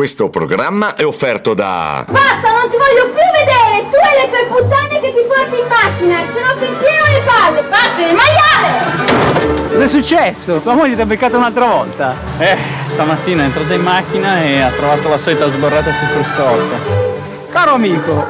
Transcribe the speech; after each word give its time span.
Questo 0.00 0.30
programma 0.30 0.94
è 0.94 1.04
offerto 1.04 1.52
da... 1.52 2.06
Basta, 2.08 2.50
non 2.52 2.70
ti 2.70 2.78
voglio 2.78 3.12
più 3.12 3.22
vedere! 3.36 3.86
Tu 3.90 3.98
e 4.00 4.12
le 4.18 4.32
tue 4.32 4.46
puttane 4.46 4.98
che 4.98 5.12
ti 5.12 5.26
porti 5.28 5.60
in 5.60 5.66
macchina! 5.68 6.24
Se 6.32 6.40
no 6.40 6.52
ti 6.58 6.66
pieno 6.80 7.04
le 7.06 7.22
palle! 7.26 7.68
Vattene, 7.68 8.14
maiale! 8.14 9.68
Cosa 9.68 9.84
è 9.84 9.88
successo? 9.90 10.62
Tua 10.62 10.72
moglie 10.72 10.94
ti 10.94 11.02
ha 11.02 11.04
beccato 11.04 11.36
un'altra 11.36 11.66
volta? 11.66 12.16
Eh, 12.38 12.56
stamattina 12.94 13.42
è 13.42 13.44
entrata 13.44 13.74
in 13.74 13.82
macchina 13.82 14.40
e 14.40 14.62
ha 14.62 14.70
trovato 14.70 15.06
la 15.06 15.20
solita 15.22 15.52
sborrata 15.52 15.92
sul 15.92 16.08
cruscotto. 16.14 17.52
Caro 17.52 17.72
amico, 17.74 18.26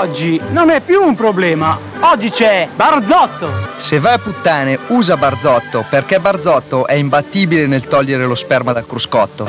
oggi 0.00 0.40
non 0.50 0.70
è 0.70 0.80
più 0.82 1.02
un 1.02 1.16
problema, 1.16 1.80
oggi 1.98 2.30
c'è 2.30 2.68
Barzotto! 2.76 3.50
Se 3.90 3.98
vai 3.98 4.14
a 4.14 4.18
puttane, 4.18 4.78
usa 4.86 5.16
Barzotto, 5.16 5.84
perché 5.90 6.20
Barzotto 6.20 6.86
è 6.86 6.94
imbattibile 6.94 7.66
nel 7.66 7.88
togliere 7.88 8.24
lo 8.24 8.36
sperma 8.36 8.72
dal 8.72 8.86
cruscotto. 8.86 9.48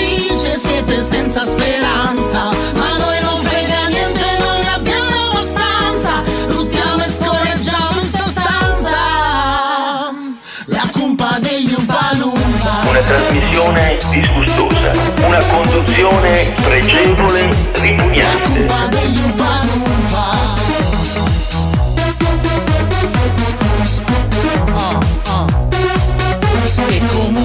siete 0.57 1.03
senza 1.03 1.43
speranza. 1.43 2.49
Ma 2.75 2.97
noi 2.97 3.19
non 3.21 3.37
frega 3.41 3.87
niente, 3.87 4.37
non 4.39 4.59
ne 4.59 4.73
abbiamo 4.73 5.29
abbastanza. 5.29 6.23
Luttiamo 6.47 7.03
e 7.03 7.09
scorreggiamo 7.09 7.99
in 8.01 8.07
sostanza. 8.07 8.97
La 10.65 10.87
cumpa 10.91 11.37
degli 11.39 11.73
Umpalumpa 11.73 12.83
Una 12.87 12.99
trasmissione 12.99 13.97
disgustosa, 14.11 14.91
una 15.25 15.39
conduzione 15.45 16.53
pregevole, 16.61 17.49
ripugnante. 17.73 18.49
Cumpa 18.53 18.85
degli 18.87 19.17
Umpalumpa 19.17 19.90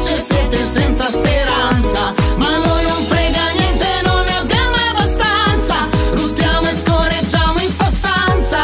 siete 0.00 0.64
senza 0.64 1.10
speranza. 1.10 2.14
Ma 2.36 2.56
noi 2.56 2.84
non 2.86 3.04
frega 3.06 3.50
niente, 3.58 3.86
non 4.02 4.24
ne 4.24 4.36
abbiamo 4.36 4.74
abbastanza. 4.90 5.88
Ruttiamo 6.12 6.68
e 6.68 6.74
scorreggiamo 6.74 7.58
in 7.60 7.68
sta 7.68 7.90
stanza. 7.90 8.58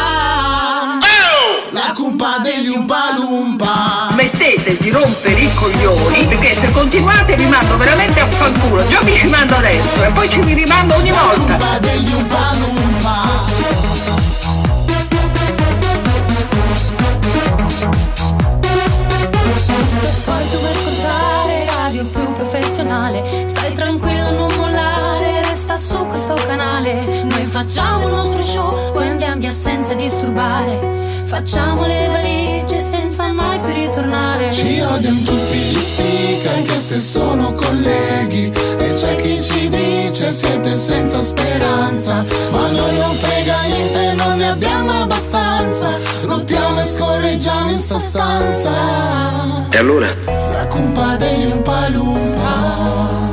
La 1.71 1.91
cumpa 1.93 2.39
degli 2.39 2.67
Umpalumpa 2.69 4.07
Smettete 4.09 4.77
di 4.77 4.89
rompere 4.89 5.39
i 5.39 5.53
coglioni 5.53 6.25
perché 6.25 6.55
se 6.55 6.71
continuate 6.71 7.35
vi 7.35 7.45
mando 7.45 7.77
veramente 7.77 8.19
a 8.19 8.27
fanculo. 8.27 8.87
Già 8.87 9.01
vi 9.01 9.15
ci 9.15 9.27
mando 9.27 9.55
adesso 9.55 10.03
e 10.03 10.09
poi 10.11 10.29
ci 10.29 10.39
vi 10.39 10.53
rimando 10.53 10.95
ogni 10.95 11.11
La 11.11 11.21
volta. 11.21 11.53
cumpa 11.55 11.79
degli 11.79 12.13
Umpalumpa 12.13 13.86
professionale, 22.67 23.47
stai 23.47 23.73
tranquillo, 23.73 24.31
non 24.31 24.53
mollare, 24.57 25.41
resta 25.43 25.77
su 25.77 26.05
questo 26.07 26.33
canale. 26.33 27.23
Noi 27.23 27.45
facciamo 27.45 28.03
il 28.03 28.13
nostro 28.13 28.41
show, 28.41 28.91
poi 28.91 29.07
andiamo 29.07 29.39
via 29.39 29.51
senza 29.51 29.93
disturbare. 29.93 31.23
Facciamo 31.23 31.85
le 31.85 32.07
valigie 32.07 32.76
senza 33.17 33.33
mai 33.33 33.59
più 33.59 33.73
ritornare. 33.73 34.51
Ci 34.51 34.79
odiano 34.79 35.17
tutti 35.25 35.57
gli 35.57 35.79
speaker 35.79 36.53
anche 36.53 36.79
se 36.79 36.99
sono 36.99 37.53
colleghi. 37.53 38.53
E 38.77 38.93
c'è 38.93 39.15
chi 39.15 39.41
ci 39.41 39.69
dice 39.69 40.31
siete 40.31 40.73
senza 40.75 41.23
speranza. 41.23 42.23
Ma 42.51 42.71
noi 42.71 42.97
non 42.97 43.15
frega 43.15 43.61
niente, 43.63 44.13
non 44.13 44.37
ne 44.37 44.49
abbiamo 44.49 44.91
abbastanza. 44.91 45.89
Lottiamo 46.25 46.79
e 46.79 46.83
scorreggiamo 46.83 47.71
in 47.71 47.79
sta 47.79 47.97
stanza. 47.97 48.71
E 49.71 49.77
allora? 49.77 50.07
La 50.51 50.67
cumpa 50.67 51.15
degli 51.15 51.45
Umpalumpa 51.45 53.26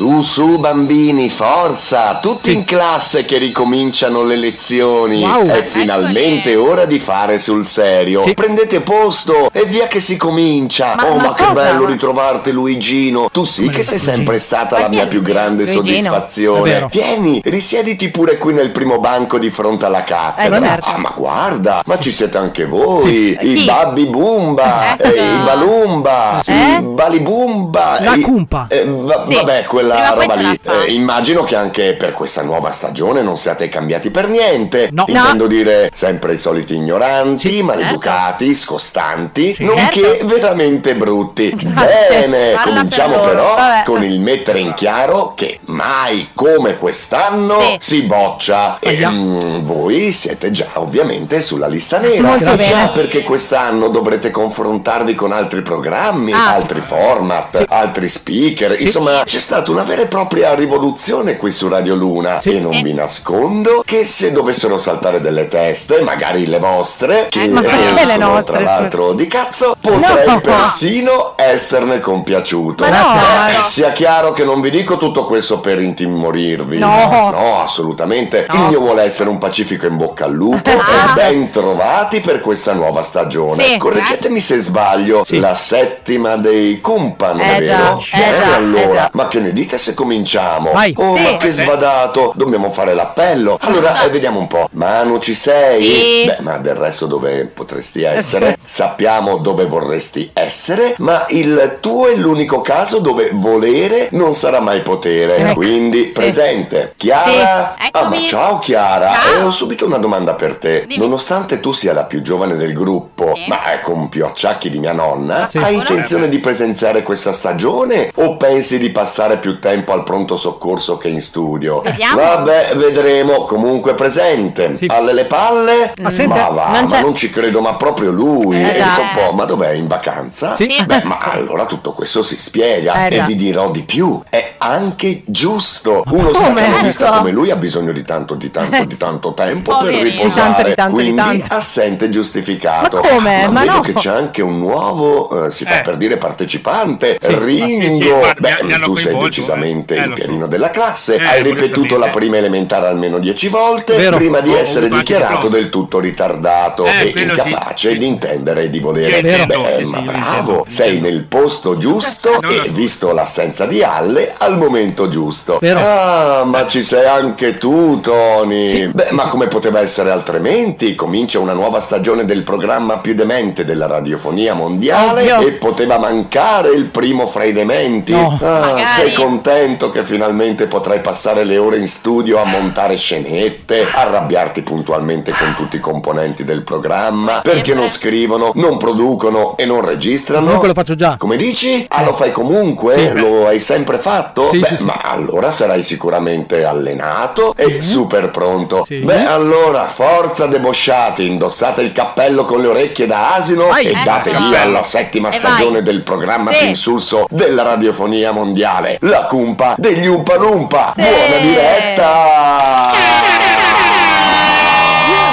Su, 0.00 0.22
su 0.22 0.58
bambini, 0.58 1.28
forza! 1.28 2.20
Tutti 2.22 2.54
in 2.54 2.64
classe 2.64 3.26
che 3.26 3.36
ricominciano 3.36 4.22
le 4.22 4.36
lezioni. 4.36 5.20
Wow. 5.22 5.46
È 5.48 5.62
finalmente 5.62 6.56
ora 6.56 6.86
di 6.86 6.98
fare 6.98 7.36
sul 7.36 7.66
serio. 7.66 8.22
Sì. 8.24 8.32
Prendete 8.32 8.80
posto 8.80 9.50
e 9.52 9.64
via 9.66 9.88
che 9.88 10.00
si 10.00 10.16
comincia. 10.16 10.94
Ma- 10.96 11.04
oh, 11.10 11.16
ma 11.16 11.22
ma, 11.24 11.34
che 11.34 11.42
cosa? 11.42 11.52
bello 11.52 11.84
ritrovarti 11.84 12.50
Luigino. 12.50 13.28
Tu 13.30 13.44
sì 13.44 13.68
che 13.68 13.82
sei 13.82 13.98
sempre 13.98 14.38
stata 14.38 14.78
la 14.78 14.88
mia 14.88 15.06
più 15.06 15.20
grande 15.20 15.64
Luigino. 15.64 15.82
Soddisfazione. 15.84 16.86
Vieni, 16.90 17.42
risiediti 17.44 18.08
pure 18.08 18.38
qui 18.38 18.54
nel 18.54 18.70
primo 18.70 19.00
banco 19.00 19.38
di 19.38 19.50
fronte 19.50 19.84
alla 19.84 20.02
cattedra. 20.02 20.56
Eh, 20.56 20.60
certo. 20.62 20.86
Ah, 20.88 20.96
ma 20.96 21.12
guarda, 21.14 21.82
ma 21.84 21.98
ci 21.98 22.10
siete 22.10 22.38
anche 22.38 22.64
voi. 22.64 23.36
I 23.38 23.54
Chi? 23.56 23.64
babbi 23.66 24.06
bumba, 24.06 24.96
Eh, 24.96 25.08
eh, 25.10 25.34
i 25.34 25.38
balumba, 25.44 26.40
Eh? 26.46 26.78
i 26.78 26.80
balibumba. 26.80 27.98
La 28.00 28.14
i- 28.14 28.22
cumpa. 28.22 28.64
eh, 28.70 28.86
va- 28.86 29.26
Sì. 29.28 29.34
Vabbè, 29.34 29.64
quella 29.64 29.88
Poi 29.94 30.26
roba 30.26 30.34
lì. 30.34 30.60
Eh, 30.62 30.92
immagino 30.92 31.42
che 31.42 31.56
anche 31.56 31.94
per 31.94 32.12
questa 32.12 32.42
nuova 32.42 32.70
stagione 32.70 33.22
non 33.22 33.36
siate 33.36 33.68
cambiati 33.68 34.10
per 34.10 34.28
niente. 34.28 34.88
No. 34.92 35.04
Intendo 35.06 35.46
dire 35.46 35.90
sempre 35.92 36.34
i 36.34 36.38
soliti 36.38 36.74
ignoranti, 36.74 37.48
Sì. 37.48 37.62
maleducati, 37.62 38.54
scostanti, 38.54 39.54
Sì. 39.54 39.64
nonché 39.64 40.00
Certo. 40.00 40.26
veramente 40.26 40.94
brutti. 40.96 41.50
Grazie. 41.54 42.08
Bene, 42.28 42.52
Parla 42.54 42.74
cominciamo 42.74 43.18
per 43.20 43.28
però 43.30 43.54
Vabbè. 43.54 43.82
con 43.84 44.02
il 44.02 44.20
mettere 44.20 44.58
in 44.60 44.74
chiaro 44.74 45.32
che 45.34 45.58
mai 45.66 46.30
come 46.34 46.76
quest'anno 46.76 47.60
Sì. 47.60 47.76
si 47.78 48.02
boccia. 48.02 48.78
E 48.80 48.88
Ahia. 48.90 49.10
mm, 49.10 49.60
voi 49.62 50.12
siete 50.12 50.50
già 50.50 50.66
ovviamente 50.74 51.40
sulla 51.40 51.66
lista 51.66 51.98
nera. 51.98 52.22
Molto 52.28 52.44
già, 52.44 52.56
bene. 52.56 52.90
perché 52.94 53.22
quest'anno 53.22 53.88
dovrete 53.88 54.30
confrontarvi 54.30 55.14
con 55.14 55.32
altri 55.32 55.62
programmi, 55.62 56.32
Ah. 56.32 56.54
altri 56.54 56.80
format, 56.80 57.64
altri 57.68 58.08
speaker. 58.08 58.78
Insomma, 58.80 59.22
c'è 59.24 59.38
stata 59.38 59.70
una 59.70 59.79
una 59.80 59.88
vera 59.88 60.02
e 60.02 60.08
propria 60.08 60.54
rivoluzione 60.54 61.38
qui 61.38 61.50
su 61.50 61.66
Radio 61.66 61.94
Luna 61.94 62.40
e 62.42 62.60
non 62.60 62.82
vi 62.82 62.92
nascondo 62.92 63.82
che 63.82 64.04
se 64.04 64.30
dovessero 64.30 64.76
saltare 64.76 65.22
delle 65.22 65.48
teste, 65.48 66.02
magari 66.02 66.46
le 66.46 66.58
vostre, 66.58 67.28
che 67.30 67.48
ma 67.48 67.62
perché 67.62 67.88
eh, 67.88 67.94
le 67.94 68.06
sono 68.06 68.28
nostre? 68.34 68.56
tra 68.56 68.62
l'altro 68.62 69.12
di 69.14 69.26
cazzo, 69.26 69.74
potrei 69.80 70.26
No. 70.26 70.40
persino 70.40 71.32
esserne 71.36 71.98
compiaciuto. 71.98 72.84
Ma 72.84 72.90
no, 72.90 73.48
Eh, 73.48 73.56
no. 73.56 73.62
sia 73.62 73.90
chiaro 73.92 74.32
che 74.32 74.44
non 74.44 74.60
vi 74.60 74.68
dico 74.70 74.98
tutto 74.98 75.24
questo 75.24 75.60
per 75.60 75.80
intimorirvi. 75.80 76.76
No. 76.78 77.30
no, 77.30 77.60
assolutamente. 77.62 78.46
Il 78.52 78.60
mio 78.68 78.80
vuole 78.80 79.02
essere 79.04 79.30
un 79.30 79.38
pacifico 79.38 79.86
in 79.86 79.96
bocca 79.96 80.26
al 80.26 80.32
lupo 80.32 80.68
e 80.70 80.76
ben 81.14 81.48
trovati 81.50 82.20
per 82.20 82.40
questa 82.40 82.74
nuova 82.74 83.00
stagione. 83.02 83.62
Sì. 83.62 83.76
Correggetemi 83.78 84.40
se 84.40 84.58
sbaglio, 84.58 85.24
la 85.28 85.54
settima 85.54 86.36
dei 86.36 86.80
Kumpan, 86.80 87.40
Eh 87.40 87.56
è 87.56 87.64
già, 87.64 87.76
vero? 87.76 87.98
eh 88.12 88.38
già, 88.44 88.54
allora, 88.56 89.06
eh 89.06 89.10
ma 89.12 89.26
che 89.26 89.40
ne 89.40 89.52
dite 89.54 89.68
se 89.78 89.94
cominciamo? 89.94 90.72
Vai. 90.72 90.94
Oh, 90.96 91.16
Sì. 91.16 91.22
ma 91.22 91.36
che 91.36 91.52
svadato, 91.52 92.32
dobbiamo 92.34 92.70
fare 92.70 92.94
l'appello. 92.94 93.58
Allora, 93.60 94.02
eh, 94.02 94.08
vediamo 94.10 94.38
un 94.38 94.46
po'. 94.46 94.68
Manu, 94.72 95.18
ci 95.18 95.34
sei? 95.34 95.82
Sì. 95.82 96.24
Beh, 96.26 96.38
ma 96.42 96.58
del 96.58 96.74
resto 96.74 97.06
dove 97.06 97.44
potresti 97.46 98.02
essere? 98.02 98.56
Sappiamo 98.64 99.38
dove 99.38 99.66
vorresti 99.66 100.30
essere, 100.32 100.94
ma 100.98 101.24
il 101.30 101.78
tuo 101.80 102.08
è 102.08 102.14
l'unico 102.16 102.60
caso 102.60 102.98
dove 102.98 103.30
volere 103.32 104.08
non 104.12 104.32
sarà 104.34 104.60
mai 104.60 104.82
potere. 104.82 105.36
Ecco. 105.36 105.54
Quindi, 105.54 106.06
presente. 106.06 106.94
Chiara? 106.96 107.74
Sì, 107.78 107.88
Ah, 107.92 108.08
ma 108.08 108.22
ciao 108.24 108.58
Chiara. 108.58 109.10
Ciao. 109.12 109.34
E 109.34 109.42
ho 109.42 109.50
subito 109.50 109.84
una 109.86 109.98
domanda 109.98 110.34
per 110.34 110.56
te. 110.56 110.84
Dimmi. 110.86 110.98
Nonostante 111.00 111.60
tu 111.60 111.72
sia 111.72 111.92
la 111.92 112.04
più 112.04 112.22
giovane 112.22 112.56
del 112.56 112.72
gruppo, 112.72 113.32
Sì. 113.34 113.44
ma 113.48 113.62
è 113.72 113.80
con 113.80 114.08
più 114.08 114.24
acciacchi 114.24 114.70
di 114.70 114.78
mia 114.78 114.92
nonna, 114.92 115.48
Sì. 115.50 115.58
hai 115.58 115.74
intenzione 115.74 116.28
di 116.28 116.38
presenziare 116.38 117.02
questa 117.02 117.32
stagione 117.32 118.10
o 118.16 118.36
pensi 118.36 118.78
di 118.78 118.90
passare 118.90 119.38
più 119.38 119.49
tempo 119.58 119.92
al 119.92 120.02
pronto 120.04 120.36
soccorso 120.36 120.96
che 120.96 121.08
in 121.08 121.20
studio? 121.20 121.80
Vediamo. 121.80 122.20
Vabbè, 122.20 122.72
vedremo. 122.76 123.42
Comunque 123.42 123.94
presente. 123.94 124.78
Alle 124.88 125.12
le 125.12 125.24
palle? 125.24 125.92
Ma 126.00 126.10
senti, 126.10 126.36
ma 126.38 126.48
va, 126.48 126.70
non 126.70 126.84
ma 126.88 127.00
non 127.00 127.14
ci 127.14 127.30
credo, 127.30 127.60
ma 127.60 127.74
proprio 127.74 128.10
lui. 128.10 128.56
Eh, 128.56 128.68
e 128.68 128.72
già. 128.72 128.84
dico 128.84 129.00
un 129.00 129.10
po', 129.12 129.32
ma 129.32 129.44
dov'è 129.44 129.72
in 129.72 129.86
vacanza? 129.86 130.54
Sì. 130.56 130.68
Beh, 130.84 131.02
ma 131.04 131.18
allora 131.32 131.64
tutto 131.66 131.92
questo 131.92 132.22
si 132.22 132.36
spiega. 132.36 133.06
Eh, 133.06 133.14
e 133.14 133.16
già. 133.16 133.24
vi 133.24 133.34
dirò 133.34 133.70
di 133.70 133.82
più. 133.82 134.22
È 134.28 134.54
anche 134.58 135.22
giusto. 135.26 136.02
Uno 136.10 136.32
stacanovista 136.32 137.06
Ecco. 137.08 137.16
come 137.18 137.30
lui 137.30 137.50
ha 137.50 137.56
bisogno 137.56 137.92
di 137.92 138.04
tanto, 138.04 138.34
di 138.34 138.50
tanto, 138.50 138.84
di 138.84 138.96
tanto 138.96 139.32
tempo 139.32 139.76
per 139.78 139.94
riposare. 139.94 140.18
Di 140.20 140.34
tanto, 140.34 140.68
di 140.68 140.74
tanto, 140.74 140.96
di 140.96 141.02
quindi 141.12 141.38
tanto. 141.38 141.54
assente 141.54 142.08
giustificato. 142.08 143.00
Ma 143.00 143.08
come? 143.08 143.42
Ma 143.46 143.50
Ma 143.50 143.60
vedo 143.60 143.72
no. 143.72 143.80
che 143.80 143.92
c'è 143.94 144.10
anche 144.10 144.42
un 144.42 144.58
nuovo, 144.58 145.46
eh, 145.46 145.50
si 145.50 145.64
fa 145.64 145.78
Eh. 145.78 145.82
per 145.82 145.96
dire 145.96 146.16
partecipante, 146.16 147.18
Sì. 147.20 147.38
Ringo. 147.38 148.22
Sì, 148.22 148.28
sì, 148.34 148.40
Beh, 148.40 148.78
tu 148.82 148.94
sei 148.96 149.14
coinvolto, 149.40 149.94
decisamente 149.94 149.94
eh. 149.94 149.98
Il 150.00 150.08
lo 150.08 150.16
so. 150.16 150.22
pianino 150.22 150.46
della 150.46 150.70
classe. 150.70 151.16
Eh, 151.16 151.24
Hai 151.24 151.42
ripetuto 151.42 151.96
la 151.96 152.08
prima 152.08 152.36
elementare 152.36 152.86
almeno 152.86 153.18
dieci 153.18 153.48
volte 153.48 153.96
Vero. 153.96 154.16
prima 154.16 154.40
di 154.40 154.52
essere 154.54 154.88
dichiarato 154.88 155.48
del 155.48 155.68
tutto 155.68 155.98
ritardato 155.98 156.84
Eh, 156.86 157.08
e 157.08 157.10
quello 157.12 157.34
sì. 157.34 157.40
incapace 157.48 157.96
di 157.96 158.06
intendere 158.06 158.62
e 158.64 158.70
di 158.70 158.80
volere. 158.80 159.16
Intendo, 159.18 159.62
Beh, 159.62 159.76
sì, 159.78 159.84
ma 159.84 159.98
sì, 159.98 160.04
bravo, 160.04 160.38
intendo, 160.50 160.64
sei 160.66 161.00
nel 161.00 161.22
posto 161.24 161.76
giusto 161.78 162.38
No, 162.40 162.48
e 162.48 162.68
visto 162.70 163.12
l'assenza 163.12 163.66
di 163.66 163.82
Alle 163.82 164.34
al 164.36 164.56
momento 164.58 165.08
giusto. 165.08 165.58
Vero. 165.60 165.78
Ah, 165.80 166.44
ma 166.44 166.66
ci 166.66 166.82
sei 166.82 167.06
anche 167.06 167.58
tu, 167.58 168.00
Tony. 168.00 168.86
Beh, 168.88 169.08
ma 169.10 169.28
come 169.28 169.46
poteva 169.46 169.80
essere 169.80 170.10
altrimenti? 170.10 170.94
Comincia 170.94 171.38
una 171.38 171.52
nuova 171.52 171.80
stagione 171.80 172.24
del 172.24 172.42
programma 172.42 172.98
più 172.98 173.14
demente 173.14 173.64
della 173.64 173.86
radiofonia 173.86 174.54
mondiale 174.54 175.32
Ovvio. 175.32 175.48
e 175.48 175.52
poteva 175.52 175.98
mancare 175.98 176.70
il 176.70 176.86
primo 176.86 177.26
fra 177.26 177.44
i 177.44 177.52
dementi. 177.52 178.12
No. 178.12 178.38
Ah, 178.42 178.58
Magari. 178.60 178.84
sei 178.86 179.12
contento 179.30 179.90
che 179.90 180.04
finalmente 180.04 180.66
potrai 180.66 181.00
passare 181.00 181.44
le 181.44 181.56
ore 181.56 181.76
in 181.78 181.86
studio 181.86 182.38
a 182.40 182.44
montare 182.44 182.96
scenette, 182.96 183.86
arrabbiarti 183.88 184.62
puntualmente 184.62 185.30
con 185.30 185.54
tutti 185.56 185.76
i 185.76 185.80
componenti 185.80 186.42
del 186.42 186.64
programma, 186.64 187.40
perché 187.40 187.72
non 187.74 187.86
scrivono, 187.88 188.50
non 188.56 188.76
producono 188.76 189.56
e 189.56 189.66
non 189.66 189.84
registrano? 189.86 190.44
Comunque 190.46 190.66
lo 190.68 190.74
faccio 190.74 190.96
già. 190.96 191.14
Come 191.16 191.36
dici? 191.36 191.86
Ah, 191.88 192.02
lo 192.04 192.14
fai 192.16 192.32
comunque? 192.32 192.94
Sì. 192.94 193.12
Lo 193.20 193.46
hai 193.46 193.60
sempre 193.60 193.98
fatto? 193.98 194.48
Sì, 194.50 194.58
Beh, 194.58 194.66
sì, 194.66 194.76
sì. 194.78 194.82
ma 194.82 194.98
allora 195.00 195.52
sarai 195.52 195.84
sicuramente 195.84 196.64
allenato 196.64 197.54
e 197.56 197.80
super 197.80 198.30
pronto. 198.30 198.82
Sì. 198.84 198.96
Beh, 198.98 199.26
allora, 199.26 199.86
forza 199.86 200.46
debosciati, 200.46 201.24
indossate 201.24 201.82
il 201.82 201.92
cappello 201.92 202.42
con 202.42 202.60
le 202.60 202.66
orecchie 202.66 203.06
da 203.06 203.34
asino 203.36 203.68
Vai. 203.68 203.86
e 203.86 203.90
Ecco. 203.90 204.00
date 204.04 204.30
via 204.32 204.62
alla 204.62 204.82
settima 204.82 205.28
E 205.28 205.32
stagione 205.32 205.74
vai. 205.74 205.82
del 205.82 206.02
programma 206.02 206.50
Sì. 206.50 206.58
più 206.58 206.66
insulso 206.68 207.26
della 207.30 207.62
radiofonia 207.62 208.32
mondiale, 208.32 208.98
la 209.02 209.19
cumpa 209.26 209.74
degli 209.78 210.06
Umpa 210.06 210.36
Lumpa. 210.36 210.92
Sì. 210.94 211.00
Buona 211.02 211.38
diretta! 211.40 212.90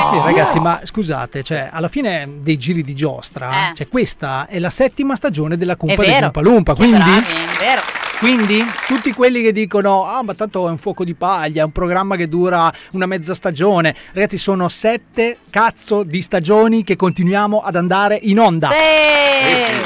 Sì, 0.09 0.17
ragazzi, 0.23 0.59
ma 0.59 0.79
scusate, 0.83 1.43
cioè, 1.43 1.69
alla 1.71 1.89
fine 1.89 2.27
dei 2.39 2.57
giri 2.57 2.81
di 2.83 2.95
giostra, 2.95 3.71
Eh. 3.71 3.75
cioè, 3.75 3.87
questa 3.89 4.47
è 4.49 4.57
la 4.57 4.69
settima 4.69 5.15
stagione 5.17 5.57
della 5.57 5.75
Cumpa 5.75 6.01
degli. 6.01 6.23
Umpa 6.23 6.41
Lumpa, 6.41 6.75
quindi... 6.75 6.97
bravi, 6.97 7.19
è 7.19 7.59
vero. 7.59 7.81
Quindi 8.19 8.65
tutti 8.87 9.13
quelli 9.13 9.43
che 9.43 9.51
dicono 9.51 10.03
ah 10.05 10.23
ma 10.23 10.33
tanto 10.33 10.65
è 10.67 10.71
un 10.71 10.79
fuoco 10.79 11.03
di 11.03 11.13
paglia, 11.13 11.61
è 11.61 11.65
un 11.65 11.71
programma 11.71 12.15
che 12.15 12.27
dura 12.27 12.73
una 12.93 13.05
mezza 13.05 13.35
stagione, 13.35 13.93
ragazzi 14.13 14.39
sono 14.39 14.69
sette 14.69 15.37
cazzo 15.51 16.01
di 16.01 16.23
stagioni 16.23 16.83
che 16.83 16.95
continuiamo 16.95 17.61
ad 17.61 17.75
andare 17.75 18.17
in 18.23 18.39
onda. 18.39 18.69
Sì, 18.71 18.75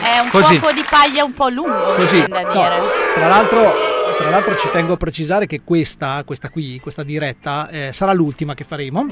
è 0.06 0.20
un 0.24 0.30
Così. 0.30 0.60
fuoco 0.60 0.74
di 0.74 0.86
paglia 0.90 1.26
un 1.26 1.34
po' 1.34 1.50
lungo, 1.50 1.94
Così. 1.96 2.24
da 2.26 2.40
No, 2.44 2.52
dire. 2.54 2.82
tra 3.16 3.28
l'altro 3.28 3.74
tra 4.22 4.30
l'altro 4.30 4.56
ci 4.56 4.70
tengo 4.72 4.94
a 4.94 4.98
precisare 4.98 5.48
che 5.48 5.62
questa, 5.64 6.22
questa 6.26 6.50
qui, 6.50 6.80
questa 6.80 7.04
diretta, 7.04 7.68
eh, 7.70 7.90
sarà 7.92 8.14
l'ultima 8.14 8.54
che 8.54 8.64
faremo. 8.64 9.08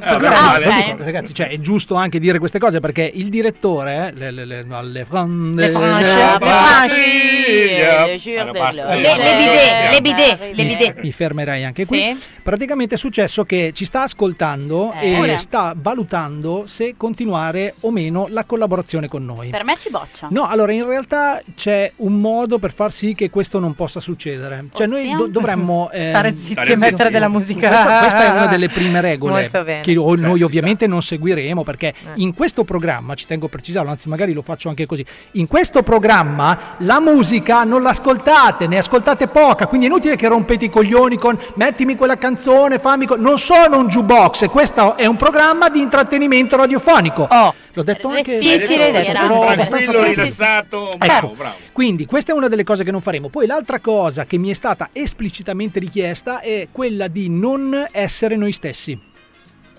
Ah, 0.00 0.18
male. 0.18 0.66
ok. 0.66 0.96
Ragazzi, 1.02 1.32
cioè, 1.34 1.48
è 1.48 1.58
giusto 1.60 1.94
anche 1.94 2.18
dire 2.18 2.38
queste 2.38 2.58
cose 2.58 2.78
perché 2.80 3.10
il 3.12 3.28
direttore, 3.28 4.12
le, 4.14 4.30
le, 4.30 4.44
le, 4.44 4.62
no, 4.64 4.82
le, 4.82 5.04
fran- 5.04 5.54
Le 5.56 5.68
le- 5.68 5.72
bidet, 9.38 9.92
le 9.92 10.00
bidet, 10.00 10.40
le 10.54 10.62
mi, 10.64 10.76
bidet. 10.76 11.00
mi 11.02 11.12
fermerei 11.12 11.64
anche 11.64 11.86
qui. 11.86 12.14
Sì. 12.14 12.26
Praticamente 12.42 12.94
è 12.94 12.98
successo 12.98 13.44
che 13.44 13.72
ci 13.74 13.84
sta 13.84 14.02
ascoltando 14.02 14.92
Eh. 15.00 15.32
e 15.32 15.38
sta 15.38 15.74
valutando 15.76 16.64
se 16.66 16.94
continuare 16.96 17.74
o 17.80 17.90
meno 17.90 18.26
la 18.30 18.44
collaborazione 18.44 19.08
con 19.08 19.24
noi. 19.24 19.48
Per 19.50 19.64
me 19.64 19.76
ci 19.78 19.90
boccia. 19.90 20.28
No, 20.30 20.46
allora 20.48 20.72
in 20.72 20.86
realtà 20.86 21.40
c'è 21.56 21.90
un 21.96 22.18
modo 22.18 22.58
per 22.58 22.72
far 22.72 22.92
sì 22.92 23.14
che 23.14 23.30
questo 23.30 23.58
non 23.58 23.74
possa 23.74 24.00
succedere. 24.00 24.49
Cioè 24.72 24.86
noi 24.86 25.14
do- 25.16 25.26
dovremmo... 25.26 25.90
ehm, 25.92 26.08
Stare 26.10 26.34
zitti 26.36 26.52
Stare 26.52 26.72
e 26.72 26.76
mettere 26.76 26.96
zitti. 26.96 27.12
della 27.12 27.28
musica. 27.28 27.68
Questa, 27.68 27.98
questa 28.00 28.24
è 28.24 28.30
una 28.30 28.46
delle 28.46 28.68
prime 28.68 29.00
regole 29.02 29.50
che 29.82 29.96
o- 29.96 30.14
noi 30.14 30.38
ci 30.38 30.44
ovviamente 30.44 30.86
non 30.86 31.02
seguiremo 31.02 31.62
perché 31.62 31.94
in 32.14 32.34
questo 32.34 32.64
programma, 32.64 33.14
ci 33.14 33.26
tengo 33.26 33.46
a 33.46 33.48
precisarlo, 33.48 33.90
anzi 33.90 34.08
magari 34.08 34.32
lo 34.32 34.42
faccio 34.42 34.68
anche 34.68 34.86
così, 34.86 35.04
in 35.32 35.46
questo 35.46 35.82
programma 35.82 36.58
la 36.78 37.00
musica 37.00 37.64
non 37.64 37.82
l'ascoltate, 37.82 38.66
ne 38.66 38.78
ascoltate 38.78 39.26
poca, 39.28 39.66
quindi 39.66 39.86
è 39.86 39.90
inutile 39.90 40.16
che 40.16 40.28
rompete 40.28 40.66
i 40.66 40.70
coglioni 40.70 41.16
con 41.16 41.38
mettimi 41.54 41.96
quella 41.96 42.18
canzone, 42.18 42.78
fammi... 42.78 43.06
co-". 43.06 43.16
Non 43.16 43.38
sono 43.38 43.78
un 43.78 43.88
jukebox, 43.88 44.48
questo 44.48 44.96
è 44.96 45.06
un 45.06 45.16
programma 45.16 45.68
di 45.68 45.80
intrattenimento 45.80 46.56
radiofonico. 46.56 47.26
Oh. 47.30 47.54
L'ho 47.72 47.82
detto 47.82 48.08
anche... 48.08 48.36
Sì, 48.36 48.58
sì, 48.58 48.76
detto. 48.76 49.12
Però 49.12 49.46
abbastanza 49.46 49.90
Tranquillo, 49.92 50.04
Sì, 50.06 50.12
sì. 50.14 50.20
rilassato, 50.20 50.90
bravo, 50.98 51.26
Ecco, 51.28 51.34
bravo. 51.36 51.54
quindi 51.72 52.06
questa 52.06 52.32
è 52.32 52.34
una 52.34 52.48
delle 52.48 52.64
cose 52.64 52.82
che 52.84 52.90
non 52.90 53.00
faremo. 53.00 53.28
Poi 53.28 53.46
l'altra 53.46 53.78
cosa 53.78 54.24
che 54.24 54.36
mi 54.38 54.50
è 54.50 54.54
stata 54.54 54.88
esplicitamente 54.92 55.78
richiesta 55.78 56.40
è 56.40 56.68
quella 56.72 57.06
di 57.08 57.28
non 57.28 57.86
essere 57.92 58.36
noi 58.36 58.52
stessi. 58.52 59.08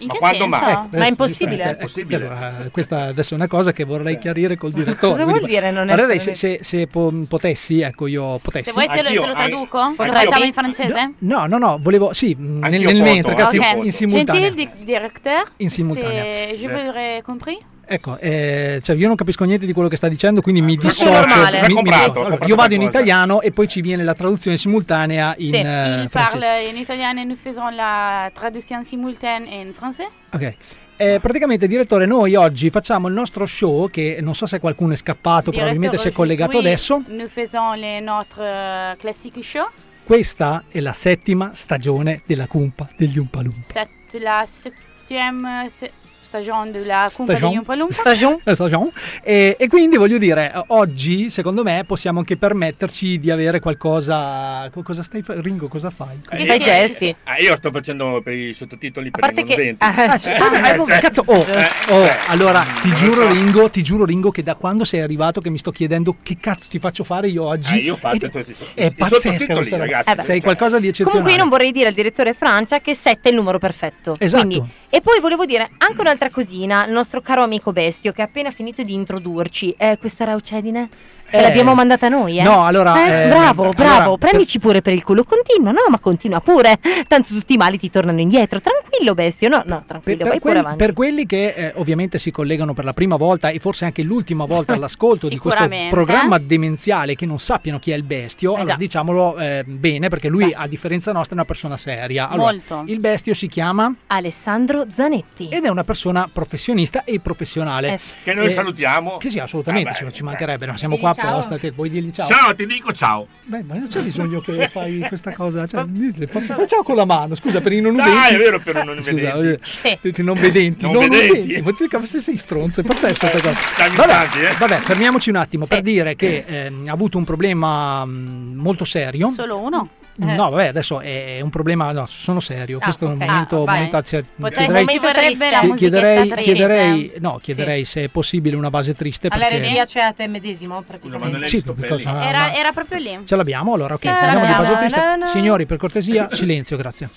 In 0.01 0.07
Ma 0.07 0.13
che 0.13 0.19
quando 0.19 0.38
senso? 0.39 0.57
mai? 0.60 0.88
Ma 0.93 1.05
è 1.05 1.10
impossibile? 1.10 1.69
Eh, 1.69 1.75
Possibile. 1.75 2.15
allora, 2.25 2.53
questa 2.71 3.01
adesso 3.03 3.33
è 3.33 3.38
una 3.38 3.48
cosa 3.48 3.71
che 3.71 3.83
vorrei 3.83 4.17
chiarire 4.17 4.57
col 4.57 4.71
direttore. 4.71 5.12
Cosa 5.12 5.25
vuol 5.25 5.43
dire 5.45 5.69
non 5.69 5.88
essere 5.91 6.17
se, 6.19 6.33
se- 6.33 6.60
se 6.63 6.88
po- 6.88 7.13
potessi, 7.27 7.81
ecco 7.81 8.07
io 8.07 8.39
potessi. 8.39 8.65
Se 8.65 8.71
vuoi 8.71 8.88
te 8.88 9.03
lo, 9.03 9.10
te 9.10 9.15
lo 9.15 9.27
eh, 9.27 9.31
traduco? 9.36 9.77
anch'io. 9.77 10.05
Lo 10.05 10.12
traduciamo 10.12 10.43
in 10.45 10.53
francese? 10.53 11.13
No, 11.19 11.45
no, 11.45 11.60
no, 11.60 11.77
volevo, 11.79 12.13
sì, 12.13 12.33
mh, 12.36 12.43
nel, 12.62 12.63
Anch'io 12.74 12.91
nel 12.93 13.01
mentre, 13.03 13.33
ragazzi, 13.36 13.57
anch'io 13.57 13.69
Ok. 13.69 13.74
foto. 13.75 13.86
in 13.86 13.91
simultanea. 13.91 14.41
Gentil 14.41 14.69
di- 14.75 14.83
directeur. 14.86 15.51
In 15.57 15.69
simultanea. 15.69 16.24
Je 16.55 16.67
voudrais 16.67 17.21
compris? 17.24 17.57
Ecco, 17.93 18.17
eh, 18.19 18.79
cioè 18.81 18.95
io 18.95 19.07
non 19.07 19.17
capisco 19.17 19.43
niente 19.43 19.65
di 19.65 19.74
quello 19.74 19.89
che 19.89 19.98
sta 19.98 20.07
dicendo, 20.07 20.41
quindi 20.41 20.62
mi 20.62 20.77
dissocio. 20.77 21.12
normale. 21.12 21.62
mi- 21.63 21.67
mi- 21.67 21.74
Comprato, 21.74 22.03
allora, 22.12 22.24
comprato 22.29 22.45
io 22.48 22.55
vado 22.55 22.74
in 22.74 22.81
italiano 22.83 23.41
e 23.41 23.51
poi 23.51 23.67
ci 23.67 23.81
viene 23.81 24.03
la 24.05 24.13
traduzione 24.13 24.55
simultanea 24.57 25.33
in 25.39 25.48
sì, 25.50 25.55
eh, 25.55 25.60
il 25.60 26.07
francese. 26.10 26.10
parle 26.39 26.63
in 26.69 26.77
italiano 26.77 27.19
e 27.19 27.24
nous 27.25 27.38
faisons 27.38 27.75
la 27.75 28.31
traduzione 28.33 28.86
simultanea 28.86 29.60
in 29.60 29.74
français. 29.77 30.07
Ok. 30.31 30.53
Eh, 30.95 31.19
praticamente, 31.19 31.67
direttore, 31.67 32.05
noi 32.05 32.36
oggi 32.36 32.69
facciamo 32.69 33.10
il 33.10 33.13
nostro 33.13 33.45
show 33.45 33.89
che 33.89 34.19
non 34.21 34.36
so 34.36 34.45
se 34.45 34.60
qualcuno 34.62 34.93
è 34.93 34.95
scappato, 34.95 35.51
probabilmente 35.51 35.98
si 35.98 36.07
è 36.07 36.12
collegato 36.13 36.57
Oui, 36.57 36.63
adesso. 36.65 37.01
Nous 37.07 37.29
faisons 37.29 37.75
les 37.75 38.01
notre 38.01 38.41
euh, 38.43 38.95
classique 38.98 39.41
show. 39.43 39.67
Questa 40.03 40.63
è 40.69 40.79
la 40.79 40.93
settima 40.93 41.51
stagione 41.55 42.21
della 42.25 42.48
cumpa 42.48 42.88
degli 42.95 43.17
Umpalumpa. 43.17 43.65
C'est 44.07 44.21
la 44.21 44.45
septième 44.45 45.67
st- 45.67 45.91
stagione 46.32 46.72
della 46.72 47.10
Cumpa 47.14 47.34
Stagione. 47.34 47.50
degli 47.50 47.58
Umpa 47.60 47.76
Lumpa. 47.76 47.96
Eh, 47.96 48.54
stagione. 48.56 48.90
E, 49.24 49.56
e 49.60 49.68
quindi 49.68 49.98
voglio 49.98 50.18
dire, 50.18 50.52
eh, 50.54 50.64
oggi 50.68 51.30
secondo 51.30 51.62
me 51.64 51.84
possiamo 51.86 52.20
anche 52.20 52.38
permetterci 52.38 53.20
di 53.20 53.30
avere 53.30 53.60
qualcosa. 53.60 54.70
co- 54.72 54.82
Cosa 54.84 55.04
stai 55.04 55.22
fa- 55.22 55.40
Ringo, 55.40 55.68
cosa 55.68 55.90
fai? 55.90 56.20
Eh, 56.30 56.46
Fai 56.46 56.58
io- 56.58 56.64
gesti. 56.64 57.16
Ah, 57.24 57.38
io 57.40 57.56
sto 57.56 57.70
facendo 57.72 58.22
per 58.24 58.34
i 58.34 58.54
sottotitoli 58.54 59.12
per 59.12 59.20
parte 59.20 59.42
i 59.42 59.44
che- 59.44 59.76
ah, 59.78 60.18
sì, 60.18 60.30
eh, 60.30 61.00
cazzo, 61.00 61.24
oh, 61.26 61.46
oh, 61.90 62.08
allora 62.28 62.64
ti 62.82 62.92
giuro 62.94 63.32
Ringo, 63.32 63.70
ti 63.70 63.84
giuro 63.84 64.06
Ringo 64.06 64.32
che 64.32 64.44
da 64.44 64.56
quando 64.56 64.84
sei 64.86 65.02
arrivato 65.02 65.40
che 65.42 65.50
mi 65.50 65.58
sto 65.58 65.72
chiedendo 65.72 66.16
che 66.24 66.38
cazzo 66.40 66.68
ti 66.70 66.80
faccio 66.80 67.04
fare 67.04 67.28
io 67.28 67.44
oggi. 67.44 67.74
Ah, 67.74 67.78
io 67.78 67.96
faccio 67.96 68.26
Ed- 68.26 68.46
i 68.48 68.56
è 68.74 68.86
i 68.86 68.92
pazzesca 68.94 69.20
sottotitoli, 69.22 69.58
questa 69.58 69.78
ragazzi. 69.78 70.20
Eh. 70.20 70.24
Sei 70.24 70.42
qualcosa 70.42 70.80
di 70.80 70.88
eccezionale. 70.88 71.12
Comunque 71.18 71.32
io 71.34 71.38
non 71.38 71.50
vorrei 71.50 71.72
dire 71.72 71.88
al 71.90 71.94
direttore 71.94 72.34
Francia 72.34 72.80
che 72.80 72.96
7 72.96 73.28
è 73.28 73.32
il 73.32 73.38
numero 73.38 73.60
perfetto. 73.60 74.16
Esatto. 74.18 74.46
Quindi- 74.48 74.70
e 74.94 75.00
poi 75.02 75.20
volevo 75.22 75.46
dire 75.46 75.70
anche 75.78 76.02
un'altra 76.02 76.21
cosina, 76.30 76.86
il 76.86 76.92
nostro 76.92 77.22
caro 77.22 77.42
amico 77.42 77.72
Bestio 77.72 78.12
che 78.12 78.22
ha 78.22 78.25
appena 78.25 78.51
finito 78.51 78.84
di 78.84 78.94
introdurci, 78.94 79.74
eh, 79.78 79.98
questa 79.98 80.25
raucedine 80.25 80.90
Eh, 81.32 81.42
l'abbiamo 81.42 81.74
mandata 81.74 82.10
noi, 82.10 82.40
eh? 82.40 82.44
no, 82.44 82.66
allora, 82.66 82.96
Eh, 83.06 83.26
eh, 83.26 83.30
bravo, 83.30 83.70
bravo, 83.70 84.02
allora, 84.04 84.18
prendici 84.18 84.60
pure 84.60 84.82
per 84.82 84.94
il 84.94 85.04
culo, 85.04 85.24
continua, 85.24 85.72
no, 85.72 85.80
ma 85.90 85.98
continua 86.00 86.40
pure. 86.42 86.78
Tanto 87.08 87.34
tutti 87.34 87.54
i 87.54 87.58
mali 87.58 87.78
ti 87.80 87.90
tornano 87.90 88.20
indietro. 88.20 88.60
Tranquillo, 88.60 89.14
Bestio, 89.14 89.50
no, 89.50 89.64
no, 89.66 89.78
Per, 89.78 89.86
tranquillo, 89.86 90.18
per 90.20 90.28
vai 90.28 90.40
pure 90.40 90.52
quelli, 90.52 90.60
avanti. 90.60 90.78
per 90.78 90.94
quelli 90.94 91.26
che 91.26 91.48
eh, 91.56 91.72
ovviamente 91.76 92.20
si 92.20 92.32
collegano 92.32 92.74
per 92.74 92.84
la 92.86 92.94
prima 92.94 93.16
volta 93.16 93.50
e 93.50 93.60
forse 93.60 93.86
anche 93.86 94.04
l'ultima 94.04 94.46
volta 94.46 94.74
all'ascolto 94.74 95.28
di 95.28 95.38
questo 95.38 95.68
programma 95.90 96.38
demenziale 96.38 97.16
che 97.16 97.26
non 97.26 97.40
sappiano 97.40 97.80
chi 97.80 97.92
è 97.92 97.96
il 97.96 98.04
bestio, 98.04 98.54
allora 98.56 98.72
già. 98.74 98.76
diciamolo 98.78 99.38
eh, 99.38 99.64
bene 99.66 100.10
perché 100.10 100.28
lui 100.28 100.54
a 100.54 100.68
differenza 100.68 101.12
nostra 101.12 101.32
è 101.32 101.38
una 101.38 101.46
persona 101.46 101.78
seria. 101.78 102.30
Allora, 102.30 102.52
Molto. 102.52 102.84
Il 102.88 103.00
bestio 103.00 103.34
si 103.34 103.48
chiama 103.48 103.94
Alessandro 104.08 104.86
Zanetti. 104.94 105.48
ed 105.50 105.64
è 105.66 105.70
una 105.70 105.84
persona 105.84 106.30
professionista 106.32 107.04
e 107.06 107.20
professionale. 107.20 107.94
Eh. 107.94 108.00
Che 108.24 108.34
noi 108.34 108.46
Eh, 108.48 108.50
salutiamo. 108.50 109.18
Che 109.18 109.30
sì, 109.30 109.40
assolutamente, 109.40 109.90
Ah, 109.90 109.92
beh, 109.94 109.98
ci, 109.98 110.06
ci 110.06 110.12
cioè, 110.18 110.24
mancherebbe, 110.26 110.66
ma 110.68 110.78
siamo 110.78 110.98
qua 110.98 111.14
ciao. 111.22 111.30
apposta, 111.32 111.58
te 111.58 111.72
vuoi 111.72 111.90
dirgli 111.90 112.12
ciao? 112.12 112.25
Ciao, 112.25 112.56
ti 112.56 112.66
dico 112.66 112.92
ciao. 112.94 113.28
Beh, 113.46 113.63
ma 113.63 113.75
non 113.75 113.88
c'è 113.88 114.01
bisogno 114.01 114.40
che 114.40 114.68
fai 114.70 115.00
questa 115.08 115.32
cosa, 115.34 115.66
cioè, 115.68 115.84
dille, 115.86 116.28
fa, 116.28 116.42
fa 116.42 116.66
ciao 116.66 116.84
con 116.84 116.96
la 116.96 117.06
mano, 117.06 117.36
scusa, 117.36 117.62
per 117.62 117.72
i 117.74 117.82
non 117.82 117.96
Ciao, 117.96 118.08
udenti. 118.10 118.34
è 118.34 118.38
vero, 118.38 118.60
per 118.60 118.75
i 118.78 118.86
non 118.86 118.96
Scusa, 119.01 119.12
vedenti. 119.36 119.48
eh, 119.88 120.00
Sì. 120.12 120.22
non 120.24 120.40
vedenti, 120.40 120.84
Non 120.86 120.94
non 120.94 121.10
vedenti. 121.10 121.40
udenti. 121.40 121.62
Ma 121.62 121.72
ti 121.72 121.84
dico, 121.84 122.06
se 122.06 122.22
sei 122.22 122.38
stronzo, 122.38 122.82
è 122.82 122.84
pazzesco 122.84 123.28
questa 123.30 123.50
cosa. 123.54 123.92
Vabbè, 123.96 124.12
tanti, 124.12 124.40
eh. 124.40 124.56
vabbè, 124.58 124.78
fermiamoci 124.80 125.30
un 125.30 125.36
attimo 125.38 125.63
Sì. 125.66 125.70
per 125.70 125.82
dire 125.82 126.16
che 126.16 126.44
ehm, 126.48 126.88
ha 126.88 126.92
avuto 126.92 127.18
un 127.18 127.24
problema 127.24 128.06
mh, 128.06 128.54
molto 128.56 128.86
serio. 128.86 129.30
Solo 129.30 129.60
uno? 129.60 129.90
No, 130.24 130.50
vabbè, 130.51 130.68
adesso 130.68 131.00
è 131.00 131.40
un 131.42 131.50
problema, 131.50 131.90
no, 131.92 132.06
sono 132.06 132.40
serio. 132.40 132.78
Ah, 132.80 132.84
Questo 132.84 133.06
è 133.06 133.08
un 133.08 133.18
momento, 133.18 133.63
Ah, 133.63 133.72
momento 133.72 133.96
anzi, 133.98 134.24
Potrei 134.40 134.86
chiederei, 134.86 135.74
chiederei, 135.75 136.28
triste. 136.30 136.42
chiederei, 136.54 137.13
no, 137.20 137.40
chiederei 137.42 137.86
se 137.86 138.04
è 138.04 138.08
possibile 138.10 138.56
una 138.56 138.70
base 138.70 138.94
triste 138.94 139.28
Alla 139.30 139.48
perché 139.48 139.62
regia 139.68 139.86
c'è 139.86 140.01
a 140.01 140.13
te 140.13 140.28
medesimo, 140.28 140.84
Scusa, 140.84 140.94
ma 140.94 140.98
praticamente. 141.00 141.32
non 141.38 141.44
è 141.44 141.48
Sì, 141.48 141.63
cosa- 141.88 142.28
Era, 142.28 142.54
era 142.54 142.72
proprio 142.72 143.00
lì. 143.00 143.20
Ce 143.25 143.36
l'abbiamo 143.36 143.74
allora, 143.74 143.96
ok. 143.96 144.00
Sì, 144.01 144.08
Andiamo 144.08 144.46
di 144.46 144.51
base 144.51 144.75
triste. 144.78 145.28
Signori, 145.28 145.66
per 145.66 145.78
cortesia, 145.78 146.28
silenzio, 146.32 146.78
grazie. 146.78 147.10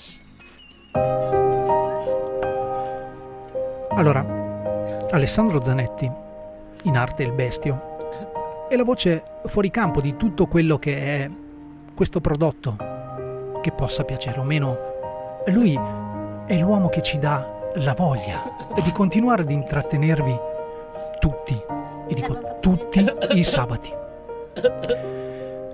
Allora, 3.96 4.24
Alessandro 5.10 5.62
Zanetti, 5.62 6.10
in 6.84 6.96
arte 6.96 7.22
il 7.22 7.32
bestio, 7.32 8.66
è 8.68 8.76
la 8.76 8.82
voce 8.84 9.22
fuori 9.46 9.70
campo 9.70 10.00
di 10.00 10.16
tutto 10.16 10.46
quello 10.46 10.78
che 10.78 10.96
è 10.96 11.30
questo 11.94 12.20
prodotto, 12.20 12.76
che 13.64 13.72
possa 13.72 14.04
piacere 14.04 14.40
o 14.40 14.42
meno. 14.42 14.76
Lui 15.46 15.74
è 16.46 16.54
l'uomo 16.58 16.90
che 16.90 17.00
ci 17.00 17.18
dà 17.18 17.70
la 17.76 17.94
voglia 17.94 18.42
di 18.82 18.92
continuare 18.92 19.40
ad 19.40 19.50
intrattenervi 19.50 20.38
tutti, 21.18 21.58
e 22.06 22.14
dico 22.14 22.58
tutti 22.60 23.10
i 23.30 23.42
sabati. 23.42 23.90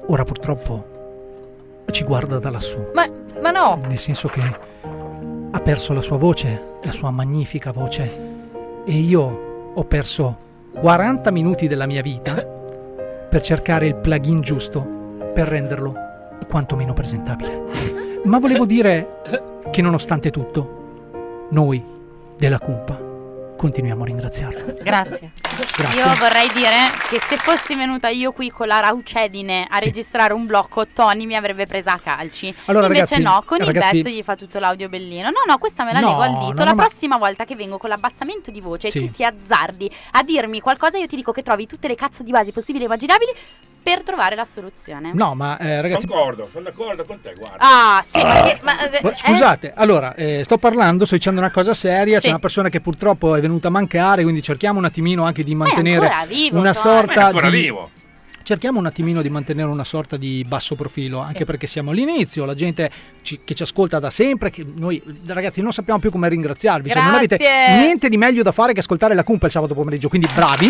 Ora 0.06 0.22
purtroppo 0.22 0.84
ci 1.90 2.04
guarda 2.04 2.38
da 2.38 2.50
lassù, 2.50 2.78
Ma, 2.94 3.08
ma 3.42 3.50
no, 3.50 3.80
nel 3.84 3.98
senso 3.98 4.28
che 4.28 4.40
ha 5.50 5.60
perso 5.60 5.92
la 5.92 6.00
sua 6.00 6.16
voce, 6.16 6.78
la 6.82 6.92
sua 6.92 7.10
magnifica 7.10 7.72
voce, 7.72 8.08
e 8.84 8.92
io 8.92 9.72
ho 9.74 9.84
perso 9.84 10.48
40 10.78 11.28
minuti 11.32 11.66
della 11.66 11.86
mia 11.86 12.02
vita 12.02 12.34
per 13.28 13.40
cercare 13.40 13.86
il 13.86 13.96
plugin 13.96 14.42
giusto 14.42 14.86
per 15.34 15.48
renderlo 15.48 15.94
quantomeno 16.48 16.92
presentabile. 16.92 17.79
Ma 18.24 18.38
volevo 18.38 18.66
dire 18.66 19.22
che 19.70 19.82
nonostante 19.82 20.30
tutto, 20.30 21.46
noi 21.50 21.82
della 22.36 22.58
Cumpa 22.58 23.08
continuiamo 23.56 24.02
a 24.02 24.06
ringraziarlo. 24.06 24.76
grazie. 24.82 25.32
Grazie. 25.76 25.98
Io 26.00 26.14
vorrei 26.18 26.48
dire 26.54 26.72
che 27.10 27.20
se 27.20 27.36
fossi 27.36 27.74
venuta 27.74 28.08
io 28.08 28.32
qui 28.32 28.50
con 28.50 28.66
la 28.66 28.80
raucedine 28.80 29.66
a 29.68 29.78
Sì. 29.78 29.86
registrare 29.86 30.32
un 30.32 30.46
blocco, 30.46 30.86
Tony 30.86 31.26
mi 31.26 31.34
avrebbe 31.36 31.66
presa 31.66 31.92
a 31.92 31.98
calci. 31.98 32.54
Allora, 32.66 32.86
Invece 32.86 33.16
ragazzi, 33.16 33.22
no, 33.22 33.42
con 33.44 33.58
ragazzi- 33.58 33.96
il 33.96 34.02
besto 34.02 34.18
gli 34.18 34.22
fa 34.22 34.36
tutto 34.36 34.58
l'audio 34.58 34.88
bellino. 34.88 35.24
No, 35.28 35.40
no, 35.46 35.58
questa 35.58 35.84
me 35.84 35.92
la 35.92 36.00
No, 36.00 36.08
leggo 36.08 36.20
al 36.20 36.32
no, 36.32 36.38
dito. 36.46 36.58
no, 36.58 36.64
la 36.64 36.74
ma- 36.74 36.84
prossima 36.84 37.18
volta 37.18 37.44
che 37.44 37.54
vengo 37.56 37.76
con 37.76 37.90
l'abbassamento 37.90 38.50
di 38.50 38.60
voce 38.62 38.90
Sì. 38.90 38.98
e 38.98 39.00
tu 39.06 39.10
ti 39.10 39.24
azzardi 39.24 39.90
a 40.12 40.22
dirmi 40.22 40.60
qualcosa, 40.60 40.96
io 40.96 41.06
ti 41.06 41.16
dico 41.16 41.32
che 41.32 41.42
trovi 41.42 41.66
tutte 41.66 41.88
le 41.88 41.94
cazzo 41.96 42.22
di 42.22 42.30
basi 42.30 42.52
possibili 42.52 42.84
e 42.84 42.86
immaginabili 42.86 43.30
per 43.82 44.02
trovare 44.02 44.34
la 44.34 44.44
soluzione. 44.44 45.10
No, 45.14 45.34
ma 45.34 45.56
eh, 45.58 45.80
ragazzi, 45.80 46.06
Concordo, 46.06 46.48
sono 46.50 46.64
d'accordo 46.64 47.04
con 47.04 47.20
te, 47.20 47.32
guarda. 47.36 47.56
Ah, 47.58 48.02
sì, 48.04 48.22
ma 48.22 48.42
che... 48.42 48.58
Ma, 48.62 48.90
eh, 48.90 49.00
Ma 49.02 49.12
Scusate, 49.16 49.72
allora, 49.74 50.14
eh, 50.14 50.42
sto 50.44 50.58
parlando, 50.58 51.06
sto 51.06 51.14
dicendo 51.14 51.40
una 51.40 51.50
cosa 51.50 51.72
seria, 51.74 52.16
Sì. 52.18 52.24
c'è 52.24 52.28
una 52.30 52.38
persona 52.38 52.68
che 52.68 52.80
purtroppo 52.80 53.34
è 53.34 53.40
venuta 53.40 53.68
a 53.68 53.70
mancare, 53.70 54.22
quindi 54.22 54.42
cerchiamo 54.42 54.78
un 54.78 54.84
attimino 54.84 55.24
anche 55.24 55.42
di 55.42 55.54
mantenere 55.54 56.06
ancora 56.06 56.26
vivo, 56.26 56.58
una 56.58 56.70
è 56.70 56.74
sorta 56.74 57.26
ancora 57.26 57.48
di... 57.50 57.60
vivo. 57.60 57.90
Cerchiamo 58.42 58.78
un 58.80 58.86
attimino 58.86 59.22
di 59.22 59.30
mantenere 59.30 59.68
una 59.68 59.84
sorta 59.84 60.16
di 60.16 60.44
basso 60.46 60.74
profilo, 60.74 61.20
anche 61.20 61.44
perché 61.44 61.66
siamo 61.68 61.90
all'inizio, 61.90 62.44
la 62.44 62.54
gente 62.54 62.90
ci- 63.22 63.40
che 63.44 63.54
ci 63.54 63.62
ascolta 63.62 63.98
da 64.00 64.10
sempre, 64.10 64.50
che 64.50 64.66
noi 64.74 65.00
ragazzi 65.26 65.60
non 65.60 65.72
sappiamo 65.72 66.00
più 66.00 66.10
come 66.10 66.28
ringraziarvi, 66.28 66.90
cioè, 66.90 67.02
non 67.02 67.14
avete 67.14 67.36
niente 67.38 68.08
di 68.08 68.16
meglio 68.16 68.42
da 68.42 68.50
fare 68.50 68.72
che 68.72 68.80
ascoltare 68.80 69.14
la 69.14 69.22
Cumpa 69.24 69.46
il 69.46 69.52
sabato 69.52 69.74
pomeriggio, 69.74 70.08
quindi 70.08 70.26
bravi. 70.34 70.68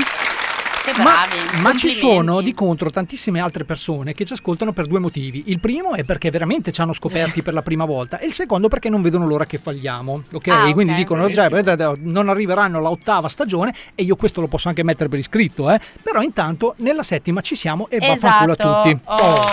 Che 0.83 0.93
Ma, 1.03 1.27
bravi. 1.27 1.61
ma 1.63 1.75
ci 1.77 1.91
sono 1.91 2.41
di 2.41 2.55
contro 2.55 2.89
tantissime 2.91 3.39
altre 3.39 3.65
persone 3.65 4.15
che 4.15 4.25
ci 4.25 4.33
ascoltano 4.33 4.73
per 4.73 4.87
due 4.87 4.99
motivi. 4.99 5.45
Il 5.47 5.61
primo 5.61 5.93
è 5.93 6.05
perché 6.05 6.31
veramente 6.31 6.73
ci 6.73 6.81
hanno 6.81 6.95
scoperti 6.95 7.43
per 7.43 7.53
la 7.53 7.61
prima 7.63 7.85
volta 7.85 8.19
e 8.19 8.27
il 8.27 8.33
secondo 8.33 8.69
perché 8.69 8.89
non 8.89 9.03
vedono 9.03 9.27
l'ora 9.27 9.45
che 9.45 9.59
falliamo. 9.59 10.23
Ok? 10.33 10.49
Ah, 10.49 10.67
ok. 10.67 10.73
Quindi 10.73 10.95
dicono, 10.95 11.31
cioè, 11.31 11.49
vedete, 11.51 11.97
non 12.01 12.29
arriveranno 12.31 12.79
all'ottava 12.79 13.29
stagione 13.29 13.75
e 13.95 14.03
io 14.03 14.17
questo 14.17 14.41
lo 14.41 14.49
posso 14.49 14.69
anche 14.69 14.83
mettere 14.83 15.09
per 15.11 15.19
iscritto, 15.19 15.71
eh. 15.71 15.79
Però 16.03 16.23
intanto 16.23 16.75
nella 16.79 17.03
settima 17.03 17.43
ci 17.43 17.55
siamo 17.57 17.87
e 17.91 17.99
vaffanculo 17.99 18.53
a 18.53 18.57
Esatto. 18.59 18.89
tutti. 18.89 19.01
Oh, 19.05 19.19
Oh. 19.21 19.47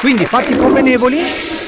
Quindi 0.00 0.24
fatti 0.26 0.56
convenevoli. 0.56 1.61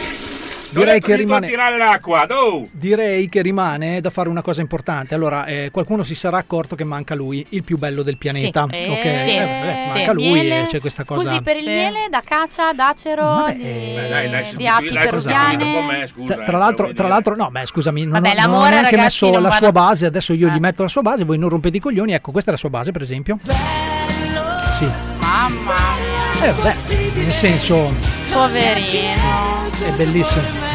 Direi 0.74 1.00
che 1.00 1.16
rimane... 1.16 1.48
tirare 1.48 1.76
l'acqua, 1.76 2.26
oh! 2.30 2.66
Direi 2.72 3.28
che 3.28 3.42
rimane 3.42 4.00
da 4.00 4.10
fare 4.10 4.28
una 4.28 4.42
cosa 4.42 4.60
importante. 4.60 5.14
Allora, 5.14 5.44
eh, 5.46 5.70
qualcuno 5.72 6.02
si 6.02 6.14
sarà 6.14 6.36
accorto 6.38 6.74
che 6.76 6.84
manca 6.84 7.14
lui, 7.14 7.44
il 7.50 7.62
più 7.64 7.76
bello 7.78 8.02
del 8.02 8.16
pianeta. 8.18 8.66
Sì. 8.70 8.88
Ok, 8.88 9.04
Eh, 9.04 9.18
sì. 9.18 9.30
Eh, 9.30 9.38
vabbè, 9.38 9.82
Sì. 9.86 9.92
manca 9.96 10.12
lui 10.12 10.32
Miele. 10.32 10.62
e 10.62 10.66
c'è 10.66 10.80
questa 10.80 11.04
cosa. 11.04 11.28
Scusi 11.28 11.42
per 11.42 11.56
il 11.56 11.62
Sì. 11.62 11.68
miele 11.68 11.98
da 12.10 12.22
caccia, 12.24 12.72
d'acero, 12.72 13.22
Vabbè, 13.22 13.54
di, 13.54 13.62
Beh, 13.62 14.08
dai, 14.08 14.46
di 14.56 14.66
api 14.66 14.88
peruviane. 14.90 16.06
Tra, 16.26 16.40
eh, 16.40 16.44
tra 16.44 16.58
l'altro, 16.58 16.92
tra 16.92 17.08
l'altro, 17.08 17.34
no, 17.36 17.50
beh, 17.50 17.66
scusami, 17.66 18.02
non, 18.04 18.12
Vabbè, 18.12 18.28
ho- 18.28 18.32
non 18.34 18.38
ho 18.44 18.46
l'amore, 18.46 18.70
neanche 18.70 18.90
ragazzi, 18.96 19.24
messo 19.24 19.30
non 19.30 19.42
la 19.42 19.48
va 19.50 19.54
sua 19.56 19.72
base. 19.72 20.06
Adesso 20.06 20.32
io 20.32 20.48
gli 20.48 20.56
Eh. 20.56 20.60
metto 20.60 20.82
la 20.82 20.88
sua 20.88 21.02
base, 21.02 21.24
voi 21.24 21.38
non 21.38 21.48
rompete 21.48 21.76
i 21.76 21.80
coglioni. 21.80 22.12
Ecco, 22.12 22.30
questa 22.32 22.50
è 22.50 22.52
la 22.54 22.58
sua 22.58 22.70
base, 22.70 22.90
per 22.90 23.02
esempio. 23.02 23.38
Sì, 24.78 24.88
Mamma 25.18 25.74
mia, 26.38 26.50
eh, 26.50 26.52
beh, 26.52 27.22
nel 27.24 27.32
senso, 27.32 27.92
poverino. 28.34 29.70
è 29.84 29.92
bellissimo. 29.92 30.73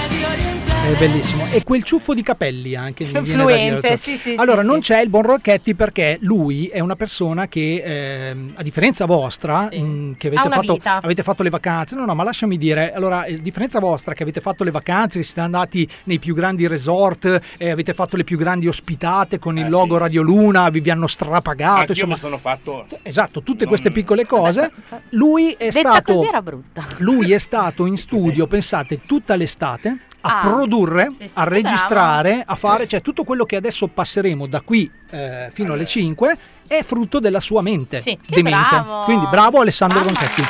È 0.81 0.98
bellissimo. 0.98 1.45
E 1.51 1.63
quel 1.63 1.83
ciuffo 1.83 2.15
di 2.15 2.24
capelli 2.24 2.74
anche. 2.74 3.03
mi 3.05 3.21
viene 3.21 3.45
dire, 3.45 3.81
cioè. 3.81 3.95
sì, 3.95 4.17
sì, 4.17 4.33
Allora, 4.38 4.62
sì, 4.62 4.67
non 4.67 4.75
sì. 4.81 4.91
c'è 4.91 5.01
il 5.01 5.09
buon 5.09 5.21
Rocchetti 5.24 5.75
perché 5.75 6.17
lui 6.21 6.65
è 6.67 6.79
una 6.79 6.95
persona 6.95 7.48
che, 7.48 7.83
ehm, 7.86 8.53
a 8.55 8.63
differenza 8.63 9.05
vostra, 9.05 9.67
Sì. 9.71 9.77
mh, 9.79 10.15
che 10.17 10.29
Ha 10.29 10.41
avete 10.41 10.50
fatto, 10.79 10.79
avete 11.05 11.21
fatto 11.24 11.43
le 11.43 11.50
vacanze, 11.51 11.95
no, 11.95 12.05
no, 12.05 12.15
ma 12.15 12.24
lasciami 12.24 12.57
dire, 12.57 12.91
allora, 12.93 13.21
a 13.25 13.29
differenza 13.39 13.79
vostra, 13.79 14.13
che 14.15 14.24
avete 14.24 14.41
fatto 14.41 14.63
le 14.63 14.71
vacanze, 14.71 15.19
che 15.19 15.25
siete 15.25 15.41
andati 15.41 15.88
nei 16.05 16.17
più 16.17 16.33
grandi 16.33 16.65
resort, 16.65 17.39
eh, 17.57 17.69
avete 17.69 17.93
fatto 17.93 18.15
le 18.17 18.24
più 18.24 18.38
grandi 18.38 18.67
ospitate 18.67 19.38
con 19.38 19.59
il 19.59 19.65
Eh, 19.65 19.69
logo 19.69 19.93
sì. 19.95 20.00
Radio 20.00 20.21
Luna, 20.24 20.69
vi, 20.69 20.79
vi 20.79 20.89
hanno 20.89 21.07
strapagato, 21.07 21.79
Anch'io 21.81 21.93
insomma. 21.93 22.13
mi 22.13 22.19
sono 22.19 22.38
fatto... 22.39 22.88
Esatto, 23.03 23.43
tutte 23.43 23.59
Non- 23.65 23.67
queste 23.67 23.91
piccole 23.91 24.25
cose. 24.25 24.71
Lui 25.09 25.51
è 25.51 25.69
Detta 25.69 25.91
stato 25.91 26.13
così 26.15 26.27
era 26.27 26.41
brutta. 26.41 26.83
lui 26.98 27.31
è 27.31 27.38
stato 27.38 27.86
in 27.86 27.95
studio, 27.98 28.48
pensate, 28.48 29.01
tutta 29.05 29.36
l'estate 29.36 29.98
a 30.21 30.39
Ah, 30.39 30.41
produrre, 30.41 31.07
sì, 31.11 31.15
sì, 31.17 31.23
a 31.33 31.43
bravo. 31.43 31.49
registrare, 31.49 32.43
a 32.45 32.55
fare, 32.55 32.88
cioè 32.88 33.01
tutto 33.01 33.23
quello 33.23 33.45
che 33.45 33.55
adesso 33.55 33.88
passeremo 33.88 34.47
da 34.47 34.61
qui 34.61 34.89
eh, 35.11 35.49
fino 35.51 35.73
alle 35.73 35.85
5 35.85 36.38
è 36.67 36.83
frutto 36.83 37.19
della 37.19 37.39
sua 37.39 37.61
mente 37.61 37.99
Sì, 37.99 38.17
bravo. 38.27 38.99
Quindi 39.05 39.25
bravo 39.27 39.61
Alessandro 39.61 39.99
Mamma 39.99 40.11
Ronchetti. 40.11 40.41
mia. 40.41 40.49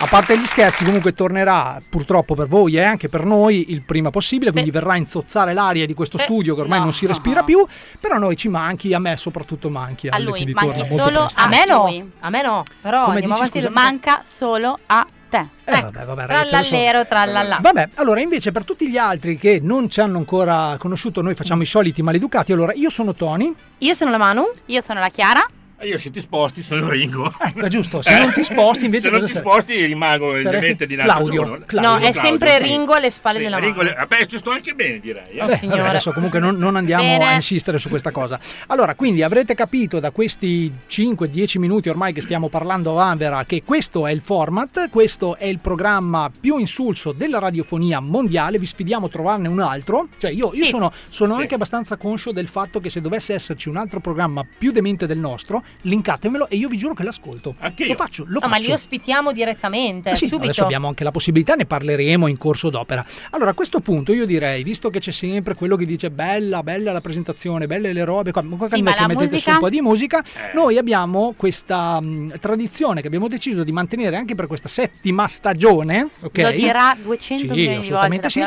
A 0.00 0.06
parte 0.06 0.36
gli 0.36 0.44
scherzi, 0.46 0.84
comunque 0.84 1.12
tornerà 1.12 1.76
purtroppo 1.88 2.34
per 2.34 2.48
voi 2.48 2.74
e 2.74 2.82
anche 2.82 3.08
per 3.08 3.24
noi 3.24 3.70
il 3.70 3.82
prima 3.82 4.10
possibile, 4.10 4.50
quindi 4.50 4.72
verrà 4.72 4.94
a 4.94 4.96
inzozzare 4.96 5.52
l'aria 5.52 5.86
di 5.86 5.94
questo 5.94 6.18
Eh, 6.18 6.24
studio 6.24 6.56
che 6.56 6.62
ormai 6.62 6.78
no, 6.78 6.84
non 6.86 6.92
si 6.92 7.06
respira 7.06 7.44
più, 7.44 7.64
però 8.00 8.18
noi 8.18 8.36
ci 8.36 8.48
manchi, 8.48 8.92
a 8.94 8.98
me 8.98 9.16
soprattutto 9.16 9.68
manchi. 9.70 10.08
A 10.08 10.18
lui 10.18 10.44
manchi 10.52 10.84
solo 10.86 11.30
a 11.32 11.46
me 11.46 11.64
no, 11.68 11.84
a 12.18 12.30
me 12.30 12.42
no, 12.42 12.64
però 12.80 13.04
Come 13.04 13.14
andiamo 13.20 13.34
avanti. 13.34 13.64
Manca 13.70 14.22
solo 14.24 14.76
a 14.86 15.06
te. 15.32 15.46
Eh, 15.64 15.80
vabbè, 15.80 16.04
vabbè, 16.04 16.26
ragazzi, 16.26 16.50
Trallallero, 16.50 17.06
trallallà. 17.06 17.58
Vabbè, 17.60 17.88
allora 17.94 18.20
invece 18.20 18.52
per 18.52 18.64
tutti 18.64 18.90
gli 18.90 18.98
altri 18.98 19.38
che 19.38 19.60
non 19.62 19.88
ci 19.88 20.00
hanno 20.02 20.18
ancora 20.18 20.76
conosciuto, 20.78 21.22
noi 21.22 21.34
facciamo 21.34 21.62
i 21.62 21.66
soliti 21.66 22.02
maleducati. 22.02 22.52
Allora, 22.52 22.72
io 22.74 22.90
sono 22.90 23.14
Tony. 23.14 23.54
Io 23.78 23.94
sono 23.94 24.10
la 24.10 24.18
Manu. 24.18 24.50
Io 24.66 24.80
sono 24.82 25.00
la 25.00 25.08
Chiara. 25.08 25.46
Io 25.82 25.98
se 25.98 26.10
ti 26.10 26.20
sposti 26.20 26.62
sono 26.62 26.88
Ringo. 26.88 27.32
Ecco, 27.40 27.68
giusto. 27.68 28.02
Se 28.02 28.16
non 28.18 28.32
ti 28.32 28.44
sposti 28.44 28.84
invece 28.84 29.10
Se 29.10 29.16
non 29.16 29.26
ti 29.26 29.32
sposti 29.32 29.84
rimango 29.84 30.26
Saresti 30.36 30.46
ovviamente 30.48 30.86
di 30.86 30.94
nato 30.96 31.08
Claudio. 31.08 31.42
Claudio. 31.66 31.80
No, 31.80 31.96
è 31.96 32.00
Claudio, 32.12 32.20
sempre 32.20 32.56
sì. 32.56 32.62
Ringo 32.62 32.92
alle 32.94 33.10
spalle 33.10 33.38
Sì, 33.38 33.42
della 33.44 33.58
Ringo 33.58 33.82
le- 33.82 33.94
Vabbè, 33.98 34.26
ci 34.26 34.38
sto 34.38 34.50
anche 34.50 34.74
bene 34.74 35.00
direi. 35.00 35.32
eh. 35.36 35.42
Oh, 35.42 35.46
Beh, 35.46 35.56
signore. 35.56 35.78
vabbè, 35.78 35.90
adesso 35.90 36.12
comunque 36.12 36.38
non, 36.38 36.56
non 36.56 36.76
andiamo 36.76 37.02
Bene. 37.04 37.24
a 37.24 37.34
insistere 37.34 37.78
su 37.78 37.88
questa 37.88 38.10
cosa. 38.10 38.38
Allora, 38.68 38.94
quindi 38.94 39.22
avrete 39.22 39.54
capito 39.54 39.98
da 40.00 40.10
questi 40.10 40.72
5-10 40.88 41.58
minuti 41.58 41.88
ormai 41.88 42.12
che 42.12 42.20
stiamo 42.20 42.48
parlando 42.48 42.90
a 42.92 42.94
Vanvera 43.04 43.44
che 43.44 43.62
questo 43.64 44.06
è 44.06 44.12
il 44.12 44.20
format, 44.20 44.88
questo 44.90 45.36
è 45.36 45.46
il 45.46 45.58
programma 45.58 46.30
più 46.40 46.58
insulso 46.58 47.12
della 47.12 47.38
radiofonia 47.38 48.00
mondiale. 48.00 48.58
Vi 48.58 48.66
sfidiamo 48.66 49.06
a 49.06 49.08
trovarne 49.08 49.48
un 49.48 49.60
altro. 49.60 50.08
Cioè, 50.18 50.30
io, 50.30 50.50
io 50.54 50.64
Sì. 50.64 50.70
sono, 50.70 50.92
sono 51.08 51.34
Sì. 51.34 51.40
anche 51.42 51.54
abbastanza 51.54 51.96
conscio 51.96 52.30
del 52.32 52.48
fatto 52.48 52.80
che 52.80 52.90
se 52.90 53.00
dovesse 53.00 53.34
esserci 53.34 53.68
un 53.68 53.76
altro 53.76 54.00
programma 54.00 54.44
più 54.58 54.70
demente 54.72 55.06
del 55.06 55.18
nostro, 55.18 55.62
linkatemelo 55.82 56.48
e 56.48 56.56
io 56.56 56.68
vi 56.68 56.76
giuro 56.76 56.94
che 56.94 57.02
l'ascolto. 57.02 57.54
Anche 57.58 57.84
Lo 57.84 57.90
io. 57.90 57.96
faccio, 57.96 58.24
lo 58.26 58.34
No, 58.34 58.40
faccio. 58.40 58.50
ma 58.50 58.56
li 58.58 58.70
ospitiamo 58.72 59.32
direttamente, 59.32 60.10
Ah, 60.10 60.14
sì, 60.14 60.26
subito. 60.26 60.44
Adesso 60.44 60.62
abbiamo 60.64 60.88
anche 60.88 61.04
la 61.04 61.10
possibilità, 61.10 61.54
ne 61.54 61.64
parleremo 61.66 62.26
in 62.26 62.36
corso 62.36 62.70
d'opera. 62.70 63.04
Allora, 63.30 63.50
a 63.50 63.54
questo 63.54 63.80
punto 63.80 64.12
io 64.12 64.26
direi, 64.26 64.62
visto 64.62 64.90
che 64.90 65.00
c'è 65.00 65.10
sempre 65.12 65.54
quello 65.54 65.76
che 65.76 65.86
dice 65.86 66.10
bella, 66.10 66.62
bella 66.62 66.92
la 66.92 67.00
presentazione, 67.00 67.66
belle 67.66 67.92
le 67.92 68.04
robe, 68.04 68.30
qua, 68.32 68.42
Sì, 68.42 68.76
che 68.76 68.82
mettete 68.82 69.14
su 69.14 69.18
musica? 69.30 69.52
un 69.52 69.58
po' 69.58 69.68
di 69.70 69.80
musica, 69.80 70.22
Eh. 70.22 70.54
noi 70.54 70.78
abbiamo 70.78 71.34
questa 71.36 72.00
mh, 72.00 72.38
tradizione 72.40 73.00
che 73.00 73.06
abbiamo 73.08 73.28
deciso 73.28 73.64
di 73.64 73.72
mantenere 73.72 74.16
anche 74.16 74.34
per 74.34 74.46
questa 74.46 74.68
settima 74.68 75.26
stagione, 75.28 76.08
ok? 76.20 76.38
Lo 76.38 76.50
dirà 76.50 76.96
200 77.02 77.42
Sì, 77.44 77.50
milioni 77.50 77.80
di 77.80 77.90
volte 77.90 78.28
sì. 78.30 78.40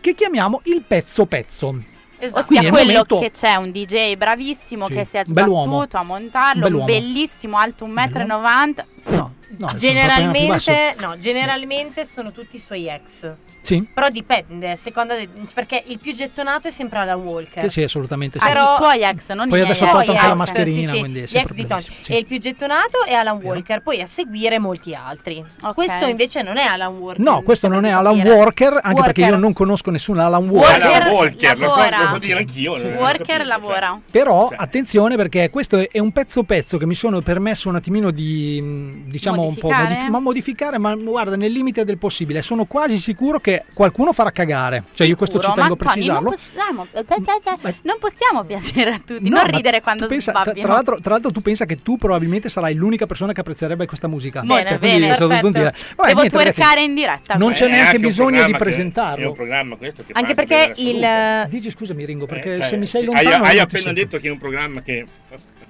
Che 0.00 0.14
chiamiamo 0.14 0.60
il 0.64 0.82
pezzo 0.86 1.26
pezzo. 1.26 1.98
Esatto. 2.20 2.44
Quindi 2.44 2.44
Ossia 2.44 2.60
è 2.60 2.64
il 2.64 2.70
quello 2.70 2.86
momento- 2.92 3.18
che 3.18 3.30
c'è 3.30 3.54
un 3.56 3.70
DJ 3.70 4.16
bravissimo 4.16 4.86
Sì, 4.86 4.92
che 4.92 5.04
si 5.04 5.16
è 5.16 5.22
sbattuto 5.26 5.96
a 5.96 6.02
montarlo, 6.02 6.62
Bell'uomo. 6.64 6.84
bellissimo 6.84 7.56
alto 7.56 7.86
1,90 7.86 8.84
m. 9.06 9.14
No, 9.14 9.34
no. 9.56 9.74
Generalmente, 9.76 10.94
no, 11.00 11.16
generalmente 11.18 12.04
sono 12.04 12.30
tutti 12.32 12.56
i 12.56 12.60
suoi 12.60 12.88
ex. 12.88 13.32
Sì, 13.62 13.86
Però 13.92 14.08
dipende, 14.08 14.76
secondo 14.76 15.14
perché 15.54 15.82
il 15.86 15.98
più 15.98 16.12
gettonato 16.14 16.68
è 16.68 16.70
sempre 16.70 16.98
Alan 17.00 17.20
Walker. 17.20 17.62
che 17.62 17.68
sì, 17.70 17.82
assolutamente 17.82 18.38
sì. 18.40 18.46
Però- 18.46 18.74
i 18.74 18.76
suoi 18.76 19.02
ex, 19.02 19.28
non 19.32 19.48
Poi 19.48 19.58
i 19.58 19.62
miei 19.62 19.64
adesso 19.64 19.84
ha 19.84 19.88
ex. 19.88 19.92
tolto 19.94 20.10
anche 20.12 20.26
la 20.26 20.34
mascherina, 20.34 20.80
sì, 20.90 20.94
sì, 20.94 20.98
quindi 21.00 21.18
è 21.20 21.22
gli 21.22 21.26
sempre 21.26 21.54
ex 21.54 21.60
di 21.60 21.66
Tony. 21.66 21.82
sì. 22.00 22.12
E 22.12 22.18
il 22.18 22.26
più 22.26 22.38
gettonato 22.38 23.04
è 23.04 23.12
Alan 23.14 23.38
Vero. 23.38 23.50
Walker, 23.54 23.82
poi 23.82 24.00
a 24.00 24.06
seguire 24.06 24.58
molti 24.58 24.94
altri. 24.94 25.44
Ok. 25.62 25.74
Questo 25.74 26.06
invece 26.06 26.42
non 26.42 26.56
è 26.56 26.64
Alan 26.64 26.96
Walker. 26.96 27.20
No, 27.20 27.42
questo 27.42 27.68
non 27.68 27.84
è 27.84 27.90
Alan 27.90 28.16
capire. 28.16 28.34
Walker, 28.34 28.78
anche 28.82 29.02
perché 29.02 29.20
io 29.20 29.26
Walker. 29.26 29.42
non 29.42 29.52
conosco 29.52 29.90
nessun 29.90 30.18
Alan 30.18 30.48
Walker 30.48 30.80
Walker. 30.80 31.02
Alan 31.02 31.12
Walker, 31.12 31.58
lo 31.58 31.68
so, 31.68 31.76
lavora. 31.76 31.98
lo 32.00 32.06
so 32.06 32.18
dire 32.18 32.38
anch'io. 32.38 32.72
ho 32.72 32.78
Walker 32.78 33.26
capito, 33.26 33.44
lavora. 33.44 34.00
Però 34.10 34.48
Cioè. 34.48 34.58
attenzione 34.60 35.16
perché 35.16 35.50
questo 35.50 35.88
è 35.90 35.98
un 35.98 36.12
pezzo 36.12 36.42
pezzo 36.44 36.78
che 36.78 36.86
mi 36.86 36.94
sono 36.94 37.20
permesso 37.20 37.68
un 37.68 37.76
attimino 37.76 38.10
di 38.10 38.60
mh, 38.60 39.10
diciamo 39.10 39.42
un 39.42 39.54
po' 39.54 39.68
Modificare? 39.68 39.88
modifi- 39.94 40.10
ma 40.10 40.18
modificare, 40.20 40.78
ma 40.78 40.94
guarda 40.94 41.36
nel 41.36 41.52
limite 41.52 41.84
del 41.84 41.98
possibile. 41.98 42.42
Sono 42.42 42.64
quasi 42.64 42.98
sicuro 42.98 43.38
che 43.40 43.49
qualcuno 43.74 44.12
farà 44.12 44.30
cagare. 44.30 44.84
Cioè 44.94 45.06
io 45.06 45.16
questo 45.16 45.38
ci 45.40 45.46
tengo 45.54 45.74
a 45.74 45.76
ma 45.78 45.92
Tony, 45.92 46.06
non 46.06 46.22
precisarlo. 46.24 46.30
possiamo, 46.30 46.86
eh, 46.92 47.00
eh, 47.00 47.68
eh, 47.70 47.74
non 47.82 47.96
possiamo 47.98 48.44
piacere 48.44 48.90
a 48.90 48.98
tutti, 49.04 49.28
No, 49.28 49.36
non 49.42 49.46
ridere 49.50 49.80
quando 49.80 50.06
pensa- 50.06 50.32
tra, 50.32 50.52
tra 50.52 50.66
l'altro, 50.72 51.00
tra 51.00 51.10
l'altro 51.12 51.30
tu 51.30 51.40
pensa 51.40 51.64
che 51.66 51.82
tu 51.82 51.96
probabilmente 51.96 52.48
sarai 52.48 52.74
l'unica 52.74 53.06
persona 53.06 53.32
che 53.32 53.40
apprezzerebbe 53.40 53.86
questa 53.86 54.08
musica. 54.08 54.40
Bene, 54.42 54.68
Cioè, 54.68 54.78
bene, 54.78 55.08
perfetto. 55.08 55.46
tutti- 55.46 55.58
Vabbè, 55.60 55.72
Devo 55.96 56.02
niente, 56.20 56.36
ragazzi, 56.36 56.52
twerkare 56.54 56.82
in 56.82 56.94
diretta. 56.94 57.34
Non 57.34 57.52
c'è 57.52 57.66
È 57.66 57.70
neanche 57.70 57.98
bisogno 57.98 58.44
di 58.44 58.52
che- 58.52 58.58
presentarlo. 58.58 59.24
È 59.24 59.28
un 59.28 59.34
programma 59.34 59.76
questo 59.76 60.04
che 60.06 60.12
Anche 60.14 60.34
perché 60.34 60.72
il. 60.76 61.46
Dici 61.48 61.70
scusami 61.70 62.04
Ringo, 62.04 62.26
perché 62.26 62.52
Eh, 62.52 62.56
cioè, 62.56 62.66
se 62.68 62.76
mi 62.76 62.86
sei 62.86 63.04
lontano 63.04 63.44
Hai, 63.44 63.58
appena 63.58 63.92
detto 63.92 64.18
che 64.18 64.28
è 64.28 64.30
un 64.30 64.38
programma 64.38 64.82
che 64.82 65.06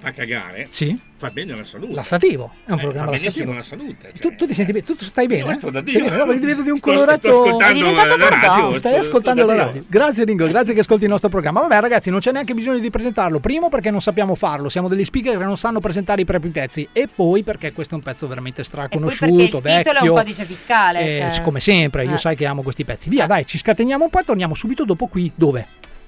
fa 0.01 0.11
cagare. 0.11 0.65
Sì? 0.69 0.99
Fa 1.15 1.29
bene 1.29 1.53
alla 1.53 1.63
salute. 1.63 1.93
Lassativo, 1.93 2.51
è 2.65 2.71
un 2.71 2.79
Eh, 2.79 2.81
programma 2.81 3.11
fa 3.11 3.17
benissimo 3.17 3.53
lassativo. 3.53 3.83
alla 3.85 3.95
salute. 4.01 4.19
Tu, 4.19 4.35
tu 4.35 4.47
ti 4.47 4.53
senti 4.55 4.71
bene? 4.71 4.83
Tu, 4.85 4.95
stai 4.97 5.27
bene? 5.27 5.43
Io 5.49 5.53
sto 5.53 5.69
da 5.69 5.81
Stai 5.81 5.93
Dio. 5.93 6.03
bene? 6.05 6.17
No, 6.17 6.25
perché 6.25 6.39
divento 6.39 6.61
di 6.63 6.69
un 6.71 6.77
Sto- 6.79 6.91
colorato. 6.91 7.19
sto 7.19 7.29
ascoltando 7.43 7.63
È 7.65 7.73
diventato 7.73 8.17
la 8.17 8.29
radio, 8.29 8.77
Stai 8.79 8.91
sto- 8.93 9.01
ascoltando 9.01 9.41
sto 9.41 9.49
da 9.49 9.55
la 9.55 9.63
Dio. 9.63 9.71
radio. 9.73 9.83
Grazie 9.87 10.23
Ringo, 10.25 10.47
grazie 10.47 10.73
che 10.73 10.79
ascolti 10.79 11.03
il 11.03 11.09
nostro 11.11 11.29
programma. 11.29 11.59
Vabbè, 11.61 11.79
ragazzi, 11.79 12.09
non 12.09 12.19
c'è 12.19 12.31
neanche 12.31 12.53
bisogno 12.55 12.79
di 12.79 12.89
presentarlo. 12.89 13.39
Primo 13.39 13.69
perché 13.69 13.91
non 13.91 14.01
sappiamo 14.01 14.33
farlo, 14.33 14.69
siamo 14.69 14.87
degli 14.87 15.05
speaker 15.05 15.37
che 15.37 15.43
non 15.43 15.57
sanno 15.57 15.79
presentare 15.79 16.21
i 16.21 16.25
propri 16.25 16.49
pezzi. 16.49 16.87
E 16.91 17.07
poi 17.13 17.43
perché 17.43 17.71
questo 17.71 17.93
è 17.93 17.97
un 17.97 18.03
pezzo 18.03 18.27
veramente 18.27 18.61
E 18.61 18.63
poi 18.63 18.73
straconosciuto, 18.73 19.25
perché 19.27 19.37
il 19.37 19.45
titolo 19.45 19.61
vecchio. 19.61 20.05
è 20.05 20.09
un 20.09 20.15
codice 20.15 20.43
fiscale. 20.45 20.99
Eh, 21.27 21.31
cioè. 21.33 21.41
Come 21.43 21.59
sempre, 21.59 22.05
io 22.05 22.15
Eh. 22.15 22.17
sai 22.17 22.35
che 22.35 22.45
amo 22.47 22.63
questi 22.63 22.83
pezzi. 22.83 23.07
Via, 23.09 23.27
dai, 23.27 23.45
ci 23.45 23.59
scateniamo 23.59 24.03
un 24.05 24.09
po' 24.09 24.19
e 24.19 24.23
torniamo 24.23 24.55
subito 24.55 24.83
dopo 24.85 25.05
qui. 25.05 25.31
Dove? 25.35 25.67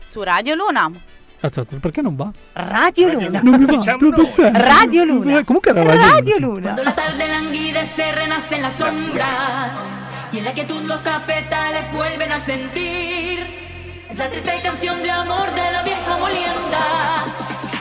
Su 0.10 0.24
Radio 0.24 0.56
Luna. 0.56 0.92
Aspetta, 1.46 1.76
perché 1.78 2.02
non 2.02 2.16
va? 2.16 2.32
Radio 2.54 3.10
Luna. 3.10 3.42
Non 3.44 3.60
mi 3.60 3.66
va, 3.66 3.76
Diciamo 3.76 4.10
pensare. 4.12 4.52
Radio 4.66 5.04
Luna. 5.04 5.44
Comunque 5.44 5.72
era 5.72 5.84
Radio, 5.84 6.00
Radio 6.08 6.40
Luna. 6.40 6.48
Luna. 6.48 6.62
Cuando 6.62 6.84
la 6.84 6.96
tarde 6.96 7.28
languidece 7.28 8.12
renace 8.14 8.56
en 8.56 8.62
las 8.62 8.74
sombras 8.76 9.72
y 10.32 10.38
en 10.38 10.44
la 10.46 10.54
quietud 10.54 10.82
los 10.84 11.02
cafetales 11.02 11.92
vuelven 11.92 12.32
a 12.32 12.40
sentir. 12.40 13.40
Es 14.10 14.18
la 14.18 14.30
triste 14.30 14.52
canción 14.64 15.04
de 15.04 15.12
amor 15.12 15.54
de 15.54 15.72
la 15.72 15.84
vieja 15.84 16.18
molienda. 16.18 16.84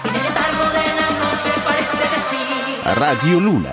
En 0.08 0.14
el 0.16 0.22
letargo 0.22 0.64
de 0.78 0.86
la 0.98 1.08
noche 1.22 1.50
parece 1.64 2.02
decir. 2.16 3.00
Radio 3.00 3.40
Luna. 3.40 3.72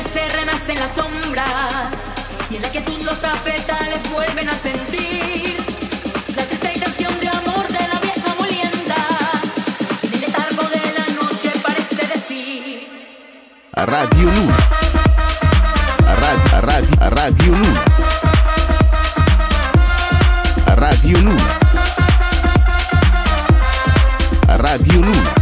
Languidece 0.00 0.28
renace 0.36 0.72
en 0.72 0.78
las 0.78 0.94
sombras 0.94 1.72
y 2.50 2.56
en 2.56 2.62
la 2.62 2.68
quietud 2.70 3.00
los 3.04 3.18
cafetales 3.18 3.98
vuelven 4.10 4.48
a 4.48 4.52
sentir 4.52 5.56
la 6.36 6.44
triste 6.44 6.80
canción 6.80 7.20
de 7.20 7.28
amor 7.28 7.66
de 7.68 7.88
la 7.88 8.00
vieja 8.00 8.34
molienda 8.38 8.96
en 10.02 10.14
el 10.14 10.20
letargo 10.20 10.68
de 10.68 10.92
la 10.98 11.06
noche 11.22 11.52
parece 11.62 12.06
decir 12.06 12.88
Radio 13.74 14.30
Luna. 14.30 14.56
Radio, 16.20 16.60
radio, 16.60 16.96
Radio 17.10 17.52
Luna. 17.52 17.84
Radio 20.76 21.18
Luna. 21.18 21.58
Radio 24.56 25.00
Luna. 25.00 25.00
Cuando 25.00 25.00
la 25.00 25.34
tarde 25.34 25.39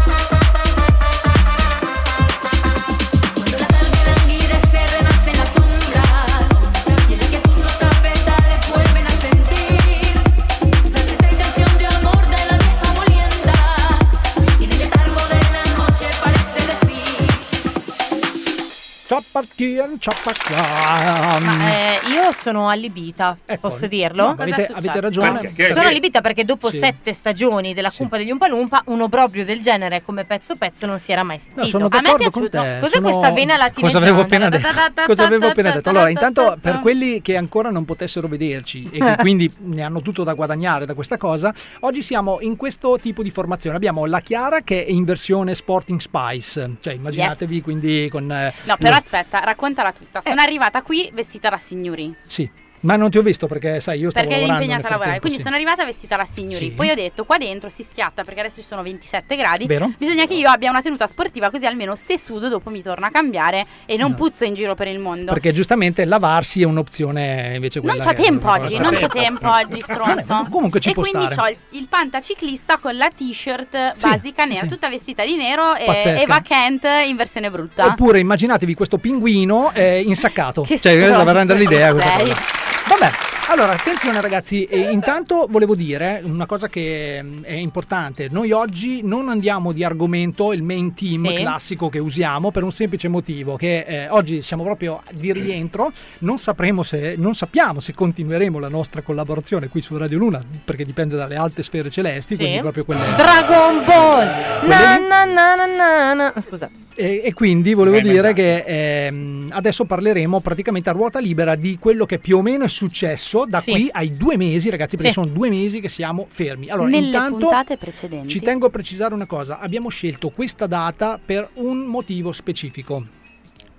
Ma 20.58 21.68
eh, 21.68 21.98
io 22.10 22.32
sono 22.32 22.68
allibita, 22.68 23.36
posso 23.60 23.86
dirlo? 23.88 24.26
no, 24.26 24.34
avete- 24.38 24.68
avete 24.72 25.00
ragione. 25.00 25.38
Sono 25.48 25.54
Perché- 25.56 25.80
allibita 25.80 26.20
perché 26.20 26.44
dopo 26.44 26.70
Sì. 26.70 26.78
sette 26.78 27.12
stagioni 27.12 27.74
della 27.74 27.90
cumpa 27.90 28.16
degli 28.18 28.30
Umpa 28.30 28.46
Lumpa, 28.48 28.82
uno 28.86 29.08
proprio 29.08 29.44
del 29.44 29.60
genere 29.60 30.02
come 30.04 30.24
pezzo 30.24 30.54
pezzo 30.56 30.86
non 30.86 30.98
si 31.00 31.10
era 31.10 31.22
mai 31.24 31.38
sentito. 31.38 31.60
No, 31.62 31.66
sono 31.66 31.86
A 31.86 31.88
me 31.90 31.98
è 31.98 32.02
d'accordo 32.02 32.30
con 32.30 32.48
piaciuto. 32.48 32.62
te. 32.62 32.78
Cos'è 32.80 32.94
sono- 32.94 33.08
questa 33.10 33.30
vena 33.32 33.56
latina? 33.56 33.86
Cosa 33.86 33.98
avevo 33.98 34.20
appena 34.20 34.48
detto? 34.48 34.68
Cosa 35.06 35.24
avevo 35.24 35.46
appena 35.48 35.70
detto? 35.72 35.88
Allora, 35.88 36.08
intanto 36.08 36.56
per 36.60 36.78
quelli 36.80 37.20
che 37.20 37.36
ancora 37.36 37.70
non 37.70 37.84
potessero 37.84 38.28
vederci 38.28 38.88
e 38.92 38.98
che 39.00 39.16
quindi 39.18 39.52
ne 39.62 39.82
hanno 39.82 40.02
tutto 40.02 40.22
da 40.24 40.34
guadagnare 40.34 40.86
da 40.86 40.94
questa 40.94 41.16
cosa, 41.16 41.52
oggi 41.80 42.02
siamo 42.02 42.38
in 42.42 42.56
questo 42.56 42.98
tipo 43.00 43.22
di 43.24 43.30
formazione. 43.30 43.74
Abbiamo 43.76 44.06
la 44.06 44.20
Chiara 44.20 44.60
che 44.60 44.84
è 44.84 44.90
in 44.90 45.04
versione 45.04 45.54
Sporting 45.54 45.98
Spice, 46.00 46.76
cioè 46.80 46.92
immaginatevi 46.94 47.54
Yes. 47.56 47.62
quindi 47.64 48.08
con... 48.10 48.30
eh, 48.30 48.52
No, 48.64 48.76
però 48.76 48.96
aspetta, 48.96 49.40
raccontala 49.48 49.92
tutta. 49.92 50.20
Sono 50.20 50.40
arrivata 50.40 50.82
qui 50.82 51.10
vestita 51.12 51.48
da 51.48 51.58
signori. 51.58 52.14
Sì, 52.22 52.48
ma 52.80 52.96
non 52.96 53.10
ti 53.10 53.18
ho 53.18 53.22
visto 53.22 53.46
perché 53.46 53.80
sai, 53.80 54.00
io 54.00 54.10
stavo 54.10 54.26
Perché 54.26 54.40
eri 54.40 54.48
lavorando 54.50 54.64
impegnata 54.72 54.88
a 54.94 54.96
lavorare. 54.98 55.20
Quindi 55.20 55.38
sì. 55.38 55.44
sono 55.44 55.54
arrivata 55.56 55.84
vestita 55.84 56.16
da 56.16 56.24
signori. 56.24 56.54
Sì. 56.56 56.70
Poi 56.70 56.90
ho 56.90 56.94
detto, 56.94 57.24
qua 57.24 57.38
dentro 57.38 57.70
si 57.70 57.82
schiatta 57.82 58.22
perché 58.24 58.40
adesso 58.40 58.60
ci 58.60 58.66
sono 58.66 58.82
27 58.82 59.36
gradi. 59.36 59.66
Vero. 59.66 59.90
Bisogna 59.98 60.26
che 60.26 60.34
io 60.34 60.48
abbia 60.48 60.70
una 60.70 60.82
tenuta 60.82 61.06
sportiva 61.06 61.50
così 61.50 61.66
almeno 61.66 61.94
se 61.96 62.18
sudo 62.18 62.48
dopo 62.48 62.70
mi 62.70 62.82
torno 62.82 63.06
a 63.06 63.10
cambiare 63.10 63.66
e 63.86 63.96
non 63.96 64.10
No. 64.10 64.16
puzzo 64.16 64.44
in 64.44 64.54
giro 64.54 64.74
per 64.74 64.86
il 64.88 64.98
mondo. 64.98 65.32
Perché 65.32 65.52
giustamente 65.52 66.04
lavarsi 66.04 66.62
è 66.62 66.64
un'opzione 66.64 67.52
invece 67.54 67.80
quella 67.80 67.96
Non 67.96 68.06
c'ho 68.06 68.12
tempo 68.22 68.50
oggi, 68.50 68.78
non 68.78 68.94
c'ho 68.94 69.06
tempo. 69.08 69.48
oggi, 69.50 69.80
stronzo. 69.80 70.24
Vabbè, 70.26 70.48
comunque 70.50 70.80
ci 70.80 70.90
e 70.90 70.92
può 70.92 71.02
quindi 71.02 71.30
stare. 71.30 71.40
ho 71.40 71.50
il, 71.72 71.78
il 71.80 71.86
pantaciclista 71.88 72.78
con 72.78 72.96
la 72.96 73.08
t-shirt 73.14 73.92
Sì, 73.94 74.00
basica 74.00 74.42
sì, 74.44 74.48
nera, 74.48 74.60
sì. 74.62 74.68
tutta 74.68 74.88
vestita 74.88 75.24
di 75.24 75.36
nero 75.36 75.74
e. 75.74 75.86
Eva 76.18 76.40
Kent 76.40 76.86
in 77.06 77.16
versione 77.16 77.50
brutta. 77.50 77.86
Oppure 77.86 78.18
immaginatevi 78.18 78.74
questo 78.74 78.98
pinguino 78.98 79.72
eh, 79.74 80.00
insaccato. 80.00 80.62
Che 80.62 80.78
cioè, 80.78 80.92
stronzo 81.00 81.24
da 81.24 81.32
rendere 81.32 81.58
l'idea 81.58 81.92
questa 81.92 82.16
cosa. 82.18 82.66
Vabbè, 82.88 83.27
allora 83.50 83.72
attenzione 83.72 84.20
ragazzi, 84.20 84.64
e 84.64 84.78
intanto 84.90 85.46
volevo 85.48 85.74
dire 85.74 86.20
una 86.22 86.44
cosa 86.44 86.68
che 86.68 87.20
mm, 87.22 87.42
è 87.44 87.54
importante. 87.54 88.28
Noi 88.30 88.52
oggi 88.52 89.00
non 89.02 89.28
andiamo 89.30 89.72
di 89.72 89.82
argomento 89.82 90.52
il 90.52 90.62
main 90.62 90.92
team 90.94 91.26
Sì. 91.28 91.34
classico 91.42 91.88
che 91.88 91.98
usiamo 91.98 92.50
per 92.50 92.62
un 92.62 92.72
semplice 92.72 93.08
motivo 93.08 93.56
che 93.56 93.84
eh, 93.86 94.08
oggi 94.10 94.42
siamo 94.42 94.64
proprio 94.64 95.02
di 95.12 95.32
rientro, 95.32 95.92
non 96.20 96.38
sapremo 96.38 96.82
se 96.82 97.14
non 97.16 97.34
sappiamo 97.34 97.80
se 97.80 97.94
continueremo 97.94 98.58
la 98.58 98.68
nostra 98.68 99.00
collaborazione 99.02 99.68
qui 99.68 99.80
su 99.80 99.96
Radio 99.96 100.18
Luna 100.18 100.42
perché 100.64 100.84
dipende 100.84 101.16
dalle 101.16 101.36
alte 101.36 101.62
sfere 101.62 101.88
celesti, 101.90 102.34
Sì. 102.34 102.40
quindi 102.42 102.60
proprio 102.60 102.84
quelle 102.84 103.00
Dragon 103.16 103.84
Ball! 103.84 104.28
Quelle 104.60 104.74
Na, 104.74 104.98
na, 104.98 105.24
na, 105.24 105.54
na, 105.54 105.66
na, 105.66 106.14
na. 106.14 106.40
Scusa. 106.40 106.68
E, 106.94 107.22
e 107.24 107.32
quindi 107.32 107.74
volevo 107.74 107.96
Eh, 107.96 108.00
ma 108.02 108.06
dire 108.08 108.18
esatto. 108.18 108.34
che 108.34 108.64
ehm, 109.06 109.50
adesso 109.52 109.84
parleremo 109.84 110.40
praticamente 110.40 110.88
a 110.90 110.92
ruota 110.92 111.20
libera 111.20 111.54
di 111.54 111.78
quello 111.80 112.04
che 112.06 112.18
più 112.18 112.38
o 112.38 112.42
meno 112.42 112.64
è 112.64 112.68
successo 112.68 113.37
da 113.46 113.60
Sì. 113.60 113.70
qui 113.70 113.88
ai 113.92 114.10
due 114.16 114.36
mesi, 114.36 114.70
ragazzi, 114.70 114.96
perché 114.96 115.12
Sì. 115.12 115.20
sono 115.20 115.26
due 115.32 115.48
mesi 115.48 115.80
che 115.80 115.88
siamo 115.88 116.26
fermi. 116.28 116.68
Allora, 116.68 116.88
Nelle 116.88 117.06
intanto 117.06 117.38
puntate 117.38 117.76
precedenti. 117.76 118.28
ci 118.28 118.40
tengo 118.40 118.66
a 118.66 118.70
precisare 118.70 119.14
una 119.14 119.26
cosa: 119.26 119.58
abbiamo 119.58 119.88
scelto 119.88 120.30
questa 120.30 120.66
data 120.66 121.18
per 121.24 121.48
un 121.54 121.78
motivo 121.80 122.32
specifico. 122.32 123.04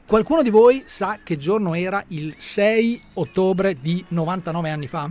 Qualcuno 0.06 0.42
di 0.42 0.50
voi 0.50 0.84
sa 0.88 1.20
che 1.24 1.38
giorno 1.38 1.76
era 1.76 2.04
il 2.10 2.34
6 2.38 3.00
ottobre 3.16 3.78
di 3.80 4.04
99 4.08 4.70
anni 4.72 4.88
fa? 4.88 5.10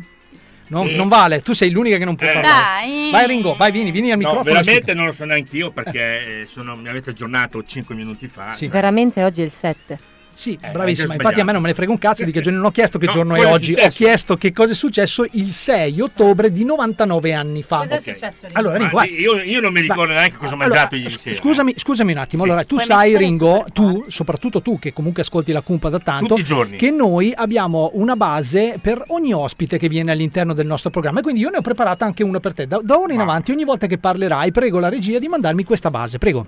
No, 0.70 0.84
Eh. 0.84 0.96
Non 0.96 1.08
vale, 1.08 1.40
tu 1.40 1.54
sei 1.54 1.70
l'unica 1.70 1.96
che 1.96 2.04
non 2.04 2.14
può 2.16 2.26
Eh. 2.28 2.32
parlare. 2.32 2.84
Dai. 2.84 3.10
Vai 3.10 3.26
Ringo, 3.26 3.54
vai, 3.54 3.70
vieni, 3.72 3.90
vieni 3.90 4.10
al 4.10 4.18
No, 4.18 4.26
microfono. 4.28 4.52
veramente 4.54 4.92
non 4.92 5.06
lo 5.06 5.12
so 5.12 5.24
neanche 5.24 5.56
io 5.56 5.70
perché 5.70 6.40
eh, 6.42 6.46
sono- 6.46 6.76
mi 6.76 6.88
avete 6.88 7.10
aggiornato 7.10 7.62
5 7.64 7.94
minuti 7.94 8.28
fa. 8.28 8.52
Sì. 8.52 8.66
Veramente 8.66 9.22
oggi 9.24 9.40
è 9.40 9.44
il 9.44 9.50
7. 9.50 9.98
Sì, 10.38 10.56
Eh, 10.62 10.70
bravissima. 10.70 11.14
Infatti 11.14 11.40
a 11.40 11.44
me 11.44 11.50
non 11.50 11.60
me 11.60 11.66
ne 11.66 11.74
frega 11.74 11.90
un 11.90 11.98
cazzo 11.98 12.24
di 12.24 12.30
che 12.30 12.40
giorno 12.40 12.58
non 12.58 12.68
ho 12.68 12.70
chiesto 12.70 12.96
che 12.96 13.06
No, 13.06 13.12
giorno 13.12 13.34
è 13.34 13.38
cosa 13.38 13.48
è 13.48 13.52
oggi, 13.54 13.72
ho 13.72 13.88
chiesto 13.88 14.36
che 14.36 14.52
cosa 14.52 14.70
è 14.70 14.74
successo 14.76 15.24
il 15.32 15.52
6 15.52 16.00
ottobre 16.00 16.52
di 16.52 16.64
99 16.64 17.32
anni 17.34 17.64
fa. 17.64 17.78
Cos'è 17.78 17.94
Ok. 17.94 18.00
successo? 18.02 18.40
Ringo? 18.42 18.58
Allora, 18.60 18.76
Ringo, 18.76 18.96
vai. 18.96 19.20
io, 19.20 19.34
io 19.42 19.60
non 19.60 19.72
mi 19.72 19.80
ricordo 19.80 20.12
neanche 20.12 20.36
cosa 20.36 20.52
ho 20.52 20.54
Allora, 20.54 20.68
mangiato 20.68 20.94
ieri 20.94 21.10
sera. 21.18 21.34
Scusami, 21.34 21.74
scusami 21.76 22.12
un 22.12 22.18
attimo. 22.18 22.42
Sì. 22.44 22.48
Allora, 22.48 22.62
tu 22.64 22.76
Puoi 22.76 22.86
sai, 22.86 23.16
Ringo, 23.16 23.66
tu, 23.72 24.04
soprattutto 24.06 24.62
tu 24.62 24.78
che 24.78 24.92
comunque 24.92 25.22
ascolti 25.22 25.50
la 25.50 25.60
cumpa 25.60 25.88
da 25.88 25.98
tanto, 25.98 26.28
Tutti 26.28 26.40
i 26.40 26.44
giorni. 26.44 26.76
che 26.76 26.92
noi 26.92 27.32
abbiamo 27.34 27.90
una 27.94 28.14
base 28.14 28.78
per 28.80 29.02
ogni 29.08 29.32
ospite 29.32 29.76
che 29.76 29.88
viene 29.88 30.12
all'interno 30.12 30.54
del 30.54 30.66
nostro 30.68 30.90
programma. 30.90 31.18
E 31.18 31.22
quindi 31.22 31.40
io 31.40 31.50
ne 31.50 31.56
ho 31.56 31.62
preparata 31.62 32.04
anche 32.04 32.22
una 32.22 32.38
per 32.38 32.54
te. 32.54 32.68
Da, 32.68 32.78
da 32.80 32.96
ora 32.96 33.10
in 33.10 33.18
Ma- 33.18 33.24
avanti, 33.24 33.50
ogni 33.50 33.64
volta 33.64 33.88
che 33.88 33.98
parlerai, 33.98 34.52
prego 34.52 34.78
la 34.78 34.88
regia 34.88 35.18
di 35.18 35.26
mandarmi 35.26 35.64
questa 35.64 35.90
base. 35.90 36.18
Prego. 36.18 36.46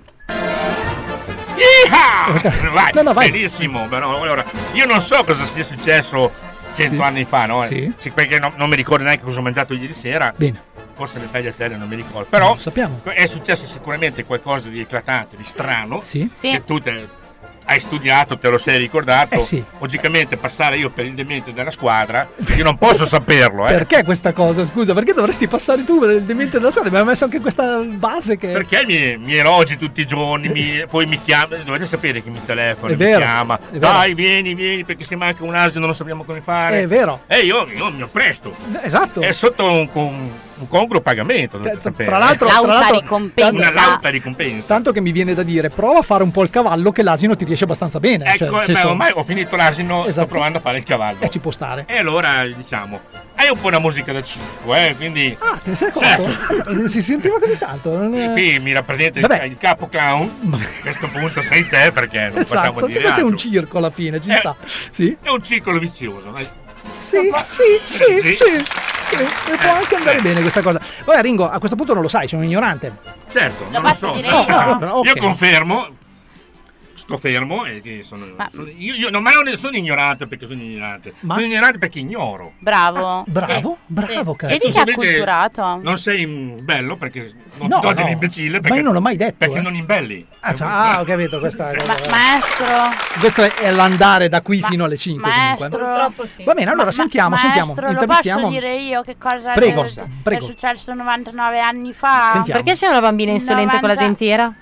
Vai, 2.71 2.91
No, 2.93 3.01
no, 3.01 3.13
vai. 3.13 3.31
benissimo. 3.31 3.87
Però, 3.87 4.21
allora, 4.21 4.43
io 4.73 4.85
non 4.85 5.01
so 5.01 5.23
cosa 5.23 5.45
sia 5.45 5.63
successo 5.63 6.31
cento 6.73 6.95
Sì. 6.95 7.01
anni 7.01 7.25
fa, 7.25 7.45
no? 7.45 7.63
Sì. 7.65 7.93
Sì, 7.97 8.11
perché 8.11 8.39
no- 8.39 8.53
non 8.55 8.69
mi 8.69 8.75
ricordo 8.75 9.03
neanche 9.03 9.23
cosa 9.23 9.39
ho 9.39 9.41
mangiato 9.41 9.73
ieri 9.73 9.93
sera. 9.93 10.33
Bene, 10.35 10.69
Forse 10.93 11.19
le 11.19 11.31
tagliatelle 11.31 11.77
non 11.77 11.87
mi 11.87 11.95
ricordo. 11.95 12.27
Però 12.29 12.53
lo 12.53 12.59
sappiamo. 12.59 13.01
è 13.05 13.25
successo 13.25 13.65
sicuramente 13.65 14.23
qualcosa 14.25 14.69
di 14.69 14.79
eclatante, 14.81 15.35
di 15.35 15.43
strano. 15.43 16.01
Sì. 16.03 16.29
Sì. 16.33 16.51
Che 16.51 16.65
tu 16.65 16.79
te- 16.79 17.07
hai 17.65 17.79
studiato, 17.79 18.37
te 18.37 18.49
lo 18.49 18.57
sei 18.57 18.77
ricordato. 18.77 19.35
Eh 19.35 19.39
sì. 19.39 19.63
Logicamente 19.79 20.37
passare 20.37 20.77
io 20.77 20.89
per 20.89 21.05
il 21.05 21.13
demente 21.13 21.53
della 21.53 21.71
squadra, 21.71 22.27
io 22.55 22.63
non 22.63 22.77
posso 22.77 23.05
saperlo, 23.05 23.67
eh. 23.67 23.71
Perché 23.71 24.03
questa 24.03 24.33
cosa? 24.33 24.65
Scusa, 24.65 24.93
perché 24.93 25.13
dovresti 25.13 25.47
passare 25.47 25.83
tu 25.83 25.99
per 25.99 26.09
il 26.11 26.23
demente 26.23 26.59
della? 26.59 26.69
Mi 26.89 26.97
ha 26.97 27.03
messo 27.03 27.25
anche 27.25 27.39
questa 27.39 27.77
base 27.79 28.37
che... 28.37 28.49
Perché 28.49 28.83
mi, 28.85 29.17
mi 29.17 29.35
elogi 29.35 29.77
tutti 29.77 30.01
i 30.01 30.05
giorni, 30.05 30.49
mi- 30.49 30.83
poi 30.89 31.05
mi 31.05 31.21
chiama, 31.21 31.55
dovete 31.57 31.85
sapere 31.85 32.21
che 32.23 32.29
mi 32.29 32.39
telefona, 32.45 32.93
È 32.93 32.95
mi 32.95 33.03
vero, 33.03 33.17
chiama, 33.19 33.59
vero. 33.69 33.79
dai 33.79 34.13
vieni, 34.13 34.53
vieni 34.53 34.83
perché 34.83 35.03
se 35.03 35.15
manca 35.15 35.43
un 35.43 35.55
asino 35.55 35.85
non 35.85 35.95
sappiamo 35.95 36.23
come 36.23 36.41
fare. 36.41 36.81
È 36.81 36.87
vero. 36.87 37.21
E 37.27 37.39
io, 37.39 37.67
io 37.73 37.91
mi 37.91 38.01
ho 38.01 38.07
presto, 38.07 38.53
Esatto. 38.81 39.21
è 39.21 39.31
sotto 39.31 39.71
un, 39.71 39.87
un, 39.93 40.29
un 40.61 40.67
congruo 40.67 41.01
pagamento, 41.01 41.57
dovete 41.57 41.79
Tra- 42.05 42.17
l'altro- 42.17 42.47
tra 42.47 42.61
l'altro- 42.65 42.99
ricompensa. 42.99 43.51
una 43.51 43.71
lauta 43.71 44.09
ricompensa. 44.09 44.67
Tanto 44.67 44.91
che 44.91 45.01
mi 45.01 45.11
viene 45.11 45.33
da 45.33 45.43
dire, 45.43 45.69
prova 45.69 45.99
a 45.99 46.01
fare 46.03 46.23
un 46.23 46.31
po' 46.31 46.43
il 46.43 46.49
cavallo 46.49 46.91
che 46.91 47.03
l'asino 47.03 47.35
ti 47.35 47.45
riesce 47.45 47.63
abbastanza 47.63 47.99
bene. 47.99 48.25
Ecco, 48.25 48.37
cioè, 48.45 48.49
beh, 48.49 48.65
senso- 48.65 48.89
ormai 48.89 49.11
ho 49.13 49.23
finito 49.23 49.55
l'asino, 49.55 50.05
Esatto. 50.05 50.11
sto 50.11 50.25
provando 50.27 50.57
a 50.59 50.61
fare 50.61 50.77
il 50.77 50.83
cavallo. 50.83 51.19
Eh, 51.21 51.29
ci 51.29 51.39
può 51.39 51.51
stare. 51.51 51.85
E 51.87 51.97
allora 51.97 52.45
diciamo, 52.47 52.99
hai 53.35 53.49
un 53.49 53.59
po' 53.59 53.67
una 53.67 53.79
musica 53.79 54.13
da 54.13 54.21
circo, 54.23 54.75
eh, 54.75 54.93
quindi 54.95 55.35
Ah, 55.39 55.59
te 55.63 55.69
ne 55.71 55.75
sei 55.75 55.87
accorto? 55.89 56.07
Certo. 56.31 56.69
Ah, 56.69 56.87
Si 56.87 57.01
sentiva 57.01 57.39
così 57.39 57.57
tanto. 57.57 57.97
non 57.97 58.15
è- 58.19 58.31
qui 58.31 58.59
mi 58.59 58.73
rappresenta 58.73 59.19
il, 59.19 59.27
Vabbè. 59.27 59.43
il 59.45 59.57
capo 59.57 59.87
clown. 59.89 60.29
A 60.53 60.57
questo 60.81 61.07
punto 61.07 61.41
sei 61.41 61.67
te 61.67 61.91
perché 61.91 62.19
non 62.33 62.43
possiamo 62.45 62.69
Esatto, 62.77 62.85
dire 62.87 63.01
questo 63.01 63.19
è 63.19 63.23
un 63.23 63.37
circo 63.37 63.77
alla 63.79 63.89
fine, 63.89 64.21
ci 64.21 64.29
Eh. 64.29 64.35
sta. 64.35 64.55
Sì? 64.91 65.17
È 65.21 65.29
un 65.29 65.43
circolo 65.43 65.79
vizioso. 65.79 66.31
Sì, 66.35 67.17
sì, 67.43 67.61
sì, 67.85 68.03
Sì. 68.19 68.19
sì. 68.19 68.35
sì. 68.35 68.65
E 69.17 69.57
può 69.57 69.73
anche 69.73 69.95
andare 69.95 70.21
bene 70.21 70.41
questa 70.41 70.61
cosa. 70.61 70.79
Vabbè, 71.05 71.21
Ringo, 71.21 71.49
a 71.49 71.57
questo 71.59 71.75
punto 71.75 71.93
non 71.93 72.01
lo 72.01 72.07
sai, 72.07 72.27
sono 72.27 72.41
un 72.41 72.47
ignorante. 72.47 72.91
Certo, 73.29 73.65
Lo 73.65 73.69
non 73.71 73.81
lo 73.81 73.87
posso 73.89 74.07
so. 74.07 74.13
dire 74.13 74.29
no. 74.29 74.45
io? 74.47 74.77
No, 74.79 74.91
ok. 74.93 75.05
Io 75.05 75.15
confermo. 75.21 75.87
Sto 77.11 77.17
fermo 77.17 77.65
e 77.65 78.01
sono, 78.03 78.25
Ma- 78.37 78.49
sono- 78.51 78.69
io, 78.75 78.93
io 78.95 79.09
non, 79.09 79.21
ma 79.21 79.31
non 79.31 79.55
sono 79.57 79.75
ignorante 79.75 80.27
perché 80.27 80.47
sono 80.47 80.61
ignorante. 80.61 81.13
Ma- 81.21 81.33
Sono 81.33 81.45
ignorante 81.45 81.77
perché 81.77 81.99
ignoro. 81.99 82.53
Bravo. 82.59 83.23
Bravo, 83.27 83.77
Sì. 83.85 83.93
bravo, 83.93 84.31
Sì. 84.31 84.37
cazzo. 84.37 84.53
Vedi 84.57 84.71
che 84.71 84.77
ha 84.77 84.83
invece 84.87 85.07
culturato. 85.09 85.79
Non 85.81 85.97
sei 85.97 86.25
bello 86.25 86.95
perché 86.95 87.19
non 87.57 87.67
No, 87.67 87.75
ti 87.79 87.81
do 87.81 87.87
no. 87.89 87.93
dell'imbecille 87.93 88.55
Ma 88.55 88.59
perché, 88.61 88.77
io 88.77 88.83
non 88.83 88.93
l'ho 88.93 89.01
mai 89.01 89.17
detto. 89.17 89.35
perché 89.39 89.57
eh. 89.57 89.61
non 89.61 89.75
imbelli. 89.75 90.25
Ah, 90.39 90.53
cioè, 90.53 90.67
ah, 90.69 91.01
ho 91.01 91.03
capito 91.03 91.39
questa 91.39 91.65
Ma- 91.65 91.93
cosa. 91.93 92.09
maestro. 92.09 93.19
Questo 93.19 93.41
è- 93.43 93.71
l'andare 93.71 94.29
da 94.29 94.41
qui 94.41 94.59
Ma- 94.61 94.67
fino 94.67 94.85
alle 94.85 94.97
5 94.97 95.29
maestro. 95.29 95.69
comunque. 95.69 95.79
Purtroppo 95.79 96.25
sì. 96.27 96.43
Va 96.45 96.53
bene, 96.53 96.69
allora 96.69 96.85
Ma- 96.85 96.91
sentiamo, 96.91 97.29
ma- 97.29 97.37
sentiamo, 97.37 97.65
Maestro, 97.73 97.85
lo 97.87 97.91
intervistiamo. 97.91 98.39
posso 98.47 98.53
dire 98.53 98.77
io 98.77 99.01
che 99.01 99.15
cosa 99.17 99.51
Prego, 99.53 99.83
è, 99.83 99.91
prego. 100.23 100.43
è 100.45 100.47
successo 100.47 100.93
99 100.93 101.59
anni 101.59 101.93
fa? 101.93 102.31
Sentiamo. 102.33 102.61
Perché 102.61 102.77
sei 102.77 102.89
una 102.89 103.01
bambina 103.01 103.31
insolente 103.31 103.79
con 103.79 103.87
la 103.89 103.95
90 103.95 104.05
dentiera? 104.05 104.53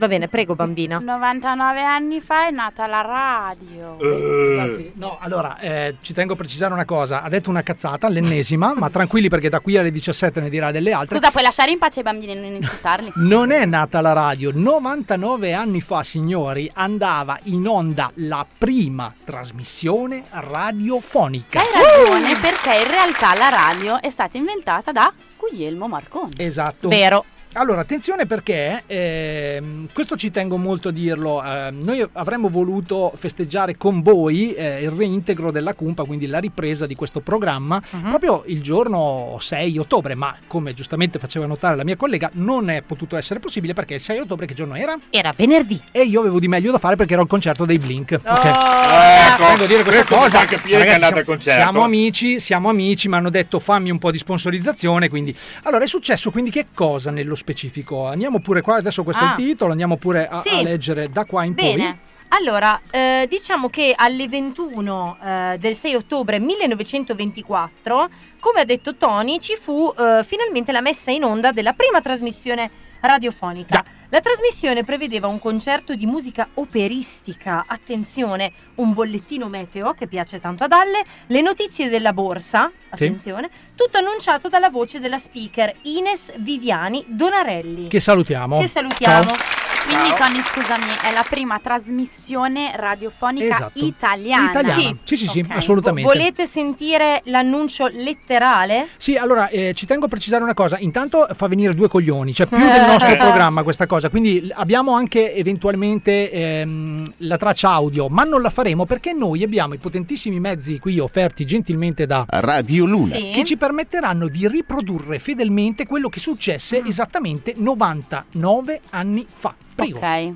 Va 0.00 0.08
bene, 0.08 0.28
prego 0.28 0.54
bambina. 0.54 0.96
99 1.04 1.82
anni 1.82 2.22
fa 2.22 2.46
è 2.46 2.50
nata 2.50 2.86
la 2.86 3.02
radio. 3.02 3.98
Eh, 4.00 4.56
Ragazzi, 4.56 4.92
no, 4.94 5.18
allora 5.20 5.58
eh, 5.58 5.96
ci 6.00 6.14
tengo 6.14 6.32
a 6.32 6.36
precisare 6.36 6.72
una 6.72 6.86
cosa. 6.86 7.22
Ha 7.22 7.28
detto 7.28 7.50
una 7.50 7.62
cazzata, 7.62 8.08
l'ennesima, 8.08 8.72
ma 8.78 8.88
tranquilli 8.88 9.28
perché 9.28 9.50
da 9.50 9.60
qui 9.60 9.76
alle 9.76 9.90
17 9.90 10.40
ne 10.40 10.48
dirà 10.48 10.70
delle 10.70 10.92
altre. 10.92 11.18
Scusa, 11.18 11.30
puoi 11.30 11.42
lasciare 11.42 11.70
in 11.70 11.76
pace 11.78 12.00
i 12.00 12.02
bambini 12.02 12.32
e 12.32 12.34
non 12.36 12.52
insultarli? 12.54 13.12
Non 13.30 13.50
è 13.50 13.66
nata 13.66 14.00
la 14.00 14.14
radio. 14.14 14.50
99 14.54 15.52
anni 15.52 15.82
fa, 15.82 16.02
signori, 16.02 16.70
andava 16.72 17.38
in 17.44 17.66
onda 17.66 18.10
la 18.14 18.46
prima 18.56 19.12
trasmissione 19.22 20.24
radiofonica. 20.30 21.60
Hai 21.60 21.66
ragione, 21.74 22.36
perché 22.40 22.74
in 22.74 22.90
realtà 22.90 23.34
la 23.34 23.50
radio 23.50 24.00
è 24.00 24.08
stata 24.08 24.38
inventata 24.38 24.92
da 24.92 25.12
Guglielmo 25.36 25.88
Marconi. 25.88 26.32
Esatto. 26.38 26.88
Vero. 26.88 27.24
Allora, 27.54 27.80
attenzione 27.80 28.26
perché 28.26 28.84
ehm, 28.86 29.88
questo 29.92 30.14
ci 30.14 30.30
tengo 30.30 30.56
molto 30.56 30.88
a 30.88 30.92
dirlo. 30.92 31.42
eh, 31.44 31.70
noi 31.72 32.06
avremmo 32.12 32.48
voluto 32.48 33.12
festeggiare 33.16 33.76
con 33.76 34.02
voi 34.02 34.54
eh, 34.54 34.82
il 34.82 34.90
reintegro 34.90 35.50
della 35.50 35.74
Cumpa, 35.74 36.04
quindi 36.04 36.26
la 36.26 36.38
ripresa 36.38 36.86
di 36.86 36.94
questo 36.94 37.18
programma, 37.20 37.82
Mhm. 37.90 38.08
proprio 38.08 38.44
il 38.46 38.62
giorno 38.62 39.36
6 39.40 39.78
ottobre. 39.78 40.14
Ma 40.14 40.32
come 40.46 40.74
giustamente 40.74 41.18
faceva 41.18 41.44
notare 41.46 41.74
la 41.74 41.82
mia 41.82 41.96
collega, 41.96 42.30
non 42.34 42.70
è 42.70 42.82
potuto 42.82 43.16
essere 43.16 43.40
possibile 43.40 43.74
perché 43.74 43.94
il 43.94 44.00
6 44.00 44.20
ottobre 44.20 44.46
che 44.46 44.54
giorno 44.54 44.76
era? 44.76 44.96
Era 45.10 45.34
venerdì. 45.36 45.80
E 45.90 46.02
io 46.04 46.20
avevo 46.20 46.38
di 46.38 46.46
meglio 46.46 46.70
da 46.70 46.78
fare 46.78 46.94
perché 46.94 47.14
era 47.14 47.22
il 47.22 47.28
concerto 47.28 47.64
dei 47.64 47.78
Blink. 47.80 48.12
ok? 48.24 48.44
Ecco, 48.44 49.44
Devo 49.54 49.66
dire 49.66 49.82
questa 49.82 50.04
cosa. 50.04 50.44
capire 50.44 50.84
che 50.84 50.84
è 50.84 50.98
Ragazzi, 50.98 51.04
andato 51.04 51.06
siamo, 51.14 51.18
al 51.18 51.24
concerto. 51.24 51.60
siamo 51.62 51.82
amici, 51.82 52.38
siamo 52.40 52.68
amici, 52.68 53.08
mi 53.08 53.14
hanno 53.16 53.30
detto 53.30 53.58
fammi 53.58 53.90
un 53.90 53.98
po' 53.98 54.12
di 54.12 54.18
sponsorizzazione. 54.18 55.08
Quindi, 55.08 55.36
allora 55.64 55.82
è 55.82 55.88
successo 55.88 56.30
quindi 56.30 56.50
che 56.52 56.66
cosa 56.72 57.10
nello 57.10 57.34
specifico? 57.40 58.06
Andiamo 58.06 58.38
pure 58.40 58.60
qua, 58.60 58.76
adesso 58.76 59.02
questo 59.02 59.22
è 59.22 59.26
Ah. 59.26 59.30
il 59.30 59.34
titolo, 59.44 59.70
andiamo 59.72 59.96
pure 59.96 60.28
a, 60.28 60.38
Sì. 60.38 60.50
a 60.54 60.62
leggere 60.62 61.08
da 61.10 61.24
qua 61.24 61.44
in 61.44 61.54
Bene. 61.54 61.76
poi. 61.76 61.98
Allora, 62.32 62.80
eh, 62.90 63.26
diciamo 63.28 63.68
che 63.68 63.92
alle 63.96 64.28
21 64.28 65.16
eh, 65.20 65.56
del 65.58 65.74
6 65.74 65.96
ottobre 65.96 66.38
1924, 66.38 68.08
come 68.38 68.60
ha 68.60 68.64
detto 68.64 68.94
Tony, 68.94 69.40
ci 69.40 69.58
fu 69.60 69.92
eh, 69.98 70.22
finalmente 70.24 70.70
la 70.70 70.80
messa 70.80 71.10
in 71.10 71.24
onda 71.24 71.50
della 71.50 71.72
prima 71.72 72.00
trasmissione 72.00 72.70
radiofonica. 73.00 73.84
La 74.12 74.20
trasmissione 74.20 74.82
prevedeva 74.82 75.28
un 75.28 75.38
concerto 75.38 75.94
di 75.94 76.04
musica 76.04 76.48
operistica, 76.54 77.64
attenzione, 77.68 78.50
un 78.76 78.92
bollettino 78.92 79.46
meteo 79.46 79.92
che 79.94 80.08
piace 80.08 80.40
tanto 80.40 80.64
ad 80.64 80.72
Alle, 80.72 81.04
le 81.26 81.40
notizie 81.40 81.88
della 81.88 82.12
borsa, 82.12 82.68
Sì. 82.92 83.04
attenzione, 83.04 83.48
tutto 83.76 83.98
annunciato 83.98 84.48
dalla 84.48 84.68
voce 84.68 84.98
della 84.98 85.18
speaker 85.18 85.72
Ines 85.82 86.32
Viviani 86.38 87.04
Donarelli. 87.06 87.86
Che 87.86 88.00
salutiamo. 88.00 88.58
Che 88.58 88.66
salutiamo. 88.66 89.22
Ciao. 89.30 89.68
Quindi 89.82 90.10
Tony, 90.16 90.40
scusami, 90.44 90.84
è 91.02 91.12
la 91.12 91.24
prima 91.28 91.58
trasmissione 91.58 92.72
radiofonica 92.76 93.54
Esatto. 93.56 93.84
italiana. 93.84 94.50
Italiana. 94.50 94.96
Sì, 95.04 95.16
sì, 95.16 95.26
sì, 95.26 95.40
Ok. 95.40 95.56
assolutamente. 95.56 96.08
Volete 96.12 96.46
sentire 96.46 97.22
l'annuncio 97.24 97.88
letterale? 97.88 98.88
Sì, 98.98 99.16
allora 99.16 99.48
eh, 99.48 99.72
ci 99.74 99.86
tengo 99.86 100.04
a 100.04 100.08
precisare 100.08 100.42
una 100.44 100.54
cosa. 100.54 100.76
Intanto 100.78 101.26
fa 101.34 101.48
venire 101.48 101.74
due 101.74 101.88
coglioni, 101.88 102.32
c'è 102.32 102.46
più 102.46 102.58
del 102.58 102.84
nostro 102.86 103.16
programma 103.16 103.62
questa 103.62 103.86
cosa. 103.86 103.99
Quindi 104.08 104.46
l- 104.46 104.52
abbiamo 104.54 104.92
anche 104.94 105.34
eventualmente 105.34 106.30
ehm, 106.30 107.12
la 107.18 107.36
traccia 107.36 107.70
audio, 107.72 108.08
ma 108.08 108.22
non 108.22 108.40
la 108.40 108.50
faremo 108.50 108.84
perché 108.86 109.12
noi 109.12 109.42
abbiamo 109.42 109.74
i 109.74 109.78
potentissimi 109.78 110.40
mezzi 110.40 110.78
qui 110.78 110.98
offerti 110.98 111.44
gentilmente 111.44 112.06
da 112.06 112.24
Radio 112.28 112.86
Luna. 112.86 113.16
Sì. 113.16 113.30
che 113.34 113.44
ci 113.44 113.56
permetteranno 113.56 114.28
di 114.28 114.48
riprodurre 114.48 115.18
fedelmente 115.18 115.86
quello 115.86 116.08
che 116.08 116.20
successe 116.20 116.82
esattamente 116.84 117.54
99 117.56 118.80
anni 118.90 119.26
fa. 119.32 119.54
Prego. 119.74 119.98
Ok. 119.98 120.32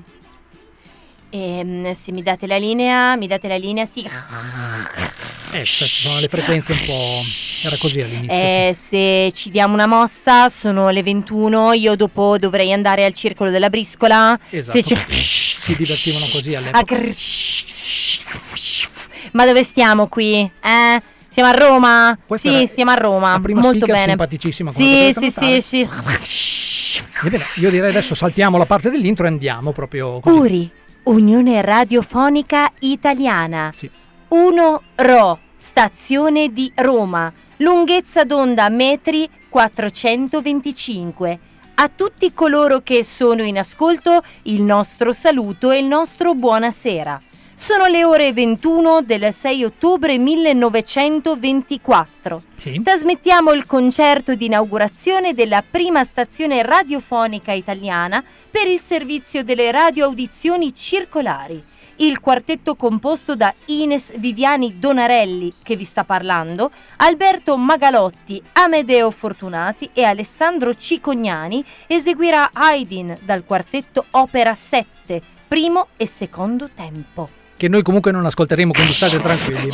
Ehm, 1.35 1.93
se 1.95 2.13
mi 2.13 2.23
date 2.23 2.47
la 2.47 2.55
linea, 2.57 3.17
mi 3.17 3.27
date 3.27 3.49
la 3.49 3.57
linea, 3.57 3.85
sì. 3.85 4.07
Eh, 5.51 5.65
ci 5.65 5.83
sono 5.85 6.19
le 6.21 6.29
frequenze 6.29 6.71
un 6.71 6.77
po'. 6.85 7.21
Era 7.67 7.75
così 7.77 7.99
all'inizio. 8.01 8.29
sì. 8.35 8.41
Eh, 8.41 8.75
se 8.87 9.31
ci 9.35 9.51
diamo 9.51 9.73
una 9.73 9.85
mossa, 9.85 10.47
sono 10.47 10.89
le 10.89 11.03
21, 11.03 11.73
io 11.73 11.95
dopo 11.95 12.37
dovrei 12.37 12.71
andare 12.71 13.03
al 13.03 13.13
circolo 13.13 13.49
della 13.49 13.69
briscola. 13.69 14.39
Esatto. 14.49 14.77
Se 14.81 14.83
ci- 14.83 14.97
Si 15.65 15.75
divertivano 15.75 16.25
così 16.31 16.55
all'epoca. 16.55 16.95
Ma 19.31 19.45
dove 19.45 19.63
stiamo 19.63 20.07
qui? 20.07 20.39
Eh? 20.39 21.01
Siamo 21.27 21.49
a 21.49 21.53
Roma? 21.53 22.17
Questa 22.25 22.49
sì, 22.49 22.69
siamo 22.73 22.91
a 22.91 22.95
Roma. 22.95 23.31
la 23.33 23.39
prima 23.39 23.59
Molto 23.59 23.85
bene. 23.85 24.07
simpaticissima, 24.09 24.71
Sì, 24.71 25.11
sì, 25.13 25.25
notare. 25.25 25.61
sì, 25.61 25.87
sì. 25.89 27.01
Ebbene, 27.25 27.43
io 27.55 27.69
direi 27.69 27.89
adesso 27.89 28.15
saltiamo 28.15 28.57
la 28.57 28.65
parte 28.65 28.89
dell'intro 28.89 29.25
e 29.25 29.29
andiamo 29.29 29.73
proprio 29.73 30.19
così. 30.21 30.37
URI, 30.37 30.71
Unione 31.05 31.61
Radiofonica 31.61 32.71
Italiana. 32.79 33.71
Sì. 33.75 33.87
1 34.29 34.81
RO, 34.95 35.39
stazione 35.55 36.51
di 36.51 36.71
Roma, 36.73 37.31
lunghezza 37.57 38.23
d'onda 38.23 38.69
metri 38.69 39.29
425. 39.47 41.39
A 41.75 41.89
tutti 41.89 42.33
coloro 42.33 42.79
che 42.81 43.03
sono 43.03 43.43
in 43.43 43.59
ascolto 43.59 44.23
il 44.43 44.63
nostro 44.63 45.13
saluto 45.13 45.69
e 45.69 45.77
il 45.77 45.85
nostro 45.85 46.33
buonasera. 46.33 47.21
Sono 47.57 47.85
le 47.87 48.03
ore 48.03 48.33
21 48.33 49.01
del 49.01 49.33
6 49.33 49.63
ottobre 49.63 50.17
1924. 50.17 52.41
Sì. 52.57 52.81
Trasmettiamo 52.83 53.53
il 53.53 53.65
concerto 53.65 54.35
di 54.35 54.43
inaugurazione 54.45 55.33
della 55.33 55.63
prima 55.67 56.03
stazione 56.03 56.61
radiofonica 56.63 57.53
italiana 57.53 58.21
per 58.51 58.67
il 58.67 58.79
servizio 58.79 59.43
delle 59.43 59.71
radioaudizioni 59.71 60.75
circolari. 60.75 61.63
Il 61.97 62.19
quartetto 62.19 62.75
composto 62.75 63.37
da 63.37 63.53
Ines 63.67 64.11
Viviani 64.17 64.77
Donarelli, 64.77 65.53
che 65.63 65.77
vi 65.77 65.85
sta 65.85 66.03
parlando, 66.03 66.69
Alberto 66.97 67.55
Magalotti, 67.55 68.43
Amedeo 68.51 69.11
Fortunati 69.11 69.91
e 69.93 70.03
Alessandro 70.03 70.75
Cicognani 70.75 71.63
eseguirà 71.87 72.49
Haydn 72.51 73.15
dal 73.21 73.45
quartetto 73.45 74.07
Opera 74.11 74.53
7, 74.53 75.21
primo 75.47 75.87
e 75.95 76.05
secondo 76.05 76.69
tempo. 76.75 77.43
Che 77.57 77.67
noi 77.69 77.83
comunque 77.83 78.11
non 78.11 78.25
ascolteremo, 78.25 78.71
quindi 78.71 78.91
state 78.91 79.17
tranquilli. 79.19 79.69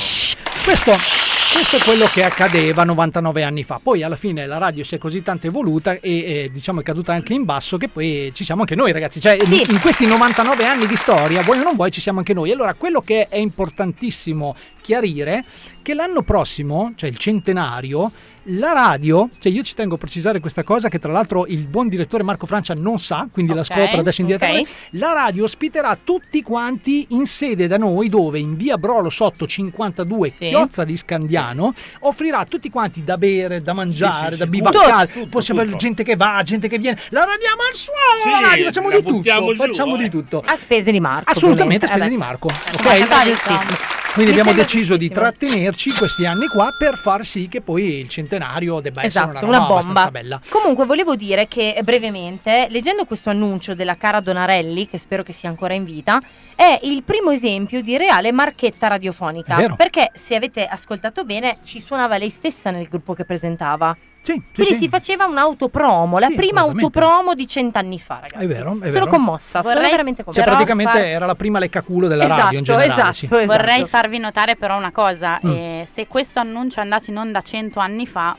Questo, 0.64 0.92
questo 0.92 1.78
è 1.78 1.80
quello 1.84 2.06
che 2.06 2.24
accadeva 2.24 2.84
99 2.84 3.44
anni 3.44 3.64
fa. 3.64 3.80
Poi 3.82 4.04
alla 4.04 4.16
fine 4.16 4.46
la 4.46 4.60
radio 4.60 4.84
si 4.84 4.96
è 4.96 4.98
così 5.00 5.24
tanto 5.24 5.48
evoluta 5.48 5.94
e, 5.94 6.00
e, 6.02 6.50
diciamo 6.54 6.82
è 6.82 6.84
caduta 6.84 7.14
anche 7.14 7.34
in 7.34 7.44
basso 7.44 7.78
che 7.78 7.88
poi 7.90 8.32
ci 8.36 8.44
siamo 8.44 8.62
anche 8.62 8.76
noi 8.76 8.92
ragazzi. 8.92 9.20
Cioè 9.20 9.38
Sì. 9.44 9.62
in, 9.62 9.72
in 9.72 9.82
questi 9.82 10.06
99 10.06 10.66
anni 10.66 10.86
di 10.86 10.96
storia, 10.96 11.42
vuoi 11.42 11.60
o 11.60 11.64
non 11.64 11.76
vuoi, 11.76 11.92
ci 11.92 12.00
siamo 12.00 12.20
anche 12.20 12.34
noi. 12.34 12.52
Allora 12.52 12.76
quello 12.76 13.02
che 13.02 13.28
è 13.28 13.38
importantissimo 13.38 14.56
chiarire 14.82 15.44
che 15.82 15.96
l'anno 15.96 16.22
prossimo, 16.22 16.94
cioè 16.96 17.10
il 17.10 17.18
centenario, 17.18 18.12
la 18.46 18.74
radio, 18.74 19.30
cioè 19.40 19.52
io 19.52 19.62
ci 19.62 19.76
tengo 19.76 19.96
a 19.96 19.98
precisare 19.98 20.40
questa 20.40 20.64
cosa 20.64 20.90
che 20.90 20.98
tra 21.00 21.12
l'altro 21.12 21.46
il 21.46 21.68
buon 21.68 21.88
direttore 21.90 22.24
Marco 22.24 22.46
Francia 22.48 22.74
non 22.74 23.00
sa, 23.00 23.28
quindi 23.32 23.54
la 23.54 23.60
Ok, 23.62 23.68
scopre 23.68 23.98
adesso 24.00 24.22
in 24.22 24.28
diretta. 24.28 24.50
ok. 24.52 24.70
La 24.92 25.14
radio 25.14 25.44
ospiterà 25.44 25.98
tutti 26.04 26.42
quanti 26.42 27.06
in 27.10 27.26
sede 27.28 27.68
da 27.68 27.78
noi 27.78 28.10
dove 28.10 28.40
in 28.40 28.56
via 28.58 28.78
Brolo 28.78 29.10
sotto 29.12 29.46
52 29.46 30.30
Sì. 30.30 30.48
Chiozza 30.48 30.84
di 30.84 30.98
Scandiano 30.98 31.74
offrirà 32.02 32.40
a 32.40 32.46
tutti 32.46 32.70
quanti 32.70 33.04
da 33.04 33.18
bere, 33.18 33.62
da 33.62 33.74
mangiare, 33.74 34.34
sì, 34.34 34.40
da 34.40 34.44
sì, 34.46 34.50
bivaccare, 34.50 35.06
tutto, 35.08 35.20
tutto, 35.20 35.30
possiamo 35.30 35.60
avere 35.62 35.76
tutto. 35.76 35.88
gente 35.88 36.04
che 36.04 36.16
va, 36.16 36.42
gente 36.44 36.68
che 36.68 36.78
viene, 36.80 37.00
la 37.10 37.20
radiamo 37.26 37.62
al 37.68 37.74
suolo, 37.76 38.22
Sì, 38.24 38.30
la 38.42 38.48
radio, 38.50 38.66
facciamo 38.66 38.90
la 38.90 38.96
di 38.96 39.04
tutto, 39.04 39.22
giù, 39.22 39.56
facciamo 39.56 39.96
eh. 39.96 39.98
di 40.00 40.10
tutto. 40.10 40.44
A 40.46 40.58
spese 40.58 40.92
di 40.92 41.00
Marco. 41.00 41.30
Assolutamente 41.30 41.86
a 41.86 41.90
spese 41.90 42.10
di 42.10 42.16
Eh, 42.16 42.18
Marco. 42.18 42.48
beh, 42.48 43.04
ok? 43.04 43.24
giustissimo. 43.26 44.01
Quindi 44.14 44.34
Mi 44.34 44.40
abbiamo 44.40 44.58
deciso 44.58 44.98
di 44.98 45.08
trattenerci 45.08 45.94
questi 45.94 46.26
anni 46.26 46.48
qua 46.48 46.68
per 46.78 46.98
far 46.98 47.26
sì 47.26 47.48
che 47.48 47.62
poi 47.62 48.00
il 48.00 48.10
centenario 48.10 48.82
debba 48.82 49.04
essere 49.04 49.26
Esatto, 49.30 49.46
una, 49.46 49.58
una 49.60 49.68
roba 49.68 49.82
bomba. 49.82 50.12
bella. 50.12 50.42
Comunque 50.50 50.86
volevo 50.86 51.16
dire 51.16 51.48
che 51.48 51.74
eh, 51.78 51.82
brevemente, 51.82 52.68
leggendo 52.70 53.06
questo 53.06 53.30
annuncio 53.30 53.74
della 53.74 53.96
cara 53.96 54.20
Donarelli, 54.20 54.86
che 54.88 54.98
spero 54.98 55.24
che 55.24 55.32
sia 55.32 55.48
ancora 55.48 55.74
in 55.76 55.86
vita, 55.86 56.20
è 56.56 56.78
il 56.84 57.04
primo 57.04 57.32
esempio 57.32 57.82
di 57.82 57.96
reale 57.96 58.34
marchetta 58.34 58.88
radiofonica. 58.90 59.76
Perché 59.78 60.12
se 60.14 60.36
avete 60.36 60.66
ascoltato 60.66 61.24
bene, 61.24 61.60
ci 61.64 61.80
suonava 61.80 62.18
lei 62.18 62.30
stessa 62.30 62.70
nel 62.70 62.90
gruppo 62.90 63.14
che 63.14 63.24
presentava. 63.24 63.96
Sì, 64.24 64.34
sì, 64.34 64.42
Quindi 64.54 64.74
sì. 64.74 64.80
si 64.82 64.90
faceva 64.90 65.26
un'autopromo, 65.26 66.20
la 66.20 66.28
Sì, 66.28 66.36
prima 66.36 66.62
autopromo 66.62 67.34
di 67.34 67.48
cent'anni 67.48 68.00
fa, 68.00 68.20
ragazzi. 68.22 68.44
È 68.44 68.48
vero, 68.48 68.72
è 68.80 68.90
sono 68.90 69.06
vero. 69.06 69.08
commossa, 69.08 69.62
sono 69.64 69.74
Vorrei- 69.74 69.90
veramente 69.90 70.24
Cioè 70.24 70.26
commossa. 70.26 70.44
Però 70.44 70.56
praticamente 70.56 70.92
far- 70.92 71.06
era 71.10 71.26
la 71.26 71.36
prima 71.36 71.58
leccaculo 71.60 72.08
della 72.08 72.26
Esatto, 72.26 72.42
radio 72.42 72.58
in 72.60 72.64
generale. 72.64 72.92
esatto, 72.92 73.14
sì. 73.14 73.26
esatto. 73.26 73.46
Vorrei 73.46 73.86
farvi 73.88 74.18
notare 74.20 74.56
però 74.56 74.78
una 74.78 74.92
cosa, 74.92 75.40
Mm. 75.46 75.50
eh, 75.52 75.88
se 75.92 76.06
questo 76.08 76.40
annuncio 76.40 76.80
è 76.80 76.84
andato 76.84 77.10
in 77.10 77.18
onda 77.18 77.42
100 77.42 77.80
anni 77.80 78.06
fa, 78.06 78.36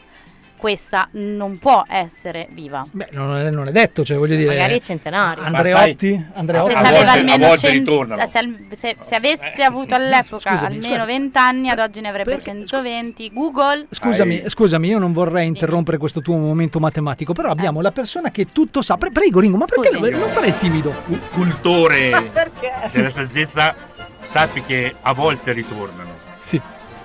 questa 0.62 1.08
non 1.14 1.58
può 1.58 1.82
essere 1.88 2.46
viva. 2.52 2.86
Beh, 2.88 3.08
non 3.10 3.36
è, 3.36 3.50
non 3.50 3.66
è 3.66 3.72
detto, 3.72 4.04
cioè 4.04 4.16
voglio 4.16 4.36
dire... 4.36 4.54
Magari 4.54 4.76
è 4.76 4.80
centenario. 4.80 5.42
Andreotti, 5.42 6.24
Andreotti. 6.34 6.70
Se 6.70 6.76
a 6.76 6.82
volte- 6.82 7.04
almeno 7.10 7.44
a 7.44 7.48
volte 7.48 7.66
100 7.66 7.78
ritornano. 7.90 8.30
se, 8.30 8.54
se- 8.76 8.96
se 9.00 9.14
avesse 9.16 9.62
avuto 9.64 9.96
all'epoca 9.96 10.50
scusami, 10.50 10.66
almeno 10.76 10.82
scusami. 11.02 11.06
20 11.06 11.38
anni, 11.38 11.68
ad 11.68 11.78
oggi 11.80 12.00
ne 12.00 12.08
avrebbe 12.10 12.30
Perché- 12.36 12.50
120. 12.52 13.30
Google. 13.32 13.86
Scusami, 13.90 14.44
scusami, 14.46 14.86
io 14.88 14.98
non 15.00 15.12
vorrei 15.12 15.48
interrompere 15.48 15.98
questo 15.98 16.20
tuo 16.20 16.36
momento 16.36 16.78
matematico, 16.78 17.32
però 17.32 17.48
abbiamo 17.50 17.80
la 17.80 17.90
persona 17.90 18.30
che 18.30 18.46
tutto 18.52 18.82
sa. 18.82 18.96
Pre- 18.96 19.10
prego, 19.10 19.40
Ringo, 19.40 19.56
ma 19.56 19.64
perché 19.66 19.88
Scusi. 19.96 20.10
non 20.10 20.20
non 20.20 20.28
fare 20.28 20.46
il 20.46 20.58
timido? 20.58 20.90
Cu- 21.04 21.18
cultore 21.32 22.30
Perché? 22.32 22.70
della 22.92 23.10
saggezza, 23.10 23.74
sappi 24.22 24.62
che 24.62 24.94
a 25.02 25.12
volte 25.12 25.50
ritornano. 25.52 26.11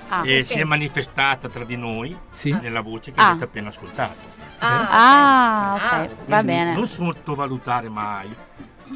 Ah, 0.10 0.22
e 0.22 0.26
che 0.26 0.44
si 0.44 0.54
è 0.54 0.56
senso? 0.58 0.68
manifestata 0.68 1.50
tra 1.50 1.64
di 1.64 1.76
noi 1.76 2.18
sì. 2.34 2.52
nella 2.62 2.82
voce 2.82 3.12
che 3.12 3.20
Ah. 3.20 3.30
avete 3.30 3.44
appena 3.46 3.70
ascoltato. 3.70 4.36
Ah, 4.60 5.74
ok, 5.76 5.82
Ah, 5.82 6.08
va 6.26 6.36
Quindi 6.40 6.46
bene. 6.46 6.74
Non 6.74 6.88
sottovalutare 6.88 7.90
mai 7.90 8.28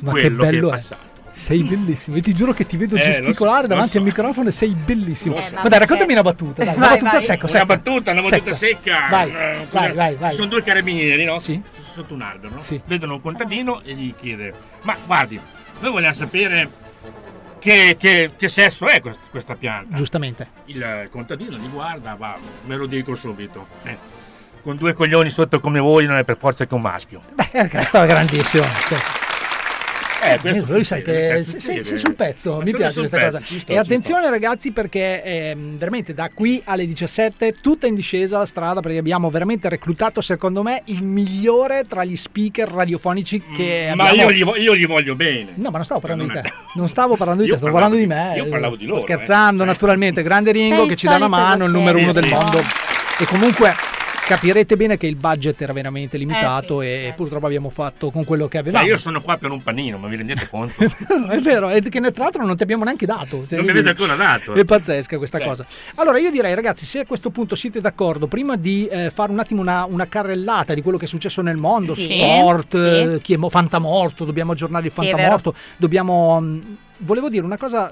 Ma 0.02 0.14
che 0.14 0.22
quello 0.22 0.44
che, 0.44 0.50
bello 0.50 0.66
è 0.68 0.70
è. 0.70 0.72
passato. 0.74 1.10
Sei 1.34 1.64
bellissimo, 1.64 2.18
io 2.18 2.22
ti 2.22 2.34
giuro 2.34 2.52
che 2.52 2.66
ti 2.66 2.76
vedo 2.76 2.96
Eh, 2.98 3.00
gesticolare 3.00 3.62
so, 3.62 3.68
davanti 3.68 3.92
so. 3.92 3.98
al 4.00 4.04
microfono 4.04 4.50
e 4.50 4.52
sei 4.52 4.72
bellissimo. 4.72 5.40
So. 5.40 5.56
Ma 5.56 5.70
dai, 5.70 5.80
raccontami 5.80 6.12
una 6.12 6.22
battuta, 6.24 6.64
dai, 6.64 6.76
una 6.76 6.86
Vai, 6.88 6.96
battuta 6.98 7.12
vai. 7.12 7.22
secca, 7.22 7.48
Una 7.50 7.66
battuta, 7.66 8.12
una 8.12 8.22
battuta 8.22 8.54
secca. 8.54 9.08
Vai, 9.10 9.30
Eh, 9.34 9.68
vai, 9.72 9.94
vai, 9.94 10.16
vai. 10.16 10.30
Ci 10.32 10.36
sono 10.36 10.48
due 10.50 10.62
carabinieri, 10.62 11.24
no? 11.24 11.40
Sì. 11.40 11.62
Sotto 11.72 12.14
un 12.14 12.22
albero, 12.22 12.56
no? 12.56 12.62
Sì. 12.62 12.82
Vedono 12.86 13.14
un 13.16 13.22
contadino 13.22 13.82
e 13.82 13.94
gli 13.94 14.14
chiede: 14.14 14.54
Ma 14.82 14.96
guardi, 15.06 15.40
noi 15.80 15.92
vogliamo 15.92 16.14
sapere 16.14 16.70
che, 17.62 17.96
che- 18.00 18.32
che 18.36 18.50
sesso 18.50 18.88
è 18.88 19.00
quest- 19.02 19.30
questa 19.30 19.56
pianta. 19.56 19.96
Giustamente. 19.96 20.48
Il 20.66 21.08
contadino 21.12 21.56
li 21.58 21.68
guarda, 21.68 22.16
va, 22.16 22.36
me 22.66 22.76
lo 22.76 22.88
dico 22.88 23.14
subito. 23.16 23.68
Eh, 23.84 23.98
con 24.64 24.78
due 24.78 24.94
coglioni 24.94 25.30
sotto 25.30 25.60
come 25.60 25.80
voi 25.80 26.06
non 26.08 26.18
è 26.18 26.24
per 26.24 26.38
forza 26.38 26.66
che 26.66 26.74
un 26.74 26.82
maschio. 26.82 27.22
Beh, 27.34 27.50
eh, 27.52 27.70
questo 27.70 28.02
è 28.02 28.08
grandissimo. 28.08 28.64
Eh, 30.24 30.40
Eh, 30.44 30.64
lui 30.68 30.84
sai 30.84 31.02
che 31.02 31.44
sei, 31.46 31.84
sei 31.84 31.98
sul 31.98 32.14
pezzo, 32.16 32.58
Ma 32.58 32.64
mi 32.64 32.72
piace 32.74 33.00
questa 33.00 33.18
pezzo, 33.18 33.40
cosa. 33.40 33.60
sto, 33.60 33.72
e 33.72 33.78
attenzione 33.78 34.30
ragazzi 34.30 34.72
perché 34.72 35.24
ehm, 35.24 35.78
veramente 35.78 36.14
da 36.14 36.30
qui 36.34 36.62
alle 36.66 36.86
17 36.86 37.56
tutta 37.60 37.88
in 37.88 37.96
discesa 37.96 38.38
la 38.38 38.46
strada 38.46 38.82
perché 38.82 39.00
abbiamo 39.00 39.30
veramente 39.32 39.68
reclutato 39.68 40.22
secondo 40.22 40.62
me 40.62 40.84
il 40.86 41.02
migliore 41.04 41.84
tra 41.88 42.04
gli 42.04 42.16
speaker 42.16 42.68
radiofonici 42.70 43.42
che 43.56 43.90
Mm, 43.94 43.96
Ma 43.98 44.10
abbiamo. 44.10 44.30
io 44.30 44.36
gli, 44.36 44.44
vo- 44.44 44.56
io 44.56 44.76
gli 44.76 44.86
voglio 44.86 45.16
bene. 45.16 45.54
No, 45.56 45.70
ma 45.70 45.78
non 45.78 45.86
stavo 45.86 46.00
parlando 46.02 46.26
di 46.26 46.32
te. 46.40 46.54
Non 46.76 46.88
stavo 46.88 47.16
parlando 47.16 47.44
di 47.44 47.50
te, 47.50 47.58
stavo 47.58 47.72
parlando 47.72 47.96
di 47.96 48.02
di- 48.04 48.08
me. 48.08 48.34
io 48.36 48.48
parlavo 48.48 48.76
di 48.76 48.86
loro, 48.86 49.02
Sto 49.02 49.08
scherzando, 49.14 49.64
eh. 49.64 49.66
naturalmente. 49.66 50.22
Grande 50.22 50.52
Ringo 50.52 50.82
Sei 50.82 50.88
che 50.90 50.96
ci 50.98 51.08
dà 51.08 51.16
una 51.16 51.28
mano, 51.28 51.66
il 51.66 51.72
numero 51.72 51.98
uno 51.98 52.12
del 52.14 52.28
mondo. 52.28 52.60
E 53.20 53.26
comunque 53.26 53.74
capirete 54.26 54.76
bene 54.78 54.98
che 54.98 55.08
il 55.08 55.16
budget 55.16 55.60
era 55.62 55.74
veramente 55.74 56.16
Eh, 56.16 56.20
limitato 56.20 56.82
e 56.82 57.14
purtroppo 57.16 57.46
abbiamo 57.46 57.70
fatto 57.70 58.12
con 58.12 58.24
quello 58.24 58.48
che 58.48 58.58
avevamo. 58.58 58.84
Ma 58.84 58.90
io 58.90 58.98
sono 58.98 59.22
qua 59.22 59.38
per 59.38 59.52
un 59.52 59.62
panino, 59.62 59.98
ma 59.98 60.08
vi 60.08 60.16
rendete 60.18 60.48
conto? 60.50 60.82
è 61.30 61.40
vero, 61.40 61.70
è 61.70 61.82
che 61.82 62.00
tra 62.12 62.24
l'altro 62.24 62.46
non 62.46 62.56
ti 62.56 62.64
abbiamo 62.64 62.84
neanche 62.84 63.06
dato. 63.06 63.46
Cioè, 63.48 63.58
non 63.58 63.66
mi 63.66 63.72
avete 63.72 63.90
ancora 63.90 64.16
dato. 64.16 64.54
È 64.54 64.64
pazzesca 64.64 65.18
questa 65.18 65.38
Cioè. 65.40 65.48
cosa. 65.48 65.66
Allora, 65.96 66.20
io 66.20 66.32
direi, 66.32 66.54
ragazzi, 66.56 66.86
se 66.86 67.00
a 67.00 67.06
questo 67.06 67.30
punto 67.30 67.56
siete 67.56 67.82
d'accordo, 67.82 68.28
prima 68.28 68.56
di 68.56 68.88
eh, 68.88 69.12
fare 69.14 69.32
un 69.32 69.40
attimo 69.40 69.62
una, 69.62 69.86
una 69.86 70.08
carrellata 70.08 70.74
di 70.74 70.82
quello 70.82 70.98
che 70.98 71.06
è 71.06 71.08
successo 71.08 71.42
nel 71.42 71.58
mondo, 71.58 71.96
Sì. 71.96 72.04
sport, 72.18 72.72
Sì. 72.72 72.78
eh, 73.14 73.20
chi 73.22 73.34
è 73.34 73.38
mo- 73.38 73.50
fantamorto, 73.50 74.26
dobbiamo 74.26 74.52
aggiornare 74.54 74.86
il 74.86 74.92
Sì, 74.92 74.98
fantamorto, 75.02 75.54
dobbiamo. 75.78 76.40
mh, 76.40 76.78
volevo 76.98 77.30
dire 77.30 77.44
una 77.46 77.58
cosa 77.58 77.92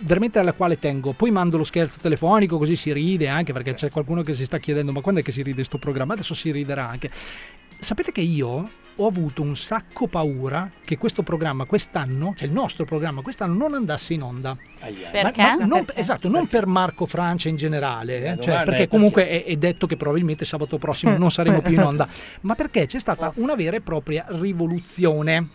veramente 0.00 0.38
alla 0.38 0.52
quale 0.52 0.78
tengo. 0.78 1.12
Poi 1.12 1.30
mando 1.30 1.56
lo 1.56 1.64
scherzo 1.64 1.98
telefonico 2.00 2.58
così 2.58 2.76
si 2.76 2.92
ride 2.92 3.28
anche 3.28 3.52
perché 3.52 3.74
c'è 3.74 3.90
qualcuno 3.90 4.22
che 4.22 4.34
si 4.34 4.44
sta 4.44 4.58
chiedendo 4.58 4.92
ma 4.92 5.00
quando 5.00 5.20
è 5.20 5.24
che 5.24 5.32
si 5.32 5.42
ride 5.42 5.64
sto 5.64 5.78
programma? 5.78 6.14
Adesso 6.14 6.34
si 6.34 6.50
riderà 6.50 6.88
anche. 6.88 7.10
Sapete 7.80 8.10
che 8.12 8.20
io 8.20 8.70
ho 9.00 9.06
avuto 9.06 9.42
un 9.42 9.56
sacco 9.56 10.08
paura 10.08 10.68
che 10.84 10.98
questo 10.98 11.22
programma 11.22 11.66
quest'anno, 11.66 12.34
cioè 12.36 12.48
il 12.48 12.52
nostro 12.52 12.84
programma 12.84 13.22
quest'anno 13.22 13.54
non 13.56 13.74
andasse 13.74 14.14
in 14.14 14.22
onda. 14.22 14.56
Perché? 15.12 15.40
Ma- 15.42 15.56
ma 15.56 15.64
non- 15.64 15.84
Perché? 15.84 16.00
Esatto, 16.00 16.28
non 16.28 16.48
per 16.48 16.66
Marco 16.66 17.06
Francia 17.06 17.48
in 17.48 17.54
generale, 17.54 18.32
eh, 18.32 18.40
cioè, 18.40 18.64
perché 18.64 18.88
comunque 18.88 19.28
è, 19.28 19.44
è 19.44 19.56
detto 19.56 19.86
che 19.86 19.96
probabilmente 19.96 20.44
sabato 20.44 20.78
prossimo 20.78 21.16
non 21.16 21.30
saremo 21.30 21.60
più 21.62 21.74
in 21.74 21.82
onda, 21.82 22.08
ma 22.42 22.56
perché 22.56 22.86
c'è 22.86 22.98
stata 22.98 23.30
una 23.36 23.54
vera 23.54 23.76
e 23.76 23.80
propria 23.80 24.26
rivoluzione. 24.30 25.48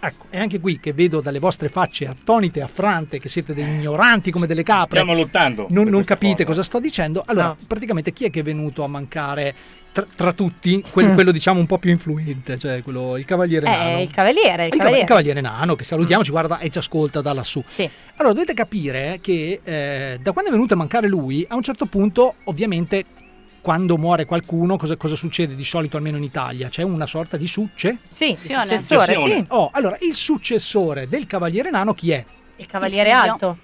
Ecco, 0.00 0.26
è 0.30 0.38
anche 0.38 0.60
qui 0.60 0.78
che 0.78 0.92
vedo 0.92 1.20
dalle 1.20 1.40
vostre 1.40 1.68
facce 1.68 2.06
attonite, 2.06 2.62
affrante, 2.62 3.18
che 3.18 3.28
siete 3.28 3.52
degli 3.52 3.66
ignoranti 3.80 4.30
come 4.30 4.46
delle 4.46 4.62
capre. 4.62 5.00
Stiamo 5.00 5.14
lottando. 5.18 5.66
Non, 5.70 5.88
non 5.88 6.04
capite 6.04 6.44
cosa. 6.44 6.58
cosa 6.58 6.62
sto 6.62 6.78
dicendo. 6.80 7.22
Allora, 7.26 7.48
No. 7.48 7.56
praticamente 7.66 8.12
chi 8.12 8.24
è 8.24 8.30
che 8.30 8.40
è 8.40 8.42
venuto 8.44 8.84
a 8.84 8.86
mancare 8.88 9.54
tra, 9.90 10.06
tra 10.14 10.32
tutti? 10.32 10.84
Quel- 10.88 11.14
quello 11.14 11.32
diciamo 11.32 11.58
un 11.58 11.66
po' 11.66 11.78
più 11.78 11.90
influente, 11.90 12.56
cioè 12.58 12.82
quello, 12.84 13.16
il 13.16 13.24
cavaliere 13.24 13.66
Eh, 13.66 13.70
nano. 13.70 14.00
il 14.02 14.10
cavaliere, 14.12 14.62
il 14.62 14.68
Il 14.68 14.68
cava- 14.70 14.76
cavaliere. 14.76 15.00
il 15.00 15.06
cavaliere 15.08 15.40
nano 15.40 15.74
che 15.74 15.82
salutiamo, 15.84 16.22
ci 16.22 16.30
guarda 16.30 16.58
e 16.60 16.70
ci 16.70 16.78
ascolta 16.78 17.20
da 17.20 17.32
lassù. 17.32 17.60
Allora 18.18 18.34
dovete 18.34 18.54
capire 18.54 19.18
che 19.20 19.60
eh, 19.64 20.18
da 20.22 20.30
quando 20.30 20.50
è 20.50 20.52
venuto 20.52 20.74
a 20.74 20.76
mancare 20.76 21.08
lui, 21.08 21.44
a 21.48 21.56
un 21.56 21.62
certo 21.62 21.86
punto, 21.86 22.34
ovviamente, 22.44 23.04
quando 23.60 23.96
muore 23.98 24.24
qualcuno, 24.24 24.76
cosa, 24.76 24.96
cosa 24.96 25.16
succede 25.16 25.54
di 25.54 25.64
solito 25.64 25.96
almeno 25.96 26.16
in 26.16 26.22
Italia? 26.22 26.68
C'è 26.68 26.82
una 26.82 27.06
sorta 27.06 27.36
di 27.36 27.46
succe? 27.46 27.98
Sì, 28.10 28.36
successore, 28.36 29.14
sì. 29.14 29.44
Oh, 29.48 29.70
allora 29.72 29.96
il 30.00 30.14
successore 30.14 31.08
del 31.08 31.26
cavaliere 31.26 31.70
nano 31.70 31.94
chi 31.94 32.10
è? 32.12 32.22
Il 32.56 32.66
cavaliere 32.66 33.10
Il 33.10 33.14
figlio. 33.16 33.32
alto. 33.32 33.56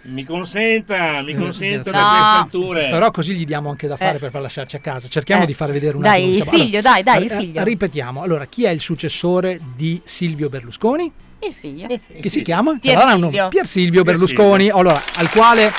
Mi 0.00 0.24
consenta, 0.24 1.22
mi 1.22 1.34
consenta 1.34 1.90
da 1.90 1.98
No. 2.00 2.06
queste 2.08 2.56
alture. 2.56 2.88
Però 2.88 3.10
così 3.10 3.34
gli 3.34 3.44
diamo 3.44 3.68
anche 3.68 3.88
da 3.88 3.96
fare 3.96 4.16
Eh. 4.16 4.20
per 4.20 4.30
far 4.30 4.40
lasciarci 4.40 4.76
a 4.76 4.78
casa. 4.78 5.08
Cerchiamo 5.08 5.42
Eh. 5.42 5.46
di 5.46 5.54
far 5.54 5.70
vedere 5.72 5.96
un 5.96 6.02
Dai, 6.02 6.12
attimo. 6.22 6.30
il 6.30 6.36
insomma. 6.38 6.56
figlio, 6.56 6.80
dai, 6.80 7.02
dai, 7.02 7.24
il 7.24 7.32
eh, 7.32 7.38
figlio. 7.40 7.64
Ripetiamo. 7.64 8.22
Allora, 8.22 8.46
chi 8.46 8.64
è 8.64 8.70
il 8.70 8.80
successore 8.80 9.58
di 9.76 10.00
Silvio 10.04 10.48
Berlusconi? 10.48 11.12
Il 11.40 11.52
figlio. 11.52 11.86
Che 11.88 12.28
si 12.30 12.42
chiama? 12.42 12.76
Pier 12.80 12.98
Silvio. 13.00 13.18
nome? 13.18 13.48
Pier 13.48 13.66
Silvio 13.66 14.02
Pier 14.02 14.14
Berlusconi. 14.16 14.64
Silvio. 14.64 14.76
Allora, 14.78 15.02
al 15.16 15.30
quale 15.30 15.70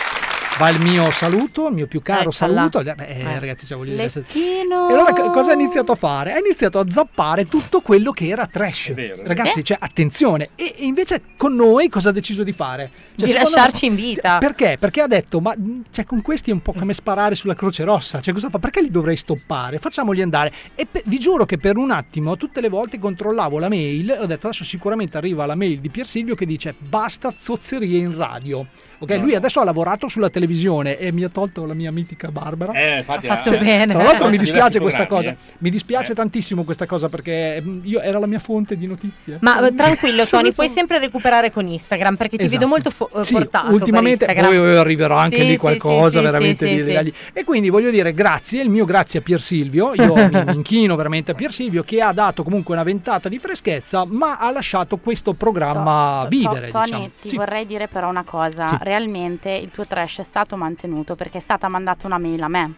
va 0.60 0.70
il 0.70 0.82
mio 0.82 1.10
saluto, 1.12 1.68
il 1.70 1.74
mio 1.74 1.88
più 1.88 2.02
caro 2.02 2.30
Eccola. 2.32 2.36
saluto. 2.36 2.80
Eh, 2.82 2.94
beh, 2.94 3.40
ragazzi, 3.40 3.66
cioè, 3.66 3.78
voglio 3.78 3.92
dire, 3.96 4.12
Lecchino. 4.14 4.90
E 4.90 4.94
allora 4.94 5.14
co- 5.14 5.30
cosa 5.30 5.52
ha 5.52 5.54
iniziato 5.54 5.94
a 5.94 5.96
fare? 5.96 6.34
Ha 6.34 6.38
iniziato 6.40 6.80
a 6.80 6.86
zappare 6.90 7.48
tutto 7.48 7.80
quello 7.80 8.12
che 8.12 8.28
era 8.28 8.46
trash. 8.46 8.94
vero. 8.94 9.22
Ragazzi, 9.24 9.60
Eh? 9.60 9.64
cioè, 9.64 9.78
attenzione. 9.80 10.50
E 10.56 10.76
e 10.78 10.86
invece 10.86 11.22
con 11.38 11.56
noi 11.56 11.88
cosa 11.90 12.10
ha 12.10 12.12
deciso 12.12 12.44
di 12.44 12.52
fare? 12.52 12.92
Cioè, 13.16 13.28
Di 13.28 13.34
lasciarci 13.34 13.90
me- 13.90 13.96
in 13.96 14.02
vita. 14.08 14.38
Perché? 14.38 14.78
Perché 14.80 15.02
ha 15.02 15.08
detto, 15.08 15.40
ma 15.40 15.56
mh, 15.56 15.84
cioè, 15.92 16.06
con 16.06 16.22
questi 16.22 16.50
è 16.52 16.54
un 16.54 16.62
po' 16.62 16.74
come 16.74 16.94
sparare 16.94 17.36
sulla 17.36 17.54
Croce 17.56 17.84
Rossa. 17.86 18.20
Cioè, 18.20 18.34
cosa 18.34 18.50
fa? 18.50 18.60
Perché 18.60 18.82
li 18.82 18.92
dovrei 18.92 19.16
stoppare? 19.16 19.80
Facciamoli 19.80 20.22
andare. 20.22 20.52
E 20.76 20.86
pe- 20.86 21.04
vi 21.06 21.20
giuro 21.20 21.46
che 21.46 21.58
per 21.58 21.78
un 21.78 21.92
attimo, 21.92 22.36
tutte 22.38 22.60
le 22.62 22.70
volte 22.70 23.00
controllavo 23.00 23.58
la 23.60 23.70
mail, 23.70 24.18
ho 24.20 24.26
detto 24.26 24.48
adesso 24.48 24.64
sicuramente 24.66 25.18
arriva 25.18 25.46
la 25.46 25.56
mail 25.56 25.80
di 25.80 25.90
Pier 25.90 26.06
Silvio 26.06 26.36
che 26.36 26.46
dice 26.46 26.76
basta 26.78 27.34
zozzerie 27.38 27.98
in 28.00 28.16
radio. 28.16 28.66
Ok, 29.00 29.12
lui 29.22 29.34
adesso 29.36 29.60
ha 29.60 29.64
lavorato 29.64 30.08
sulla 30.08 30.30
televisione 30.30 30.98
e 30.98 31.12
mi 31.12 31.24
ha 31.24 31.30
tolto 31.30 31.66
la 31.66 31.74
mia 31.74 31.92
mitica 31.92 32.30
Barbara. 32.32 32.74
Eh, 32.74 32.98
infatti, 32.98 33.28
Ha 33.28 33.36
fatto 33.36 33.50
cioè, 33.52 33.60
bene. 33.60 33.94
Tra 33.94 34.04
l'altro 34.04 34.30
mi 34.30 34.38
dispiace 34.38 34.80
questa 34.80 35.08
cosa, 35.08 35.30
programmi, 35.32 35.54
mi 35.60 35.70
dispiace 35.70 36.12
Eh. 36.12 36.16
tantissimo 36.16 36.64
questa 36.64 36.86
cosa 36.86 37.08
perché 37.10 37.62
mm, 37.66 37.80
io 37.84 38.02
era 38.02 38.20
la 38.20 38.26
mia 38.28 38.40
fonte 38.40 38.78
di 38.78 38.86
notizie. 38.88 39.38
Ma 39.42 39.66
eh, 39.66 39.74
tranquillo 39.74 40.26
Tony, 40.28 40.52
puoi 40.54 40.68
sempre 40.68 41.00
recuperare 41.00 41.52
con 41.52 41.66
Instagram 41.68 42.16
perché 42.16 42.38
ti 42.38 42.44
Esatto. 42.44 42.60
vedo 42.60 42.70
molto 42.70 42.90
fo- 42.90 43.10
eh, 43.22 43.24
Sì, 43.24 43.34
portato 43.34 43.72
ultimamente 43.74 44.26
poi 44.26 44.78
arriverà 44.78 45.18
anche 45.20 45.38
Sì, 45.42 45.46
lì 45.48 45.58
qualcosa 45.58 46.10
sì, 46.10 46.18
sì, 46.18 46.24
veramente 46.24 46.68
sì, 46.68 46.74
di 46.76 46.80
sì, 46.82 46.86
legali. 46.88 47.14
E 47.34 47.44
quindi 47.44 47.70
voglio 47.70 47.90
dire 47.92 48.12
grazie, 48.12 48.62
il 48.62 48.70
mio 48.70 48.86
grazie 48.86 49.20
a 49.20 49.22
Pier 49.22 49.40
Silvio, 49.42 49.94
io 49.94 50.14
mi 50.14 50.44
inchino 50.54 50.96
veramente 50.96 51.32
a 51.32 51.34
Pier 51.36 51.54
Silvio 51.54 51.84
che 51.84 52.02
ha 52.02 52.12
dato 52.12 52.44
comunque 52.44 52.74
una 52.74 52.84
ventata 52.84 53.30
di 53.30 53.40
freschezza, 53.40 54.04
ma 54.06 54.38
ha 54.40 54.52
lasciato 54.52 54.98
questo 54.98 55.32
programma 55.34 56.22
To- 56.24 56.28
vivere, 56.30 56.70
Tony, 56.70 56.86
diciamo. 56.86 57.10
ti 57.22 57.30
Sì. 57.30 57.36
vorrei 57.38 57.66
dire 57.66 57.88
però 57.88 58.10
una 58.10 58.24
cosa. 58.24 58.66
Realmente 58.94 59.52
il 59.52 59.70
tuo 59.70 59.86
trash 59.86 60.18
è 60.22 60.24
stato 60.24 60.56
mantenuto 60.56 61.14
perché 61.14 61.38
è 61.38 61.42
stata 61.42 61.70
mandata 61.70 62.08
una 62.08 62.18
mail 62.18 62.42
a 62.42 62.48
me. 62.48 62.74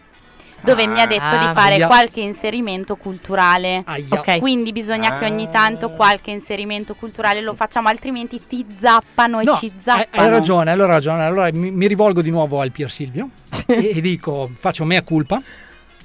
Dove 0.60 0.86
mi 0.86 1.00
ha 1.00 1.06
detto 1.06 1.24
Ah, 1.24 1.46
di 1.48 1.54
fare 1.58 1.74
aia. 1.76 1.86
qualche 1.86 2.20
inserimento 2.20 2.96
culturale. 2.96 3.82
Aia. 3.86 4.06
Ok. 4.10 4.38
Quindi 4.38 4.72
bisogna 4.72 5.16
che 5.18 5.24
ogni 5.24 5.44
Ah. 5.44 5.48
tanto 5.48 5.90
qualche 5.92 6.30
inserimento 6.30 6.94
culturale 6.94 7.40
lo 7.40 7.54
facciamo, 7.54 7.88
altrimenti 7.88 8.46
ti 8.46 8.64
zappano 8.78 9.40
e 9.40 9.44
No, 9.44 9.54
ci 9.54 9.72
hai, 9.74 9.80
zappano. 9.80 10.22
hai 10.22 10.28
ragione, 10.28 10.70
allora 10.70 10.88
hai 10.88 10.94
ragione. 10.96 11.22
Allora 11.24 11.48
mi, 11.50 11.70
mi 11.70 11.86
rivolgo 11.86 12.20
di 12.20 12.30
nuovo 12.30 12.60
al 12.60 12.70
Pier 12.72 12.90
Silvio 12.90 13.30
e, 13.66 13.92
e 13.96 14.00
dico, 14.02 14.50
faccio 14.54 14.84
mea 14.84 15.02
culpa. 15.02 15.40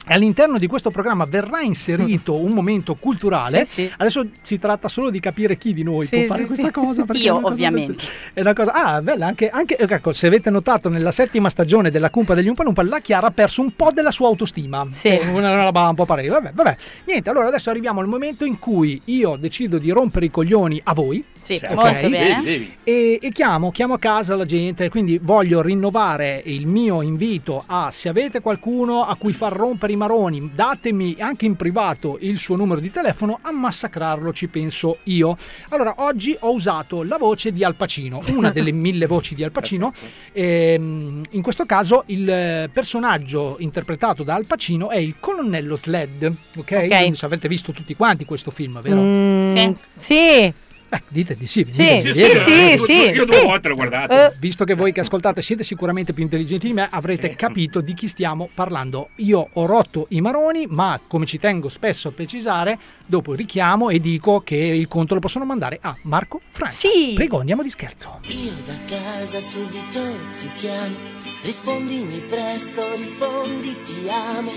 All'interno 0.10 0.58
di 0.58 0.68
questo 0.68 0.90
programma 0.92 1.26
verrà 1.26 1.62
inserito 1.62 2.36
un 2.42 2.52
momento 2.52 2.96
culturale. 2.96 3.66
Sì, 3.66 3.84
sì. 3.84 3.92
Adesso 3.98 4.26
si 4.42 4.58
tratta 4.58 4.88
solo 4.88 5.10
di 5.10 5.20
capire 5.20 5.58
chi 5.58 5.74
di 5.74 5.84
noi 5.84 6.06
Sì, 6.06 6.18
può 6.20 6.28
fare 6.36 6.42
sì. 6.42 6.48
questa 6.48 6.72
cosa. 6.72 7.06
perché 7.06 7.22
Io, 7.24 7.36
cosa- 7.40 7.48
ovviamente. 7.54 8.04
È 8.34 8.42
una 8.42 8.54
cosa. 8.54 8.72
Ah, 8.74 9.02
bella, 9.02 9.28
anche, 9.28 9.50
anche- 9.50 9.78
ecco, 9.78 10.14
se 10.14 10.28
avete 10.28 10.50
notato, 10.50 10.90
nella 10.90 11.12
settima 11.12 11.50
stagione 11.50 11.92
della 11.92 12.10
Cumpa 12.10 12.34
degli 12.34 12.48
Umpalumpa, 12.48 12.84
la 12.84 13.00
Chiara 13.00 13.28
ha 13.28 13.32
perso 13.32 13.62
un 13.62 13.76
po' 13.76 13.92
della 13.92 14.12
sua 14.12 14.28
autostima. 14.28 14.88
Sì. 14.92 15.10
È 15.10 15.28
Una 15.30 15.64
roba 15.64 15.88
un 15.90 15.96
po' 15.96 16.06
parecchio. 16.06 16.32
Vabbè, 16.34 16.52
vabbè. 16.54 16.78
Niente, 17.06 17.30
allora 17.30 17.48
adesso 17.48 17.70
arriviamo 17.70 18.00
al 18.00 18.08
momento 18.08 18.46
in 18.46 18.60
cui 18.60 19.02
io 19.06 19.36
decido 19.36 19.78
di 19.78 19.90
rompere 19.92 20.26
i 20.26 20.32
coglioni 20.32 20.80
a 20.84 20.94
voi. 20.94 21.24
Sì, 21.40 21.58
Certo. 21.58 21.76
Molto 21.76 22.10
bene. 22.10 22.42
Devi, 22.44 22.44
devi. 22.44 22.76
E, 22.84 23.20
e 23.22 23.30
chiamo, 23.32 23.72
chiamo 23.72 23.94
a 23.94 24.00
casa 24.00 24.36
la 24.36 24.46
gente, 24.46 24.90
quindi 24.90 25.18
voglio 25.22 25.62
rinnovare 25.62 26.42
il 26.46 26.68
mio 26.68 27.02
invito 27.02 27.64
a 27.66 27.90
se 27.92 28.10
avete 28.10 28.42
qualcuno 28.42 29.04
a 29.04 29.16
cui 29.16 29.34
far 29.34 29.54
rompere 29.54 29.94
i 29.94 29.96
maroni, 29.98 30.52
datemi 30.54 31.16
anche 31.20 31.46
in 31.46 31.56
privato 31.56 32.18
il 32.22 32.38
suo 32.38 32.56
numero 32.56 32.80
di 32.80 32.92
telefono, 32.92 33.40
a 33.42 33.52
massacrarlo 33.52 34.32
ci 34.32 34.48
penso 34.48 35.00
io. 35.04 35.36
Allora, 35.70 35.96
oggi 35.98 36.36
ho 36.40 36.54
usato 36.54 37.04
la 37.04 37.18
voce 37.18 37.52
di 37.52 37.64
Al 37.64 37.76
Pacino, 37.76 38.22
una 38.30 38.52
delle 38.52 38.72
mille 38.74 39.08
voci 39.08 39.36
di 39.36 39.44
Al 39.44 39.52
Pacino. 39.52 39.92
Ehm, 40.32 41.22
in 41.32 41.42
questo 41.42 41.66
caso 41.66 42.04
il 42.08 42.70
personaggio 42.72 43.56
interpretato 43.60 44.24
da 44.24 44.36
Al 44.36 44.46
Pacino 44.46 44.90
è 44.90 44.98
il 44.98 45.16
colonnello 45.20 45.76
Sled, 45.76 46.32
ok? 46.58 46.88
Quindi 46.88 47.16
se 47.16 47.26
avete 47.26 47.48
visto 47.48 47.72
tutti 47.72 47.96
quanti 47.96 48.26
questo 48.26 48.52
film, 48.52 48.80
vero? 48.82 49.02
Mm, 49.02 49.54
Sì. 49.56 49.74
sì. 49.98 50.54
Eh, 50.90 51.02
dite 51.10 51.36
di 51.36 51.48
sì. 51.48 51.66
Sì, 51.66 52.02
di 52.02 52.14
sì, 52.14 52.36
sì, 52.36 52.78
sì, 52.78 52.94
io 53.10 53.26
sì. 53.26 53.32
due 53.32 53.42
volte 53.44 53.68
l'ho 53.68 53.76
guardato. 53.76 54.14
Eh. 54.14 54.34
Visto 54.40 54.64
che 54.64 54.74
voi 54.74 54.94
che 54.94 55.02
ascoltate 55.02 55.42
siete 55.42 55.64
sicuramente 55.64 56.14
più 56.14 56.24
intelligenti 56.24 56.68
di 56.68 56.74
me, 56.74 56.88
avrete 56.90 57.36
capito 57.36 57.82
di 57.82 57.94
chi 57.94 58.08
stiamo 58.08 58.50
parlando. 58.54 59.10
Io 59.16 59.50
ho 59.52 59.66
rotto 59.66 60.06
i 60.10 60.22
maroni, 60.22 60.66
ma 60.68 61.00
come 61.06 61.26
ci 61.26 61.40
tengo 61.40 61.68
spesso 61.68 62.08
a 62.08 62.12
precisare, 62.12 62.80
dopo 63.06 63.34
richiamo 63.34 63.90
e 63.90 64.00
dico 64.00 64.42
che 64.42 64.56
il 64.56 64.88
conto 64.88 65.14
lo 65.14 65.20
possono 65.20 65.44
mandare 65.44 65.78
a 65.82 65.96
Marco 66.04 66.42
Franco. 66.48 66.74
Sì. 66.74 67.14
Prego, 67.16 67.40
andiamo 67.40 67.64
di 67.64 67.70
scherzo. 67.70 68.20
Io 68.28 68.54
da 68.66 68.78
casa 68.86 69.42
subito 69.42 70.02
ti 70.40 70.50
chiamo, 70.56 70.96
rispondimi 71.44 72.22
presto, 72.30 72.96
rispondi 72.96 73.76
ti 73.84 74.10
amo. 74.10 74.52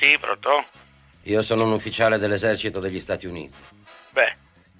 Sì, 0.00 0.18
pronto? 0.18 0.64
Io 1.26 1.40
sono 1.40 1.64
un 1.64 1.72
ufficiale 1.72 2.18
dell'esercito 2.18 2.80
degli 2.80 3.00
Stati 3.00 3.26
Uniti. 3.26 3.56
Beh, 4.10 4.36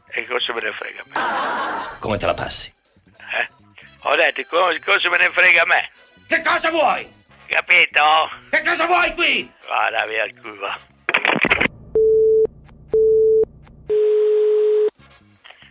e 0.08 0.26
cosa 0.26 0.52
me 0.52 0.60
ne 0.60 0.72
frega 0.72 1.02
a 1.02 1.04
me? 1.06 1.98
Come 2.00 2.18
te 2.18 2.26
la 2.26 2.34
passi? 2.34 2.72
Eh? 3.16 3.48
Ho 4.02 4.14
detto, 4.14 4.42
co- 4.48 4.76
cosa 4.84 5.08
me 5.08 5.16
ne 5.16 5.30
frega 5.30 5.62
a 5.62 5.64
me? 5.64 5.90
Che 6.26 6.42
cosa 6.42 6.70
vuoi? 6.70 7.10
Capito? 7.46 8.28
Che 8.50 8.62
cosa 8.62 8.84
vuoi 8.84 9.14
qui? 9.14 9.50
Vada 9.66 10.04
via 10.06 10.24
il 10.24 10.38
culo. 10.38 10.92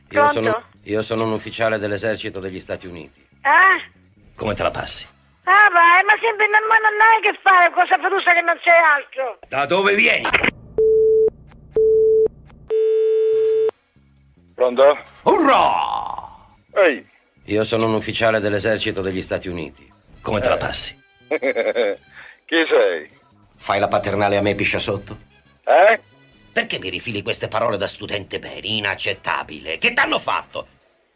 Io 0.10 0.28
sono, 0.32 0.64
io 0.84 1.02
sono 1.04 1.24
un 1.24 1.32
ufficiale 1.34 1.78
dell'esercito 1.78 2.40
degli 2.40 2.60
Stati 2.60 2.88
Uniti. 2.88 3.20
Eh? 3.44 3.92
Come 4.36 4.56
te 4.56 4.64
la 4.64 4.72
passi? 4.72 5.08
Ah, 5.44 5.70
vai, 5.72 6.04
ma 6.04 6.14
sempre 6.20 6.48
non, 6.48 6.66
ma 6.68 6.78
non 6.78 7.00
hai 7.00 7.22
che 7.22 7.38
fare 7.44 7.66
con 7.66 7.74
questa 7.74 7.98
fiducia 7.98 8.32
che 8.32 8.42
non 8.42 8.58
c'è 8.58 8.76
altro. 8.76 9.40
Da 9.48 9.66
dove 9.68 9.94
vieni? 9.94 10.28
Pronto? 14.64 14.98
Urrà! 15.24 16.86
Ehi! 16.86 17.06
Io 17.48 17.66
sono 17.66 17.88
un 17.88 17.96
ufficiale 17.96 18.40
dell'esercito 18.40 19.02
degli 19.02 19.22
Stati 19.22 19.50
Uniti. 19.50 19.92
Come 20.22 20.40
te 20.40 20.48
la 20.48 20.56
passi? 20.56 20.98
Chi 21.28 22.66
sei? 22.70 23.10
Fai 23.58 23.82
la 23.82 23.90
paternale 23.90 24.38
a 24.38 24.42
me 24.42 24.56
piscia 24.56 24.80
sotto? 24.80 25.18
Eh? 25.66 26.00
Perché 26.54 26.80
mi 26.80 26.88
rifili 26.88 27.22
queste 27.22 27.50
parole 27.50 27.76
da 27.76 27.88
studente 27.88 28.40
bene? 28.40 28.62
Inaccettabile. 28.68 29.80
Che 29.80 29.92
t'hanno 29.92 30.18
fatto? 30.18 30.68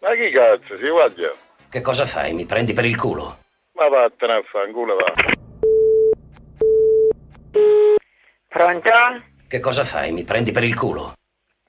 Ma 0.02 0.14
chi 0.14 0.30
cazzo, 0.30 0.78
si 0.78 0.90
guarda? 0.90 1.32
Che 1.70 1.82
cosa 1.82 2.06
fai? 2.06 2.34
Mi 2.34 2.46
prendi 2.46 2.74
per 2.74 2.84
il 2.84 2.98
culo? 2.98 3.44
Ma 3.76 3.88
vattene 3.88 4.34
a 4.34 4.42
fanculo 4.52 4.98
va. 4.98 5.14
Pronto? 8.50 8.90
Che 9.48 9.60
cosa 9.62 9.86
fai? 9.86 10.12
Mi 10.12 10.26
prendi 10.26 10.52
per 10.52 10.66
il 10.66 10.76
culo? 10.76 11.14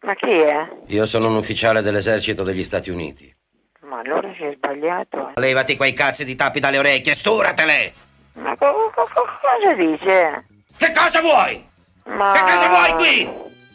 Ma 0.03 0.15
chi 0.15 0.31
è? 0.31 0.69
Io 0.87 1.07
sono 1.07 1.29
un 1.29 1.37
ufficiale 1.37 1.83
dell'esercito 1.83 2.43
degli 2.43 2.63
Stati 2.63 2.91
Uniti. 2.91 3.35
Ma 3.81 4.01
allora 4.01 4.33
si 4.37 4.43
è 4.45 4.55
sbagliato. 4.55 5.33
Levati 5.35 5.77
quei 5.77 5.93
cazzi 5.93 6.25
di 6.25 6.37
tappi 6.37 6.61
dalle 6.61 6.79
orecchie, 6.79 7.15
sturatele! 7.15 7.93
Ma 8.35 8.57
co- 8.57 8.91
co- 8.95 9.09
co- 9.13 9.27
cosa 9.41 9.75
dice? 9.75 10.47
Che 10.77 10.93
cosa 10.93 11.21
vuoi? 11.21 11.67
Ma... 12.05 12.33
Che 12.33 12.41
cosa 12.41 12.69
vuoi 12.69 12.95
qui? 12.95 13.29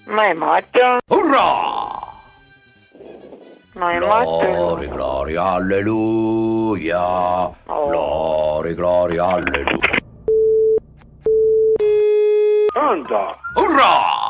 Ma 0.05 0.26
è 0.28 0.34
morto? 0.34 0.97
Urrà! 1.07 2.01
Ma 3.74 3.91
è 3.91 3.99
morto? 3.99 4.38
Gloria, 4.39 4.88
gloria, 4.88 5.43
alleluia. 5.43 6.99
Gloria, 7.65 8.74
gloria, 8.74 9.26
alleluia. 9.26 9.78
Pronto? 12.71 13.38
Urrà! 13.55 14.22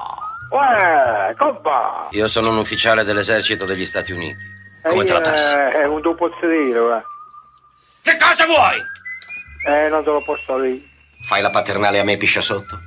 Uè, 0.53 1.33
compa! 1.35 2.07
Io 2.11 2.27
sono 2.27 2.49
un 2.51 2.57
ufficiale 2.57 3.03
dell'esercito 3.03 3.65
degli 3.65 3.85
Stati 3.85 4.11
Uniti. 4.11 4.51
Come 4.83 5.03
te 5.03 5.13
la 5.13 5.21
passi? 5.21 5.55
Eh, 5.55 5.71
te 5.81 5.87
lo 5.87 6.13
posso 6.13 6.47
dire, 6.47 6.77
va. 6.79 7.03
Che 8.03 8.17
cosa 8.17 8.45
vuoi? 8.45 8.77
Eh, 9.65 9.89
non 9.89 10.03
te 10.03 10.11
lo 10.11 10.21
posso 10.23 10.59
dire. 10.59 10.79
Fai 11.25 11.41
la 11.41 11.49
paternale 11.49 11.99
a 11.99 12.03
me 12.03 12.17
piscia 12.17 12.41
sotto? 12.41 12.77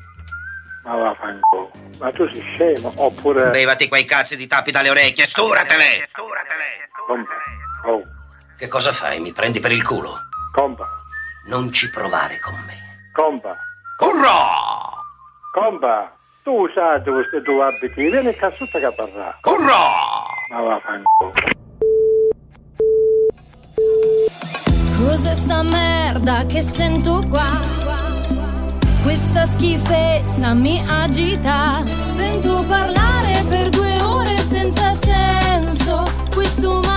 Ma 0.85 0.95
va 0.95 1.15
fanculo. 1.19 1.73
Ma 1.99 2.13
tu 2.13 2.29
sei 2.33 2.43
scemo, 2.55 2.93
oppure... 2.97 3.51
Levati 3.51 3.89
quei 3.89 4.05
cazzi 4.05 4.37
di 4.37 4.47
tappi 4.47 4.71
dalle 4.71 4.91
orecchie, 4.91 5.27
sturatele! 5.27 6.09
Compa. 7.07 7.33
Oh, 7.87 8.03
Che 8.57 8.69
cosa 8.69 8.93
fai? 8.93 9.19
Mi 9.19 9.33
prendi 9.33 9.59
per 9.59 9.73
il 9.73 9.83
culo? 9.85 10.21
compa. 10.53 10.87
Non 11.49 11.73
ci 11.73 11.91
provare 11.91 12.39
con 12.39 12.55
me. 12.67 13.09
Compa. 13.13 13.57
Urrà! 13.99 14.91
Compa. 15.53 16.13
Tu 16.47 16.69
sai 16.75 17.03
dove 17.03 17.25
stai 17.27 17.43
tu 17.43 17.59
abiti, 17.59 18.09
vieni 18.09 18.33
qua 18.37 18.53
sotto 18.57 18.79
che 18.79 18.93
parla. 18.93 19.37
Urrà! 19.43 19.83
Ma 20.49 20.61
va. 20.61 20.81
Cos'è 24.97 25.35
sta 25.35 25.65
merda 25.65 26.47
che 26.47 26.63
sento 26.63 27.21
qua? 27.29 27.51
Questa 29.03 29.45
schifezza 29.47 30.55
mi 30.55 30.81
agita. 30.89 31.85
Sento 31.85 32.63
parlare 32.69 33.45
per 33.49 33.69
due 33.71 34.01
ore 34.01 34.37
senza 34.37 34.95
senso. 34.95 36.05
Questo 36.33 36.75
marasma 36.75 36.96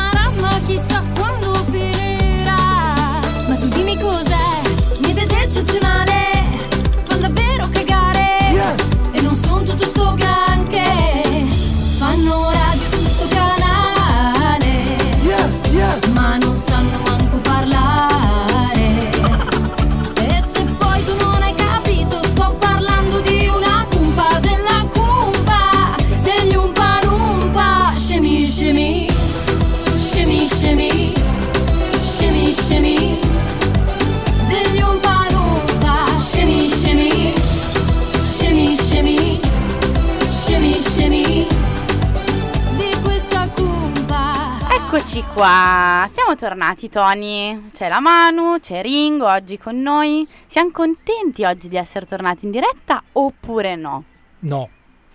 Eccoci 44.92 45.24
qua, 45.36 46.10
siamo 46.12 46.34
tornati 46.34 46.90
Tony, 46.90 47.68
c'è 47.72 47.88
la 47.90 48.00
Manu, 48.00 48.58
c'è 48.60 48.82
Ringo 48.82 49.28
oggi 49.28 49.60
con 49.60 49.80
noi. 49.80 50.28
Siamo 50.48 50.72
contenti 50.72 51.44
oggi 51.44 51.68
di 51.68 51.78
essere 51.78 52.08
tornati 52.08 52.46
in 52.46 52.52
diretta 52.52 53.04
oppure 53.12 53.76
no? 53.76 54.04
No. 54.40 54.68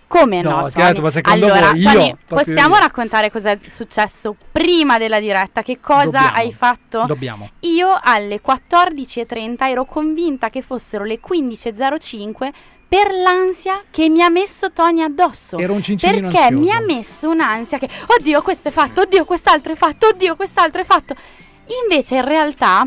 Come 0.07 0.41
no? 0.41 0.61
No, 0.61 0.69
scherzo, 0.69 1.01
ma 1.01 1.09
secondo 1.09 1.45
allora, 1.47 1.71
voi 1.71 1.79
io, 1.81 1.91
Tony, 1.91 2.15
possiamo 2.25 2.75
io. 2.75 2.79
raccontare 2.79 3.29
cosa 3.29 3.51
è 3.51 3.59
successo 3.67 4.33
prima 4.49 4.97
della 4.97 5.19
diretta? 5.19 5.61
Che 5.61 5.81
cosa 5.81 6.05
Dobbiamo. 6.05 6.35
hai 6.35 6.53
fatto? 6.53 7.03
Dobbiamo. 7.05 7.49
Io 7.59 7.99
alle 8.01 8.39
14.30 8.41 9.67
ero 9.67 9.83
convinta 9.83 10.49
che 10.49 10.61
fossero 10.61 11.03
le 11.03 11.19
15.05 11.19 12.49
per 12.87 13.11
l'ansia 13.11 13.83
che 13.89 14.09
mi 14.09 14.21
ha 14.21 14.29
messo 14.29 14.71
Tony 14.71 15.01
addosso. 15.01 15.57
Era 15.57 15.73
un 15.73 15.81
cincinino 15.81 16.29
Perché 16.29 16.45
ansioso. 16.45 16.63
mi 16.63 16.71
ha 16.71 16.79
messo 16.79 17.29
un'ansia 17.29 17.77
che, 17.77 17.89
oddio, 18.19 18.41
questo 18.41 18.69
è 18.69 18.71
fatto, 18.71 19.01
oddio, 19.01 19.25
quest'altro 19.25 19.73
è 19.73 19.75
fatto, 19.75 20.07
oddio, 20.07 20.35
quest'altro 20.35 20.81
è 20.81 20.85
fatto. 20.85 21.15
Invece 21.83 22.15
in 22.15 22.25
realtà 22.25 22.85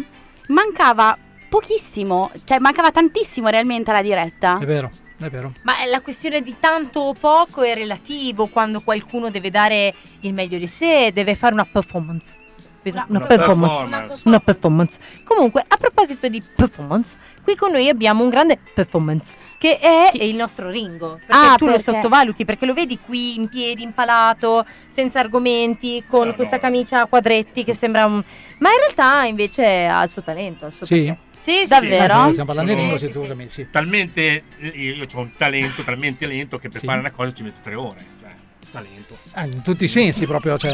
mancava 0.48 1.16
pochissimo, 1.48 2.30
cioè 2.44 2.58
mancava 2.58 2.90
tantissimo 2.90 3.48
realmente 3.48 3.90
alla 3.90 4.02
diretta. 4.02 4.58
È 4.58 4.66
vero, 4.66 4.88
è 5.18 5.28
vero. 5.28 5.52
Ma 5.62 5.84
la 5.90 6.00
questione 6.00 6.42
di 6.42 6.56
tanto 6.60 7.00
o 7.00 7.14
poco 7.14 7.62
è 7.62 7.74
relativo 7.74 8.46
quando 8.46 8.80
qualcuno 8.80 9.30
deve 9.30 9.50
dare 9.50 9.94
il 10.20 10.32
meglio 10.32 10.58
di 10.58 10.66
sé, 10.66 11.10
deve 11.12 11.34
fare 11.34 11.54
una 11.54 11.64
performance. 11.64 12.46
Una, 12.84 13.04
Una 13.08 13.18
performance. 13.26 13.74
performance. 13.88 14.22
Una 14.24 14.40
performance. 14.40 14.98
Comunque, 15.24 15.64
a 15.66 15.76
proposito 15.76 16.28
di 16.28 16.42
performance, 16.54 17.16
qui 17.42 17.54
con 17.54 17.70
noi 17.72 17.88
abbiamo 17.88 18.22
un 18.22 18.30
grande 18.30 18.58
performance 18.72 19.34
che 19.58 19.78
è 19.78 20.10
il 20.14 20.34
nostro 20.36 20.70
Ringo. 20.70 21.18
Perché 21.26 21.32
Ah, 21.46 21.56
tu 21.56 21.66
lo 21.66 21.72
perché? 21.72 21.92
sottovaluti 21.92 22.44
perché 22.44 22.64
lo 22.64 22.72
vedi 22.74 22.98
qui 23.04 23.36
in 23.36 23.48
piedi, 23.48 23.82
impalato, 23.82 24.64
senza 24.88 25.18
argomenti, 25.20 26.04
con 26.08 26.34
questa 26.34 26.58
camicia 26.58 27.02
a 27.02 27.06
quadretti 27.06 27.64
che 27.64 27.74
sembra 27.74 28.06
un. 28.06 28.22
Ma 28.58 28.70
in 28.70 28.76
realtà 28.78 29.24
invece 29.24 29.86
ha 29.86 30.02
il 30.04 30.08
suo 30.10 30.22
talento, 30.22 30.66
il 30.66 30.72
suo 30.72 30.86
Sì? 30.86 30.94
perché. 31.04 31.18
Sì, 31.40 31.52
sì, 31.62 31.66
Davvero? 31.68 32.26
Eh, 32.26 32.30
stiamo 32.32 32.52
parlando 32.52 32.72
di 32.74 32.78
Ringo, 32.78 32.98
Sì, 32.98 33.12
sì, 33.12 33.48
sì. 33.48 33.66
Talmente, 33.70 34.42
io, 34.60 34.72
io 34.94 35.06
ho 35.14 35.18
un 35.20 35.30
talento 35.36 35.82
talmente 35.82 36.26
lento 36.26 36.58
che 36.58 36.68
per 36.68 36.80
Sì. 36.80 36.86
fare 36.86 36.98
una 36.98 37.10
cosa 37.12 37.32
ci 37.32 37.42
metto 37.44 37.60
tre 37.62 37.74
ore. 37.76 38.04
Cioè, 38.20 38.27
talento. 38.70 39.16
Ah, 39.32 39.44
in 39.46 39.62
tutti 39.62 39.84
i 39.84 39.88
sensi 39.88 40.26
proprio, 40.26 40.56
cioè. 40.58 40.72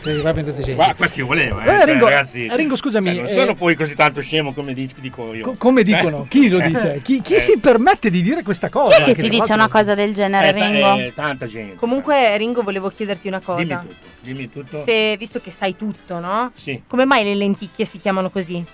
Sì, 0.00 0.20
va 0.22 0.32
bene 0.32 0.46
tutti 0.48 0.60
i 0.60 0.64
sensi. 0.64 0.76
Qua, 0.76 0.94
qua 0.96 1.10
ci 1.10 1.22
voleva, 1.22 1.64
eh, 1.64 1.74
Eh, 1.74 1.76
cioè, 1.78 1.84
Ringo, 1.86 2.04
ragazzi. 2.04 2.48
Ringo, 2.54 2.76
scusami, 2.76 3.06
Cioè, 3.06 3.14
non 3.16 3.24
eh, 3.26 3.28
sono 3.28 3.54
poi 3.54 3.74
così 3.74 3.94
tanto 3.96 4.20
scemo 4.20 4.52
come 4.54 4.72
dic- 4.72 5.00
dico 5.00 5.34
io. 5.34 5.42
Co- 5.42 5.54
come 5.58 5.82
dicono? 5.82 6.22
Eh. 6.24 6.28
Chi 6.28 6.48
lo 6.48 6.60
dice? 6.60 7.00
Chi, 7.02 7.20
chi 7.20 7.34
Eh. 7.34 7.40
si 7.40 7.58
permette 7.58 8.08
di 8.10 8.22
dire 8.22 8.42
questa 8.42 8.68
cosa? 8.68 8.96
Chi 8.96 9.02
è 9.02 9.04
che 9.06 9.14
Che 9.14 9.22
ti 9.22 9.28
dice 9.28 9.52
una 9.52 9.68
cosa 9.68 9.94
del 9.94 10.14
genere, 10.14 10.48
Eh, 10.48 10.52
Ringo? 10.52 10.94
eh, 10.98 11.12
tanta 11.14 11.46
gente. 11.46 11.74
Comunque, 11.74 12.36
Ringo, 12.36 12.62
volevo 12.62 12.90
chiederti 12.90 13.26
una 13.28 13.40
cosa. 13.40 13.82
Dimmi 13.82 13.88
tutto, 13.88 14.08
dimmi 14.20 14.50
tutto. 14.50 14.82
Se, 14.84 15.16
visto 15.18 15.40
che 15.40 15.50
sai 15.50 15.76
tutto, 15.76 16.20
no? 16.20 16.52
Sì. 16.54 16.80
Come 16.86 17.04
mai 17.04 17.24
le 17.24 17.34
lenticchie 17.34 17.84
si 17.84 17.98
chiamano 17.98 18.30
così? 18.30 18.64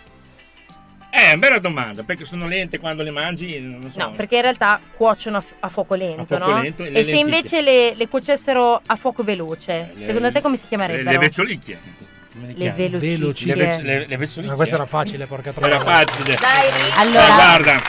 Eh, 1.17 1.27
una 1.29 1.37
bella 1.37 1.59
domanda, 1.61 2.03
perché 2.03 2.25
sono 2.25 2.49
lente 2.49 2.81
quando 2.81 3.05
le 3.05 3.11
mangi, 3.13 3.61
non 3.61 3.89
so. 3.91 4.01
No, 4.01 4.11
perché 4.11 4.35
in 4.37 4.43
realtà 4.43 4.81
cuociono 4.97 5.37
a, 5.37 5.41
f- 5.41 5.55
a 5.61 5.69
fuoco 5.69 5.95
lento, 5.95 6.35
A 6.35 6.39
fuoco 6.39 6.51
no? 6.57 6.61
lento 6.63 6.83
e 6.83 6.89
e 6.89 6.91
le 6.91 7.05
se 7.05 7.13
lenticchie. 7.13 7.21
invece 7.37 7.61
le, 7.61 7.95
le 7.95 8.09
cuocessero 8.09 8.81
a 8.85 8.97
fuoco 8.97 9.23
veloce, 9.23 9.93
Le- 9.95 10.05
secondo 10.05 10.33
te 10.33 10.41
come 10.41 10.57
si 10.57 10.63
Le, 10.63 10.69
chiamerebbero? 10.69 11.05
le 11.11 11.19
Le 11.21 12.55
chiami? 12.55 12.79
velocicchie. 12.89 13.55
Le, 13.55 13.65
vec- 13.65 13.83
le, 13.83 14.07
le 14.09 14.17
vecchiolicchie. 14.17 14.43
Ma 14.51 14.55
questa 14.57 14.75
era 14.75 14.87
facile, 14.87 15.27
porca 15.27 15.53
troia. 15.53 15.75
Era 15.77 15.85
facile. 15.85 16.37
Allora- 16.97 17.29
Ma 17.29 17.35
guarda, 17.35 17.81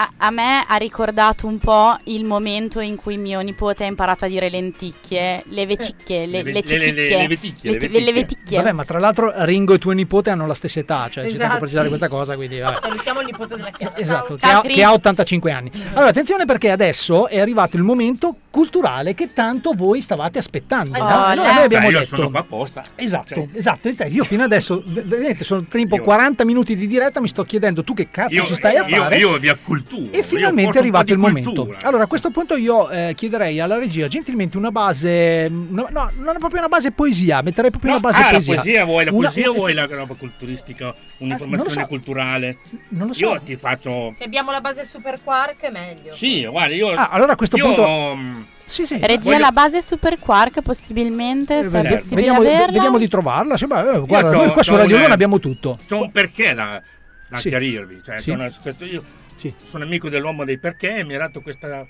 A, 0.00 0.10
a 0.18 0.30
me 0.30 0.64
ha 0.64 0.76
ricordato 0.76 1.48
un 1.48 1.58
po' 1.58 1.96
il 2.04 2.24
momento 2.24 2.78
in 2.78 2.94
cui 2.94 3.16
mio 3.16 3.40
nipote 3.40 3.82
ha 3.82 3.86
imparato 3.88 4.26
a 4.26 4.28
dire 4.28 4.48
lenticchie, 4.48 5.42
le 5.48 5.66
vecicchie, 5.66 6.26
le, 6.26 6.38
Eh, 6.38 6.42
Le 6.44 6.52
le, 6.52 6.62
le- 6.62 6.92
le- 6.92 7.26
veticchie, 7.26 7.70
le, 7.72 7.78
le 7.80 7.88
ti- 7.88 8.04
le 8.04 8.12
veticchie. 8.12 8.56
Vabbè, 8.58 8.70
ma 8.72 8.84
tra 8.84 9.00
l'altro 9.00 9.32
Ringo 9.44 9.74
e 9.74 9.78
tuo 9.78 9.90
nipote 9.90 10.30
hanno 10.30 10.46
la 10.46 10.54
stessa 10.54 10.78
età, 10.78 11.08
cioè 11.10 11.24
ci 11.24 11.30
tengo 11.30 11.42
a 11.42 11.46
Esatto. 11.46 11.58
precisare 11.58 11.88
questa 11.88 12.08
cosa, 12.08 12.36
quindi 12.36 12.60
vabbè. 12.60 12.78
Salutiamo 12.80 13.20
il 13.20 13.26
nipote 13.26 13.56
della 13.56 13.70
chiesa. 13.70 13.96
Esatto, 13.96 14.34
che 14.36 14.46
Ciao, 14.46 14.60
ha, 14.60 14.62
che 14.62 14.82
ha 14.84 14.92
85 14.92 15.50
anni. 15.50 15.70
Allora, 15.94 16.10
attenzione 16.10 16.44
perché 16.44 16.70
adesso 16.70 17.26
è 17.26 17.40
arrivato 17.40 17.76
il 17.76 17.82
momento 17.82 18.36
culturale 18.50 19.14
che 19.14 19.32
tanto 19.32 19.72
voi 19.72 20.00
stavate 20.00 20.38
aspettando. 20.38 20.94
Esatto. 20.94 21.12
Oh, 21.12 21.24
Allora 21.24 21.52
noi 21.54 21.62
abbiamo 21.64 21.84
Cioè, 21.86 21.92
io 21.94 21.98
detto... 22.04 22.16
sono 22.16 22.30
qua 22.30 22.40
apposta. 22.40 22.82
Esatto, 22.94 23.34
Cioè, 23.34 23.48
esatto. 23.54 23.88
Io 24.08 24.22
fino 24.22 24.44
adesso, 24.44 24.80
vedete, 24.86 25.42
sono 25.42 25.62
tipo 25.64 25.96
Io- 25.96 26.02
40 26.04 26.44
minuti 26.44 26.76
di 26.76 26.86
diretta, 26.86 27.20
mi 27.20 27.26
sto 27.28 27.42
chiedendo 27.42 27.82
tu 27.82 27.94
che 27.94 28.08
cazzo 28.12 28.32
io, 28.34 28.44
ci 28.44 28.54
stai 28.54 28.76
a 28.76 28.86
io, 28.86 29.02
fare. 29.02 29.16
io 29.16 29.36
vi 29.38 29.48
acculturo. 29.48 29.86
E 30.10 30.22
finalmente 30.22 30.76
è 30.76 30.80
arrivato 30.80 31.12
il 31.12 31.18
momento. 31.18 31.52
cultura. 31.52 31.78
Allora, 31.82 32.04
a 32.04 32.06
questo 32.06 32.30
punto 32.30 32.56
io 32.56 32.88
eh, 32.90 33.12
chiederei 33.16 33.58
alla 33.60 33.78
regia 33.78 34.06
gentilmente 34.08 34.56
una 34.56 34.70
base. 34.70 35.48
No, 35.50 35.88
no, 35.90 36.10
non 36.18 36.36
è 36.36 36.38
proprio 36.38 36.58
una 36.60 36.68
base 36.68 36.90
poesia, 36.92 37.40
metterei 37.42 37.70
proprio 37.70 37.92
No, 37.92 37.98
una 37.98 38.10
base 38.10 38.22
ah, 38.22 38.30
poesia. 38.30 38.54
la 38.54 38.60
poesia 38.62 38.84
vuoi 38.84 39.04
la 39.04 39.10
Una- 39.12 39.20
poesia 39.28 39.46
o 39.46 39.50
una- 39.50 39.58
vuoi 39.58 39.72
la 39.74 39.86
roba 39.86 40.14
culturistica, 40.14 40.94
un'informazione 41.18 41.72
non 41.74 41.82
so. 41.82 41.86
culturale? 41.88 42.58
Non 42.88 43.06
lo 43.08 43.12
so. 43.12 43.24
Io 43.24 43.40
ti 43.44 43.56
faccio 43.56 44.12
Se 44.14 44.24
abbiamo 44.24 44.50
la 44.50 44.60
base 44.60 44.84
super 44.84 45.18
quark 45.22 45.60
è 45.60 45.70
meglio. 45.70 46.14
Sì, 46.14 46.44
guarda, 46.46 46.74
io 46.74 46.90
Ah, 46.90 47.08
allora 47.08 47.32
a 47.32 47.36
questo 47.36 47.56
io, 47.56 47.64
punto- 47.64 48.14
mm, 48.16 48.40
Sì, 48.66 48.84
sì. 48.84 48.98
Regia 49.00 49.30
Voglio- 49.30 49.38
la 49.38 49.50
base 49.52 49.80
Super 49.80 50.18
Quark 50.18 50.60
possibilmente, 50.60 51.62
se 51.70 51.78
è 51.78 51.82
Vediamo- 51.82 52.02
vediamo, 52.10 52.38
averla. 52.40 52.66
vediamo 52.72 52.98
di 52.98 53.08
trovarla. 53.08 53.56
Sì, 53.56 53.66
beh, 53.66 53.80
eh, 53.94 53.98
guarda, 54.00 54.30
c'ho- 54.30 54.36
noi 54.36 54.50
qua 54.52 54.62
su 54.62 54.76
Radio 54.76 54.96
un- 54.96 55.02
Luna 55.02 55.14
abbiamo 55.14 55.38
tutto. 55.40 55.78
C'ho 55.88 56.02
un 56.02 56.10
perché 56.10 56.52
da, 56.52 56.82
da 57.30 57.38
Sì. 57.38 57.48
chiarirvi. 57.48 58.00
Cioè, 58.04 58.20
Sì. 58.20 58.28
una- 58.30 58.50
io 58.80 59.02
Sì. 59.38 59.54
sono 59.62 59.84
amico 59.84 60.08
dell'uomo 60.08 60.44
dei 60.44 60.58
perché 60.58 60.96
e 60.98 61.04
mi 61.04 61.14
ha 61.14 61.18
dato 61.18 61.40
questa, 61.40 61.86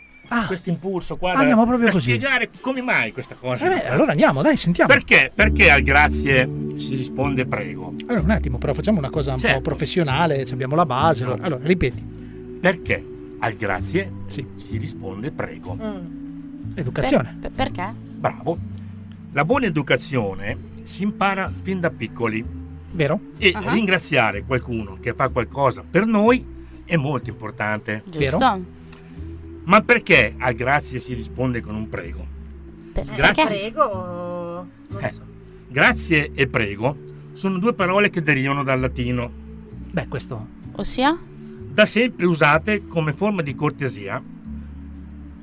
questo 0.47 0.69
impulso 0.69 1.17
qua 1.17 1.31
Ah, 1.31 1.35
da, 1.35 1.39
andiamo 1.41 1.65
proprio 1.67 1.87
da 1.87 1.93
così. 1.93 2.11
spiegare 2.13 2.51
come 2.61 2.83
mai 2.83 3.13
questa 3.13 3.35
cosa. 3.35 3.65
Eh 3.67 3.69
beh, 3.81 3.89
allora 3.89 4.11
andiamo, 4.11 4.43
dai, 4.43 4.57
sentiamo. 4.59 4.93
Perché? 4.93 5.31
Perché 5.35 5.71
al 5.71 5.83
grazie 5.83 6.49
si 6.77 6.95
risponde 6.97 7.47
prego. 7.47 7.95
Allora, 8.07 8.23
un 8.23 8.31
attimo, 8.31 8.59
però 8.59 8.75
facciamo 8.75 8.99
una 8.99 9.09
cosa 9.11 9.33
un 9.33 9.39
Certo. 9.39 9.57
po' 9.57 9.63
professionale, 9.63 10.45
ci 10.45 10.53
abbiamo 10.53 10.75
la 10.77 10.85
base. 10.87 11.25
Allora, 11.25 11.43
allora, 11.45 11.65
ripeti. 11.65 12.05
Perché 12.61 13.05
al 13.39 13.55
grazie 13.55 14.11
Sì. 14.29 14.45
si 14.57 14.77
risponde 14.77 15.31
prego. 15.31 15.75
Mm. 15.81 16.17
Educazione. 16.75 17.37
Per- 17.41 17.51
per- 17.51 17.71
perché? 17.73 17.95
Bravo. 18.17 18.59
La 19.33 19.45
buona 19.45 19.67
educazione 19.67 20.57
si 20.85 21.03
impara 21.03 21.51
fin 21.63 21.81
da 21.81 21.91
piccoli 21.91 22.45
Vero? 22.91 23.21
e 23.39 23.53
Ah. 23.55 23.71
ringraziare 23.73 24.43
qualcuno 24.45 24.99
che 25.01 25.13
fa 25.15 25.29
qualcosa 25.29 25.83
per 25.89 26.07
noi 26.07 26.57
è 26.89 26.97
molto 26.97 27.28
importante. 27.28 28.03
Giusto? 28.09 28.64
Ma 29.64 29.80
perché 29.82 30.34
al 30.39 30.55
grazie 30.55 30.99
si 30.99 31.12
risponde 31.12 31.61
con 31.61 31.74
un 31.74 31.89
prego? 31.89 32.26
Per- 32.93 33.05
Grazie. 33.14 33.47
Prego. 33.47 34.66
Non 34.89 35.05
Eh, 35.05 35.11
so. 35.11 35.22
grazie 35.68 36.30
e 36.34 36.47
prego 36.49 36.97
sono 37.34 37.59
due 37.59 37.74
parole 37.74 38.09
che 38.11 38.22
derivano 38.22 38.64
dal 38.64 38.80
latino, 38.80 39.30
Beh, 39.91 40.09
questo. 40.09 40.47
Ossia? 40.76 41.16
da 41.70 41.84
sempre 41.86 42.24
usate 42.26 42.86
come 42.86 43.12
forma 43.12 43.43
di 43.43 43.55
cortesia 43.55 44.20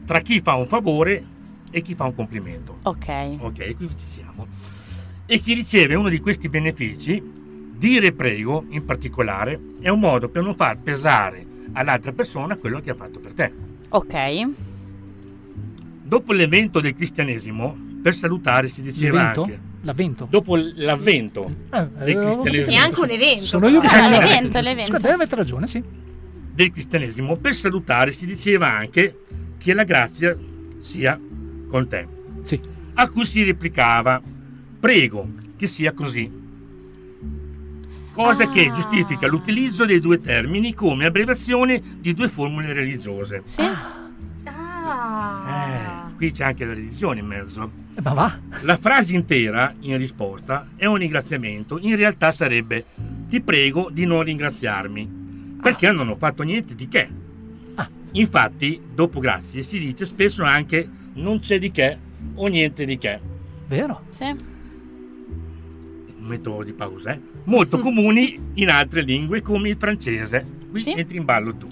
tra 0.06 0.20
chi 0.20 0.42
fa 0.42 0.56
un 0.56 0.68
favore 0.68 1.24
e 1.72 1.82
chi 1.82 1.94
fa 1.96 2.06
un 2.06 2.16
complimento. 2.16 2.80
Ok. 2.84 3.36
Ok, 3.40 3.76
qui 3.76 3.90
ci 3.96 4.06
siamo. 4.08 4.48
E 5.28 5.40
chi 5.40 5.54
riceve 5.54 5.96
uno 5.96 6.10
di 6.10 6.20
questi 6.20 6.50
benefici, 6.50 7.22
dire 7.86 8.14
prego 8.14 8.66
in 8.70 8.84
particolare, 8.84 9.60
è 9.80 9.90
un 9.90 10.00
modo 10.00 10.28
per 10.30 10.42
non 10.44 10.56
far 10.56 10.80
pesare 10.80 11.46
all'altra 11.74 12.12
persona 12.14 12.56
quello 12.56 12.82
che 12.82 12.90
ha 12.90 12.96
fatto 12.96 13.20
per 13.20 13.34
te. 13.34 13.52
Ok. 13.90 14.50
Dopo 16.04 16.34
l'evento 16.34 16.80
del 16.80 16.96
cristianesimo, 16.96 17.78
per 18.02 18.16
salutare 18.16 18.70
si 18.70 18.82
diceva 18.82 19.18
L'evento? 19.20 19.42
anche. 19.44 19.60
L'avvento? 19.82 20.28
Dopo 20.30 20.56
l'avvento 20.56 21.54
Eh, 21.72 21.88
del 22.06 22.18
cristianesimo. 22.20 22.76
È 22.78 22.80
anche 22.80 23.00
un 23.02 23.10
evento. 23.12 23.46
Sono 23.46 23.68
io 23.68 23.80
che 23.82 23.88
Ah, 23.88 24.10
l'evento, 24.10 24.60
l'evento. 24.60 24.90
Guarda, 24.92 25.14
avete 25.14 25.36
ragione, 25.36 25.68
sì. 25.68 25.84
del 26.54 26.72
cristianesimo, 26.72 27.36
per 27.36 27.54
salutare 27.54 28.12
si 28.14 28.26
diceva 28.26 28.72
anche 28.72 29.20
che 29.60 29.74
la 29.76 29.84
grazia 29.84 30.36
sia 30.80 31.20
con 31.68 31.88
te. 31.88 32.08
Sì. 32.42 32.60
A 32.96 33.10
cui 33.10 33.26
si 33.26 33.44
replicava, 33.44 34.20
prego 34.80 35.28
che 35.56 35.68
sia 35.68 35.92
così. 35.94 36.44
Cosa 38.16 38.50
che 38.50 38.68
Ah. 38.70 38.74
giustifica 38.74 39.28
l'utilizzo 39.28 39.86
dei 39.86 40.00
due 40.00 40.20
termini 40.20 40.74
come 40.74 41.06
abbreviazione 41.06 41.82
di 42.00 42.14
due 42.14 42.30
formule 42.30 42.74
religiose. 42.74 43.42
Sì. 43.44 43.62
Ah. 43.62 44.04
Eh, 46.10 46.16
qui 46.16 46.32
c'è 46.32 46.46
anche 46.46 46.66
la 46.66 46.74
religione 46.74 47.20
in 47.20 47.26
mezzo. 47.26 47.70
Eh, 47.96 48.02
Ma 48.02 48.14
va. 48.14 48.38
La 48.62 48.78
frase 48.78 49.16
intera 49.16 49.74
in 49.82 49.98
risposta 49.98 50.68
è 50.76 50.86
un 50.86 50.96
ringraziamento, 50.96 51.78
in 51.80 51.96
realtà 51.96 52.32
sarebbe 52.32 52.86
ti 53.28 53.42
prego 53.42 53.90
di 53.92 54.06
non 54.06 54.24
ringraziarmi, 54.24 55.58
perché 55.62 55.92
non 55.92 56.10
ho 56.10 56.16
fatto 56.16 56.44
niente 56.44 56.76
di 56.76 56.88
che. 56.88 57.10
Ah. 57.76 57.90
Infatti, 58.12 58.80
dopo 58.94 59.20
grazie 59.20 59.64
si 59.64 59.80
dice 59.80 60.06
spesso 60.06 60.44
anche 60.44 60.88
non 61.16 61.40
c'è 61.40 61.58
di 61.60 61.72
che 61.72 61.98
o 62.36 62.48
niente 62.48 62.86
di 62.86 62.98
che. 62.98 63.20
Vero? 63.68 64.04
Sì. 64.12 64.54
Un 66.26 66.32
metodo 66.32 66.64
di 66.64 66.74
pausa, 66.74 67.12
eh? 67.12 67.20
Molto 67.44 67.78
comuni 67.78 68.36
in 68.56 68.70
altre 68.72 69.02
lingue 69.02 69.44
come 69.44 69.70
il 69.70 69.78
francese. 69.78 70.44
Qui 70.72 70.82
Sì. 70.82 70.92
entri 70.94 71.18
in 71.18 71.24
ballo 71.24 71.54
tu. 71.56 71.68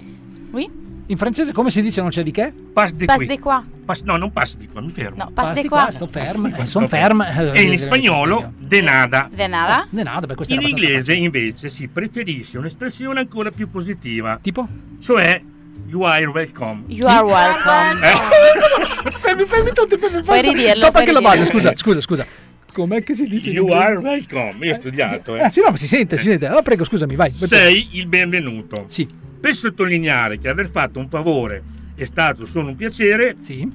Oui. 0.52 0.70
In 1.06 1.16
francese 1.18 1.52
come 1.52 1.70
si 1.72 1.82
dice 1.82 2.00
non 2.00 2.10
c'è 2.10 2.22
di 2.22 2.30
che? 2.30 2.52
Passe 2.72 2.94
di 2.96 3.04
Passe 3.04 3.38
qua. 3.40 3.64
Pass- 3.84 4.02
no, 4.02 4.16
non 4.16 4.30
passi 4.32 4.56
di 4.56 4.68
qua, 4.68 4.80
mi 4.80 4.90
fermo. 4.90 5.24
No, 5.24 5.30
passe 5.34 5.60
di 5.60 5.66
Basti 5.66 5.68
qua. 5.68 5.90
sto 5.90 6.06
ferm, 6.06 6.52
Sto 6.52 6.62
eh, 6.62 6.66
son 6.66 6.88
fermo. 6.88 7.24
ferm. 7.24 7.54
E 7.56 7.62
in 7.62 7.78
spagnolo, 7.78 8.52
de 8.56 8.80
nada. 8.80 9.28
De 9.34 9.46
nada? 9.48 9.86
De 9.90 10.02
nada, 10.04 10.26
beh, 10.32 10.34
In 10.46 10.62
inglese 10.62 10.98
facile. 11.12 11.14
invece 11.24 11.68
si 11.68 11.88
preferisce 11.88 12.56
un'espressione 12.56 13.18
ancora 13.20 13.50
più 13.50 13.68
positiva, 13.68 14.38
Tipo? 14.40 14.66
cioè 15.00 15.42
you 15.88 16.02
are 16.04 16.24
welcome. 16.26 16.84
You 16.86 17.08
are 17.08 17.24
welcome. 17.24 18.00
Eh? 18.06 19.10
fermi, 19.18 19.44
fermi 19.46 19.72
tutti, 19.72 19.98
fermi, 19.98 20.22
Puoi 20.22 20.40
fermi. 20.40 20.52
ridirlo, 20.54 20.76
Stop 20.76 20.90
puoi 20.92 21.02
anche 21.02 21.12
la 21.12 21.20
base, 21.20 21.44
scusa, 21.46 21.72
scusa, 21.76 22.00
scusa. 22.00 22.26
Com'è 22.74 23.04
che 23.04 23.14
si 23.14 23.28
dice? 23.28 23.50
You 23.50 23.68
are 23.70 23.94
welcome. 23.98 24.66
Io 24.66 24.72
ho 24.72 24.74
studiato, 24.80 25.36
Eh, 25.36 25.44
eh. 25.44 25.50
sì, 25.50 25.60
no, 25.60 25.70
ma 25.70 25.76
si 25.76 25.86
sente, 25.86 26.18
si 26.18 26.24
sente. 26.24 26.46
Allora 26.46 26.62
prego, 26.62 26.82
scusami, 26.84 27.14
vai. 27.14 27.30
Sei 27.30 27.90
il 27.92 28.06
benvenuto. 28.08 28.86
Sì. 28.88 29.08
Per 29.40 29.54
sottolineare 29.54 30.40
che 30.40 30.48
aver 30.48 30.68
fatto 30.70 30.98
un 30.98 31.08
favore 31.08 31.62
è 31.94 32.02
stato 32.04 32.44
solo 32.44 32.68
un 32.70 32.74
piacere, 32.76 33.36
Sì. 33.40 33.70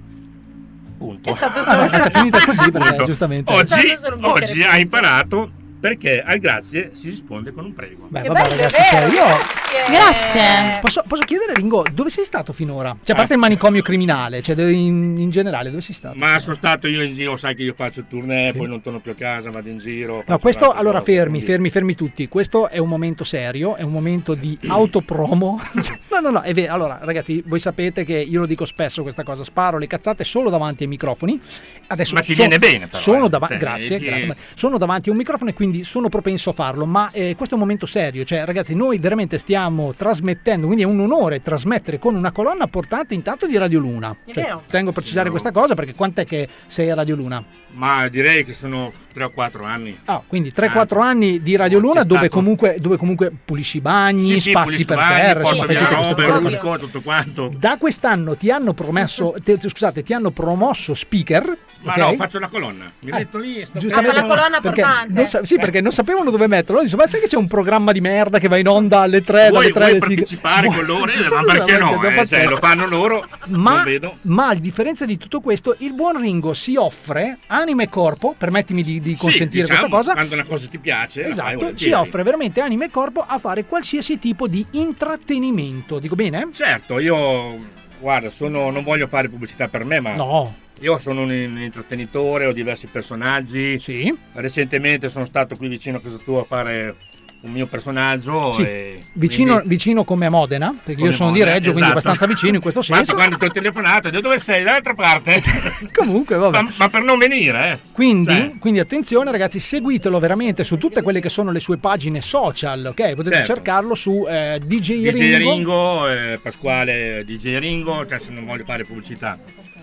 punto. 0.98 1.30
È 1.30 1.32
stato 1.32 1.60
Ah, 1.60 1.64
solo 1.64 1.86
no, 1.98 2.04
è 2.04 2.12
finita 2.12 2.40
così 2.46 2.72
perché 2.72 3.04
giustamente. 3.06 3.54
Oggi, 3.54 3.74
oggi 4.22 4.64
hai 4.64 4.82
imparato 4.82 5.52
perché 5.80 6.22
al 6.22 6.40
grazie 6.40 6.92
si 6.94 7.10
risponde 7.10 7.52
con 7.52 7.66
un 7.66 7.74
prego. 7.74 8.08
Beh, 8.10 8.22
Che 8.22 8.28
vabbè, 8.28 8.42
bello, 8.42 8.56
ragazzi, 8.56 8.76
cioè, 8.76 9.00
vero, 9.08 9.14
io 9.14 9.88
Grazie. 9.88 10.80
posso, 10.82 11.04
posso 11.08 11.24
chiedere, 11.24 11.54
Ringo, 11.54 11.84
dove 11.92 12.10
sei 12.10 12.26
stato 12.26 12.54
finora? 12.54 12.96
Cioè, 13.04 13.16
a 13.16 13.18
parte 13.18 13.34
il 13.34 13.40
manicomio 13.40 13.82
criminale, 13.82 14.42
cioè 14.42 14.60
in, 14.70 15.18
in 15.18 15.30
generale, 15.30 15.70
dove 15.70 15.82
sei 15.82 15.94
stato? 15.94 16.18
Ma 16.18 16.40
sono 16.40 16.56
stato 16.56 16.88
io 16.88 17.02
in 17.02 17.14
giro, 17.14 17.38
sai 17.38 17.56
che 17.56 17.64
io 17.64 17.74
faccio 17.76 18.04
tournée, 18.10 18.54
poi 18.54 18.68
non 18.68 18.82
torno 18.82 19.00
più 19.00 19.12
a 19.12 19.16
casa, 19.16 19.50
vado 19.52 19.70
in 19.70 19.78
giro. 19.78 20.24
No, 20.28 20.38
questo 20.40 20.72
allora 20.72 21.00
cose, 21.00 21.14
fermi, 21.14 21.30
quindi- 21.38 21.46
fermi, 21.48 21.70
fermi 21.70 21.96
tutti. 21.96 22.28
Questo 22.28 22.68
è 22.70 22.78
un 22.78 22.90
momento 22.90 23.24
serio, 23.24 23.76
è 23.76 23.84
un 23.84 23.92
momento 23.92 24.34
di 24.34 24.58
autopromo. 24.68 25.60
no, 26.12 26.20
no, 26.20 26.30
no, 26.30 26.42
è 26.42 26.54
vero. 26.54 26.74
Allora, 26.74 27.00
ragazzi, 27.02 27.42
voi 27.46 27.60
sapete 27.60 28.04
che 28.04 28.18
io 28.18 28.40
lo 28.42 28.46
dico 28.46 28.66
spesso 28.66 29.02
questa 29.02 29.24
cosa, 29.24 29.44
sparo 29.44 29.78
le 29.78 29.88
cazzate 29.88 30.24
solo 30.24 30.50
davanti 30.50 30.84
ai 30.84 30.90
microfoni. 30.90 31.40
Adesso 31.88 32.14
Ma 32.16 32.22
ti 32.22 32.34
so- 32.34 32.42
viene 32.42 32.60
bene, 32.60 32.88
però, 32.88 33.02
Sono 33.02 33.26
eh. 33.26 33.30
davanti, 33.30 33.54
Cioè, 33.56 33.64
grazie, 33.64 33.98
ti- 33.98 34.06
grazie, 34.06 34.36
sono 34.56 34.78
davanti 34.78 35.10
a 35.10 35.12
un 35.12 35.18
microfono 35.18 35.50
e 35.50 35.54
quindi 35.54 35.69
quindi 35.70 35.84
sono 35.84 36.10
propenso 36.10 36.50
a 36.50 36.54
farlo, 36.54 36.86
ma 36.86 37.10
eh, 37.12 37.36
questo 37.36 37.54
è 37.54 37.58
un 37.58 37.64
momento 37.64 37.86
serio, 37.86 38.26
cioè 38.26 38.44
ragazzi 38.44 38.74
noi 38.74 38.98
veramente 38.98 39.38
stiamo 39.38 39.94
trasmettendo, 39.94 40.66
quindi 40.66 40.84
è 40.84 40.88
un 40.88 41.00
onore 41.00 41.42
trasmettere 41.42 42.00
con 42.00 42.16
una 42.16 42.32
colonna 42.32 42.68
portante 42.68 43.14
intanto 43.14 43.46
di 43.46 43.56
Radio 43.58 43.80
Luna. 43.80 44.16
Cioè, 44.26 44.56
tengo 44.68 44.90
a 44.90 44.94
precisare 44.94 45.30
questa 45.30 45.52
cosa 45.52 45.76
perché 45.76 45.94
quant'è 45.94 46.26
che 46.26 46.48
sei 46.68 46.90
a 46.90 46.96
Radio 46.96 47.16
Luna? 47.16 47.44
Ma 47.72 48.08
direi 48.10 48.44
che 48.46 48.54
sono 48.54 48.92
3 49.14 49.24
o 49.26 49.30
4 49.32 49.64
anni. 49.64 49.98
Ah, 50.06 50.22
quindi 50.26 50.52
3-4 50.56 51.00
anni 51.02 51.42
di 51.42 51.56
Radio 51.56 51.80
Luna 51.80 52.04
dove 52.04 52.28
comunque, 52.30 52.76
dove 52.80 52.98
comunque 52.98 53.32
pulisci 53.46 53.78
i 53.78 53.82
bagni, 53.82 54.34
Sì, 54.34 54.40
sì, 54.40 54.50
spazi 54.52 54.86
per 54.86 54.98
bagni, 54.98 55.16
terra, 55.16 55.42
porto 55.42 55.56
insomma, 55.72 55.80
via 55.80 55.90
robe, 55.90 56.26
rusco, 56.28 56.78
tutto 56.80 57.02
quanto. 57.02 57.54
Da 57.58 57.78
quest'anno 57.78 58.36
ti 58.36 58.50
hanno 58.52 58.74
promesso, 58.74 59.34
te- 59.44 59.58
scusate, 59.60 60.04
ti 60.04 60.14
hanno 60.14 60.32
promosso 60.32 60.94
speaker. 60.94 61.58
Ma 61.82 61.94
ok? 61.94 61.98
no, 61.98 62.14
faccio 62.16 62.40
la 62.40 62.48
colonna. 62.48 62.92
Mi 63.04 63.12
Eh, 63.12 63.14
metto 63.14 63.38
lì 63.38 63.60
e 63.62 63.66
sto 63.66 63.80
Giustamente, 63.80 64.18
Ah, 64.18 64.22
fa 64.24 64.28
la 64.28 64.36
colonna 64.36 64.60
perché 64.60 64.82
portante. 64.82 65.14
non 65.14 65.28
sa- 65.28 65.46
sì, 65.46 65.56
perché 65.58 65.80
non 65.80 65.94
sapevano 65.94 66.30
dove 66.30 66.48
metterlo. 66.48 66.82
Dice, 66.82 66.98
ma 66.98 67.08
sai 67.08 67.22
che 67.22 67.28
c'è 67.28 67.38
un 67.38 67.48
programma 67.48 67.94
di 67.94 68.02
merda 68.02 68.38
che 68.38 68.50
va 68.50 68.58
in 68.58 68.68
onda 68.68 69.00
alle 69.00 69.22
3 69.24 69.48
Vuoi, 69.50 69.72
dalle 69.72 69.72
3 69.72 69.80
vuoi 69.80 69.92
alle 69.92 70.00
sighe?" 70.02 70.16
partecipare 70.16 70.68
con 70.68 70.84
loro? 70.86 71.08
Eh, 71.20 71.30
Ma 71.30 71.44
perché 71.44 71.78
no? 71.78 72.04
eh? 72.04 72.26
Cioè, 72.28 72.48
lo 72.48 72.58
fanno 72.58 72.86
loro, 72.86 73.26
Ma, 73.48 73.84
vedo. 73.84 74.18
ma 74.24 74.50
a 74.50 74.56
differenza 74.56 75.06
di 75.06 75.18
tutto 75.18 75.40
questo, 75.40 75.76
il 75.80 75.94
buon 75.94 76.20
Ringo 76.20 76.54
si 76.54 76.76
offre 76.76 77.38
anima 77.60 77.84
e 77.84 77.90
corpo, 77.90 78.36
permettimi 78.38 78.84
di, 78.84 79.00
di 79.00 79.16
consentire 79.16 79.66
sì, 79.66 79.72
diciamo, 79.72 79.88
questa 79.90 79.98
cosa. 79.98 80.14
Quando 80.14 80.34
una 80.34 80.44
cosa 80.46 80.68
ti 80.68 80.78
piace, 80.80 81.26
Esatto, 81.28 81.72
si 81.76 81.92
offre 81.92 82.24
veramente 82.24 82.62
anima 82.62 82.86
e 82.86 82.90
corpo 82.90 83.24
a 83.26 83.38
fare 83.38 83.66
qualsiasi 83.66 84.20
tipo 84.20 84.48
di 84.48 84.66
intrattenimento. 84.72 86.00
Dico 86.00 86.16
bene? 86.16 86.50
Certo, 86.54 87.00
io 87.00 87.58
guarda, 88.00 88.30
sono, 88.30 88.70
non 88.72 88.84
voglio 88.84 89.08
fare 89.08 89.28
pubblicità 89.30 89.68
per 89.68 89.84
me, 89.86 90.00
ma 90.00 90.14
No. 90.16 90.56
io 90.80 90.98
sono 91.00 91.22
un, 91.24 91.30
un 91.30 91.62
intrattenitore, 91.62 92.46
ho 92.46 92.52
diversi 92.54 92.88
personaggi. 92.88 93.80
Sì. 93.80 94.16
Recentemente 94.34 95.10
sono 95.10 95.26
stato 95.26 95.56
qui 95.56 95.68
vicino 95.68 95.98
a 95.98 96.02
casa 96.02 96.18
tua 96.24 96.42
a 96.42 96.46
fare 96.46 96.96
un 97.42 97.52
mio 97.52 97.68
personaggio. 97.68 98.52
Sì, 98.54 98.62
e 98.64 99.00
Vicino, 99.14 99.54
quindi- 99.54 99.70
vicino 99.70 100.04
come 100.04 100.26
a 100.26 100.30
Modena, 100.30 100.70
perché 100.76 101.00
io 101.00 101.06
come 101.08 101.12
sono 101.14 101.32
di 101.32 101.40
Modena, 101.40 101.56
Reggio, 101.56 101.72
quindi 101.72 101.90
esatto. 101.90 102.00
abbastanza 102.00 102.26
vicino 102.34 102.56
in 102.56 102.62
questo 102.62 102.82
senso. 102.84 103.16
quando 103.16 103.38
ti 103.38 103.46
ho 103.46 103.50
telefonato, 103.52 104.08
ho 104.10 104.20
dove 104.22 104.40
sei? 104.40 104.64
Dall'altra 104.64 104.94
parte. 104.94 105.42
Comunque, 105.96 106.36
vabbè. 106.36 106.62
Ma, 106.62 106.70
ma 106.78 106.90
per 106.90 107.02
non 107.02 107.18
venire, 107.18 107.72
eh. 107.72 107.80
Quindi, 107.94 108.34
Cioè. 108.34 108.54
quindi 108.60 108.80
attenzione 108.80 109.32
ragazzi, 109.32 109.60
seguitelo 109.60 110.20
veramente 110.20 110.64
su 110.64 110.78
tutte 110.78 111.02
quelle 111.02 111.22
che 111.22 111.30
sono 111.30 111.52
le 111.52 111.60
sue 111.60 111.78
pagine 111.78 112.22
social, 112.22 112.88
ok? 112.90 113.14
Potete 113.16 113.36
Certo. 113.38 113.54
cercarlo 113.54 113.96
su 113.96 114.26
eh, 114.28 114.60
DJ, 114.64 115.10
DJ 115.10 115.38
Ringo. 115.38 115.38
Ringo, 115.38 116.08
eh, 116.10 116.40
Pasquale 116.42 117.24
DJ 117.26 117.58
Ringo, 117.60 118.06
cioè 118.06 118.20
se 118.20 118.32
non 118.32 118.46
voglio 118.46 118.64
fare 118.66 118.84
pubblicità. 118.86 119.38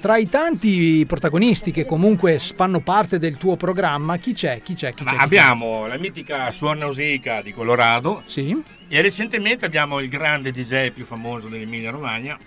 Tra 0.06 0.18
i 0.18 0.28
tanti 0.28 1.04
protagonisti 1.04 1.72
che 1.72 1.84
comunque 1.84 2.38
fanno 2.38 2.78
parte 2.78 3.18
del 3.18 3.36
tuo 3.36 3.56
programma, 3.56 4.18
chi 4.18 4.34
c'è? 4.34 4.62
Chi 4.62 4.74
c'è? 4.74 4.92
Chi 4.92 5.02
c'è? 5.02 5.10
Chi 5.10 5.16
abbiamo 5.18 5.88
la 5.88 5.98
mitica 5.98 6.52
Suor 6.52 6.76
Nausicaa 6.76 7.42
di 7.42 7.52
Colorado. 7.52 8.22
Sì. 8.26 8.56
E 8.86 9.02
recentemente 9.02 9.66
abbiamo 9.66 9.98
il 9.98 10.08
grande 10.08 10.52
DJ 10.52 10.90
più 10.92 11.04
famoso 11.04 11.48
dell'Emilia 11.48 11.90
Romagna. 11.90 12.38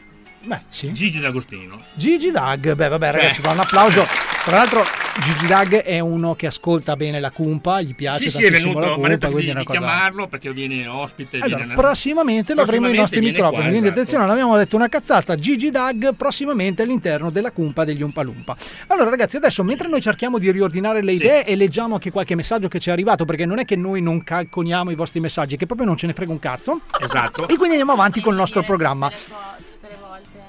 Beh, 0.41 0.60
sì. 0.70 0.93
Gigi 0.93 1.20
D'Agostino. 1.20 1.76
Gigi 1.95 2.32
Dag, 2.32 2.76
beh 2.76 2.88
vabbè 2.88 3.12
Cioè. 3.12 3.22
ragazzi, 3.22 3.41
fa 3.41 3.51
un 3.51 3.60
applauso. 3.60 4.05
Tra 4.50 4.58
l'altro 4.58 4.84
Gigi 5.22 5.45
Dag 5.45 5.76
è 5.84 6.00
uno 6.00 6.34
che 6.34 6.47
ascolta 6.47 6.95
bene 6.95 7.20
la 7.20 7.30
cumpa, 7.30 7.82
gli 7.82 7.93
piace 7.93 8.32
Sì, 8.32 8.38
sì, 8.38 8.45
è 8.45 8.50
venuto, 8.50 8.80
la 8.80 8.95
cumpa, 8.95 9.28
quindi 9.28 9.50
è 9.50 9.52
una 9.52 9.64
cosa... 9.64 9.78
chiamarlo 9.78 10.28
perché 10.28 10.52
viene 10.54 10.88
ospite. 10.88 11.38
Allora, 11.38 11.58
viene- 11.58 11.76
prossimamente 11.76 12.56
lo 12.56 12.62
avremo 12.64 12.88
ai 12.88 12.93
Prossimamente 12.93 13.00
nostri 13.00 13.20
microfoni. 13.20 13.54
qua, 13.54 13.62
quindi 13.62 13.78
esatto. 13.86 14.00
attenzione, 14.00 14.24
non 14.24 14.34
abbiamo 14.34 14.58
detto 14.58 14.76
una 14.76 14.89
cazzata. 14.89 15.36
Gigi 15.36 15.70
Dag 15.70 16.16
prossimamente 16.16 16.82
all'interno 16.82 17.30
della 17.30 17.52
cumpa 17.52 17.84
degli 17.86 18.02
Umpalumpa. 18.02 18.58
Allora, 18.88 19.12
ragazzi, 19.12 19.36
adesso 19.36 19.64
mentre 19.64 19.88
noi 19.88 20.02
cerchiamo 20.02 20.39
di 20.39 20.50
riordinare 20.50 21.04
le 21.04 21.12
idee 21.12 21.45
e 21.45 21.56
leggiamo 21.56 21.93
anche 21.93 22.10
qualche 22.10 22.34
messaggio 22.34 22.68
che 22.70 22.80
ci 22.80 22.89
è 22.89 22.91
arrivato, 22.91 23.26
perché 23.26 23.45
non 23.45 23.60
è 23.60 23.66
che 23.66 23.76
noi 23.76 24.02
non 24.02 24.24
calcoliamo 24.24 24.89
i 24.89 24.95
vostri 24.95 25.20
messaggi, 25.20 25.58
che 25.58 25.68
proprio 25.68 25.86
non 25.86 25.95
ce 25.95 26.08
ne 26.08 26.14
frega 26.14 26.32
un 26.32 26.39
cazzo. 26.39 26.82
Esatto. 27.00 27.43
E 27.43 27.56
quindi 27.56 27.76
andiamo 27.76 27.91
avanti 27.91 28.20
con 28.20 28.34
il 28.34 28.39
nostro 28.39 28.64
programma. 28.64 29.12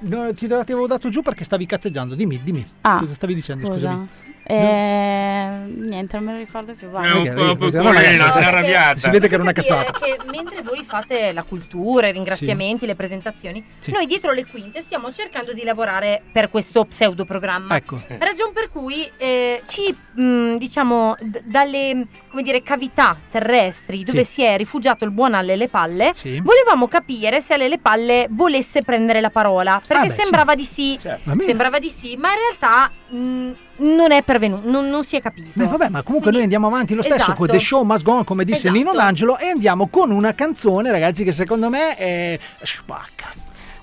No, 0.01 0.32
ti 0.34 0.46
avevo 0.46 0.86
dato 0.86 1.09
giù 1.09 1.22
perché 1.22 1.44
stavi 1.44 1.66
cazzeggiando. 1.66 2.14
Dimmi, 2.14 2.40
dimmi. 2.42 2.64
Ah, 2.82 2.98
Cosa 3.01 3.14
stavi 3.14 3.34
dicendo? 3.34 3.66
scusa. 3.66 3.90
Scusami. 3.90 4.09
Eh, 4.51 5.51
niente, 5.76 6.16
non 6.16 6.24
me 6.24 6.32
lo 6.32 6.38
ricordo 6.38 6.74
più. 6.74 6.88
va. 6.88 7.03
È 7.03 7.12
un 7.12 7.34
po' 7.57 7.57
piccolina, 7.57 8.32
si 8.32 8.38
è 8.38 8.42
si 8.42 8.48
arrabbiata. 8.48 9.11
vede 9.11 9.28
che 9.28 9.34
era 9.34 9.42
una 9.44 9.53
cazzata. 9.53 9.92
che 9.92 10.16
mentre 10.32 10.62
voi 10.62 10.82
fate 10.82 11.32
la 11.32 11.44
cultura, 11.44 12.09
i 12.09 12.12
ringraziamenti, 12.12 12.84
le 12.86 12.96
presentazioni, 12.96 13.64
Sì. 13.78 13.92
noi 13.92 14.07
dietro 14.07 14.32
le 14.32 14.44
quinte 14.46 14.82
stiamo 14.82 15.12
cercando 15.12 15.53
di 15.53 15.62
lavorare 15.62 16.22
per 16.32 16.51
questo 16.51 16.84
pseudo 16.84 17.24
programma. 17.24 17.76
Ecco. 17.76 17.96
Ragion 18.18 18.53
per 18.53 18.70
cui 18.72 19.09
eh, 19.18 19.62
ci 19.68 19.96
mh, 20.14 20.57
diciamo 20.57 21.14
d- 21.20 21.42
dalle 21.44 22.07
come 22.28 22.42
dire, 22.42 22.62
cavità 22.62 23.16
terrestri 23.30 24.03
dove 24.03 24.24
Sì. 24.24 24.32
si 24.32 24.42
è 24.42 24.57
rifugiato 24.57 25.05
il 25.05 25.12
buon 25.12 25.34
Alle 25.34 25.55
Le 25.55 25.68
Palle, 25.68 26.11
Sì. 26.14 26.40
volevamo 26.40 26.88
capire 26.88 27.40
se 27.40 27.55
Alle 27.55 27.68
Le 27.68 27.78
Palle 27.78 28.26
volesse 28.30 28.82
prendere 28.82 29.20
la 29.20 29.30
parola. 29.30 29.80
Perché 29.91 30.05
Ah, 30.07 30.09
beh, 30.09 30.12
sembrava 30.14 30.55
di 30.55 30.64
sì, 30.64 30.97
bene. 31.24 31.43
sembrava 31.43 31.80
di 31.80 31.91
sì, 31.91 32.14
ma 32.16 32.28
in 32.30 32.38
realtà 32.38 32.91
mh, 33.09 33.51
non 33.78 34.12
è 34.12 34.22
pervenuto, 34.22 34.70
non, 34.70 34.88
non 34.88 35.03
si 35.03 35.16
è 35.16 35.20
capito. 35.20 35.49
Beh, 35.55 35.66
vabbè, 35.66 35.88
ma 35.88 36.03
comunque 36.03 36.30
noi 36.30 36.43
andiamo 36.45 36.68
avanti 36.68 36.95
lo 36.95 37.03
stesso 37.03 37.16
Esatto. 37.16 37.34
con 37.34 37.49
The 37.49 37.59
Show 37.59 37.82
Must 37.82 38.05
Go 38.05 38.12
On, 38.12 38.24
come 38.24 38.45
disse 38.45 38.68
Esatto. 38.68 38.74
Nino 38.76 38.93
D'Angelo, 38.93 39.36
e 39.38 39.49
andiamo 39.49 39.88
con 39.88 40.12
una 40.12 40.32
canzone, 40.32 40.93
ragazzi, 40.93 41.24
che 41.24 41.32
secondo 41.32 41.68
me 41.70 41.97
è 41.97 42.38
spacca. 42.62 43.32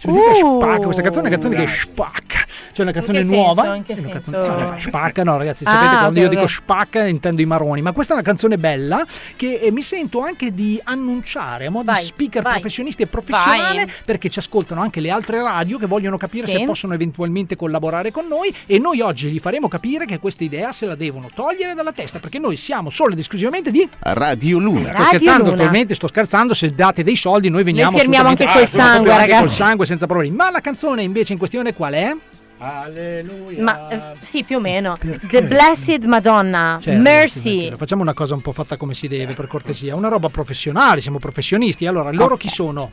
Uh. 0.04 0.60
spacca, 0.62 0.84
questa 0.84 1.02
canzone 1.02 1.26
è 1.26 1.30
una 1.30 1.38
canzone 1.38 1.66
che 1.66 1.72
spacca. 1.72 2.46
C'è 2.74 2.84
una 2.84 2.92
canzone 2.92 3.20
che 3.20 3.26
nuova. 3.26 3.64
senso? 3.64 3.92
Una 3.92 3.96
senso? 4.20 4.32
canzone- 4.32 4.48
no, 4.72 4.76
spacca, 4.80 5.24
no, 5.24 5.38
ragazzi, 5.38 5.64
Ah, 5.66 5.72
sapete 5.72 5.96
quando 5.98 6.20
ok, 6.20 6.26
io 6.26 6.30
dico 6.30 6.42
ok. 6.44 6.50
spacca 6.50 7.06
intendo 7.08 7.42
i 7.42 7.46
maroni, 7.46 7.82
ma 7.82 7.92
questa 7.92 8.14
è 8.14 8.16
una 8.16 8.26
canzone 8.26 8.58
bella 8.60 9.04
che 9.36 9.56
eh, 9.56 9.72
mi 9.72 9.82
sento 9.82 10.22
anche 10.22 10.54
di 10.54 10.80
annunciare 10.84 11.66
a 11.66 11.72
modo 11.72 11.92
di 11.92 12.02
speaker 12.04 12.44
vai. 12.44 12.54
professionisti 12.54 13.02
e 13.02 13.08
professionale 13.08 13.86
Vai. 13.86 13.94
perché 14.06 14.30
ci 14.30 14.38
ascoltano 14.38 14.82
anche 14.82 15.00
le 15.00 15.10
altre 15.10 15.42
radio 15.42 15.80
che 15.80 15.88
vogliono 15.88 16.18
capire 16.18 16.46
Sì. 16.48 16.58
se 16.58 16.64
possono 16.66 16.94
eventualmente 16.94 17.56
collaborare 17.56 18.12
con 18.12 18.28
noi 18.28 18.54
e 18.68 18.78
noi 18.78 19.02
oggi 19.02 19.30
gli 19.32 19.40
faremo 19.40 19.68
capire 19.68 20.06
che 20.06 20.20
questa 20.20 20.44
idea 20.44 20.72
se 20.72 20.86
la 20.86 20.96
devono 20.96 21.30
togliere 21.34 21.74
dalla 21.74 21.92
testa 21.92 22.20
perché 22.20 22.38
noi 22.38 22.58
siamo 22.58 22.92
solo 22.92 23.14
ed 23.14 23.20
esclusivamente 23.20 23.72
di 23.72 23.88
Radio 24.02 24.60
Luna. 24.60 24.92
Sto 24.92 25.04
scherzando, 25.04 25.52
attualmente 25.54 25.96
sto 25.96 26.08
scherzando, 26.08 26.54
se 26.54 26.74
date 26.76 27.04
dei 27.04 27.16
soldi 27.16 27.50
noi 27.50 27.64
veniamo 27.64 27.92
Noi 27.92 28.02
firmiamo 28.02 28.28
assolutamente- 28.30 28.60
anche 28.62 28.72
col 28.76 28.82
Ah, 28.86 28.92
sangue, 28.94 29.18
ragazzi. 29.18 29.40
col 29.42 29.50
sangue 29.52 29.86
senza 29.88 30.06
problemi. 30.06 30.36
Ma 30.36 30.52
la 30.52 30.62
canzone 30.62 31.02
invece 31.02 31.34
in 31.34 31.40
questione 31.40 31.74
qual 31.74 31.94
è? 31.94 32.16
Alleluia. 32.60 33.62
Ma 33.64 33.90
eh, 33.90 34.18
sì, 34.22 34.44
più 34.44 34.58
o 34.58 34.60
meno. 34.60 34.98
The 35.30 35.44
Blessed 35.44 36.04
Madonna, 36.06 36.80
Cioè, 36.82 36.96
Mercy. 36.98 37.72
Facciamo 37.76 38.02
una 38.02 38.14
cosa 38.14 38.34
un 38.34 38.42
po' 38.42 38.52
fatta 38.52 38.78
come 38.78 38.94
si 38.94 39.08
deve, 39.08 39.34
per 39.34 39.48
cortesia. 39.48 39.96
Una 39.96 40.08
roba 40.08 40.30
professionale, 40.30 41.02
siamo 41.02 41.20
professionisti. 41.20 41.86
Allora, 41.86 42.12
loro 42.12 42.36
chi 42.38 42.50
sono? 42.50 42.92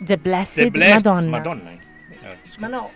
The 0.00 0.16
Blessed, 0.16 0.64
The 0.64 0.70
blessed 0.70 1.06
Madonna. 1.06 1.28
Madonna. 1.28 1.70
Ma 2.58 2.66
no. 2.66 2.90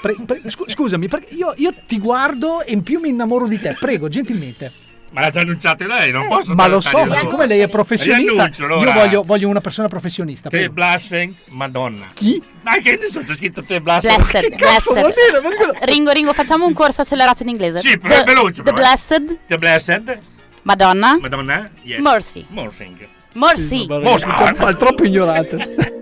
Pre- 0.00 0.16
pre- 0.26 0.50
scu- 0.50 0.70
scusami, 0.70 1.08
perché 1.08 1.34
io, 1.34 1.54
io 1.56 1.74
ti 1.86 1.98
guardo 1.98 2.62
e 2.62 2.72
in 2.72 2.82
più 2.82 3.00
mi 3.00 3.08
innamoro 3.08 3.46
di 3.46 3.58
te. 3.58 3.76
Prego, 3.78 4.08
gentilmente. 4.08 4.72
Ma 5.12 5.22
l'ha 5.22 5.30
già 5.30 5.40
annunciato 5.40 5.86
lei, 5.86 6.12
non 6.12 6.28
posso 6.28 6.52
Eh, 6.52 6.54
Ma 6.54 6.66
lo 6.68 6.80
so, 6.80 7.04
ma 7.04 7.16
siccome 7.16 7.46
lei 7.46 7.58
è 7.60 7.68
professionista, 7.68 8.32
Riannuncio, 8.32 8.62
io 8.62 8.74
allora. 8.76 8.92
voglio, 8.92 9.22
voglio 9.22 9.48
una 9.48 9.60
persona 9.60 9.88
professionista. 9.88 10.48
The 10.48 10.56
prego. 10.56 10.72
Blessing 10.72 11.34
Madonna. 11.48 12.06
Chi? 12.14 12.40
Ma 12.62 12.78
che 12.78 12.96
ne 13.00 13.06
so, 13.08 13.20
c'è 13.22 13.34
scritto 13.34 13.62
The 13.64 13.80
Blessing. 13.80 14.14
Blessed, 14.16 14.40
Che 14.40 14.56
cazzo 14.56 14.92
blessed. 14.92 15.40
vuol 15.40 15.52
dire? 15.52 15.78
Ringo, 15.86 16.10
Ringo, 16.12 16.32
facciamo 16.32 16.64
un 16.66 16.72
corso 16.74 17.00
accelerato 17.02 17.42
in 17.42 17.48
inglese. 17.48 17.80
Sì, 17.80 17.98
però 17.98 18.14
è 18.14 18.18
The- 18.18 18.24
veloce, 18.24 18.62
The 18.62 18.72
però, 18.72 18.76
eh. 18.76 18.80
Blessed 18.80 19.38
The 19.48 19.58
Blessed 19.58 20.18
Madonna 20.62 21.18
Madonna. 21.20 21.70
Yes. 21.82 22.00
Mercy. 22.00 22.44
Morsing. 22.48 23.08
Ragazzi, 23.32 23.86
Mosca. 23.88 24.54
ma 24.58 24.68
è 24.70 24.76
troppo 24.76 25.04
ignorante. 25.04 25.98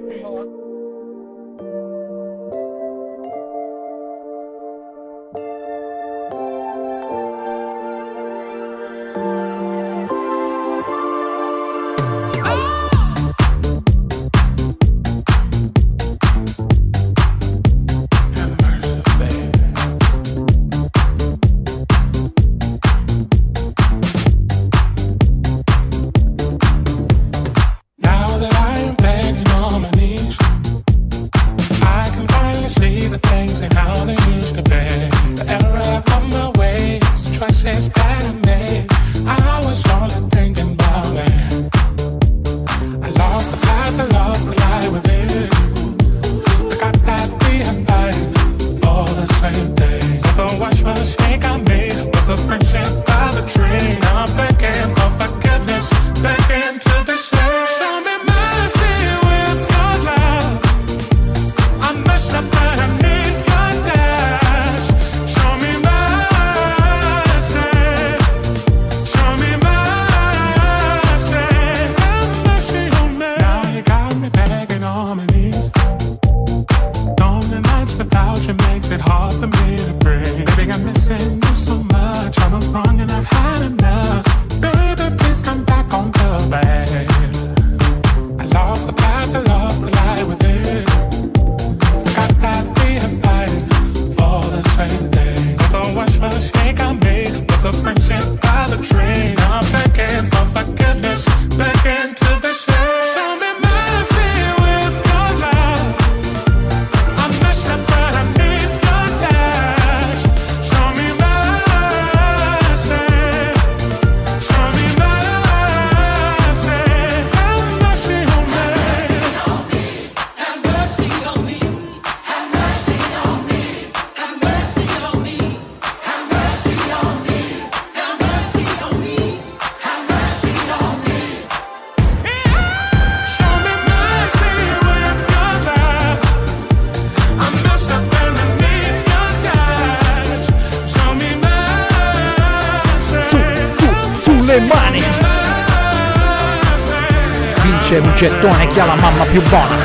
gettone 148.18 148.66
chi 148.66 148.80
ha 148.80 148.84
la 148.84 148.96
mamma 148.96 149.24
più 149.26 149.40
buona. 149.42 149.76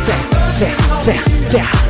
Se, 0.00 0.14
se, 0.52 0.74
se, 0.98 1.22
se. 1.44 1.81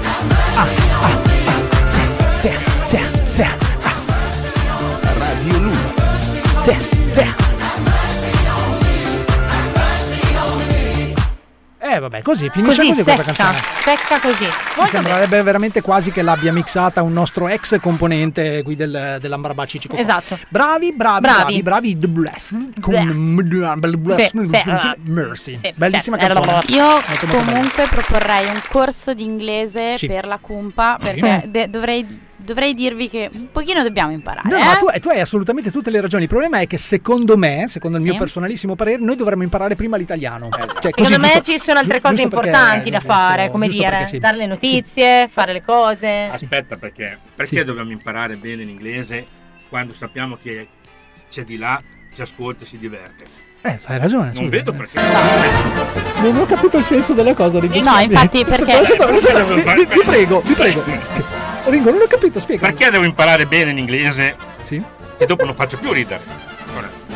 Così 12.23 12.49
finisce 12.51 12.77
Così, 12.77 12.89
così, 12.89 13.03
questa 13.03 13.23
secca, 13.25 13.33
canzone. 13.45 13.59
secca 13.83 14.21
così. 14.21 14.45
Mi 14.45 14.51
Molto 14.77 14.93
bene. 14.93 15.05
sembrerebbe 15.09 15.43
veramente 15.43 15.81
quasi 15.81 16.11
che 16.13 16.23
l'abbia 16.23 16.53
mixata 16.53 17.03
un 17.03 17.13
nostro 17.13 17.49
ex 17.49 17.79
componente 17.81 18.63
qui 18.63 18.77
del, 18.77 19.19
dell'Ambrabacci 19.21 19.81
Cico. 19.81 19.97
Esatto. 19.97 20.39
Bravi, 20.49 20.93
bravi, 20.95 21.21
bravi, 21.21 21.63
Bravi. 21.63 21.99
The 21.99 22.09
Blessed 22.09 22.81
con. 22.81 22.95
Mercy. 25.05 25.59
Bellissima 25.75 26.19
certo. 26.19 26.41
canzone. 26.41 26.77
Io 26.77 27.01
comunque 27.29 27.87
proporrei 27.91 28.47
un 28.47 28.61
corso 28.69 29.15
di 29.15 29.25
inglese 29.25 29.99
Sì. 29.99 30.07
per 30.07 30.27
la 30.27 30.39
cumpa 30.41 30.97
Sì. 31.03 31.13
perché 31.15 31.43
de- 31.49 31.71
dovrei, 31.71 32.07
dovrei 32.45 32.75
dirvi 32.75 33.09
che 33.09 33.31
un 33.33 33.51
pochino 33.51 33.83
dobbiamo 33.83 34.13
imparare. 34.13 34.49
No, 34.49 34.57
eh? 34.57 34.65
ma 34.65 34.77
tu, 34.77 34.87
tu 35.01 35.09
hai 35.09 35.21
assolutamente 35.21 35.71
tutte 35.71 35.91
le 35.91 36.01
ragioni. 36.01 36.23
Il 36.25 36.29
problema 36.29 36.59
è 36.61 36.67
che 36.67 36.79
secondo 36.79 37.37
me, 37.37 37.67
secondo 37.69 37.97
il 37.99 38.03
mio 38.03 38.13
Sì. 38.13 38.19
personalissimo 38.19 38.75
parere, 38.77 39.03
noi 39.03 39.17
dovremmo 39.17 39.43
imparare 39.43 39.75
prima 39.75 39.97
l'italiano. 39.97 40.49
Cioè, 40.51 40.63
Secondo 40.93 41.09
così, 41.11 41.21
me 41.21 41.29
giusto- 41.37 41.53
ci 41.53 41.59
sono 41.59 41.79
altre 41.79 42.01
giusto 42.01 42.09
cose 42.09 42.23
perché- 42.23 42.23
importanti 42.49 42.91
da 42.91 42.99
giusto- 42.99 43.13
fare, 43.13 43.51
come 43.51 43.67
giusto 43.67 43.83
dire, 43.83 44.07
sì. 44.07 44.19
dare 44.19 44.37
le 44.37 44.47
notizie, 44.47 45.29
fare 45.33 45.53
le 45.53 45.63
cose. 45.63 46.29
Aspetta, 46.31 46.77
perché, 46.77 47.19
perché 47.35 47.65
dobbiamo 47.65 47.91
imparare 47.91 48.37
bene 48.37 48.63
l'inglese 48.65 49.27
quando 49.69 49.93
sappiamo 49.93 50.37
che 50.41 50.67
c'è 51.31 51.45
di 51.45 51.57
là, 51.57 51.81
ci 52.15 52.21
ascolta 52.21 52.65
e 52.65 52.67
si 52.67 52.79
diverte? 52.79 53.25
Eh, 53.65 53.79
hai 53.87 53.99
ragione. 53.99 54.33
Non 54.35 54.43
sì. 54.45 54.49
vedo 54.49 54.73
perché. 54.73 54.99
Non 56.21 56.37
ho 56.37 56.47
capito 56.47 56.79
il 56.79 56.85
senso 56.85 57.13
della 57.15 57.33
cosa. 57.33 57.61
No, 57.61 57.99
infatti, 58.01 58.45
perché- 58.45 58.81
vi 59.95 60.03
prego, 60.05 60.41
vi 60.41 60.53
prego. 60.55 60.83
Sì. 61.65 61.71
Ringo, 61.71 61.91
non 61.91 62.01
ho 62.03 62.07
capito, 62.07 62.41
spiega. 62.41 62.67
Perché 62.67 62.91
devo 62.91 63.05
imparare 63.05 63.47
bene 63.47 63.73
l'inglese? 63.73 64.37
Sì. 64.63 64.83
E 65.19 65.27
dopo 65.27 65.45
non 65.45 65.55
faccio 65.55 65.77
più 65.79 65.93
ridere. 65.93 66.51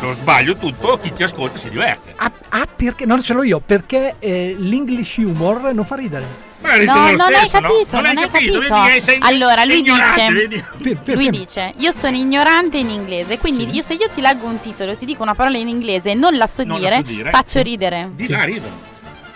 Lo 0.00 0.12
sbaglio 0.12 0.54
tutto, 0.56 0.98
chi 1.02 1.10
ci 1.16 1.22
ascolta 1.22 1.56
si 1.58 1.70
diverte. 1.70 2.12
Ah, 2.16 2.30
ah, 2.50 2.66
perché? 2.66 3.06
Non 3.06 3.22
ce 3.22 3.32
l'ho 3.32 3.42
io, 3.42 3.60
perché 3.64 4.16
eh, 4.18 4.54
l'English 4.58 5.16
humor 5.16 5.72
non 5.72 5.86
fa 5.86 5.94
ridere. 5.96 6.44
Ma 6.60 6.76
No, 6.76 7.10
non 7.12 7.20
hai 7.32 7.48
stesso, 7.48 7.60
no? 7.60 7.68
capito, 7.68 7.94
Non 7.96 8.02
non 8.04 8.16
hai 8.18 8.24
hai 8.24 8.30
capito, 8.30 8.60
capito. 8.60 9.06
vedi 9.06 9.18
Allora, 9.24 9.64
lui 9.64 9.80
dice, 9.82 10.32
vedi? 10.32 10.64
Lui 11.04 11.30
dice, 11.30 11.72
io 11.78 11.92
sono 11.92 12.14
ignorante 12.14 12.76
in 12.76 12.90
inglese, 12.90 13.38
quindi 13.38 13.74
io 13.74 13.80
se 13.82 13.94
io 13.94 14.08
ti 14.10 14.20
leggo 14.20 14.46
un 14.46 14.60
titolo 14.60 14.90
e 14.90 14.96
ti 14.98 15.06
dico 15.06 15.22
una 15.22 15.34
parola 15.34 15.56
in 15.56 15.68
inglese 15.68 16.10
e 16.10 16.14
non 16.14 16.36
la 16.36 16.46
so 16.46 16.62
Non 16.64 16.78
la 16.80 16.88
dire, 16.88 16.96
so 16.96 17.02
dire. 17.12 17.30
faccio 17.30 17.62
ridere. 17.62 18.10
Di 18.12 18.28
là 18.28 18.44
ridono. 18.44 18.94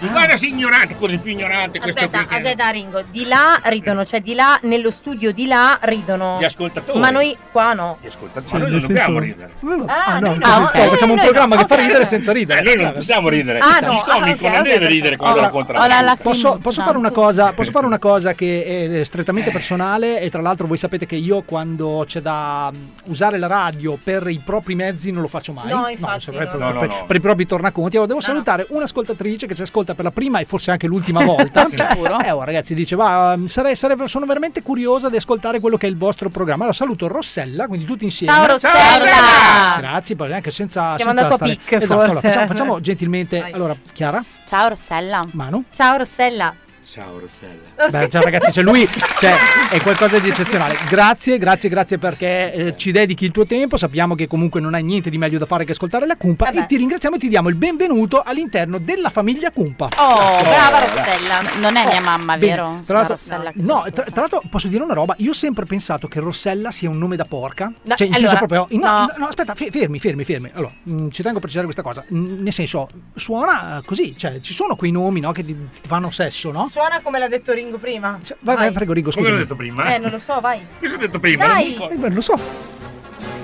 Guarda 0.09 0.37
sei 0.37 0.49
ignorante, 0.51 0.95
quello 0.97 1.19
più 1.19 1.33
ignorante, 1.33 1.79
questo 1.79 1.99
Aspetta, 1.99 2.19
qui 2.25 2.29
che... 2.29 2.35
aspetta 2.37 2.71
Ringo, 2.71 3.03
di 3.11 3.27
là 3.27 3.61
ridono, 3.65 4.05
cioè 4.05 4.21
di 4.21 4.35
là 4.35 4.59
nello 4.63 4.91
studio 4.91 5.33
di 5.33 5.47
là 5.47 5.79
ridono. 5.83 6.39
Gli 6.41 6.45
ascoltatori. 6.45 6.99
Ma 6.99 7.11
noi 7.11 7.37
qua 7.53 7.73
no. 7.75 7.99
Gli 8.01 8.07
ascoltatori. 8.07 8.49
Cioè, 8.49 8.59
Ma 8.59 8.65
noi 8.65 8.71
non 8.71 8.81
dobbiamo 8.81 9.21
senso- 9.21 9.35
ridere. 9.35 9.53
Ah, 9.87 10.19
no, 10.19 10.27
noi 10.27 10.39
così, 10.39 10.51
no, 10.51 10.71
cioè, 10.73 10.83
ok. 10.85 10.91
facciamo 10.91 11.13
un 11.13 11.19
programma 11.19 11.55
no, 11.55 11.61
che 11.61 11.67
fa 11.67 11.75
ok. 11.75 11.81
ridere 11.81 12.05
senza 12.07 12.33
ridere. 12.33 12.61
Eh, 12.61 12.63
noi 12.75 12.85
non 12.85 12.93
possiamo 12.93 13.29
ridere. 13.29 13.59
Ah, 13.59 13.79
Il 13.81 13.87
no, 13.87 14.03
comico 14.07 14.47
ah, 14.47 14.49
ok, 14.49 14.55
non 14.55 14.63
deve 14.63 14.87
ridere 14.89 15.17
quando 15.17 15.39
ho 15.41 15.43
la 15.43 15.51
Posso, 15.51 16.49
lacrimuccia. 16.49 16.59
posso 16.59 16.83
fare 16.83 16.97
una 16.97 17.11
cosa, 17.11 17.53
posso 17.53 17.71
fare 17.71 17.87
una 17.87 17.99
cosa 17.99 18.33
che 18.35 19.01
è 19.01 19.05
strettamente 19.05 19.51
personale 19.51 20.21
e 20.21 20.31
tra 20.31 20.41
l'altro 20.41 20.67
voi 20.67 20.77
sapete 20.77 21.07
che 21.07 21.17
io 21.17 21.43
quando 21.43 22.05
c'è 22.07 22.21
da 22.21 22.71
mm, 22.75 22.87
usare 23.07 23.39
la 23.39 23.47
radio 23.47 23.99
per 24.03 24.29
i 24.29 24.41
propri 24.45 24.75
mezzi 24.75 25.11
non 25.11 25.23
lo 25.23 25.29
faccio 25.29 25.53
mai. 25.53 25.69
No, 25.69 25.87
infatti, 25.89 26.31
per, 26.31 26.55
no. 26.55 26.59
No, 26.59 26.73
no, 26.73 26.81
per- 26.81 26.89
no. 26.89 27.05
per 27.07 27.17
i 27.17 27.21
propri 27.21 27.47
tornaconti. 27.47 27.97
Allora, 27.97 28.09
devo 28.09 28.21
salutare 28.21 28.67
un'ascoltatrice 28.71 29.47
che 29.47 29.55
ci 29.55 29.63
ascolta 29.63 29.90
per 29.95 30.05
la 30.05 30.11
prima 30.11 30.39
e 30.39 30.45
forse 30.45 30.71
anche 30.71 30.87
l'ultima 30.87 31.25
volta. 31.25 31.67
Sicuro? 31.69 32.21
Eh, 32.21 32.31
oh, 32.31 32.43
ragazzi, 32.45 32.75
dice, 32.75 32.97
va, 32.97 33.37
mm, 33.37 33.47
sarei- 33.47 33.77
sarei- 33.77 34.09
sono 34.09 34.27
veramente 34.27 34.63
curiosa 34.63 35.09
di 35.09 35.17
ascoltare 35.17 35.61
quello 35.61 35.77
che 35.77 35.87
è 35.87 35.91
il 35.91 35.97
vostro 35.97 36.29
programma. 36.29 36.63
Allora 36.63 36.77
saluto 36.77 37.09
Rossella, 37.09 37.67
quindi 37.67 37.85
tutti 37.85 38.05
insieme. 38.05 38.33
Ciao 38.33 38.47
Rossella! 38.47 39.77
Grazie, 39.79 40.17
poi 40.17 40.33
anche 40.33 40.51
senza... 40.51 40.97
Siamo 40.97 41.13
senza 41.13 41.33
andati 41.33 41.43
a 41.43 41.47
pic, 41.47 41.73
Esatto, 41.83 42.01
allora, 42.01 42.21
facciamo, 42.21 42.47
facciamo 42.47 42.81
gentilmente... 42.81 43.51
Allora, 43.53 43.77
Chiara, 43.93 44.23
Ciao 44.47 44.69
Rossella. 44.69 45.21
Manu. 45.33 45.65
Ciao 45.71 45.97
Rossella. 45.97 46.55
Ciao 46.83 47.19
Rossella. 47.19 47.89
Beh, 47.91 48.09
cioè, 48.09 48.23
ragazzi, 48.23 48.51
c'è 48.51 48.63
lui, 48.63 48.89
cioè, 49.21 49.37
è 49.71 49.81
qualcosa 49.83 50.19
di 50.19 50.31
eccezionale. 50.31 50.77
Grazie, 50.89 51.37
grazie, 51.37 51.69
grazie 51.69 51.99
perché 51.99 52.53
eh, 52.53 52.77
ci 52.77 52.91
dedichi 52.91 53.27
il 53.27 53.33
tuo 53.33 53.45
tempo. 53.45 53.77
Sappiamo 53.77 54.15
che 54.15 54.27
comunque 54.27 54.61
non 54.61 54.73
hai 54.75 54.83
niente 54.83 55.11
di 55.11 55.19
meglio 55.19 55.39
da 55.39 55.45
fare 55.45 55.65
che 55.65 55.73
ascoltare 55.73 56.07
la 56.07 56.17
Cumpa. 56.17 56.47
Vabbè. 56.47 56.61
E 56.61 56.67
ti 56.67 56.77
ringraziamo 56.79 57.17
e 57.17 57.19
ti 57.19 57.29
diamo 57.29 57.49
il 57.51 57.55
benvenuto 57.55 58.23
all'interno 58.23 58.79
della 58.79 59.11
famiglia 59.11 59.51
Cumpa. 59.51 59.91
Oh, 59.99 60.41
brava 60.43 60.87
Rossella. 60.87 61.43
Non 61.61 61.77
è 61.77 61.87
mia 61.87 62.01
mamma, 62.01 62.39
Bene, 62.39 62.55
vero? 62.55 62.81
Tra 62.85 62.95
La 62.95 62.99
l'altro, 63.01 63.15
Rossella 63.17 63.53
che 63.53 63.61
ci 63.61 63.67
no, 63.67 63.85
tra, 63.93 64.05
tra 64.05 64.21
l'altro 64.21 64.43
posso 64.49 64.69
dire 64.69 64.83
una 64.83 64.95
roba. 64.95 65.15
Io 65.19 65.31
ho 65.31 65.35
sempre 65.35 65.67
pensato 65.67 66.09
che 66.09 66.19
Rossella 66.19 66.71
sia 66.71 66.89
un 66.89 66.97
nome 66.99 67.17
da 67.17 67.25
porca. 67.25 67.71
No, 67.83 67.95
cioè, 67.95 68.09
allora, 68.11 68.37
proprio. 68.37 68.67
no, 68.71 68.79
no. 68.79 69.13
no, 69.19 69.27
aspetta, 69.27 69.55
fe- 69.55 69.71
fermi, 69.71 69.99
fermi, 69.99 70.25
fermi. 70.25 70.51
Allora, 70.55 70.73
mh, 70.83 71.09
ci 71.09 71.23
tengo 71.23 71.37
a 71.37 71.41
precisare 71.41 71.67
questa 71.67 71.83
cosa. 71.83 72.03
Mh, 72.09 72.43
nel 72.43 72.53
senso, 72.55 72.89
suona 73.15 73.79
eh, 73.79 73.83
così. 73.85 74.17
Cioè, 74.17 74.41
ci 74.41 74.55
sono 74.55 74.77
quei 74.77 74.91
nomi 74.91 75.21
no, 75.21 75.31
che 75.33 75.45
ti, 75.45 75.55
ti 75.55 75.87
fanno 75.87 76.11
sesso, 76.11 76.51
no? 76.51 76.69
Suona 76.71 77.01
come 77.03 77.19
l'ha 77.19 77.27
detto 77.29 77.53
Ringo 77.53 77.79
prima. 77.79 78.19
Vai, 78.41 78.57
vai, 78.57 78.73
prego, 78.73 78.93
Rigo, 78.93 79.11
Come 79.11 79.23
scusa. 79.25 79.37
l'ho 79.37 79.43
detto 79.43 79.57
prima? 79.57 79.93
Eh, 79.95 79.99
non 79.99 80.11
lo 80.11 80.19
so, 80.21 80.39
vai. 80.41 80.65
Cosa 80.79 80.95
ho 80.95 80.99
detto 80.99 81.19
prima? 81.19 81.47
Dai. 81.47 81.77
Non, 81.77 81.91
Eh, 81.91 81.97
beh, 81.97 82.11
lo 82.11 82.21
so. 82.21 82.35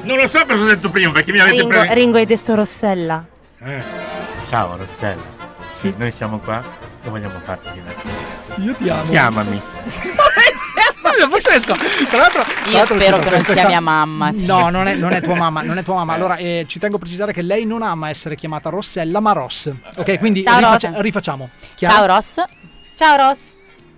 non 0.02 0.16
lo 0.16 0.26
so 0.28 0.46
cosa 0.46 0.62
ho 0.62 0.66
detto 0.66 0.90
prima 0.90 1.10
perché 1.10 1.32
mi 1.32 1.40
avete 1.40 1.56
Ringo, 1.56 1.68
preso. 1.76 1.94
Ringo 1.94 2.16
hai 2.18 2.26
detto 2.26 2.54
Rossella. 2.54 3.24
Eh. 3.64 3.82
Ciao 4.48 4.76
Rossella. 4.76 5.22
Sì, 5.72 5.92
noi 5.96 6.12
siamo 6.12 6.38
qua 6.38 6.62
e 7.04 7.08
vogliamo 7.08 7.38
farti 7.42 7.70
divertire. 7.72 8.14
Io 8.58 8.72
ti 8.74 8.88
amo. 8.88 9.10
Chiamami. 9.10 9.60
È 11.16 11.28
pazzesco. 11.28 11.74
Tra 12.10 12.18
l'altro, 12.18 12.42
tra 12.42 12.52
Io 12.70 12.76
l'altro 12.76 12.94
spero 13.00 13.18
che 13.18 13.30
non 13.30 13.38
sia 13.42 13.44
questa- 13.52 13.68
mia 13.68 13.80
mamma. 13.80 14.30
No, 14.34 14.68
non 14.68 14.86
è, 14.86 14.94
non 14.96 15.12
è 15.12 15.22
tua 15.22 15.34
mamma, 15.34 15.62
non 15.62 15.78
è 15.78 15.82
tua 15.82 15.94
mamma. 15.94 16.12
Allora, 16.12 16.36
eh, 16.36 16.66
ci 16.68 16.78
tengo 16.78 16.96
a 16.96 16.98
precisare 16.98 17.32
che 17.32 17.40
lei 17.40 17.64
non 17.64 17.80
ama 17.82 18.10
essere 18.10 18.34
chiamata 18.36 18.68
Rossella, 18.68 19.18
ma 19.20 19.32
Ross. 19.32 19.72
Ok, 19.96 20.18
quindi 20.18 20.42
Ciao, 20.44 20.58
rifaccia- 20.58 20.90
Ross. 20.90 21.00
rifacciamo. 21.00 21.48
Chiaro? 21.74 21.94
Ciao 21.94 22.06
Ross. 22.06 22.44
Ciao 22.96 23.18
Ross. 23.18 23.52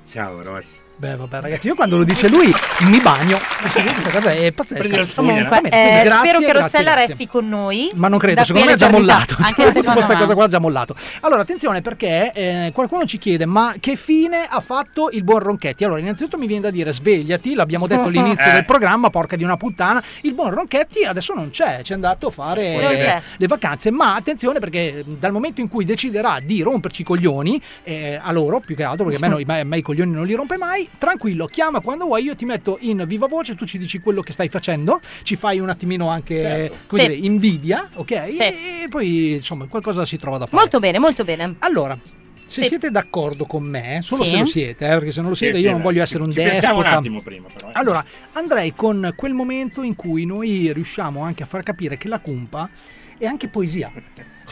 Ciao 0.05 0.43
Ross. 0.43 0.88
Beh, 0.99 1.15
vabbè, 1.15 1.41
ragazzi, 1.41 1.69
io 1.69 1.77
quando 1.77 1.97
lo 1.97 2.03
dice 2.03 2.29
lui 2.29 2.53
mi 2.81 3.01
bagno. 3.01 3.39
Questa 3.61 4.11
cosa 4.11 4.33
è 4.33 4.51
pazzesca. 4.51 5.07
Comunque, 5.15 5.59
eh, 5.71 6.03
grazie, 6.03 6.29
spero 6.29 6.39
che 6.41 6.53
Rossella 6.53 6.91
grazie. 6.91 7.07
resti 7.07 7.29
con 7.29 7.49
noi. 7.49 7.89
Ma 7.95 8.09
non 8.09 8.19
credo, 8.19 8.43
secondo 8.45 8.67
me 8.67 8.73
è 8.75 8.77
già 8.77 8.91
mollato. 8.91 9.37
Anche 9.39 9.55
Questa 9.63 9.81
secondo 9.81 10.05
me. 10.09 10.17
cosa 10.17 10.35
qua 10.35 10.47
è 10.47 10.49
già 10.49 10.59
mollato. 10.59 10.97
Allora, 11.21 11.43
attenzione 11.43 11.83
perché 11.83 12.33
eh, 12.35 12.71
qualcuno 12.75 13.05
ci 13.05 13.19
chiede: 13.19 13.47
ma 13.47 13.75
che 13.79 13.95
fine 13.95 14.47
ha 14.51 14.59
fatto 14.59 15.09
il 15.13 15.23
buon 15.23 15.39
Ronchetti? 15.39 15.85
Allora, 15.85 16.01
innanzitutto 16.01 16.37
mi 16.37 16.49
viene 16.49 16.63
da 16.63 16.71
dire: 16.71 16.93
svegliati, 16.93 17.55
l'abbiamo 17.55 17.87
detto 17.87 18.09
all'inizio 18.09 18.47
Eh. 18.51 18.53
del 18.55 18.65
programma, 18.65 19.09
porca 19.09 19.37
di 19.37 19.45
una 19.45 19.57
puttana. 19.57 20.03
Il 20.23 20.33
buon 20.35 20.51
Ronchetti 20.51 21.05
adesso 21.05 21.33
non 21.33 21.51
c'è, 21.51 21.81
ci 21.85 21.93
è 21.93 21.95
andato 21.95 22.27
a 22.27 22.31
fare 22.33 23.23
le 23.37 23.47
vacanze. 23.47 23.93
Ma 23.93 24.15
attenzione 24.17 24.59
perché 24.59 25.05
dal 25.07 25.31
momento 25.31 25.61
in 25.61 25.69
cui 25.69 25.85
deciderà 25.85 26.39
di 26.43 26.61
romperci 26.61 27.03
i 27.03 27.05
coglioni, 27.05 27.63
eh, 27.85 28.19
a 28.21 28.33
loro 28.33 28.59
più 28.59 28.75
che 28.75 28.83
altro, 28.83 29.05
perché 29.07 29.25
a 29.25 29.29
me, 29.29 29.45
no- 29.45 29.53
a 29.55 29.63
me 29.65 29.79
i 29.79 29.83
coglioni 29.83 30.11
non 30.11 30.27
li 30.27 30.35
rompe 30.35 30.57
mai, 30.57 30.88
tranquillo, 30.97 31.47
chiama 31.47 31.81
quando 31.81 32.07
vuoi, 32.07 32.25
io 32.25 32.35
ti 32.35 32.45
metto 32.45 32.79
in 32.81 33.05
viva 33.07 33.27
voce, 33.27 33.55
tu 33.55 33.65
ci 33.67 33.79
dici 33.79 33.99
quello 34.01 34.23
che 34.23 34.33
stai 34.33 34.49
facendo, 34.49 35.01
ci 35.23 35.37
fai 35.37 35.59
un 35.61 35.69
attimino 35.69 36.09
anche 36.09 36.41
Certo. 36.41 36.77
come 36.87 37.03
Sì. 37.03 37.09
dire, 37.09 37.21
invidia, 37.27 37.89
ok? 37.95 38.29
Sì. 38.33 38.39
E 38.39 38.87
poi 38.89 39.35
insomma 39.35 39.67
qualcosa 39.67 40.05
si 40.07 40.17
trova 40.17 40.39
da 40.39 40.47
fare. 40.47 40.57
Molto 40.61 40.79
bene, 40.79 40.99
molto 40.99 41.25
bene. 41.25 41.57
Allora, 41.61 41.99
se 42.45 42.63
Sì. 42.63 42.69
siete 42.69 42.91
d'accordo 42.91 43.45
con 43.45 43.63
me, 43.63 44.01
solo 44.03 44.25
Sì. 44.25 44.31
se 44.31 44.39
lo 44.39 44.45
siete, 44.47 44.87
eh, 44.87 44.89
perché 44.89 45.11
se 45.11 45.21
non 45.21 45.31
lo 45.31 45.37
siete 45.37 45.59
sì, 45.59 45.65
io 45.65 45.73
non 45.73 45.83
voglio 45.83 46.03
essere 46.03 46.23
un 46.23 46.33
pensiamo 46.33 46.77
un 46.79 46.83
despota. 46.83 46.99
attimo 46.99 47.21
prima 47.21 47.49
però. 47.53 47.69
eh. 47.69 47.73
Allora, 47.75 48.05
andrei 48.33 48.75
con 48.75 49.13
quel 49.15 49.35
momento 49.35 49.83
in 49.83 49.95
cui 49.95 50.25
noi 50.25 50.73
riusciamo 50.73 51.21
anche 51.23 51.43
a 51.43 51.47
far 51.47 51.63
capire 51.63 51.99
che 51.99 52.09
la 52.09 52.19
cumpa 52.21 52.69
è 53.19 53.27
anche 53.27 53.49
poesia, 53.49 53.93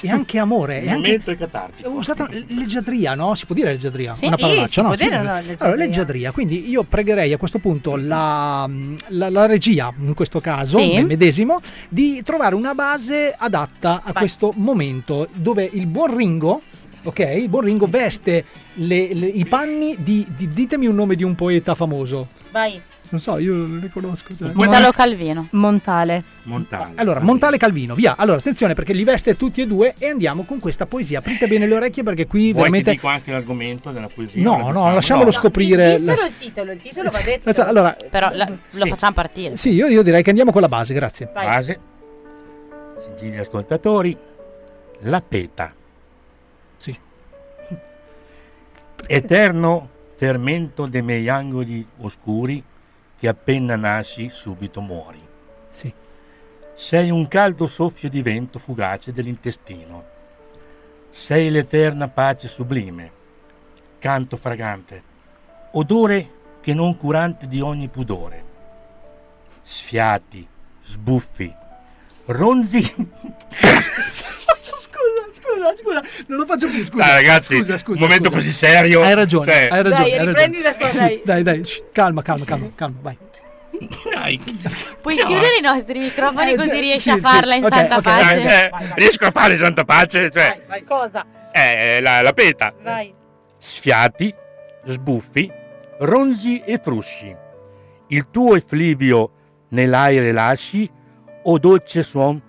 è 0.02 0.08
anche 0.10 0.38
amore, 0.38 0.78
Il 0.78 0.84
è 0.84 0.88
anche 0.90 1.00
momento 1.08 1.30
è 1.30 1.36
catartico. 1.36 1.88
ho 1.88 1.92
usato 1.92 2.28
leggiadria, 2.48 3.14
no? 3.14 3.34
Si 3.34 3.46
può 3.46 3.54
dire 3.54 3.70
leggiadria? 3.72 4.14
Sì, 4.14 4.26
Una 4.26 4.36
sì, 4.36 4.42
parolaccia, 4.42 4.68
si 4.68 4.80
no? 4.80 4.86
può 4.88 4.96
dire, 4.96 5.10
Sì. 5.16 5.22
no, 5.22 5.32
leggiadria. 5.34 5.56
Allora, 5.66 5.76
leggiadria. 5.76 6.32
Quindi 6.32 6.68
io 6.68 6.82
pregherei 6.82 7.32
a 7.32 7.36
questo 7.38 7.58
punto 7.58 7.96
la, 7.96 8.68
la- 9.08 9.30
la 9.30 9.46
regia, 9.46 9.92
in 9.98 10.14
questo 10.14 10.40
caso, 10.40 10.78
Sì. 10.78 10.92
me 10.94 11.04
medesimo, 11.04 11.60
di 11.88 12.22
trovare 12.24 12.54
una 12.54 12.74
base 12.74 13.34
adatta 13.36 14.02
a 14.04 14.12
Vai. 14.12 14.14
questo 14.14 14.52
momento 14.56 15.28
dove 15.32 15.68
il 15.72 15.86
buon 15.86 16.16
Ringo, 16.16 16.60
ok? 17.04 17.18
Il 17.38 17.48
buon 17.48 17.64
Ringo 17.64 17.86
veste 17.86 18.44
le- 18.74 19.14
le- 19.14 19.26
i 19.26 19.44
panni 19.46 19.96
di, 20.00 20.26
di- 20.36 20.48
Ditemi 20.48 20.86
un 20.86 20.94
nome 20.94 21.14
di 21.14 21.22
un 21.22 21.34
poeta 21.34 21.74
famoso. 21.74 22.28
Vai. 22.50 22.80
Non 23.08 23.20
so, 23.20 23.38
io 23.38 23.52
non 23.54 23.78
ne 23.78 23.90
conosco. 23.90 24.34
cioè. 24.36 24.50
Italo 24.54 24.90
Calvino. 24.90 25.48
Montale. 25.52 26.22
Montale. 26.42 26.92
Allora, 26.96 27.20
Montale 27.20 27.56
Calvino, 27.56 27.94
via. 27.94 28.16
Allora, 28.16 28.38
attenzione 28.38 28.74
perché 28.74 28.92
li 28.92 29.04
veste 29.04 29.36
tutti 29.36 29.60
e 29.62 29.66
due 29.66 29.94
e 29.98 30.08
andiamo 30.08 30.42
con 30.44 30.58
questa 30.58 30.86
poesia. 30.86 31.18
Aprite 31.20 31.46
bene 31.46 31.66
le 31.66 31.74
orecchie 31.74 32.02
perché 32.02 32.26
qui 32.26 32.50
Vuoi 32.52 32.64
veramente... 32.64 32.90
dico 32.92 33.06
anche 33.08 33.30
l'argomento 33.32 33.90
della 33.92 34.08
poesia? 34.12 34.42
No, 34.42 34.70
no, 34.70 34.92
lasciamolo 34.92 35.26
No. 35.30 35.32
scoprire. 35.32 35.96
Di 35.96 36.02
solo 36.04 36.24
il 36.26 36.36
titolo, 36.36 36.72
il 36.72 36.80
titolo 36.80 37.10
va 37.10 37.20
detto. 37.20 37.62
Allora, 37.62 37.96
Però 38.10 38.28
la- 38.32 38.48
lo 38.48 38.84
Sì. 38.84 38.88
facciamo 38.88 39.12
partire. 39.14 39.56
sì, 39.56 39.70
io, 39.70 39.86
io 39.86 40.02
direi 40.02 40.22
che 40.22 40.30
andiamo 40.30 40.50
con 40.52 40.60
la 40.60 40.68
base, 40.68 40.92
grazie. 40.94 41.30
Vai. 41.32 41.46
Base. 41.46 41.80
gentili 43.04 43.38
ascoltatori, 43.38 44.16
la 45.00 45.20
peta. 45.20 45.72
Sì. 46.76 46.94
Eterno 49.06 49.88
fermento 50.16 50.86
dei 50.86 51.02
miei 51.02 51.28
angoli 51.28 51.86
oscuri 51.98 52.62
che 53.18 53.28
appena 53.28 53.76
nasci 53.76 54.28
subito 54.30 54.80
muori. 54.80 55.20
Sì. 55.70 55.92
Sei 56.74 57.10
un 57.10 57.26
caldo 57.28 57.66
soffio 57.66 58.08
di 58.08 58.22
vento 58.22 58.58
fugace 58.58 59.12
dell'intestino. 59.12 60.04
Sei 61.10 61.50
l'eterna 61.50 62.08
pace 62.08 62.48
sublime, 62.48 63.10
canto 63.98 64.36
fragante, 64.36 65.02
odore 65.72 66.30
che 66.60 66.74
non 66.74 66.96
curante 66.96 67.46
di 67.46 67.60
ogni 67.60 67.88
pudore. 67.88 68.44
Sfiati, 69.62 70.46
sbuffi, 70.82 71.54
ronzi. 72.26 72.82
Scusa, 74.76 75.32
scusa, 75.32 75.76
scusa, 75.76 76.02
non 76.28 76.38
lo 76.38 76.46
faccio 76.46 76.68
più, 76.68 76.84
scusa. 76.84 77.04
Dai, 77.04 77.12
ragazzi, 77.22 77.56
scusa, 77.56 77.78
scusa, 77.78 77.98
un 78.02 78.08
momento 78.08 78.24
scusa. 78.30 78.36
così 78.36 78.50
serio. 78.50 79.02
Hai 79.02 79.14
ragione, 79.14 79.44
Cioè- 79.44 79.68
hai 79.70 79.82
ragione. 79.82 80.02
Dai, 80.10 80.18
hai 80.18 80.24
ragione. 80.26 80.60
da 80.62 80.74
qua, 80.74 80.88
Sì, 80.88 80.98
dai. 80.98 81.20
dai, 81.24 81.42
dai, 81.42 81.64
shh, 81.64 81.82
calma, 81.92 82.22
calma, 82.22 82.44
calma, 82.44 82.70
calma, 82.74 82.96
vai. 83.02 83.18
Puoi 85.02 85.16
chiudere 85.16 85.56
i 85.58 85.60
nostri 85.60 85.98
microfoni 85.98 86.52
Eh, 86.52 86.56
così 86.56 86.70
sì, 86.70 86.80
riesci 86.80 87.00
sì, 87.00 87.10
a 87.10 87.18
farla 87.18 87.52
sì. 87.52 87.58
in 87.58 87.64
Ok, 87.64 87.74
santa 87.74 87.96
ok, 87.96 88.02
pace? 88.02 88.40
Eh, 88.40 88.70
riesco 88.94 89.26
a 89.26 89.30
fare 89.30 89.56
santa 89.56 89.84
pace? 89.84 90.30
Cioè, 90.30 90.62
Cosa? 90.86 91.24
eh, 91.52 92.00
la, 92.00 92.22
la 92.22 92.32
peta. 92.32 92.72
Vai. 92.82 93.12
Sfiati, 93.58 94.34
sbuffi, 94.86 95.50
ronzi 96.00 96.60
e 96.64 96.78
frusci. 96.82 97.34
Il 98.08 98.28
tuo 98.30 98.56
efflivio 98.56 99.30
nell'aere 99.70 100.32
lasci, 100.32 100.90
o 101.48 101.58
dolce 101.58 102.02
suon 102.02 102.42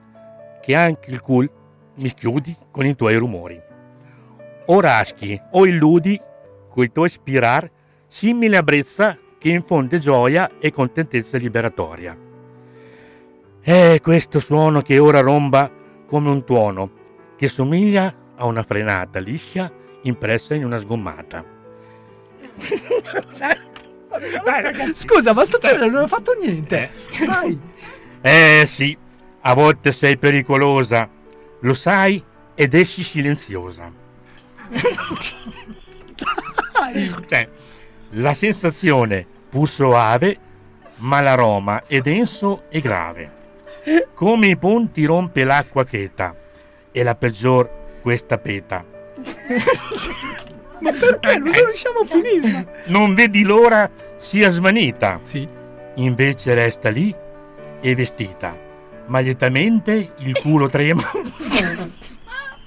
che 0.61 0.75
anche 0.75 1.11
il 1.11 1.21
cul 1.21 1.49
mi 1.95 2.13
chiudi 2.13 2.55
con 2.71 2.85
i 2.85 2.95
tuoi 2.95 3.15
rumori. 3.15 3.59
O 4.65 4.79
raschi 4.79 5.39
o 5.51 5.65
illudi 5.65 6.19
col 6.69 6.91
tuo 6.91 7.07
spirar, 7.07 7.69
simile 8.07 8.57
a 8.57 8.63
brezza 8.63 9.17
che 9.37 9.49
infonde 9.49 9.99
gioia 9.99 10.57
e 10.59 10.71
contentezza 10.71 11.37
liberatoria. 11.37 12.15
È 13.61 13.99
questo 14.01 14.39
suono 14.39 14.81
che 14.81 14.97
ora 14.99 15.21
romba 15.21 15.71
come 16.05 16.29
un 16.29 16.43
tuono, 16.43 16.91
che 17.35 17.47
somiglia 17.47 18.13
a 18.35 18.45
una 18.45 18.63
frenata 18.63 19.19
liscia 19.19 19.71
impressa 20.03 20.53
in 20.53 20.65
una 20.65 20.77
sgommata. 20.77 21.43
Dai, 24.43 24.61
ragazzi, 24.61 25.01
scusa, 25.01 25.33
ma 25.33 25.45
sto 25.45 25.59
non 25.77 25.95
ho 25.95 26.07
fatto 26.07 26.33
niente. 26.39 26.89
Vai. 27.25 27.59
Eh 28.21 28.63
sì, 28.65 28.97
a 29.41 29.53
volte 29.53 29.91
sei 29.91 30.17
pericolosa, 30.17 31.09
lo 31.61 31.73
sai 31.73 32.23
ed 32.55 32.73
esci 32.73 33.03
silenziosa. 33.03 33.91
Cioè, 37.27 37.49
la 38.11 38.33
sensazione 38.33 39.25
pur 39.49 39.67
soave, 39.67 40.37
ma 40.97 41.21
l'aroma 41.21 41.83
è 41.85 41.99
denso 41.99 42.63
e 42.69 42.79
grave. 42.79 43.31
Come 44.13 44.47
i 44.47 44.57
ponti 44.57 45.05
rompe 45.05 45.43
l'acqua 45.43 45.85
cheta, 45.85 46.35
e 46.91 47.03
la 47.03 47.13
peggior 47.13 47.69
questa 48.01 48.39
peta. 48.39 48.83
Ma 50.79 50.91
perché 50.91 51.37
non 51.37 51.51
riusciamo 51.51 51.99
a 51.99 52.05
finire? 52.05 52.83
Non 52.85 53.13
vedi 53.13 53.43
l'ora 53.43 53.89
sia 54.15 54.49
svanita. 54.49 55.19
Sì. 55.23 55.47
Invece 55.95 56.53
resta 56.53 56.89
lì 56.89 57.13
e 57.81 57.95
vestita. 57.95 58.55
Ma 59.07 59.19
lietamente 59.19 60.11
il 60.17 60.37
culo 60.39 60.67
trema 60.69 61.01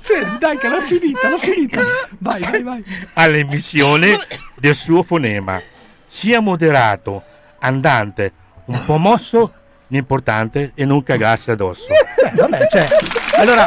Fermi, 0.02 0.38
dai, 0.38 0.56
che 0.58 0.68
l'ho 0.68 0.80
finita, 0.80 1.28
l'ho 1.28 1.38
finita. 1.38 1.82
Vai, 2.18 2.40
vai, 2.40 2.62
vai. 2.62 2.84
all'emissione 3.14 4.18
del 4.56 4.74
suo 4.74 5.02
fonema. 5.02 5.60
Sia 6.06 6.40
moderato, 6.40 7.22
andante, 7.60 8.32
un 8.64 8.82
po' 8.84 8.96
mosso, 8.96 9.52
l'importante 9.88 10.72
è 10.74 10.84
non 10.84 11.02
cagarsi 11.02 11.50
addosso. 11.52 11.86
Beh, 11.88 12.32
vabbè, 12.34 12.66
cioè, 12.68 12.88
allora, 13.36 13.66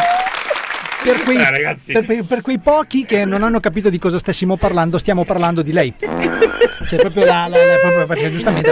per 1.03 1.21
quei, 1.23 1.37
Eh, 1.37 2.01
per, 2.01 2.25
per- 2.25 2.41
quei 2.41 2.59
pochi 2.59 3.05
che 3.05 3.23
non 3.23 3.43
hanno 3.43 3.59
capito 3.61 3.89
di 3.89 3.99
cosa 3.99 4.17
stessimo 4.19 4.57
parlando, 4.57 4.97
stiamo 4.97 5.23
parlando 5.23 5.61
di 5.61 5.71
lei. 5.71 5.93
Cioè, 5.99 6.99
proprio 6.99 7.23
la, 7.25 7.47
la- 7.47 7.55
la- 7.65 7.77
proprio 7.79 8.05
perché 8.07 8.31
giustamente. 8.31 8.71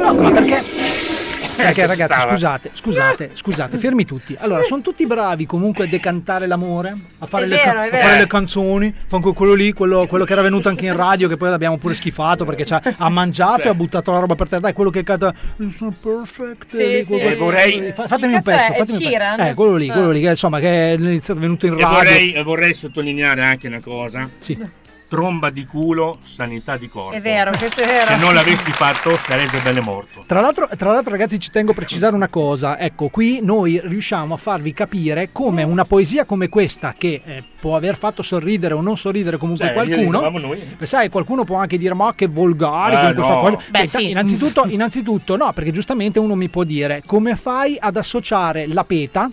No, 0.00 0.14
ma 0.14 0.30
perché? 0.30 0.62
Perché 1.64 1.86
ragazzi, 1.86 2.12
Stava. 2.12 2.30
scusate, 2.32 2.70
scusate, 2.72 3.30
scusate, 3.34 3.78
fermi 3.78 4.04
tutti. 4.04 4.36
Allora, 4.38 4.62
sono 4.62 4.80
tutti 4.80 5.06
bravi 5.06 5.44
comunque 5.46 5.84
a 5.84 5.86
decantare 5.88 6.46
l'amore, 6.46 6.94
a 7.18 7.26
fare, 7.26 7.44
È 7.44 7.48
le, 7.48 7.56
vero, 7.56 7.72
ca- 7.72 7.84
è 7.84 7.86
a 7.86 7.90
vero. 7.90 8.06
fare 8.06 8.18
le 8.20 8.26
canzoni. 8.26 8.94
Fanno 9.06 9.32
quello 9.32 9.54
lì, 9.54 9.72
quello, 9.72 10.06
quello 10.06 10.24
che 10.24 10.32
era 10.32 10.42
venuto 10.42 10.68
anche 10.68 10.86
in 10.86 10.94
radio, 10.96 11.28
che 11.28 11.36
poi 11.36 11.50
l'abbiamo 11.50 11.76
pure 11.78 11.94
schifato 11.94 12.44
perché 12.44 12.64
c'ha- 12.64 12.82
ha 12.96 13.08
mangiato 13.08 13.62
e 13.62 13.68
ha 13.68 13.74
buttato 13.74 14.12
la 14.12 14.18
roba 14.20 14.34
per 14.34 14.48
terra. 14.48 14.60
Dai, 14.62 14.72
quello 14.72 14.90
che 14.90 15.02
canta. 15.02 15.34
Sono 15.76 15.92
perfect. 16.02 16.66
Sì, 16.70 16.76
lì, 16.78 17.04
sì. 17.04 17.14
E 17.18 17.34
vorrei- 17.36 17.92
Fa- 17.94 18.06
Fatemi 18.06 18.34
un 18.34 18.42
pezzo. 18.42 18.58
fatemi 18.74 19.04
un 19.04 19.10
pezzo. 19.36 19.42
Eh, 19.50 19.54
quello 19.54 19.76
lì, 19.76 19.88
Ah. 19.88 19.92
quello 19.94 20.10
lì, 20.10 20.20
che 20.20 20.28
insomma, 20.28 20.60
che 20.60 20.92
è 20.92 20.96
iniziato 20.96 21.40
venuto 21.40 21.66
in 21.66 21.72
E 21.72 21.80
radio. 21.80 21.96
vorrei, 21.96 22.32
e 22.32 22.42
vorrei 22.42 22.74
sottolineare 22.74 23.44
anche 23.44 23.66
una 23.66 23.80
cosa. 23.82 24.28
Sì. 24.38 24.56
Tromba 25.08 25.48
di 25.48 25.64
culo, 25.64 26.18
sanità 26.22 26.76
di 26.76 26.86
corpo. 26.88 27.16
È 27.16 27.20
vero, 27.22 27.50
questo 27.56 27.80
è 27.80 27.86
vero. 27.86 28.06
Se 28.08 28.16
non 28.16 28.34
l'avessi 28.34 28.70
fatto 28.72 29.16
saresti 29.16 29.56
bene 29.62 29.80
morto. 29.80 30.22
Tra 30.26 30.40
l'altro, 30.42 30.68
tra 30.76 30.92
l'altro, 30.92 31.12
ragazzi, 31.12 31.40
ci 31.40 31.50
tengo 31.50 31.70
a 31.70 31.74
precisare 31.74 32.14
una 32.14 32.28
cosa. 32.28 32.78
Ecco, 32.78 33.08
qui 33.08 33.40
noi 33.42 33.80
riusciamo 33.82 34.34
a 34.34 34.36
farvi 34.36 34.74
capire 34.74 35.30
come 35.32 35.62
una 35.62 35.84
poesia 35.86 36.26
come 36.26 36.50
questa, 36.50 36.94
che 36.96 37.22
eh, 37.24 37.42
può 37.58 37.74
aver 37.74 37.96
fatto 37.96 38.22
sorridere 38.22 38.74
o 38.74 38.82
non 38.82 38.98
sorridere 38.98 39.38
comunque 39.38 39.64
Cioè, 39.64 39.72
qualcuno. 39.74 40.30
Sai, 40.82 41.08
qualcuno 41.08 41.44
può 41.44 41.56
anche 41.56 41.78
dire: 41.78 41.94
Ma 41.94 42.12
che 42.14 42.26
volgare 42.26 43.08
Eh, 43.08 43.12
no. 43.14 43.22
cosa. 43.40 43.58
Beh, 43.70 43.80
Eh, 43.80 43.86
sì. 43.86 44.10
innanzitutto, 44.10 44.64
innanzitutto, 44.68 45.36
no, 45.36 45.52
perché 45.54 45.72
giustamente 45.72 46.18
uno 46.18 46.34
mi 46.34 46.48
può 46.50 46.64
dire: 46.64 47.02
Come 47.06 47.34
fai 47.34 47.78
ad 47.80 47.96
associare 47.96 48.66
la 48.66 48.84
peta? 48.84 49.30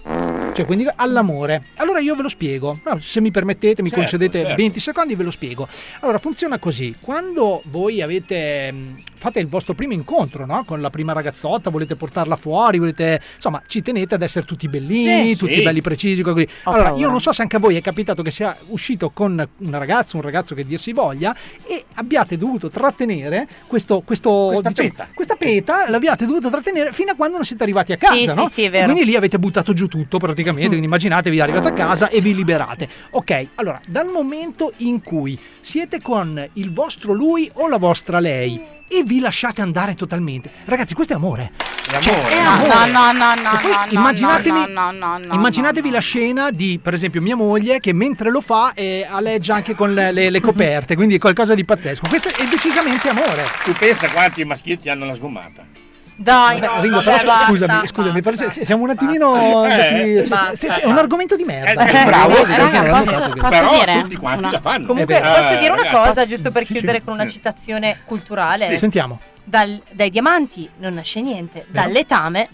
Cioè, 0.56 0.66
quindi 0.66 0.88
all'amore. 0.96 1.64
Allora 1.76 2.00
io 2.00 2.16
ve 2.16 2.22
lo 2.22 2.30
spiego. 2.30 2.80
No, 2.86 2.98
se 3.02 3.20
mi 3.20 3.30
permettete, 3.30 3.82
mi 3.82 3.90
Certo, 3.90 4.04
concedete 4.06 4.40
certo. 4.40 4.56
20 4.56 4.80
secondi, 4.80 5.14
ve 5.16 5.24
lo 5.24 5.32
spiego. 5.32 5.68
Allora, 6.00 6.18
funziona 6.18 6.60
così. 6.60 6.96
Quando 7.02 7.62
voi 7.66 8.02
avete 8.02 8.72
mh, 8.72 8.96
fate 9.18 9.42
il 9.42 9.48
vostro 9.48 9.74
primo 9.74 9.92
incontro, 9.92 10.46
no? 10.46 10.64
Con 10.64 10.80
la 10.80 10.90
prima 10.90 11.12
ragazzotta, 11.12 11.70
volete 11.70 11.98
portarla 11.98 12.38
fuori, 12.38 12.80
volete 12.80 13.22
insomma, 13.36 13.62
ci 13.68 13.82
tenete 13.82 14.16
ad 14.16 14.22
essere 14.22 14.46
tutti 14.46 14.70
bellini, 14.70 15.32
Sì. 15.32 15.36
tutti 15.36 15.56
Sì. 15.56 15.62
belli 15.62 15.82
precisi 15.82 16.22
così. 16.22 16.48
Allora, 16.64 16.94
io 16.96 17.10
non 17.10 17.20
so 17.20 17.34
se 17.34 17.42
anche 17.42 17.58
a 17.58 17.60
voi 17.60 17.76
è 17.76 17.82
capitato 17.82 18.22
che 18.24 18.32
sia 18.32 18.56
uscito 18.68 19.10
con 19.10 19.46
una 19.58 19.78
ragazza, 19.78 20.16
un 20.16 20.24
ragazzo 20.24 20.56
che 20.56 20.66
dir 20.66 20.80
si 20.80 20.94
voglia 20.94 21.36
e 21.68 21.84
abbiate 21.96 22.38
dovuto 22.38 22.70
trattenere 22.70 23.46
questo, 23.68 24.00
questo 24.06 24.52
Questa 24.54 24.70
diciamo, 24.70 24.90
peta. 24.90 25.08
questa 25.14 25.36
peta 25.36 25.90
l'abbiate 25.90 26.26
dovuto 26.26 26.50
trattenere 26.50 26.94
fino 26.94 27.12
a 27.12 27.16
quando 27.16 27.36
non 27.36 27.46
siete 27.46 27.64
arrivati 27.64 27.92
a 27.92 27.98
casa, 27.98 28.14
Sì, 28.14 28.26
no? 28.28 28.46
sì, 28.48 28.54
sì, 28.54 28.62
è 28.64 28.68
E 28.68 28.70
vero. 28.70 28.86
quindi 28.94 29.04
lì 29.04 29.16
avete 29.18 29.38
buttato 29.38 29.74
giù 29.74 29.88
tutto 29.88 30.18
praticamente, 30.18 30.44
quindi 30.54 30.84
immaginatevi 30.84 31.40
arrivate 31.40 31.70
a 31.70 31.74
casa 31.74 32.10
e 32.10 32.22
vi 32.22 32.36
liberate. 32.36 32.88
Ok, 33.12 33.48
allora, 33.56 33.80
dal 33.88 34.08
momento 34.08 34.74
in 34.78 35.02
cui 35.02 35.38
siete 35.62 36.02
con 36.02 36.50
il 36.54 36.74
vostro 36.74 37.14
lui 37.14 37.50
o 37.54 37.68
la 37.68 37.78
vostra 37.78 38.20
lei 38.20 38.74
e 38.88 39.04
vi 39.04 39.20
lasciate 39.20 39.62
andare 39.62 39.96
totalmente. 39.96 40.52
Ragazzi, 40.66 40.94
questo 40.94 41.14
è 41.14 41.16
amore. 41.16 41.52
L'amore. 41.92 42.30
è 42.30 42.38
amore. 42.38 42.92
no, 42.92 43.12
no, 43.12 43.12
no, 43.12 43.34
no, 43.36 43.60
poi 43.62 43.72
no, 43.72 43.86
immaginatevi, 43.90 44.72
no, 44.72 44.92
no, 44.92 45.18
no, 45.18 45.34
immaginatevi 45.34 45.90
la 45.90 46.00
scena 46.00 46.50
di, 46.50 46.80
per 46.82 46.94
esempio, 46.94 47.22
mia 47.22 47.36
moglie 47.36 47.80
che 47.80 47.94
mentre 47.94 48.32
lo 48.32 48.42
fa 48.42 48.74
eh, 48.74 49.06
aleggia 49.08 49.56
anche 49.56 49.76
con 49.76 49.94
le, 49.94 50.12
le- 50.12 50.30
le 50.30 50.42
coperte, 50.42 50.96
quindi 50.96 51.16
è 51.16 51.20
qualcosa 51.20 51.54
di 51.54 51.64
pazzesco. 51.64 52.08
Questo 52.08 52.30
è 52.30 52.48
decisamente 52.48 53.10
amore. 53.10 53.44
Tu 53.64 53.72
pensa 53.74 54.10
quanti 54.10 54.44
maschietti 54.44 54.90
hanno 54.90 55.06
la 55.06 55.14
sgommata? 55.14 55.85
Dai, 56.18 56.60
Vabbè, 56.60 56.76
no, 56.76 56.82
Ringo, 56.82 56.96
vabbè, 57.02 57.18
però 57.18 57.26
basta, 57.34 57.46
scusami, 57.48 57.88
scusami, 57.88 58.22
basta. 58.22 58.50
se- 58.50 58.64
siamo 58.66 58.84
un 58.84 58.90
attimino. 58.92 59.32
basta. 59.34 59.88
Eh, 59.90 60.22
sì, 60.24 60.30
basta, 60.30 60.56
sì, 60.56 60.68
è 60.68 60.86
un 60.86 60.98
argomento 60.98 61.36
di 61.36 61.44
merda. 61.44 61.86
Eh, 61.86 62.06
bravo, 62.06 62.36
sì, 62.36 62.46
sì, 62.46 62.52
sì, 62.52 62.58
raga, 62.58 62.80
sì, 62.84 62.90
posso- 62.90 63.04
sì, 63.04 63.24
sì. 63.32 63.40
posso 63.40 63.50
Però 63.50 63.70
dire? 63.80 64.02
tutti 64.02 64.16
quanti 64.16 64.40
Una- 64.40 64.52
la 64.52 64.60
fanno. 64.62 64.86
Comunque, 64.88 65.20
vero. 65.20 65.34
posso 65.34 65.56
dire 65.58 65.72
una 65.74 65.88
Eh, 65.88 65.92
cosa, 65.92 66.26
giusto 66.26 66.52
per 66.52 66.66
sì, 66.66 66.72
chiudere 66.74 67.00
sì. 67.00 67.04
con 67.04 67.14
una 67.16 67.28
citazione 67.28 67.98
culturale? 68.06 68.78
Sentiamo. 68.78 69.20
Dal- 69.44 69.82
dai 69.92 70.10
diamanti 70.10 70.70
non 70.78 70.94
nasce 70.94 71.20
niente, 71.22 71.66
Vero. 71.68 71.84
dal 71.86 71.92
letame 71.92 72.48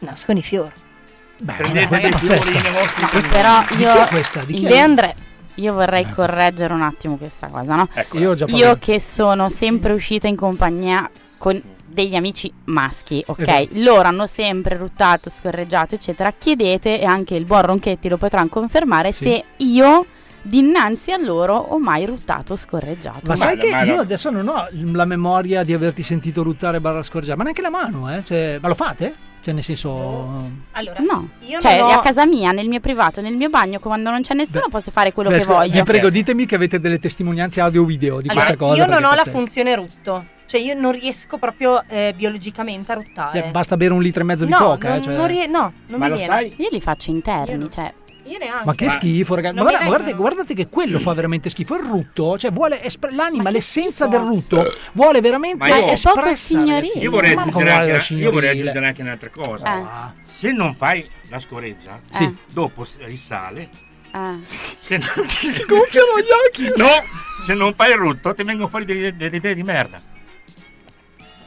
nascono 0.00 0.38
i 0.38 0.42
fiori. 0.42 0.72
Beh, 1.38 1.52
Prendete 1.52 1.86
guarda, 1.86 2.06
i 2.08 2.10
è 2.10 2.16
fiori 2.16 2.52
No, 2.52 3.28
però 3.30 3.64
io, 3.78 4.06
questa? 4.08 4.40
Di 4.44 4.54
chi 4.54 4.66
è? 4.66 4.68
Leandre, 4.68 5.14
io 5.54 5.72
vorrei 5.72 6.08
correggere 6.10 6.72
un 6.74 6.82
attimo 6.82 7.16
questa 7.16 7.46
cosa, 7.46 7.76
no? 7.76 7.88
Ecco. 7.92 8.18
Io 8.18 8.30
ho 8.30 8.34
già 8.34 8.44
Io 8.48 8.76
che 8.78 9.00
sono 9.00 9.48
sempre 9.48 9.92
uscita 9.92 10.26
in 10.26 10.36
compagnia 10.36 11.08
con 11.38 11.60
degli 11.94 12.14
amici 12.16 12.52
maschi, 12.64 13.22
ok? 13.26 13.40
Esatto. 13.40 13.68
Loro 13.74 14.08
hanno 14.08 14.26
sempre 14.26 14.76
ruttato, 14.76 15.30
scorreggiato, 15.30 15.94
eccetera. 15.94 16.32
Chiedete, 16.36 17.00
e 17.00 17.04
anche 17.04 17.36
il 17.36 17.44
buon 17.44 17.62
Ronchetti 17.62 18.08
lo 18.08 18.16
potrà 18.18 18.44
confermare, 18.48 19.12
Sì. 19.12 19.24
se 19.24 19.44
io 19.58 20.04
dinanzi 20.42 21.12
a 21.12 21.16
loro 21.16 21.54
ho 21.56 21.78
mai 21.78 22.04
ruttato 22.04 22.52
o 22.52 22.56
scorreggiato. 22.56 23.20
Ma 23.28 23.36
sai 23.36 23.56
che 23.56 23.68
io 23.68 24.00
adesso 24.00 24.28
non 24.30 24.46
ho 24.48 24.66
la 24.92 25.04
memoria 25.06 25.62
di 25.64 25.72
averti 25.72 26.02
sentito 26.02 26.42
ruttare 26.42 26.80
barra 26.80 27.02
scorreggiare, 27.02 27.38
ma 27.38 27.44
neanche 27.44 27.62
la 27.62 27.70
mano, 27.70 28.14
eh? 28.14 28.22
Cioè, 28.22 28.58
ma 28.60 28.68
lo 28.68 28.74
fate? 28.74 29.14
Cioè, 29.40 29.52
nel 29.54 29.62
senso. 29.62 30.42
Allora, 30.72 31.00
no. 31.00 31.28
io 31.40 31.60
cioè, 31.60 31.78
non 31.78 31.90
ho- 31.90 31.98
a 31.98 32.00
casa 32.00 32.24
mia, 32.26 32.50
nel 32.52 32.66
mio 32.66 32.80
privato, 32.80 33.20
nel 33.20 33.36
mio 33.36 33.50
bagno, 33.50 33.78
quando 33.78 34.10
non 34.10 34.22
c'è 34.22 34.32
nessuno, 34.34 34.68
posso 34.70 34.90
fare 34.90 35.12
quello 35.12 35.28
Beh, 35.28 35.36
che 35.36 35.42
scusa, 35.42 35.56
voglio. 35.58 35.72
Vi 35.72 35.82
prego, 35.82 36.08
ditemi 36.10 36.46
che 36.46 36.54
avete 36.54 36.80
delle 36.80 36.98
testimonianze 36.98 37.60
audio 37.60 37.82
o 37.82 37.84
video 37.84 38.20
di 38.22 38.28
Allora, 38.28 38.46
questa 38.46 38.64
cosa. 38.64 38.82
io 38.82 38.86
non 38.88 39.04
ho 39.04 39.14
la 39.14 39.24
funzione 39.24 39.74
rutto. 39.74 40.24
Cioè, 40.46 40.60
io 40.60 40.74
non 40.74 40.92
riesco 40.92 41.38
proprio 41.38 41.82
eh, 41.88 42.12
biologicamente 42.16 42.92
a 42.92 42.94
ruttare. 42.96 43.46
Eh, 43.46 43.50
Basta 43.50 43.76
bere 43.76 43.92
un 43.94 44.02
litro 44.02 44.22
e 44.22 44.24
mezzo 44.24 44.44
di 44.44 44.50
no, 44.50 44.58
coca. 44.58 44.88
non, 44.90 44.98
eh, 44.98 45.02
cioè- 45.02 45.16
non 45.16 45.26
rie- 45.26 45.46
no, 45.46 45.72
non 45.86 46.00
mi 46.00 46.12
viene. 46.12 46.52
Io 46.56 46.68
li 46.70 46.80
faccio 46.80 47.10
interni, 47.10 47.70
cioè. 47.70 47.92
Io 48.26 48.38
neanche. 48.38 48.64
Ma 48.64 48.74
che 48.74 48.88
schifo, 48.88 49.34
ragazzi. 49.34 49.54
Ma 49.56 49.62
Non 49.62 49.70
guarda- 49.70 49.86
guardate, 49.88 50.14
guardate 50.16 50.54
che 50.54 50.68
quello 50.68 50.98
fa 50.98 51.12
veramente 51.12 51.50
schifo. 51.50 51.74
Il 51.74 51.82
rutto, 51.82 52.38
cioè 52.38 52.50
vuole 52.52 52.82
espre- 52.82 53.12
l'anima, 53.12 53.50
l'essenza 53.50 54.06
del 54.06 54.20
rutto, 54.20 54.64
vuole 54.92 55.20
veramente 55.20 55.58
Ma 55.58 55.68
io- 55.76 55.88
espressa. 55.92 56.58
Io 56.58 57.10
vorrei, 57.10 57.34
Ma 57.34 57.42
aggiungere 57.42 57.50
come 57.52 57.70
anche, 57.70 57.90
la 57.92 58.04
una- 58.08 58.22
io 58.22 58.30
vorrei 58.30 58.48
aggiungere 58.50 58.86
anche 58.86 59.02
un'altra 59.02 59.28
cosa. 59.30 59.78
Eh. 59.78 60.20
Se 60.22 60.52
non 60.52 60.74
fai 60.74 61.06
la 61.28 61.38
scoreggia, 61.38 62.00
Sì. 62.12 62.34
dopo 62.50 62.86
risale. 63.00 63.68
Ah. 64.12 64.38
Se 64.80 64.96
non 64.96 65.28
si 65.28 65.64
gonfiano 65.66 66.18
gli 66.18 66.30
occhi. 66.48 66.72
No, 66.80 66.86
se 67.44 67.52
non 67.52 67.74
fai 67.74 67.90
il 67.90 67.96
rutto, 67.98 68.32
ti 68.34 68.42
vengono 68.42 68.68
fuori 68.68 68.84
delle 68.86 69.08
idee 69.36 69.54
di 69.54 69.62
merda. 69.62 70.00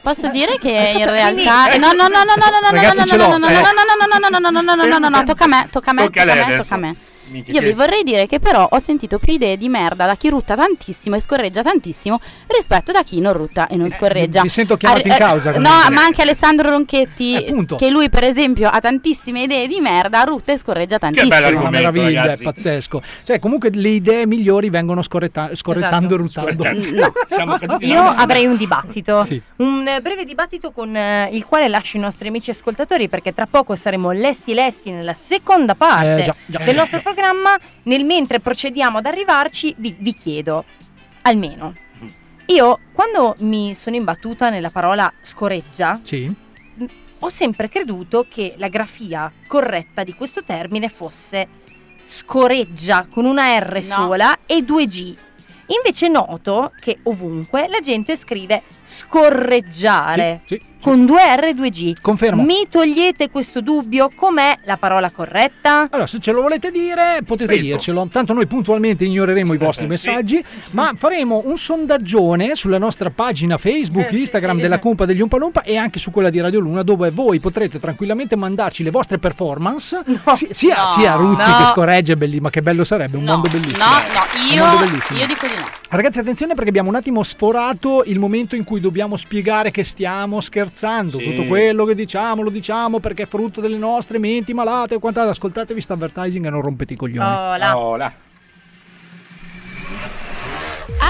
Posso 0.00 0.28
dire 0.28 0.58
che 0.58 0.94
in 0.96 1.08
realtà. 1.08 1.76
No, 1.76 1.92
no, 1.92 2.08
no, 2.08 2.22
no, 2.22 2.24
no, 2.24 2.34
no, 2.36 2.48
no, 2.50 2.70
no, 2.70 2.70
Ragazzi, 2.70 2.98
no, 2.98 3.04
ce 3.06 3.16
no, 3.16 3.26
l'ho, 3.26 3.36
no, 3.36 3.38
no, 3.38 3.48
eh. 3.48 3.52
no, 3.52 3.60
no, 3.60 3.70
no, 3.70 4.28
no, 4.28 4.28
no, 4.28 4.38
no, 4.50 4.50
no, 4.62 4.74
no, 4.74 4.86
no, 4.86 4.98
no, 4.98 5.08
no, 5.08 5.24
tocca 5.24 5.44
a 5.44 5.48
me, 5.48 5.66
tocca 5.70 5.90
a 5.90 5.94
me, 5.94 6.02
Tocca 6.04 6.22
a 6.22 6.24
tocca 6.24 6.32
a 6.32 6.34
lei 6.34 6.34
me, 6.36 6.42
adesso. 6.54 6.62
tocca 6.62 6.74
a 6.74 6.78
me. 6.78 6.96
Minchia, 7.30 7.52
Io 7.54 7.60
che- 7.60 7.66
vi 7.66 7.72
vorrei 7.72 8.02
dire 8.02 8.26
che 8.26 8.38
però 8.40 8.66
ho 8.70 8.78
sentito 8.78 9.18
più 9.18 9.32
idee 9.34 9.56
di 9.56 9.68
merda 9.68 10.06
da 10.06 10.14
chi 10.16 10.28
rutta 10.28 10.54
tantissimo 10.56 11.16
e 11.16 11.20
scorreggia 11.20 11.62
tantissimo 11.62 12.20
rispetto 12.46 12.92
da 12.92 13.02
chi 13.02 13.20
non 13.20 13.32
rutta 13.32 13.66
e 13.68 13.76
non 13.76 13.90
scorreggia. 13.90 14.42
mi 14.42 14.48
sento 14.48 14.76
chiamato 14.76 15.06
in 15.06 15.12
Arri- 15.12 15.20
causa, 15.22 15.50
eh, 15.50 15.52
come 15.54 15.68
No, 15.68 15.74
dire. 15.82 15.94
ma 15.94 16.02
anche 16.02 16.22
Alessandro 16.22 16.70
Ronchetti, 16.70 17.36
appunto. 17.36 17.76
che 17.76 17.90
lui 17.90 18.08
per 18.08 18.24
esempio 18.24 18.68
ha 18.68 18.78
tantissime 18.80 19.42
idee 19.42 19.66
di 19.66 19.80
merda, 19.80 20.22
rutta 20.22 20.52
e 20.52 20.58
scorreggia 20.58 20.98
tantissimo. 20.98 21.58
Una 21.58 21.70
meraviglia, 21.70 22.24
è 22.32 22.36
pazzesco. 22.38 23.02
Cioè, 23.24 23.38
comunque 23.38 23.70
le 23.72 23.88
idee 23.88 24.26
migliori 24.26 24.70
vengono 24.70 25.02
scorretta- 25.02 25.54
scorrettando 25.54 26.14
e 26.14 26.16
ruttando. 26.16 26.64
No. 27.38 27.76
Io 27.80 28.02
avrei 28.02 28.46
un 28.46 28.56
dibattito, 28.56 29.24
Sì. 29.24 29.40
un 29.56 29.86
eh, 29.86 30.00
breve 30.00 30.24
dibattito 30.24 30.70
con 30.72 30.94
eh, 30.96 31.28
il 31.32 31.44
quale 31.46 31.68
lascio 31.68 31.96
i 31.96 32.00
nostri 32.00 32.28
amici 32.28 32.50
ascoltatori 32.50 33.08
perché 33.08 33.32
tra 33.32 33.46
poco 33.46 33.74
saremo 33.76 34.10
lesti 34.10 34.54
lesti 34.54 34.90
nella 34.90 35.14
seconda 35.14 35.74
parte 35.74 36.20
Eh, 36.20 36.24
già, 36.24 36.34
già. 36.46 36.58
del 36.64 36.74
nostro 36.76 37.00
programma. 37.00 37.16
Nel 37.84 38.04
mentre 38.04 38.40
procediamo 38.40 38.98
ad 38.98 39.06
arrivarci 39.06 39.74
vi, 39.78 39.94
vi 39.98 40.14
chiedo, 40.14 40.64
almeno, 41.22 41.74
io 42.46 42.78
quando 42.92 43.34
mi 43.40 43.74
sono 43.74 43.96
imbattuta 43.96 44.50
nella 44.50 44.70
parola 44.70 45.12
scoreggia, 45.20 46.00
Sì. 46.02 46.34
ho 47.18 47.28
sempre 47.28 47.68
creduto 47.68 48.26
che 48.28 48.54
la 48.56 48.68
grafia 48.68 49.30
corretta 49.46 50.04
di 50.04 50.14
questo 50.14 50.42
termine 50.44 50.88
fosse 50.88 51.48
scoreggia 52.04 53.06
con 53.10 53.24
una 53.26 53.58
R 53.58 53.82
sola 53.82 54.38
e 54.46 54.62
due 54.62 54.86
G. 54.86 55.14
Invece 55.70 56.08
noto 56.08 56.72
che 56.80 57.00
ovunque 57.02 57.68
la 57.68 57.80
gente 57.80 58.16
scrive 58.16 58.62
scorreggiare 58.82 60.42
Sì, 60.46 60.54
sì, 60.54 60.62
con 60.80 61.04
due 61.06 61.20
R 61.36 61.44
e 61.44 61.54
due 61.54 61.70
G. 61.70 61.94
Confermo. 62.00 62.42
Mi 62.42 62.66
togliete 62.70 63.30
questo 63.30 63.60
dubbio? 63.60 64.10
Com'è 64.14 64.58
la 64.64 64.76
parola 64.76 65.10
corretta? 65.10 65.88
Allora, 65.90 66.06
se 66.06 66.18
ce 66.20 66.32
lo 66.32 66.42
volete 66.42 66.70
dire, 66.70 67.20
potete 67.24 67.46
Prego. 67.54 67.62
dircelo. 67.62 68.08
Tanto 68.10 68.32
noi 68.32 68.46
puntualmente 68.46 69.04
ignoreremo 69.04 69.52
i 69.52 69.58
vostri 69.58 69.86
messaggi, 69.88 70.42
ma 70.72 70.92
faremo 70.94 71.42
un 71.44 71.56
sondaggione 71.58 72.54
sulla 72.54 72.78
nostra 72.78 73.10
pagina 73.10 73.56
Facebook, 73.58 74.06
Eh, 74.08 74.14
sì, 74.14 74.20
Instagram 74.20 74.56
sì. 74.56 74.62
della 74.62 74.78
Cumpa 74.78 75.04
degli 75.04 75.20
Umpalumpa 75.20 75.62
e 75.62 75.76
anche 75.76 75.98
su 75.98 76.10
quella 76.10 76.30
di 76.30 76.40
Radio 76.40 76.60
Luna, 76.60 76.82
dove 76.82 77.10
voi 77.10 77.40
potrete 77.40 77.78
tranquillamente 77.78 78.36
mandarci 78.36 78.82
le 78.82 78.90
vostre 78.90 79.18
performance, 79.18 80.02
si- 80.34 80.48
sia, 80.50 80.76
No, 80.82 80.86
sia 80.98 81.14
Rutti 81.14 81.44
no. 81.50 81.56
che 81.58 81.64
scorregge, 81.72 82.16
belli, 82.16 82.40
ma 82.40 82.50
che 82.50 82.62
bello 82.62 82.84
sarebbe, 82.84 83.16
un 83.16 83.24
mondo 83.24 83.48
bellissimo. 83.50 83.84
No, 83.84 83.90
no, 83.90 84.52
Un 84.52 84.58
mondo 84.58 84.84
io, 84.84 84.90
bellissimo. 84.90 85.18
io 85.18 85.26
dico 85.26 85.46
di 85.46 85.52
no. 85.56 85.66
Ragazzi, 85.90 86.18
attenzione 86.18 86.52
perché 86.54 86.68
abbiamo 86.68 86.90
un 86.90 86.96
attimo 86.96 87.22
sforato 87.22 88.02
il 88.04 88.18
momento 88.18 88.54
in 88.54 88.62
cui 88.64 88.78
dobbiamo 88.78 89.16
spiegare 89.16 89.70
che 89.70 89.84
stiamo 89.84 90.40
scherzando. 90.40 90.67
Sì. 91.18 91.24
Tutto 91.24 91.44
quello 91.46 91.84
che 91.84 91.94
diciamo 91.94 92.42
lo 92.42 92.50
diciamo 92.50 93.00
perché 93.00 93.24
è 93.24 93.26
frutto 93.26 93.60
delle 93.60 93.78
nostre 93.78 94.18
menti 94.18 94.54
malate 94.54 94.96
o 94.96 94.98
quant'altro. 94.98 95.32
Ascoltatevi 95.32 95.80
sta 95.80 95.94
advertising 95.94 96.46
e 96.46 96.50
non 96.50 96.62
rompete 96.62 96.94
i 96.94 96.96
coglioni. 96.96 97.28
Oh, 97.28 97.56
là. 97.56 97.78
Oh, 97.78 97.96
là. 97.96 98.12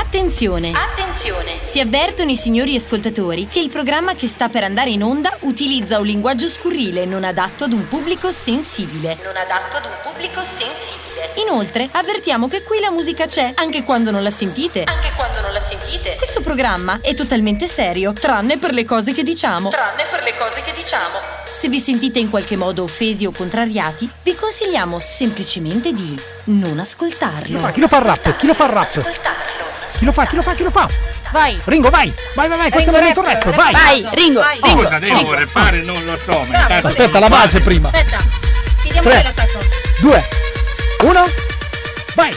Attenzione! 0.09 0.73
Attenzione! 0.73 1.59
Si 1.61 1.81
avvertono 1.81 2.31
i 2.31 2.37
signori 2.37 2.75
ascoltatori 2.75 3.47
che 3.47 3.61
il 3.61 3.69
programma 3.69 4.15
che 4.15 4.27
sta 4.27 4.49
per 4.49 4.65
andare 4.65 4.89
in 4.89 5.03
onda 5.03 5.37
utilizza 5.41 5.99
un 5.99 6.07
linguaggio 6.07 6.49
scurrile 6.49 7.05
non 7.05 7.25
adatto 7.25 7.65
ad 7.65 7.73
un 7.73 7.87
pubblico 7.87 8.33
sensibile. 8.33 9.19
Non 9.23 9.37
adatto 9.37 9.77
ad 9.77 9.85
un 9.85 9.93
pubblico 10.03 10.43
sensibile. 10.43 11.33
Inoltre, 11.47 11.91
avvertiamo 11.93 12.49
che 12.49 12.63
qui 12.63 12.81
la 12.81 12.91
musica 12.91 13.27
c'è, 13.27 13.53
anche 13.55 13.85
quando 13.85 14.11
non 14.11 14.23
la 14.23 14.31
sentite. 14.31 14.85
Anche 14.85 15.13
quando 15.15 15.43
non 15.43 15.53
la 15.53 15.61
sentite. 15.61 16.17
Questo 16.17 16.41
programma 16.41 17.01
è 17.03 17.13
totalmente 17.13 17.69
serio, 17.69 18.15
tranne 18.15 18.57
per 18.57 18.73
le 18.73 18.87
cose 18.87 19.13
che 19.13 19.23
diciamo. 19.23 19.69
Tranne 19.69 20.07
per 20.11 20.23
le 20.23 20.35
cose 20.39 20.63
che 20.63 20.73
diciamo. 20.73 21.19
Se 21.53 21.69
vi 21.69 21.81
sentite 21.81 22.19
in 22.19 22.31
qualche 22.31 22.57
modo 22.57 22.83
offesi 22.83 23.27
o 23.27 23.31
contrariati, 23.31 24.09
vi 24.23 24.35
consigliamo 24.35 25.01
semplicemente 25.01 25.93
di 25.93 26.19
non 26.45 26.79
ascoltarlo. 26.79 27.61
Ma 27.61 27.73
chi 27.73 27.81
lo 27.81 27.89
fa 27.89 27.99
il 27.99 28.05
rap? 28.05 28.37
Chi 28.37 28.47
lo 28.47 28.55
fa 28.55 28.65
il 28.65 28.71
rap? 28.71 29.37
Chi 29.99 30.05
lo 30.05 30.12
fa? 30.12 30.26
Chi 30.26 30.36
lo 30.36 30.42
fa? 30.42 30.55
Chi 30.55 30.62
lo 30.62 30.70
fa? 30.70 30.88
Vai! 31.32 31.61
Ringo, 31.64 31.90
vai! 31.90 32.12
Vai, 32.34 32.49
vai, 32.49 32.57
vai! 32.59 32.70
Questo 32.70 32.90
è 32.90 32.92
il 32.94 32.99
momento 33.01 33.22
rap! 33.22 33.55
Vai! 33.55 33.72
Vai, 33.72 34.09
Ringo, 34.14 34.40
Vai. 34.40 34.61
Ringo. 34.62 34.82
Cosa 34.84 34.99
devo 34.99 35.34
repare? 35.34 35.80
Non 35.82 36.05
lo 36.05 36.16
so. 36.24 36.38
ma 36.49 36.59
intanto- 36.61 36.86
Aspetta, 36.88 37.18
la 37.18 37.28
base 37.28 37.61
prima. 37.61 37.88
Aspetta, 37.92 38.18
chiediamo 38.82 39.09
Tre. 39.09 39.22
l'attacco. 39.24 39.59
Due, 39.99 40.28
uno, 41.03 41.24
vai! 42.14 42.36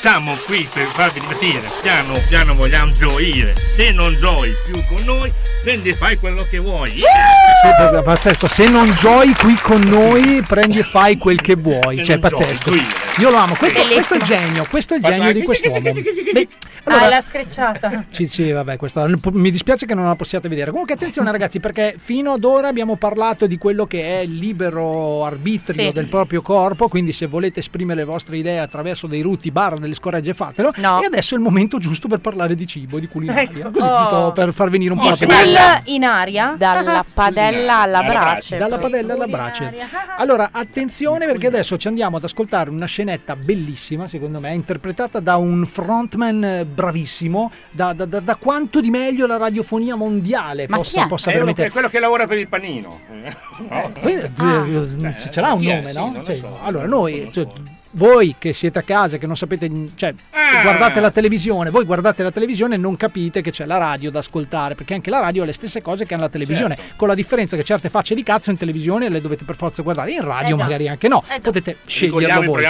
Siamo 0.00 0.34
qui 0.46 0.66
per 0.72 0.86
farvi 0.86 1.20
divertire. 1.20 1.68
Piano 1.82 2.14
piano 2.26 2.54
vogliamo 2.54 2.90
gioire. 2.94 3.54
Se 3.56 3.92
non 3.92 4.16
giochi 4.16 4.54
più 4.64 4.82
con 4.88 5.04
noi, 5.04 5.30
prendi 5.62 5.90
e 5.90 5.94
fai 5.94 6.16
quello 6.16 6.46
che 6.48 6.58
vuoi. 6.58 6.88
Sì, 6.88 7.02
è 7.02 8.02
pazzesco. 8.02 8.48
Se 8.48 8.66
non 8.70 8.94
giochi 8.94 9.34
qui 9.34 9.54
con 9.56 9.82
noi, 9.82 10.42
prendi 10.48 10.78
e 10.78 10.84
fai 10.84 11.18
quel 11.18 11.42
che 11.42 11.54
vuoi. 11.54 11.96
Se 11.96 12.04
cioè, 12.04 12.18
pazzesco. 12.18 12.70
gioire. 12.70 12.86
Io 13.18 13.28
lo 13.28 13.36
amo. 13.36 13.54
Questo, 13.54 13.82
questo 13.92 14.14
è 14.14 14.16
il 14.16 14.22
genio. 14.22 14.66
Questo 14.70 14.94
è 14.94 14.96
il 14.96 15.02
genio 15.02 15.32
di 15.34 15.42
quest'uomo. 15.42 15.80
Beh, 15.92 16.48
Ah, 16.84 16.94
allora, 16.94 17.08
l'ha 17.10 17.20
screcciata. 17.20 18.04
Sì, 18.10 18.26
sì, 18.26 18.50
vabbè, 18.50 18.76
questo, 18.78 19.06
mi 19.32 19.50
dispiace 19.50 19.84
che 19.84 19.94
non 19.94 20.06
la 20.06 20.14
possiate 20.14 20.48
vedere. 20.48 20.70
Comunque 20.70 20.94
attenzione 20.94 21.30
ragazzi, 21.30 21.60
perché 21.60 21.94
fino 21.98 22.32
ad 22.32 22.44
ora 22.44 22.68
abbiamo 22.68 22.96
parlato 22.96 23.46
di 23.46 23.58
quello 23.58 23.86
che 23.86 24.02
è 24.02 24.22
il 24.22 24.36
libero 24.36 25.24
arbitrio 25.26 25.88
Sì. 25.88 25.92
del 25.92 26.06
proprio 26.06 26.40
corpo, 26.40 26.88
quindi 26.88 27.12
se 27.12 27.26
volete 27.26 27.60
esprimere 27.60 28.00
le 28.00 28.06
vostre 28.06 28.38
idee 28.38 28.60
attraverso 28.60 29.06
dei 29.06 29.20
rutti 29.20 29.50
barra 29.50 29.76
delle 29.76 29.89
scorregge 29.94 30.34
fatelo. 30.34 30.72
No. 30.76 31.00
E 31.00 31.06
adesso 31.06 31.34
è 31.34 31.38
il 31.38 31.42
momento 31.42 31.78
giusto 31.78 32.08
per 32.08 32.20
parlare 32.20 32.54
di 32.54 32.66
cibo, 32.66 32.98
di 32.98 33.08
culinaria. 33.08 33.42
Ecco. 33.42 33.70
Così 33.70 33.86
Oh. 33.86 34.32
per 34.32 34.52
far 34.52 34.70
venire 34.70 34.92
un 34.92 34.98
po' 34.98 35.08
la. 35.08 35.82
Il 35.84 35.94
in 35.94 36.04
aria. 36.04 36.54
Dalla 36.56 37.04
padella 37.12 37.80
alla 37.80 38.02
brace. 38.02 38.56
Dalla 38.56 38.78
padella 38.78 39.14
alla 39.14 39.26
brace. 39.26 39.72
Allora, 40.16 40.50
attenzione 40.52 41.26
perché 41.26 41.46
adesso 41.46 41.76
ci 41.76 41.88
andiamo 41.88 42.16
ad 42.18 42.24
ascoltare 42.24 42.70
una 42.70 42.86
scenetta 42.86 43.36
bellissima, 43.36 44.06
secondo 44.08 44.40
me, 44.40 44.54
interpretata 44.54 45.20
da 45.20 45.36
un 45.36 45.66
frontman 45.66 46.44
eh, 46.44 46.64
bravissimo, 46.64 47.50
da, 47.70 47.92
da- 47.92 48.04
da- 48.04 48.20
da 48.20 48.34
quanto 48.36 48.80
di 48.80 48.90
meglio 48.90 49.26
la 49.26 49.36
radiofonia 49.36 49.94
mondiale 49.96 50.66
Ma 50.68 50.76
possa, 50.76 51.06
possa 51.06 51.30
che- 51.30 51.38
è 51.66 51.70
quello 51.70 51.88
che 51.88 51.98
lavora 52.00 52.26
per 52.26 52.38
il 52.38 52.48
panino. 52.48 53.00
No? 53.10 53.92
Eh, 54.02 54.30
Ah. 54.36 54.66
eh, 54.66 55.14
c- 55.16 55.28
ce 55.28 55.40
l'ha 55.40 55.52
un 55.52 55.62
nome, 55.62 55.88
Sì, 55.88 55.96
no? 55.98 56.12
lo 56.16 56.22
Cioè, 56.24 56.34
so. 56.36 56.58
allora, 56.62 56.86
noi, 56.86 57.28
cioè, 57.32 57.44
so. 57.44 57.52
Voi 57.92 58.36
che 58.38 58.52
siete 58.52 58.78
a 58.78 58.82
casa, 58.82 59.18
che 59.18 59.26
non 59.26 59.36
sapete, 59.36 59.68
cioè, 59.96 60.14
Ah. 60.32 60.62
guardate 60.62 61.00
la 61.00 61.10
televisione, 61.10 61.70
voi 61.70 61.84
guardate 61.84 62.22
la 62.22 62.30
televisione 62.30 62.74
e 62.74 62.78
non 62.78 62.96
capite 62.96 63.40
che 63.40 63.50
c'è 63.50 63.66
la 63.66 63.76
radio 63.78 64.10
da 64.10 64.18
ascoltare, 64.20 64.74
perché 64.74 64.94
anche 64.94 65.10
la 65.10 65.20
radio 65.20 65.42
ha 65.42 65.46
le 65.46 65.52
stesse 65.52 65.80
cose 65.82 66.06
che 66.06 66.14
ha 66.14 66.18
la 66.18 66.28
televisione, 66.28 66.76
Certo. 66.76 66.94
con 66.96 67.08
la 67.08 67.14
differenza 67.14 67.56
che 67.56 67.64
certe 67.64 67.88
facce 67.88 68.14
di 68.14 68.22
cazzo 68.22 68.50
in 68.50 68.56
televisione 68.56 69.08
le 69.08 69.20
dovete 69.20 69.44
per 69.44 69.56
forza 69.56 69.82
guardare, 69.82 70.12
in 70.12 70.22
radio 70.24 70.54
Eh 70.54 70.58
magari 70.58 70.88
anche 70.88 71.08
no, 71.08 71.22
Eh 71.28 71.40
potete 71.40 71.76
il 72.06 72.10
voi. 72.46 72.64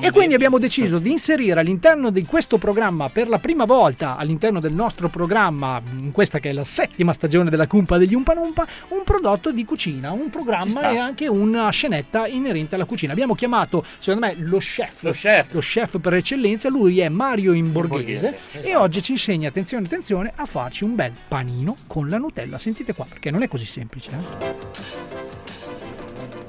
E 0.00 0.10
quindi 0.10 0.34
abbiamo 0.34 0.58
deciso 0.58 0.98
di 0.98 1.10
inserire 1.10 1.60
all'interno 1.60 2.10
di 2.10 2.24
questo 2.24 2.58
programma, 2.58 3.08
per 3.08 3.28
la 3.28 3.38
prima 3.38 3.64
volta 3.64 4.16
all'interno 4.16 4.60
del 4.60 4.72
nostro 4.72 5.08
programma, 5.08 5.80
in 5.98 6.12
questa 6.12 6.38
che 6.38 6.50
è 6.50 6.52
la 6.52 6.64
settima 6.64 7.12
stagione 7.12 7.50
della 7.50 7.66
Cumpa 7.66 7.98
degli 7.98 8.14
Umpanumpa, 8.14 8.66
un 8.88 9.02
prodotto 9.04 9.50
di 9.52 9.64
cucina, 9.64 10.10
un 10.12 10.30
programma 10.30 10.90
e 10.90 10.98
anche 10.98 11.28
una 11.28 11.68
scenetta 11.70 12.26
inerente 12.26 12.74
alla 12.74 12.84
cucina. 12.84 13.12
Abbiamo 13.12 13.34
chiamato, 13.34 13.84
secondo 13.98 14.26
me, 14.26 14.35
lo 14.38 14.58
chef, 14.58 15.02
Lo 15.02 15.12
chef. 15.12 15.52
lo 15.52 15.60
chef 15.60 15.98
per 16.00 16.14
eccellenza, 16.14 16.68
lui 16.68 17.00
è 17.00 17.08
Mario 17.08 17.52
Imborghese 17.52 18.26
Imborghese, 18.26 18.38
e 18.52 18.68
esatto. 18.68 18.82
oggi 18.82 19.02
ci 19.02 19.12
insegna, 19.12 19.48
attenzione, 19.48 19.86
attenzione, 19.86 20.32
a 20.34 20.46
farci 20.46 20.84
un 20.84 20.94
bel 20.94 21.12
panino 21.28 21.74
con 21.86 22.08
la 22.08 22.18
Nutella. 22.18 22.58
Sentite 22.58 22.94
qua, 22.94 23.04
perché 23.08 23.30
non 23.30 23.42
è 23.42 23.48
così 23.48 23.64
semplice. 23.66 24.10
eh. 24.10 24.54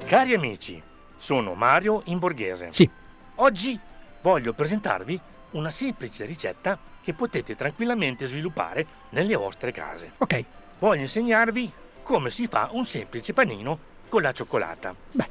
Cari 0.06 0.34
amici, 0.34 0.82
sono 1.18 1.54
Mario 1.54 2.02
Imborghese. 2.06 2.70
Sì. 2.72 2.90
Oggi 3.36 3.78
voglio 4.22 4.54
presentarvi 4.54 5.20
una 5.52 5.72
semplice 5.72 6.26
ricetta 6.26 6.78
che 7.02 7.14
potete 7.14 7.56
tranquillamente 7.56 8.26
sviluppare 8.26 8.86
nelle 9.10 9.36
vostre 9.36 9.72
case. 9.72 10.12
Ok. 10.18 10.44
Voglio 10.80 11.02
insegnarvi 11.02 11.72
come 12.04 12.30
si 12.30 12.48
fa 12.48 12.70
un 12.72 12.86
semplice 12.86 13.34
panino 13.34 13.78
con 14.10 14.22
la 14.22 14.32
cioccolata. 14.32 14.96
Beh, 15.12 15.28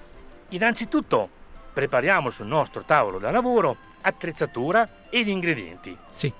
innanzitutto 0.51 1.31
prepariamo 1.77 2.31
sul 2.31 2.47
nostro 2.47 2.85
tavolo 2.85 3.19
da 3.19 3.31
lavoro 3.31 3.77
attrezzatura 4.01 4.89
ed 5.11 5.29
ingredienti. 5.29 5.95
Sì. 6.09 6.33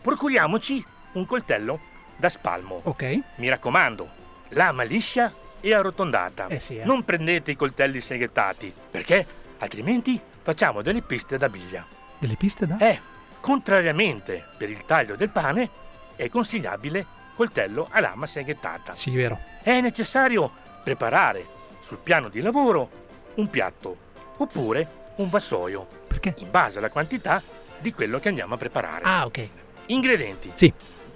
Procuriamoci 0.00 0.84
un 1.14 1.26
coltello 1.26 1.80
da 2.16 2.28
spalmo. 2.28 2.80
Ok. 2.84 3.18
Mi 3.38 3.48
raccomando, 3.48 4.08
lama 4.50 4.84
liscia 4.84 5.32
e 5.58 5.74
arrotondata. 5.74 6.46
Eh 6.46 6.60
sì, 6.60 6.76
eh. 6.76 6.84
Non 6.84 7.02
prendete 7.02 7.50
i 7.50 7.56
coltelli 7.56 8.00
seghettati, 8.00 8.72
perché 8.88 9.26
altrimenti 9.58 10.20
facciamo 10.42 10.80
delle 10.80 11.02
piste 11.02 11.38
da 11.38 11.48
biglia. 11.48 11.84
Delle 12.16 12.36
piste 12.36 12.64
da? 12.64 12.78
Eh, 12.78 13.00
contrariamente 13.40 14.46
per 14.56 14.70
il 14.70 14.84
taglio 14.84 15.16
del 15.16 15.30
pane, 15.30 15.70
è 16.14 16.28
consigliabile 16.28 17.04
coltello 17.34 17.88
a 17.90 17.98
lama 17.98 18.28
seghettata. 18.28 18.94
Sì, 18.94 19.10
vero. 19.10 19.40
È 19.60 19.80
necessario 19.80 20.48
preparare 20.84 21.44
sul 21.80 21.98
piano 21.98 22.28
di 22.28 22.40
lavoro 22.40 23.02
un 23.34 23.50
piatto 23.50 24.04
oppure 24.36 25.02
un 25.16 25.30
vassoio. 25.30 25.86
Perché? 26.08 26.34
In 26.38 26.50
base 26.50 26.78
alla 26.78 26.90
quantità 26.90 27.42
di 27.78 27.92
quello 27.92 28.18
che 28.18 28.28
andiamo 28.28 28.54
a 28.54 28.56
preparare. 28.56 29.04
Ah, 29.04 29.24
ok. 29.26 29.48
Ingredienti. 29.86 30.52
Sì. 30.54 30.72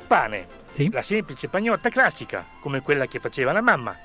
Pane. 0.07 0.57
Sì. 0.73 0.91
La 0.91 1.03
semplice 1.03 1.49
pagnotta 1.49 1.89
classica, 1.89 2.45
come 2.61 2.83
quella 2.83 3.07
che 3.07 3.19
faceva 3.19 3.53
la 3.53 3.61
mamma. 3.61 3.97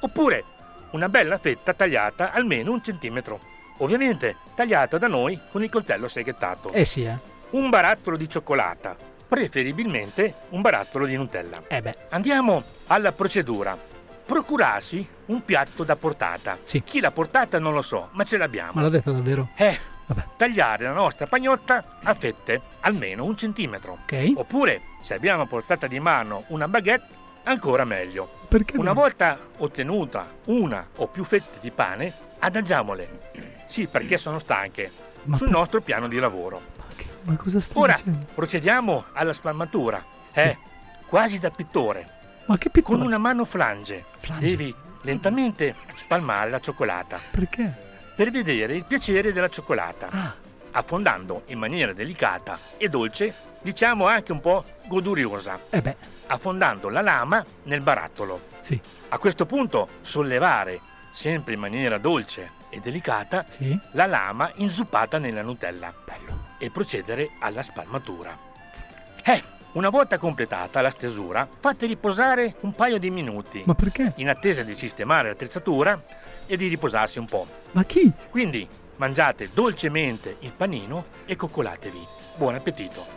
Oppure 0.00 0.44
una 0.90 1.08
bella 1.08 1.38
fetta 1.38 1.74
tagliata 1.74 2.32
almeno 2.32 2.72
un 2.72 2.82
centimetro. 2.82 3.40
Ovviamente 3.78 4.36
tagliata 4.54 4.98
da 4.98 5.06
noi 5.06 5.38
con 5.50 5.62
il 5.62 5.70
coltello 5.70 6.08
seghettato. 6.08 6.72
Eh 6.72 6.84
sì, 6.84 7.04
eh. 7.04 7.16
Un 7.50 7.68
barattolo 7.68 8.16
di 8.16 8.28
cioccolata. 8.28 8.96
Preferibilmente 9.28 10.34
un 10.50 10.62
barattolo 10.62 11.04
di 11.06 11.16
Nutella. 11.16 11.62
Eh 11.68 11.80
beh. 11.82 11.94
Andiamo 12.10 12.62
alla 12.86 13.12
procedura. 13.12 13.78
Procurarsi 14.26 15.08
un 15.26 15.44
piatto 15.44 15.84
da 15.84 15.94
portata. 15.94 16.58
Sì. 16.64 16.82
Chi 16.82 16.98
l'ha 17.00 17.12
portata 17.12 17.58
non 17.60 17.72
lo 17.72 17.80
so, 17.82 18.08
ma 18.12 18.24
ce 18.24 18.36
l'abbiamo. 18.36 18.72
Ma 18.74 18.82
l'ha 18.82 18.88
detto 18.88 19.12
davvero? 19.12 19.48
Eh, 19.54 19.78
tagliare 20.36 20.84
la 20.84 20.92
nostra 20.92 21.26
pagnotta 21.26 21.98
a 22.02 22.14
fette 22.14 22.60
almeno 22.80 23.24
un 23.24 23.36
centimetro. 23.36 23.98
Ok. 24.02 24.32
Oppure, 24.34 24.80
se 25.00 25.14
abbiamo 25.14 25.42
a 25.42 25.46
portata 25.46 25.86
di 25.86 26.00
mano 26.00 26.42
una 26.48 26.66
baguette, 26.66 27.06
ancora 27.44 27.84
meglio. 27.84 28.28
Perché 28.48 28.76
Una 28.76 28.92
no? 28.92 29.00
volta 29.00 29.38
ottenuta 29.58 30.26
una 30.46 30.84
o 30.96 31.06
più 31.06 31.22
fette 31.22 31.58
di 31.60 31.70
pane, 31.70 32.12
adagiamole. 32.40 33.06
Sì, 33.06 33.86
perché 33.86 34.18
sono 34.18 34.40
stanche. 34.40 34.90
sul 35.34 35.50
nostro 35.50 35.80
piano 35.80 36.08
di 36.08 36.18
lavoro. 36.18 36.60
Ma 37.22 37.34
cosa 37.36 37.58
stai 37.60 37.82
Ora 37.82 37.94
dicendo? 37.94 38.26
procediamo 38.34 39.04
alla 39.12 39.32
spalmatura. 39.32 40.04
Eh, 40.32 40.56
quasi 41.06 41.38
da 41.38 41.50
pittore. 41.50 42.10
Ma 42.46 42.58
che 42.58 42.70
pittore? 42.70 42.96
Con 42.96 43.06
una 43.06 43.18
mano 43.18 43.44
flange. 43.44 44.04
Devi 44.38 44.74
lentamente 45.02 45.74
spalmare 45.96 46.50
la 46.50 46.60
cioccolata. 46.60 47.20
Perché? 47.30 47.84
Per 48.14 48.30
vedere 48.30 48.74
il 48.74 48.84
piacere 48.84 49.32
della 49.32 49.48
cioccolata. 49.48 50.08
Ah. 50.10 50.34
Affondando 50.72 51.42
in 51.46 51.58
maniera 51.58 51.92
delicata 51.92 52.58
e 52.76 52.88
dolce, 52.88 53.34
diciamo 53.62 54.06
anche 54.06 54.32
un 54.32 54.40
po' 54.40 54.64
goduriosa. 54.88 55.58
Eh 55.70 55.80
beh. 55.80 55.96
Affondando 56.26 56.88
la 56.88 57.00
lama 57.00 57.44
nel 57.64 57.80
barattolo. 57.80 58.48
Sì. 58.60 58.78
A 59.08 59.18
questo 59.18 59.46
punto 59.46 59.88
sollevare, 60.00 60.80
sempre 61.10 61.54
in 61.54 61.60
maniera 61.60 61.98
dolce 61.98 62.52
e 62.68 62.80
delicata, 62.80 63.44
Sì. 63.48 63.78
la 63.92 64.06
lama 64.06 64.50
inzuppata 64.56 65.18
nella 65.18 65.42
Nutella. 65.42 65.92
E 66.58 66.70
procedere 66.70 67.30
alla 67.40 67.62
spalmatura. 67.62 68.36
Eh, 69.24 69.42
una 69.76 69.90
volta 69.90 70.16
completata 70.16 70.80
la 70.80 70.90
stesura, 70.90 71.46
fate 71.60 71.86
riposare 71.86 72.56
un 72.60 72.74
paio 72.74 72.98
di 72.98 73.10
minuti. 73.10 73.62
Ma 73.66 73.74
perché? 73.74 74.14
In 74.16 74.30
attesa 74.30 74.62
di 74.62 74.74
sistemare 74.74 75.28
l'attrezzatura 75.28 75.98
e 76.46 76.56
di 76.56 76.66
riposarsi 76.66 77.18
un 77.18 77.26
po'. 77.26 77.46
Ma 77.72 77.84
chi? 77.84 78.10
Quindi 78.30 78.66
mangiate 78.96 79.50
dolcemente 79.52 80.36
il 80.40 80.52
panino 80.52 81.06
e 81.26 81.36
coccolatevi. 81.36 82.06
Buon 82.36 82.54
appetito. 82.54 83.15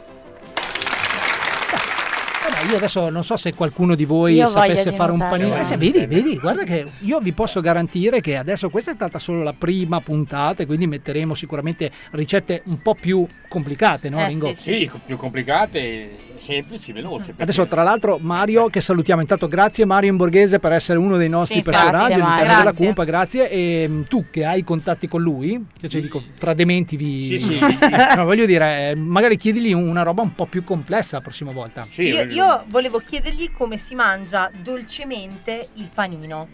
Vabbè, 2.41 2.69
io 2.69 2.77
adesso 2.77 3.09
non 3.09 3.23
so 3.23 3.35
se 3.37 3.53
qualcuno 3.53 3.95
di 3.95 4.05
voi 4.05 4.35
Io 4.35 4.47
sapesse 4.47 4.93
fare 4.93 5.11
un 5.11 5.17
panino. 5.17 5.55
Eh, 5.55 5.61
Eh, 5.61 5.65
cioè, 5.65 5.77
vedi, 5.77 6.05
vedi, 6.05 6.37
guarda 6.37 6.63
che 6.63 6.85
io 6.99 7.19
vi 7.19 7.31
posso 7.33 7.61
garantire 7.61 8.21
che 8.21 8.37
adesso 8.37 8.69
questa 8.69 8.91
è 8.91 8.93
stata 8.95 9.19
solo 9.19 9.43
la 9.43 9.53
prima 9.53 9.99
puntata, 9.99 10.63
e 10.63 10.65
quindi 10.65 10.87
metteremo 10.87 11.33
sicuramente 11.33 11.91
ricette 12.11 12.63
un 12.67 12.81
po' 12.81 12.95
più 12.95 13.25
complicate, 13.47 14.09
no, 14.09 14.25
Ringo? 14.25 14.53
Sì, 14.53 14.89
più 15.05 15.17
complicate, 15.17 16.09
semplici, 16.37 16.91
veloci. 16.93 17.33
Adesso, 17.37 17.67
tra 17.67 17.83
l'altro, 17.83 18.17
Mario, 18.21 18.67
che 18.69 18.81
salutiamo 18.81 19.21
intanto, 19.21 19.47
grazie 19.47 19.85
Mario 19.85 20.09
in 20.09 20.17
borghese 20.17 20.59
per 20.59 20.71
essere 20.71 20.97
uno 20.99 21.17
dei 21.17 21.29
nostri 21.29 21.57
Sì, 21.57 21.63
personaggi 21.63 21.91
grazie, 21.91 22.13
all'interno 22.15 22.47
della 22.47 22.61
Grazie. 22.63 22.85
Cumpa, 22.85 23.03
grazie. 23.03 23.49
E 23.49 23.87
mh, 23.87 24.03
tu 24.05 24.25
che 24.31 24.45
hai 24.45 24.63
contatti 24.63 25.07
con 25.07 25.21
lui, 25.21 25.65
che 25.79 25.89
cioè, 25.89 26.01
dico, 26.01 26.23
tra 26.37 26.53
dementi 26.53 26.95
vi. 26.95 27.25
Sì, 27.25 27.39
sì. 27.39 27.59
No, 28.15 28.25
voglio 28.25 28.45
dire, 28.45 28.91
eh, 28.91 28.95
magari 28.95 29.37
chiedigli 29.37 29.73
una 29.73 30.03
roba 30.03 30.21
un 30.21 30.33
po' 30.33 30.45
più 30.45 30.63
complessa 30.63 31.17
la 31.17 31.21
prossima 31.21 31.51
volta. 31.51 31.85
io, 31.97 32.21
io 32.33 32.63
volevo 32.67 32.99
chiedergli 32.99 33.51
come 33.51 33.77
si 33.77 33.95
mangia 33.95 34.49
dolcemente 34.61 35.69
il 35.75 35.89
panino. 35.93 36.47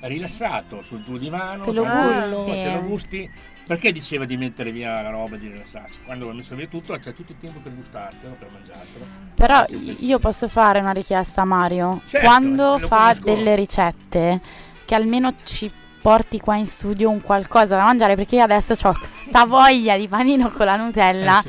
rilassato 0.00 0.82
sul 0.82 1.04
tuo 1.04 1.18
divano, 1.18 1.62
Te 1.64 1.72
lo 1.72 1.84
gusti. 1.84 2.50
te 2.52 2.72
lo 2.72 2.82
gusti. 2.82 3.30
Perché 3.66 3.92
diceva 3.92 4.24
di 4.24 4.36
mettere 4.36 4.72
via 4.72 5.00
la 5.00 5.10
roba 5.10 5.36
e 5.36 5.38
di 5.38 5.46
rilassarsi? 5.48 6.00
Quando 6.04 6.26
ho 6.26 6.32
messo 6.32 6.56
via 6.56 6.66
tutto, 6.66 6.92
c'è 6.98 7.14
tutto 7.14 7.30
il 7.32 7.38
tempo 7.40 7.60
per 7.60 7.72
gustartelo, 7.72 8.34
per 8.36 8.48
mangiartelo. 8.52 9.04
Però 9.36 9.64
io 10.00 10.18
posso 10.18 10.48
fare 10.48 10.80
una 10.80 10.90
richiesta 10.90 11.42
a 11.42 11.44
Mario. 11.44 12.00
Certo, 12.08 12.26
Quando 12.26 12.78
fa 12.80 13.14
conosco. 13.14 13.22
delle 13.22 13.54
ricette, 13.54 14.40
che 14.84 14.94
almeno 14.96 15.34
ci 15.44 15.70
porti 16.02 16.40
qua 16.40 16.56
in 16.56 16.66
studio 16.66 17.10
un 17.10 17.20
qualcosa 17.20 17.76
da 17.76 17.84
mangiare, 17.84 18.16
perché 18.16 18.36
io 18.36 18.42
adesso 18.42 18.72
ho 18.82 18.96
sta 19.02 19.44
voglia 19.44 19.96
di 19.96 20.08
panino 20.08 20.50
con 20.50 20.66
la 20.66 20.74
Nutella. 20.74 21.40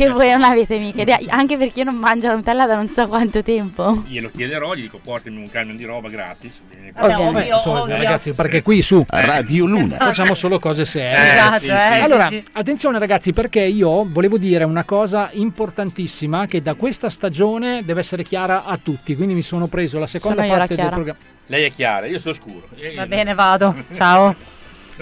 Che 0.00 0.08
voi 0.08 0.30
non 0.30 0.44
avete 0.44 0.78
mica 0.78 1.02
idea, 1.02 1.18
anche 1.28 1.58
perché 1.58 1.80
io 1.80 1.84
non 1.84 1.96
mangio 1.96 2.28
la 2.28 2.34
Nutella 2.36 2.64
da 2.64 2.74
non 2.74 2.88
so 2.88 3.06
quanto 3.06 3.42
tempo. 3.42 4.02
Glielo 4.06 4.30
chiederò, 4.34 4.74
gli 4.74 4.80
dico 4.80 4.98
portami 5.02 5.36
un 5.36 5.50
camion 5.50 5.76
di 5.76 5.84
roba 5.84 6.08
gratis. 6.08 6.62
Vabbè, 6.94 7.14
Vabbè, 7.14 7.52
insomma, 7.52 7.84
ragazzi, 7.86 8.32
perché 8.32 8.62
qui 8.62 8.80
su 8.80 9.04
Radio 9.06 9.66
Luna. 9.66 9.96
facciamo 9.98 10.32
solo 10.32 10.58
cose 10.58 10.86
serie. 10.86 11.32
Esatto, 11.32 11.58
sì, 11.58 11.66
sì. 11.66 11.72
eh, 11.72 12.00
allora, 12.00 12.28
sì, 12.28 12.42
sì. 12.42 12.50
attenzione 12.52 12.98
ragazzi, 12.98 13.32
perché 13.32 13.60
io 13.60 14.06
volevo 14.08 14.38
dire 14.38 14.64
una 14.64 14.84
cosa 14.84 15.28
importantissima 15.32 16.46
che 16.46 16.62
da 16.62 16.72
questa 16.72 17.10
stagione 17.10 17.84
deve 17.84 18.00
essere 18.00 18.24
chiara 18.24 18.64
a 18.64 18.78
tutti. 18.82 19.14
Quindi 19.14 19.34
mi 19.34 19.42
sono 19.42 19.66
preso 19.66 19.98
la 19.98 20.06
seconda 20.06 20.40
Sono 20.40 20.50
la 20.50 20.58
parte 20.58 20.76
del 20.76 20.88
programma. 20.88 21.20
Lei 21.46 21.64
è 21.64 21.70
chiara, 21.70 22.06
io 22.06 22.18
sono 22.18 22.32
scuro. 22.32 22.68
Eh, 22.76 22.94
Va 22.94 23.06
bene, 23.06 23.34
vado. 23.34 23.74
Ciao. 23.92 24.34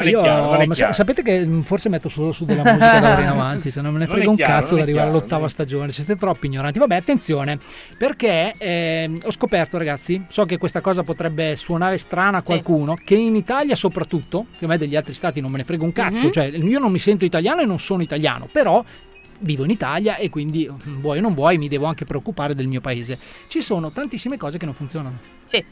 Io, 0.05 0.21
chiaro, 0.23 0.67
ma 0.67 0.75
sa- 0.75 0.93
sapete 0.93 1.23
che 1.23 1.45
mh, 1.47 1.63
forse 1.63 1.89
metto 1.89 2.09
solo 2.09 2.33
su 2.33 2.45
della 2.45 2.63
musica 2.63 2.99
da 3.01 3.13
ora 3.13 3.21
in 3.23 3.27
avanti, 3.39 3.71
se 3.71 3.81
non 3.81 3.93
me 3.93 4.01
ne 4.01 4.07
frega 4.07 4.29
un 4.31 4.37
chiaro, 4.37 4.53
cazzo 4.53 4.77
è 4.77 4.81
arrivare 4.83 5.05
chiaro, 5.07 5.19
all'ottava 5.19 5.41
non 5.43 5.51
stagione, 5.51 5.93
siete 5.93 6.17
troppo 6.17 6.47
ignoranti. 6.47 6.79
Vabbè, 6.79 6.97
attenzione, 6.97 7.59
perché 7.97 8.53
ehm, 8.57 9.19
ho 9.25 9.31
scoperto 9.31 9.79
ragazzi, 9.79 10.25
so 10.29 10.45
che 10.45 10.59
questa 10.59 10.81
cosa 10.81 11.03
potrebbe 11.03 11.57
suonare 11.57 11.99
strana 11.99 12.39
a 12.39 12.43
qualcuno, 12.43 12.97
che 13.03 13.15
in 13.15 13.35
Italia 13.37 13.75
soprattutto, 13.75 14.47
che 14.59 14.65
a 14.65 14.69
me 14.69 14.79
degli 14.79 14.97
altri 14.97 15.15
stati 15.15 15.41
non 15.41 15.51
me 15.51 15.59
ne 15.59 15.65
frega 15.65 15.85
un 15.85 15.93
cazzo, 15.93 16.27
Mhm. 16.27 16.33
cioè 16.33 16.45
io 16.47 16.79
non 16.79 16.91
mi 16.93 16.99
sento 16.99 17.25
italiano 17.25 17.61
e 17.61 17.65
non 17.65 17.79
sono 17.79 18.03
italiano, 18.03 18.49
però 18.51 18.85
vivo 19.41 19.63
in 19.63 19.71
Italia 19.71 20.17
e 20.17 20.31
quindi 20.31 20.69
mh, 20.69 20.99
vuoi 21.01 21.19
o 21.19 21.21
non 21.21 21.33
vuoi 21.33 21.59
mi 21.59 21.69
devo 21.69 21.85
anche 21.87 22.05
preoccupare 22.05 22.55
del 22.57 22.67
mio 22.67 22.81
paese. 22.81 23.17
Ci 23.47 23.61
sono 23.63 23.91
tantissime 23.93 24.37
cose 24.37 24.59
che 24.59 24.65
non 24.65 24.75
funzionano. 24.75 25.17
Sì. 25.45 25.65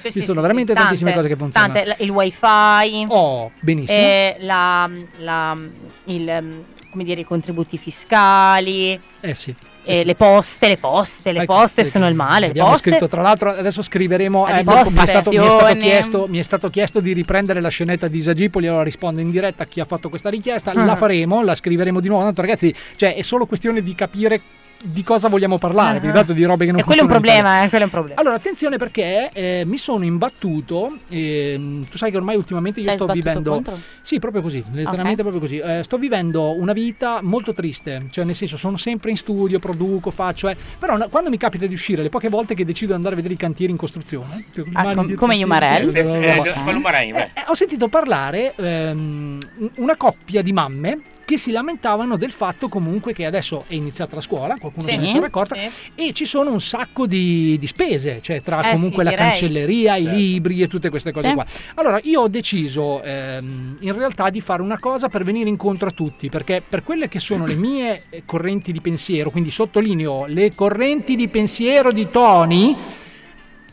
Sì, 0.00 0.10
Ci 0.10 0.18
sì, 0.20 0.24
sono 0.24 0.36
sì, 0.36 0.40
veramente 0.40 0.74
tantissime 0.74 1.12
tante, 1.12 1.26
cose 1.28 1.34
che 1.34 1.40
funzionano. 1.40 1.72
Tante, 1.74 2.02
il 2.04 2.10
wifi. 2.10 3.06
Oh, 3.08 3.50
benissimo. 3.60 3.98
eh, 3.98 4.36
la, 4.40 4.90
la- 5.18 5.56
il, 6.04 6.64
come 6.90 7.04
dire, 7.04 7.20
i 7.20 7.24
contributi 7.24 7.76
fiscali. 7.78 8.98
Eh 9.20 9.34
sì. 9.34 9.54
eh, 9.84 10.04
le 10.04 10.14
poste, 10.14 10.68
le 10.68 10.76
poste, 10.76 11.32
le 11.32 11.42
Ecco, 11.42 11.54
poste 11.54 11.84
sono 11.84 12.08
il 12.08 12.14
male. 12.14 12.40
Le 12.40 12.46
Abbiamo 12.48 12.70
poste. 12.70 12.90
scritto, 12.90 13.08
tra 13.08 13.22
l'altro, 13.22 13.50
adesso 13.50 13.82
scriveremo. 13.82 14.44
La 14.46 14.50
eh, 14.50 14.52
mi, 14.52 14.58
è 14.58 14.62
stato, 14.62 14.90
mi, 14.90 14.98
è 14.98 15.06
stato 15.06 15.30
chiesto, 15.78 16.26
mi 16.28 16.38
è 16.38 16.42
stato 16.42 16.70
chiesto 16.70 17.00
di 17.00 17.12
riprendere 17.12 17.60
la 17.60 17.68
scenetta 17.68 18.08
di 18.08 18.18
Isagipoli. 18.18 18.66
Allora 18.66 18.82
rispondo 18.82 19.20
in 19.20 19.30
diretta 19.30 19.62
a 19.64 19.66
chi 19.66 19.80
ha 19.80 19.84
fatto 19.84 20.08
questa 20.08 20.28
richiesta. 20.30 20.72
Ah. 20.72 20.84
La 20.84 20.96
faremo, 20.96 21.42
la 21.42 21.54
scriveremo 21.54 22.00
di 22.00 22.08
nuovo. 22.08 22.24
Tanto, 22.24 22.40
ragazzi, 22.40 22.74
cioè, 22.96 23.14
è 23.14 23.22
solo 23.22 23.46
questione 23.46 23.82
di 23.82 23.94
capire 23.94 24.40
di 24.80 25.02
cosa 25.02 25.28
vogliamo 25.28 25.58
parlare. 25.58 25.98
Ah. 25.98 26.12
tanto 26.12 26.32
di 26.32 26.44
robe 26.44 26.64
che 26.64 26.70
non 26.72 26.80
E 26.80 26.84
quello 26.84 27.00
è 27.00 27.04
un 27.04 27.08
problema, 27.10 27.62
eh, 27.64 27.68
quello 27.68 27.84
è 27.84 27.86
un 27.86 27.92
problema. 27.92 28.20
Allora, 28.20 28.36
attenzione 28.36 28.76
perché 28.76 29.30
eh, 29.32 29.62
mi 29.66 29.76
sono 29.76 30.04
imbattuto. 30.04 30.96
ehm, 31.08 31.86
tu 31.88 31.96
sai 31.96 32.10
che 32.10 32.16
ormai 32.16 32.36
ultimamente 32.36 32.80
io 32.80 32.84
Ci 32.86 32.90
hai 32.90 32.96
sto 32.96 33.06
vivendo. 33.06 33.50
contro? 33.50 33.78
Sì, 34.02 34.18
proprio 34.18 34.42
così, 34.42 34.62
letteralmente 34.72 35.22
proprio 35.22 35.40
così. 35.40 35.58
Eh, 35.58 35.82
sto 35.82 35.98
vivendo 35.98 36.56
una 36.56 36.72
vita 36.72 37.20
molto 37.22 37.52
triste, 37.52 38.06
cioè 38.10 38.24
nel 38.24 38.34
senso 38.34 38.56
sono 38.56 38.76
sempre 38.76 39.10
in 39.10 39.16
studio, 39.16 39.58
produco, 39.58 40.10
faccio, 40.10 40.48
eh, 40.48 40.56
però 40.78 40.96
no- 40.96 41.08
quando 41.08 41.28
mi 41.30 41.36
capita 41.36 41.66
di 41.66 41.74
uscire, 41.74 42.02
le 42.02 42.08
poche 42.08 42.28
volte 42.28 42.54
che 42.54 42.64
decido 42.64 42.88
di 42.88 42.94
andare 42.94 43.14
a 43.14 43.16
vedere 43.16 43.34
i 43.34 43.38
cantieri 43.38 43.72
in 43.72 43.78
costruzione, 43.78 44.44
cioè, 44.54 44.64
con 44.64 44.72
le 44.72 44.78
Ah, 44.78 44.94
com- 44.94 45.14
come 45.14 45.32
sti- 45.32 45.42
Iumarell? 45.42 45.94
eh, 45.96 46.00
Eh, 46.00 46.26
eh, 46.26 47.18
eh, 47.34 47.44
ho 47.46 47.54
sentito 47.54 47.88
parlare 47.88 48.54
ehm, 48.56 49.38
una 49.76 49.96
coppia 49.96 50.42
di 50.42 50.52
mamme 50.52 50.98
che 51.28 51.36
si 51.36 51.50
lamentavano 51.50 52.16
del 52.16 52.32
fatto 52.32 52.68
comunque 52.68 53.12
che 53.12 53.26
adesso 53.26 53.64
è 53.68 53.74
iniziata 53.74 54.14
la 54.14 54.22
scuola, 54.22 54.56
qualcuno 54.58 54.86
Sì, 54.86 54.92
se 54.94 54.96
ne 54.98 55.08
sarà 55.10 55.26
accorta, 55.26 55.54
sì. 55.56 55.68
e 55.94 56.12
ci 56.14 56.24
sono 56.24 56.50
un 56.50 56.60
sacco 56.62 57.06
di, 57.06 57.58
di 57.58 57.66
spese, 57.66 58.20
cioè 58.22 58.40
tra 58.40 58.70
Eh, 58.70 58.72
comunque 58.72 59.04
sì, 59.04 59.10
la 59.10 59.10
direi. 59.10 59.30
cancelleria, 59.32 59.96
i 59.96 60.02
Certo. 60.04 60.16
libri 60.18 60.62
e 60.62 60.68
tutte 60.68 60.88
queste 60.88 61.12
cose 61.12 61.34
qua. 61.34 61.44
Allora 61.74 62.00
io 62.04 62.22
ho 62.22 62.28
deciso 62.28 63.02
ehm, 63.02 63.76
in 63.80 63.92
realtà 63.92 64.30
di 64.30 64.40
fare 64.40 64.62
una 64.62 64.78
cosa 64.78 65.08
per 65.10 65.22
venire 65.22 65.50
incontro 65.50 65.88
a 65.88 65.92
tutti, 65.92 66.30
perché 66.30 66.62
per 66.66 66.82
quelle 66.82 67.08
che 67.08 67.18
sono 67.18 67.44
le 67.44 67.56
mie 67.56 68.04
eh, 68.08 68.22
correnti 68.24 68.72
di 68.72 68.80
pensiero, 68.80 69.28
quindi 69.30 69.50
sottolineo 69.50 70.24
le 70.24 70.54
correnti 70.54 71.14
di 71.14 71.28
pensiero 71.28 71.92
di 71.92 72.08
Tony, 72.10 72.74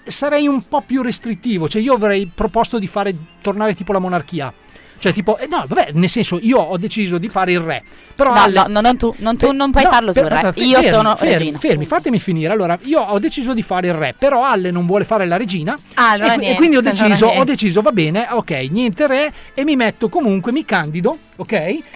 sarei 0.04 0.46
un 0.46 0.62
po' 0.68 0.82
più 0.82 1.02
restrittivo, 1.02 1.70
cioè 1.70 1.82
io 1.82 1.94
avrei 1.94 2.30
proposto 2.36 2.80
di 2.80 2.88
fare 2.88 3.16
tornare 3.42 3.76
tipo 3.76 3.94
la 3.94 4.00
monarchia. 4.00 4.54
Cioè, 4.98 5.14
tipo, 5.14 5.38
eh, 5.38 5.48
no, 5.48 5.64
vabbè, 5.68 5.90
nel 5.94 6.10
senso, 6.10 6.40
io 6.42 6.58
ho 6.58 6.78
deciso 6.78 7.18
di 7.18 7.28
fare 7.28 7.52
il 7.52 7.60
re. 7.60 7.84
Però 8.16 8.34
No, 8.34 8.42
alle- 8.44 8.54
no, 8.54 8.66
no, 8.70 8.80
non 8.82 8.98
tu, 8.98 9.14
non, 9.18 9.36
tu 9.38 9.52
non 9.52 9.72
puoi 9.72 9.84
no, 9.84 9.90
farlo 9.92 10.14
per- 10.14 10.24
sul 10.24 10.32
re. 10.32 10.48
aspetta, 10.48 10.66
Io 10.66 10.76
fermi, 10.82 10.90
sono 10.98 11.16
fermi, 11.18 11.34
regina. 11.34 11.58
Fermi, 11.60 11.86
fatemi 11.86 12.20
finire. 12.20 12.54
Allora, 12.54 12.80
io 12.84 13.02
ho 13.02 13.20
deciso 13.20 13.54
di 13.54 13.62
fare 13.62 13.88
il 13.88 13.94
re, 13.94 14.16
però 14.18 14.46
Alle 14.46 14.72
non 14.72 14.86
vuole 14.86 15.04
fare 15.04 15.26
la 15.28 15.36
regina. 15.36 15.78
Ah, 15.96 16.12
allora 16.12 16.34
e, 16.34 16.36
qui- 16.36 16.44
e 16.44 16.46
niente, 16.46 16.56
quindi 16.58 16.78
ho 16.78 16.82
deciso, 16.82 17.26
ho 17.26 17.30
niente. 17.32 17.52
deciso, 17.52 17.82
va 17.82 17.92
bene, 17.92 18.28
ok, 18.32 18.52
niente 18.72 19.06
re, 19.08 19.34
e 19.54 19.64
mi 19.66 19.76
metto 19.76 20.08
comunque, 20.08 20.54
mi 20.54 20.64
candido, 20.64 21.18
ok? 21.38 21.52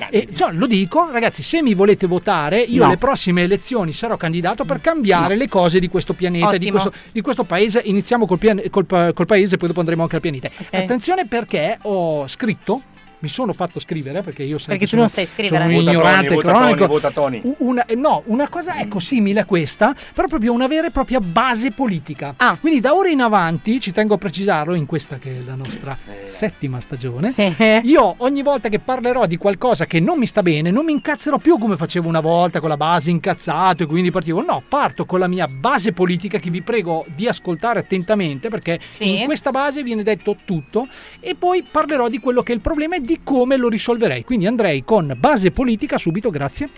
E 0.10 0.28
cioè, 0.36 0.52
lo 0.52 0.68
dico, 0.68 1.10
ragazzi, 1.12 1.44
se 1.44 1.62
mi 1.62 1.74
volete 1.74 2.08
votare, 2.08 2.60
io 2.62 2.82
No. 2.82 2.88
alle 2.88 2.98
prossime 2.98 3.44
elezioni 3.44 3.94
sarò 3.94 4.18
candidato 4.18 4.66
per 4.66 4.82
cambiare 4.82 5.36
le 5.36 5.48
cose 5.48 5.80
di 5.80 5.88
questo 5.90 6.14
pianeta, 6.14 6.58
di 6.58 6.70
questo, 6.72 6.92
di 7.12 7.22
questo 7.22 7.44
paese. 7.44 7.82
Iniziamo 7.84 8.26
col, 8.26 8.38
pian- 8.38 8.62
col 8.70 8.86
col 9.14 9.26
paese, 9.26 9.58
poi 9.58 9.68
dopo 9.68 9.80
andremo 9.82 10.04
anche 10.04 10.16
al 10.16 10.22
pianeta. 10.22 10.50
Attenzione 10.72 11.26
perché 11.28 11.78
ho 11.84 12.28
scritto. 12.28 12.82
Mi 13.22 13.28
sono 13.28 13.52
fatto 13.52 13.80
scrivere 13.82 14.22
perché 14.22 14.44
io 14.44 14.58
sai 14.58 14.78
Perché 14.78 14.86
che 14.86 14.86
tu 14.86 14.90
sono- 14.92 15.02
non 15.02 15.10
sai 15.10 15.26
scrivere. 15.26 15.64
Sono 15.64 15.70
un 15.78 15.84
Vota 15.84 15.92
ignorante 15.92 16.28
Tony, 16.28 16.36
vota 16.42 16.50
cronico. 16.52 16.78
Tony, 16.78 16.88
vota 16.88 17.12
Tony. 17.12 17.42
Una, 17.58 17.86
eh, 17.86 17.96
no, 17.96 18.24
una 18.28 18.48
cosa 18.48 18.80
ecco 18.80 19.00
simile 19.00 19.42
a 19.42 19.46
questa, 19.46 19.94
però 20.14 20.28
proprio 20.30 20.54
una 20.54 20.68
vera 20.68 20.88
e 20.88 20.92
propria 20.92 21.20
base 21.20 21.72
politica. 21.72 22.36
Ah. 22.38 22.58
Quindi 22.60 22.80
da 22.80 22.94
ora 22.96 23.10
in 23.10 23.20
avanti, 23.22 23.82
ci 23.82 23.92
tengo 23.92 24.14
a 24.14 24.18
precisarlo, 24.18 24.74
in 24.74 24.86
questa 24.86 25.18
che 25.18 25.32
è 25.34 25.42
la 25.46 25.56
nostra 25.56 25.98
settima 26.26 26.80
stagione, 26.80 27.32
Sì. 27.32 27.54
io 27.84 28.14
ogni 28.20 28.42
volta 28.42 28.70
che 28.70 28.80
parlerò 28.80 29.26
di 29.26 29.36
qualcosa 29.36 29.86
che 29.86 30.00
non 30.00 30.18
mi 30.18 30.26
sta 30.26 30.42
bene, 30.42 30.72
non 30.72 30.86
mi 30.86 30.94
incazzerò 30.94 31.38
più 31.40 31.58
come 31.58 31.76
facevo 31.76 32.08
una 32.08 32.22
volta 32.22 32.62
con 32.62 32.70
la 32.70 32.78
base 32.78 33.10
incazzato 33.10 33.84
e 33.84 33.86
quindi 33.86 34.12
partivo. 34.12 34.42
No, 34.42 34.64
parto 34.68 35.06
con 35.06 35.20
la 35.20 35.28
mia 35.28 35.48
base 35.48 35.92
politica 35.92 36.38
che 36.40 36.50
vi 36.50 36.62
prego 36.62 37.06
di 37.14 37.28
ascoltare 37.28 37.80
attentamente 37.80 38.48
perché 38.50 38.80
Sì. 38.92 39.20
in 39.20 39.26
questa 39.26 39.52
base 39.52 39.84
viene 39.84 40.04
detto 40.04 40.38
tutto 40.46 40.88
e 41.20 41.36
poi 41.36 41.64
parlerò 41.70 42.08
di 42.08 42.20
quello 42.20 42.42
che 42.44 42.54
è 42.54 42.56
il 42.56 42.62
problema 42.62 42.96
e 42.96 43.02
di 43.10 43.22
come 43.24 43.58
lo 43.58 43.70
risolverei. 43.70 44.24
Quindi 44.24 44.46
andrei 44.46 44.84
con 44.86 45.16
base 45.18 45.50
politica 45.50 45.98
subito, 45.98 46.30
grazie. 46.30 46.70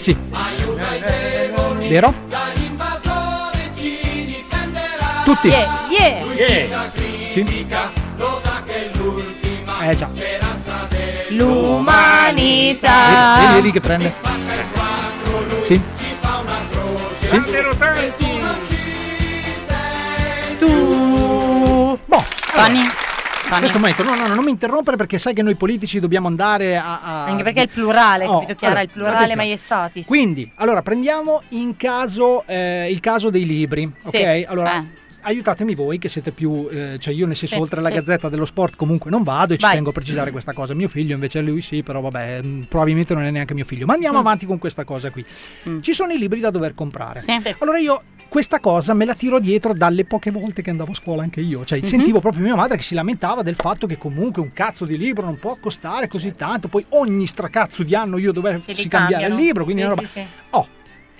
Sì. 0.00 0.16
Vero? 1.86 2.14
Tutti. 5.22 5.48
Yeah, 5.48 5.68
yeah. 5.90 6.90
Sì. 7.30 7.66
Eh 9.82 9.96
già. 9.96 10.08
L'umanità. 11.28 12.88
Vedi, 13.40 13.52
vedi 13.52 13.70
che 13.70 13.80
prende. 13.80 14.14
Sì. 15.64 15.78
Sì. 17.28 17.40
Tu. 20.58 21.98
Boh. 22.06 22.24
Tony, 22.54 22.82
Aspetta 23.50 23.74
un 23.76 23.80
momento, 23.82 24.02
no, 24.02 24.14
no, 24.14 24.26
no, 24.26 24.34
non 24.34 24.44
mi 24.44 24.50
interrompere 24.50 24.96
perché 24.96 25.18
sai 25.18 25.32
che 25.34 25.42
noi 25.42 25.54
politici 25.54 26.00
dobbiamo 26.00 26.26
andare 26.26 26.76
a... 26.76 27.00
a- 27.02 27.24
Anche 27.26 27.42
perché 27.44 27.60
è 27.60 27.62
il 27.64 27.68
plurale, 27.70 28.24
Oh, 28.26 28.40
capito 28.40 28.54
Chiara? 28.54 28.74
allora, 28.74 28.82
il 28.82 28.90
plurale 28.90 29.14
attenzione. 29.16 29.42
maiestatis. 29.42 30.06
Quindi, 30.06 30.50
allora 30.56 30.82
prendiamo 30.82 31.40
in 31.50 31.76
caso 31.76 32.42
eh, 32.46 32.90
il 32.90 33.00
caso 33.00 33.30
dei 33.30 33.44
libri, 33.46 33.90
Sì. 33.98 34.16
ok? 34.16 34.44
Allora, 34.48 34.76
Eh. 34.78 34.84
Aiutatemi 35.24 35.74
voi 35.74 35.98
che 35.98 36.08
siete 36.08 36.30
più, 36.30 36.68
eh, 36.70 36.96
cioè 37.00 37.12
io 37.14 37.26
nel 37.26 37.34
senso 37.36 37.54
Sì, 37.56 37.60
oltre 37.60 37.80
alla 37.80 37.88
sì. 37.88 37.94
Gazzetta 37.94 38.28
dello 38.28 38.44
Sport 38.44 38.76
comunque 38.76 39.10
non 39.10 39.22
vado 39.22 39.54
e 39.54 39.56
ci 39.56 39.64
Vai. 39.64 39.74
tengo 39.74 39.90
a 39.90 39.92
precisare 39.92 40.30
questa 40.30 40.52
cosa. 40.52 40.74
Mio 40.74 40.88
figlio 40.88 41.14
invece 41.14 41.40
lui 41.40 41.60
sì, 41.60 41.82
però 41.82 42.00
vabbè, 42.00 42.42
mh, 42.42 42.66
probabilmente 42.68 43.14
non 43.14 43.24
è 43.24 43.30
neanche 43.30 43.54
mio 43.54 43.64
figlio. 43.64 43.86
Ma 43.86 43.94
andiamo 43.94 44.18
Mm. 44.18 44.20
avanti 44.20 44.46
con 44.46 44.58
questa 44.58 44.84
cosa 44.84 45.10
qui. 45.10 45.24
Ci 45.80 45.92
sono 45.92 46.12
i 46.12 46.18
libri 46.18 46.40
da 46.40 46.50
dover 46.50 46.74
comprare. 46.74 47.20
Sì. 47.20 47.32
Allora 47.58 47.78
io 47.78 48.02
questa 48.28 48.58
cosa 48.60 48.94
me 48.94 49.04
la 49.04 49.14
tiro 49.14 49.38
dietro 49.38 49.72
dalle 49.74 50.04
poche 50.04 50.30
volte 50.30 50.60
che 50.62 50.70
andavo 50.70 50.92
a 50.92 50.94
scuola 50.94 51.22
anche 51.22 51.40
io. 51.40 51.64
Cioè 51.64 51.78
Mhm. 51.78 51.84
sentivo 51.84 52.20
proprio 52.20 52.42
mia 52.42 52.54
madre 52.56 52.76
che 52.76 52.82
si 52.82 52.94
lamentava 52.94 53.42
del 53.42 53.54
fatto 53.54 53.86
che 53.86 53.96
comunque 53.96 54.42
un 54.42 54.52
cazzo 54.52 54.84
di 54.84 54.96
libro 54.98 55.24
non 55.24 55.38
può 55.38 55.56
costare 55.60 56.08
così 56.08 56.34
tanto. 56.34 56.68
Poi 56.68 56.84
ogni 56.90 57.26
stracazzo 57.26 57.82
di 57.82 57.94
anno 57.94 58.18
io 58.18 58.32
dovessi 58.32 58.74
Sì, 58.74 58.88
cambiare 58.88 59.26
il 59.26 59.34
libro. 59.34 59.64
Quindi 59.64 59.82
Sì, 59.82 59.86
una 59.88 59.94
roba. 59.96 60.06
sì, 60.08 60.18
sì. 60.20 60.26
Oh, 60.50 60.68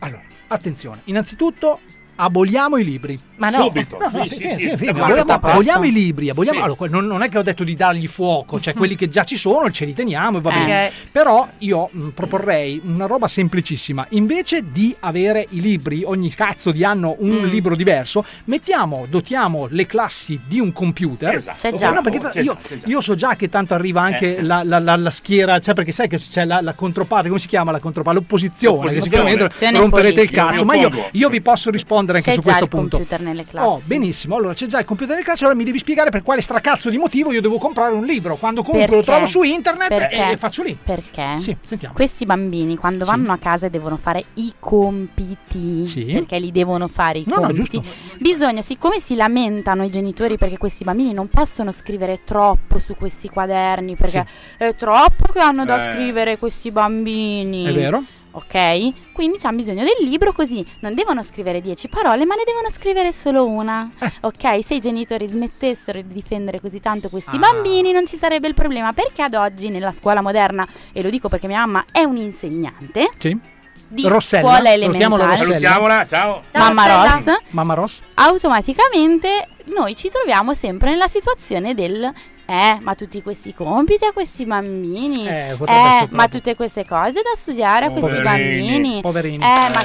allora, 0.01 0.23
attenzione. 0.49 1.01
Innanzitutto 1.05 1.81
aboliamo 2.17 2.77
i 2.77 2.85
libri. 2.85 3.19
Ma 3.37 3.51
no. 3.51 3.65
Subito, 3.65 3.99
No, 3.99 4.09
sì, 4.11 4.17
no, 4.17 4.25
sì, 4.25 4.35
sì, 4.37 4.49
sì, 4.49 4.77
sì, 4.77 4.87
aboliamo, 4.87 5.33
aboliamo 5.33 5.85
i 5.85 5.93
libri, 5.93 6.31
aboliamo- 6.31 6.59
Sì. 6.59 6.65
allora, 6.65 6.87
non, 6.89 7.07
non 7.07 7.23
è 7.23 7.29
che 7.29 7.39
ho 7.39 7.43
detto 7.43 7.65
di 7.65 7.75
dargli 7.75 8.07
fuoco, 8.07 8.61
cioè 8.61 8.75
quelli 8.75 8.95
che 8.95 9.09
già 9.09 9.25
ci 9.25 9.37
sono 9.37 9.71
ce 9.71 9.85
li 9.85 9.95
teniamo 9.95 10.39
e 10.39 10.41
va 10.41 10.51
Eh. 10.51 10.55
bene. 10.55 10.87
Ok. 10.87 10.93
Però 11.13 11.49
io 11.59 11.89
mh, 11.91 12.09
proporrei 12.11 12.81
una 12.85 13.07
roba 13.07 13.27
semplicissima. 13.29 14.07
Invece 14.11 14.71
di 14.71 14.95
avere 15.01 15.47
i 15.51 15.61
libri, 15.61 16.03
ogni 16.05 16.31
cazzo 16.31 16.71
di 16.71 16.85
anno 16.85 17.17
un 17.19 17.31
Mm. 17.43 17.45
libro 17.47 17.75
diverso, 17.77 18.25
mettiamo, 18.45 19.07
dotiamo 19.09 19.67
le 19.71 19.87
classi 19.87 20.41
di 20.47 20.61
un 20.61 20.73
computer. 20.73 21.35
Esatto. 21.35 21.59
C'è 21.61 21.75
già. 21.75 21.91
No, 21.91 22.03
perché 22.03 22.21
C'è 22.31 22.41
io, 22.41 22.57
c'è 22.57 22.79
già. 22.79 22.87
io 22.87 23.01
so 23.01 23.15
già 23.15 23.35
che 23.37 23.49
tanto 23.49 23.75
arriva 23.75 24.01
anche 24.03 24.37
Eh. 24.39 24.43
la, 24.43 24.63
la- 24.65 24.79
la- 24.79 24.97
la 24.97 25.11
schiera, 25.11 25.59
cioè 25.59 25.75
perché 25.75 25.93
sai 25.93 26.09
che 26.09 26.19
c'è 26.19 26.45
la, 26.45 26.61
la 26.61 26.73
controparte, 26.75 27.29
come 27.29 27.41
si 27.41 27.49
chiama 27.49 27.71
la 27.73 27.81
controparte? 27.81 28.19
L'opposizione, 28.21 28.77
che 28.77 28.95
L'opposizione. 28.95 29.03
sicuramente 29.11 29.43
Opposizione 29.45 29.79
romperete 29.79 30.21
il 30.23 30.31
cazzo, 30.31 30.65
ma 30.65 30.75
io, 30.77 30.91
io 31.13 31.29
vi 31.29 31.41
posso 31.41 31.71
rispondere 31.71 32.03
anche 32.13 32.31
C'è 32.31 32.35
su 32.37 32.41
già 32.43 32.45
questo 32.57 32.65
il 32.65 32.71
punto. 32.71 32.97
computer 32.97 33.21
nelle 33.21 33.45
classi. 33.45 33.67
Oh, 33.67 33.81
benissimo. 33.85 34.37
Allora 34.37 34.55
c'è 34.55 34.67
già 34.67 34.79
il 34.79 34.85
computer 34.85 35.15
nelle 35.15 35.25
classi, 35.25 35.43
allora 35.45 35.59
mi 35.59 35.65
devi 35.65 35.79
spiegare 35.79 36.11
per 36.11 36.23
quale 36.23 36.41
stracazzo 36.41 36.91
di 36.91 36.99
motivo 36.99 37.33
io 37.33 37.41
devo 37.41 37.59
comprare 37.59 37.93
un 37.95 38.05
libro. 38.05 38.37
Quando 38.37 38.63
comunque 38.63 38.91
lo 38.91 39.03
Perché? 39.03 39.11
trovo 39.13 39.27
su 39.27 39.43
internet 39.43 39.89
Perché? 39.89 40.15
e, 40.29 40.31
e 40.33 40.37
faccio 40.37 40.63
lì. 40.63 40.77
Perché? 40.83 41.39
Sì, 41.39 41.57
sentiamo. 41.67 41.95
Questi 41.95 42.25
bambini 42.25 42.77
quando 42.77 43.05
Sì. 43.05 43.11
vanno 43.11 43.33
a 43.33 43.39
casa 43.39 43.67
e 43.67 43.71
devono 43.71 43.97
fare 43.97 44.25
i 44.35 44.53
compiti, 44.59 45.87
Sì. 45.87 46.05
perché 46.05 46.39
li 46.39 46.51
devono 46.53 46.89
fare 46.89 47.19
i 47.19 47.25
No, 47.27 47.37
no, 47.37 47.41
compiti, 47.47 47.81
giusto. 47.81 47.95
bisogna, 48.19 48.63
siccome 48.63 49.01
si 49.01 49.15
lamentano 49.15 49.85
i 49.85 49.91
genitori 49.91 50.37
perché 50.39 50.59
questi 50.59 50.85
bambini 50.85 51.13
non 51.13 51.29
possono 51.29 51.71
scrivere 51.73 52.21
troppo 52.25 52.79
su 52.79 52.95
questi 52.97 53.29
quaderni, 53.29 53.97
perché 53.97 54.27
è 54.57 54.75
troppo 54.77 55.33
che 55.33 55.39
hanno 55.41 55.65
da 55.65 55.91
Eh. 55.91 55.93
scrivere 55.93 56.39
questi 56.39 56.71
bambini. 56.71 57.65
È 57.65 57.73
vero? 57.73 58.03
Ok? 58.37 59.13
Quindi 59.13 59.39
hanno 59.43 59.57
bisogno 59.57 59.85
del 59.85 60.09
libro 60.09 60.33
così 60.33 60.65
non 60.81 60.95
devono 60.95 61.23
scrivere 61.23 61.61
10 61.61 61.89
parole, 61.89 62.25
ma 62.25 62.35
ne 62.35 62.43
devono 62.45 62.69
scrivere 62.71 63.13
solo 63.13 63.47
una. 63.47 63.91
Eh. 63.99 64.13
Ok? 64.23 64.65
Se 64.65 64.75
i 64.75 64.81
genitori 64.81 65.27
smettessero 65.27 66.01
di 66.03 66.13
difendere 66.13 66.61
così 66.61 66.81
tanto 66.81 67.09
questi 67.09 67.37
Ah. 67.37 67.39
bambini 67.39 67.93
non 67.93 68.07
ci 68.07 68.17
sarebbe 68.17 68.49
il 68.49 68.55
problema, 68.55 68.93
perché 68.93 69.23
ad 69.23 69.35
oggi 69.35 69.69
nella 69.69 69.93
scuola 69.93 70.21
moderna, 70.21 70.67
e 70.93 71.03
lo 71.03 71.11
dico 71.11 71.29
perché 71.29 71.47
mia 71.47 71.59
mamma 71.61 71.85
è 71.93 72.03
un'insegnante 72.03 73.11
Sì. 73.19 73.39
di 73.87 74.09
Rossella, 74.09 74.49
scuola 74.49 74.73
elementare, 74.73 75.17
Rossella. 75.23 75.37
Salutiamola, 75.37 76.07
ciao. 76.07 76.43
mamma. 76.53 76.87
Ross, 77.05 77.37
Mamma 77.51 77.75
Ross? 77.75 78.01
automaticamente 78.15 79.49
noi 79.75 79.95
ci 79.97 80.09
troviamo 80.11 80.55
sempre 80.55 80.91
nella 80.91 81.09
situazione 81.09 81.75
del 81.75 82.13
eh, 82.47 82.79
ma 82.81 82.95
tutti 82.95 83.23
questi 83.23 83.55
compiti 83.55 84.05
a 84.05 84.13
questi 84.13 84.45
bambini. 84.45 85.27
Eh, 85.27 85.51
essere 85.51 86.09
ma 86.11 86.29
tutte 86.29 86.55
queste 86.57 86.85
cose 86.85 87.23
da 87.23 87.33
studiare 87.37 87.87
a 87.87 87.91
questi 87.91 88.21
Poverini, 88.21 88.23
bambini. 88.23 89.01
poverini. 89.01 89.45
Eh, 89.45 89.69
ma 89.73 89.83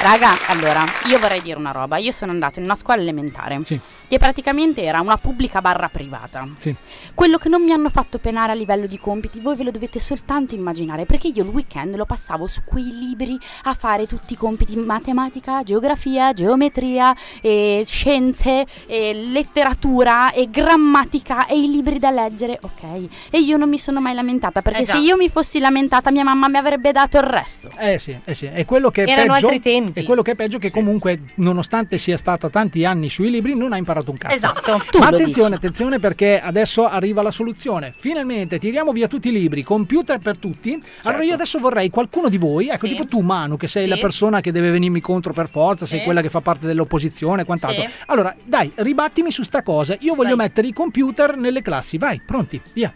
Raga, 0.00 0.30
allora, 0.46 0.84
io 1.08 1.18
vorrei 1.18 1.42
dire 1.42 1.58
una 1.58 1.72
roba. 1.72 1.96
Io 1.96 2.12
sono 2.12 2.30
andato 2.30 2.60
in 2.60 2.64
una 2.66 2.76
scuola 2.76 3.00
elementare 3.00 3.58
Sì. 3.64 3.78
che 4.06 4.16
praticamente 4.16 4.82
era 4.84 5.00
una 5.00 5.16
pubblica 5.16 5.60
barra 5.60 5.88
privata. 5.88 6.46
Sì. 6.56 6.72
Quello 7.14 7.36
che 7.36 7.48
non 7.48 7.62
mi 7.64 7.72
hanno 7.72 7.90
fatto 7.90 8.18
penare 8.18 8.52
a 8.52 8.54
livello 8.54 8.86
di 8.86 8.96
compiti, 9.00 9.40
voi 9.40 9.56
ve 9.56 9.64
lo 9.64 9.70
dovete 9.72 9.98
soltanto 9.98 10.54
immaginare, 10.54 11.04
perché 11.04 11.26
io 11.28 11.42
il 11.42 11.48
weekend 11.50 11.96
lo 11.96 12.04
passavo 12.06 12.46
su 12.46 12.62
quei 12.64 12.84
libri 12.84 13.36
a 13.64 13.74
fare 13.74 14.06
tutti 14.06 14.34
i 14.34 14.36
compiti 14.36 14.76
matematica, 14.76 15.64
geografia, 15.64 16.32
geometria, 16.32 17.14
e 17.42 17.82
scienze, 17.84 18.66
e 18.86 19.12
letteratura 19.14 20.30
e 20.32 20.48
grammatica 20.48 21.46
e 21.46 21.58
i 21.58 21.68
libri 21.68 21.98
da 21.98 22.12
leggere, 22.12 22.56
ok? 22.62 23.08
E 23.30 23.40
io 23.40 23.56
non 23.56 23.68
mi 23.68 23.78
sono 23.78 24.00
mai 24.00 24.14
lamentata, 24.14 24.62
perché 24.62 24.82
Eh 24.82 24.86
se 24.86 24.98
io 24.98 25.16
mi 25.16 25.28
fossi 25.28 25.58
lamentata 25.58 26.12
mia 26.12 26.22
mamma 26.24 26.46
mi 26.48 26.56
avrebbe 26.56 26.92
dato 26.92 27.16
il 27.18 27.24
resto. 27.24 27.68
Eh 27.76 27.98
sì, 27.98 28.16
eh 28.24 28.34
sì, 28.34 28.46
è 28.46 28.64
quello 28.64 28.90
che 28.92 29.02
è 29.02 29.10
Erano 29.10 29.32
peggio. 29.34 29.46
altri 29.48 29.60
tempi. 29.92 30.00
È 30.00 30.04
quello 30.04 30.22
che 30.22 30.30
è 30.32 30.34
peggio 30.34 30.58
che 30.58 30.70
comunque, 30.70 31.20
nonostante 31.36 31.98
sia 31.98 32.16
stata 32.16 32.48
tanti 32.48 32.84
anni 32.84 33.10
sui 33.10 33.30
libri, 33.30 33.56
non 33.56 33.72
ha 33.72 33.76
imparato 33.76 34.10
un 34.10 34.16
cazzo. 34.16 34.34
Esatto. 34.34 34.82
Tu 34.90 34.98
Ma 34.98 35.06
attenzione, 35.08 35.48
dici. 35.50 35.58
attenzione 35.66 35.98
perché 35.98 36.40
adesso 36.40 36.86
arriva 36.86 37.22
la 37.22 37.30
soluzione. 37.30 37.92
Finalmente 37.96 38.58
tiriamo 38.58 38.92
via 38.92 39.08
tutti 39.08 39.28
i 39.28 39.32
libri, 39.32 39.62
computer 39.62 40.18
per 40.18 40.38
tutti. 40.38 40.80
Allora 41.02 41.22
io 41.22 41.34
adesso 41.34 41.58
vorrei 41.58 41.90
qualcuno 41.90 42.28
di 42.28 42.38
voi, 42.38 42.68
ecco 42.68 42.86
Sì. 42.86 42.92
tipo 42.94 43.06
tu 43.06 43.20
Manu, 43.20 43.56
che 43.56 43.68
sei 43.68 43.84
Sì. 43.84 43.88
la 43.88 43.96
persona 43.98 44.40
che 44.40 44.52
deve 44.52 44.70
venirmi 44.70 45.00
contro 45.00 45.32
per 45.32 45.48
forza, 45.48 45.86
sei 45.86 45.98
Sì. 46.00 46.04
quella 46.04 46.20
che 46.22 46.30
fa 46.30 46.40
parte 46.40 46.66
dell'opposizione 46.66 47.42
e 47.42 47.44
quant'altro. 47.44 47.82
Sì. 47.82 47.88
Allora, 48.06 48.34
dai, 48.44 48.70
ribattimi 48.76 49.30
su 49.30 49.42
sta 49.42 49.62
cosa. 49.62 49.96
Io 50.00 50.14
voglio 50.14 50.36
Vai. 50.36 50.46
mettere 50.46 50.66
i 50.66 50.72
computer 50.72 51.36
nelle 51.36 51.62
classi. 51.62 51.98
Vai, 51.98 52.20
pronti, 52.24 52.60
via. 52.74 52.92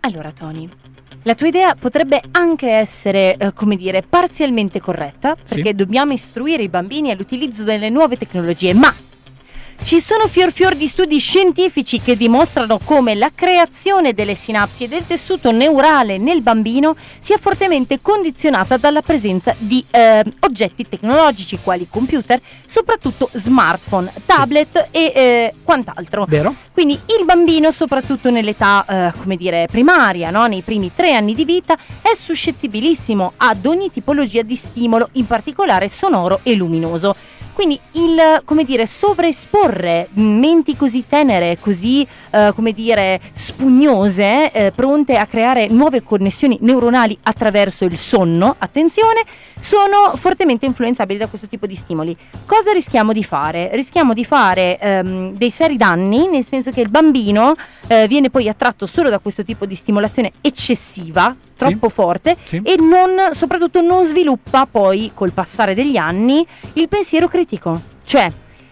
Allora, 0.00 0.30
Tony, 0.30 0.68
La 1.26 1.34
tua 1.34 1.48
idea 1.48 1.74
potrebbe 1.74 2.22
anche 2.30 2.70
essere, 2.70 3.36
eh, 3.36 3.52
come 3.52 3.74
dire, 3.74 4.04
parzialmente 4.08 4.80
corretta, 4.80 5.34
perché 5.34 5.74
dobbiamo 5.74 6.12
istruire 6.12 6.62
i 6.62 6.68
bambini 6.68 7.10
all'utilizzo 7.10 7.64
delle 7.64 7.90
nuove 7.90 8.16
tecnologie, 8.16 8.72
ma 8.74 8.94
ci 9.82 10.00
sono 10.00 10.26
fior 10.26 10.52
fior 10.52 10.74
di 10.74 10.86
studi 10.86 11.18
scientifici 11.18 12.00
che 12.00 12.16
dimostrano 12.16 12.78
come 12.82 13.14
la 13.14 13.30
creazione 13.34 14.14
delle 14.14 14.34
sinapsi 14.34 14.84
e 14.84 14.88
del 14.88 15.06
tessuto 15.06 15.50
neurale 15.50 16.18
nel 16.18 16.42
bambino 16.42 16.96
sia 17.20 17.38
fortemente 17.38 18.00
condizionata 18.00 18.76
dalla 18.76 19.02
presenza 19.02 19.54
di 19.58 19.84
eh, 19.90 20.24
oggetti 20.40 20.88
tecnologici 20.88 21.58
quali 21.62 21.86
computer, 21.88 22.40
soprattutto 22.66 23.28
smartphone, 23.32 24.12
tablet 24.24 24.88
e 24.90 25.12
eh, 25.14 25.54
quant'altro. 25.62 26.24
Vero? 26.28 26.54
Quindi 26.72 26.94
il 27.18 27.24
bambino, 27.24 27.70
soprattutto 27.70 28.30
nell'età, 28.30 28.84
eh, 28.86 29.18
come 29.18 29.36
dire, 29.36 29.66
primaria, 29.70 30.30
no? 30.30 30.46
nei 30.46 30.62
primi 30.62 30.92
tre 30.94 31.14
anni 31.14 31.32
di 31.32 31.44
vita, 31.44 31.76
è 32.02 32.14
suscettibilissimo 32.14 33.32
ad 33.36 33.64
ogni 33.64 33.90
tipologia 33.90 34.42
di 34.42 34.56
stimolo, 34.56 35.08
in 35.12 35.26
particolare 35.26 35.88
sonoro 35.88 36.40
e 36.42 36.54
luminoso. 36.54 37.14
Quindi 37.56 37.80
il, 37.92 38.42
come 38.44 38.64
dire, 38.64 38.84
sovraesporre 38.84 40.08
menti 40.12 40.76
così 40.76 41.06
tenere, 41.08 41.56
così, 41.58 42.06
eh, 42.30 42.52
come 42.54 42.72
dire, 42.72 43.18
spugnose, 43.32 44.52
eh, 44.52 44.72
pronte 44.74 45.16
a 45.16 45.24
creare 45.24 45.66
nuove 45.68 46.02
connessioni 46.02 46.58
neuronali 46.60 47.16
attraverso 47.22 47.86
il 47.86 47.96
sonno, 47.96 48.54
attenzione, 48.58 49.24
sono 49.58 50.12
fortemente 50.16 50.66
influenzabili 50.66 51.18
da 51.18 51.28
questo 51.28 51.48
tipo 51.48 51.64
di 51.64 51.76
stimoli. 51.76 52.14
Cosa 52.44 52.72
rischiamo 52.72 53.14
di 53.14 53.24
fare? 53.24 53.70
Rischiamo 53.72 54.12
di 54.12 54.26
fare 54.26 54.78
ehm, 54.78 55.32
dei 55.38 55.50
seri 55.50 55.78
danni, 55.78 56.28
nel 56.28 56.44
senso 56.44 56.70
che 56.70 56.82
il 56.82 56.90
bambino 56.90 57.54
eh, 57.86 58.06
viene 58.06 58.28
poi 58.28 58.50
attratto 58.50 58.84
solo 58.84 59.08
da 59.08 59.18
questo 59.18 59.42
tipo 59.42 59.64
di 59.64 59.74
stimolazione 59.74 60.32
eccessiva, 60.42 61.34
troppo 61.56 61.88
forte 61.88 62.36
e 62.50 62.76
non, 62.78 63.32
soprattutto 63.32 63.80
non 63.80 64.04
sviluppa 64.04 64.66
poi 64.66 65.10
col 65.14 65.32
passare 65.32 65.74
degli 65.74 65.96
anni 65.96 66.46
il 66.74 66.88
pensiero 66.88 67.28
critico. 67.28 67.80
Cioè, 68.04 68.30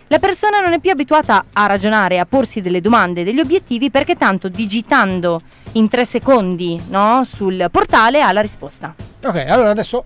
la 0.08 0.18
persona 0.18 0.60
non 0.60 0.72
è 0.72 0.78
più 0.78 0.90
abituata 0.90 1.46
a 1.52 1.66
ragionare, 1.66 2.18
a 2.18 2.26
porsi 2.26 2.60
delle 2.60 2.80
domande, 2.80 3.24
degli 3.24 3.40
obiettivi 3.40 3.90
perché 3.90 4.14
tanto 4.14 4.48
digitando 4.48 5.40
in 5.72 5.88
tre 5.88 6.04
secondi 6.04 6.80
no, 6.88 7.22
sul 7.24 7.66
portale 7.70 8.20
ha 8.20 8.30
la 8.30 8.40
risposta. 8.40 8.94
Ok, 9.24 9.44
allora 9.48 9.70
adesso 9.70 10.04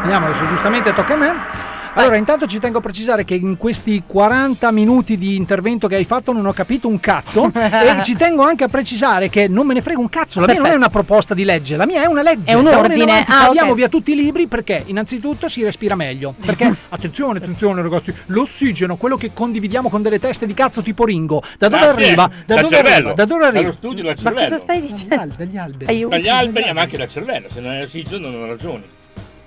vediamo, 0.00 0.26
adesso 0.26 0.46
giustamente 0.48 0.92
tocca 0.94 1.14
a 1.14 1.16
me. 1.16 1.76
Allora, 2.00 2.16
intanto 2.16 2.46
ci 2.46 2.58
tengo 2.58 2.78
a 2.78 2.80
precisare 2.80 3.24
che 3.24 3.34
in 3.34 3.56
questi 3.56 4.02
40 4.06 4.70
minuti 4.70 5.18
di 5.18 5.34
intervento 5.36 5.88
che 5.88 5.96
hai 5.96 6.04
fatto 6.04 6.32
non 6.32 6.46
ho 6.46 6.52
capito 6.52 6.86
un 6.88 7.00
cazzo 7.00 7.50
e 7.54 8.02
ci 8.04 8.14
tengo 8.14 8.42
anche 8.42 8.64
a 8.64 8.68
precisare 8.68 9.28
che 9.28 9.48
non 9.48 9.66
me 9.66 9.74
ne 9.74 9.80
frega 9.82 9.98
un 9.98 10.08
cazzo, 10.08 10.38
la 10.40 10.46
mia 10.46 10.54
non 10.54 10.66
è 10.66 10.68
Perfetto. 10.70 10.76
una 10.76 10.88
proposta 11.02 11.34
di 11.34 11.44
legge, 11.44 11.76
la 11.76 11.86
mia 11.86 12.02
è 12.02 12.06
una 12.06 12.22
legge. 12.22 12.44
È 12.44 12.54
un 12.54 12.64
Da 12.64 12.78
ordine. 12.78 13.02
avanti 13.02 13.30
Ah, 13.32 13.46
Tagliamo 13.46 13.70
ok. 13.70 13.76
via 13.76 13.88
tutti 13.88 14.12
i 14.12 14.14
libri 14.14 14.46
perché 14.46 14.82
innanzitutto 14.86 15.48
si 15.48 15.62
respira 15.64 15.94
meglio. 15.96 16.34
Perché 16.44 16.72
attenzione, 16.88 17.38
attenzione 17.38 17.82
ragazzi, 17.82 18.14
l'ossigeno, 18.26 18.96
quello 18.96 19.16
che 19.16 19.32
condividiamo 19.34 19.88
con 19.88 20.00
delle 20.02 20.18
teste 20.20 20.46
di 20.46 20.54
cazzo 20.54 20.82
tipo 20.82 21.04
Ringo, 21.04 21.42
da 21.58 21.68
dove 21.68 21.86
Ah, 21.88 21.94
sì, 21.96 22.02
arriva? 22.04 22.30
Da 22.46 22.54
dal 22.54 22.62
dove 22.62 22.74
cervello. 22.76 22.94
arriva? 22.96 23.12
Da 23.14 23.24
dove 23.24 23.44
arriva? 23.44 23.60
Dallo 23.60 23.72
studio 23.72 24.02
dal 24.04 24.14
Ma 24.14 24.20
cervello. 24.22 24.48
cosa 24.50 24.62
stai 24.62 24.80
dicendo? 24.80 25.34
Dagli 25.36 25.56
alberi. 25.56 25.90
Aiuto. 25.90 26.14
Dagli 26.16 26.28
alberi, 26.28 26.72
ma 26.72 26.80
anche 26.82 26.96
dal 26.96 27.08
cervello. 27.08 27.48
Se 27.50 27.60
non 27.60 27.70
hai 27.72 27.82
ossigeno 27.82 28.28
non 28.30 28.46
ragioni. 28.46 28.82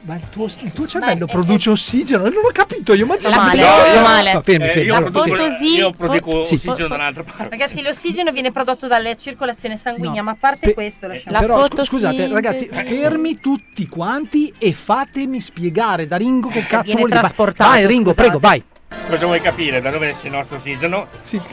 Ma 0.04 0.16
il 0.16 0.22
tuo, 0.32 0.46
il 0.46 0.74
tuo 0.74 0.88
cervello 0.88 1.28
produce 1.28 1.70
ossigeno, 1.70 2.24
non 2.24 2.34
ho 2.44 2.52
capito 2.52 2.94
io, 2.96 3.06
ma 3.06 3.16
Sto 3.20 3.30
male, 3.30 3.62
No, 3.62 3.94
io- 3.94 4.02
male. 4.02 4.32
Fa- 4.32 4.42
Fermi, 4.42 4.66
Eh, 4.66 4.68
fermi. 4.70 4.84
io 4.86 4.96
allora, 4.96 5.12
produco, 5.12 5.36
fotosi- 5.36 5.76
io 5.76 5.92
produco 5.92 6.44
Sì. 6.46 6.54
ossigeno 6.56 6.88
da 6.88 6.96
un'altra 6.96 7.24
parte. 7.24 7.48
Ragazzi, 7.50 7.82
l'ossigeno 7.84 8.32
viene 8.32 8.52
prodotto 8.52 8.88
dalla 8.88 9.14
circolazione 9.16 9.78
sanguigna, 9.78 10.24
ma 10.24 10.32
a 10.32 10.38
parte 10.40 10.68
Pe- 10.70 10.74
questo 10.74 11.06
lasciamo 11.06 11.38
Però 11.40 11.66
scu- 11.66 11.84
scusate 11.84 12.28
ragazzi, 12.30 12.66
fermi 12.66 13.40
tutti 13.40 13.88
quanti 13.88 14.52
e 14.58 14.74
fatemi 14.74 15.40
spiegare 15.40 16.08
da 16.08 16.18
Ringo 16.18 16.48
che 16.50 16.64
cazzo 16.66 16.84
viene 16.86 17.00
vuol 17.00 17.10
dire. 17.10 17.20
trasportato, 17.22 17.70
Vai 17.70 17.86
Ringo, 17.86 18.10
scusate. 18.12 18.22
prego, 18.28 18.40
vai. 18.40 18.64
Cosa 19.08 19.26
vuoi 19.26 19.40
capire? 19.40 19.82
Da 19.82 19.92
dove 19.92 20.10
esce 20.10 20.28
il 20.28 20.34
nostro 20.34 20.56
ossigeno? 20.58 21.08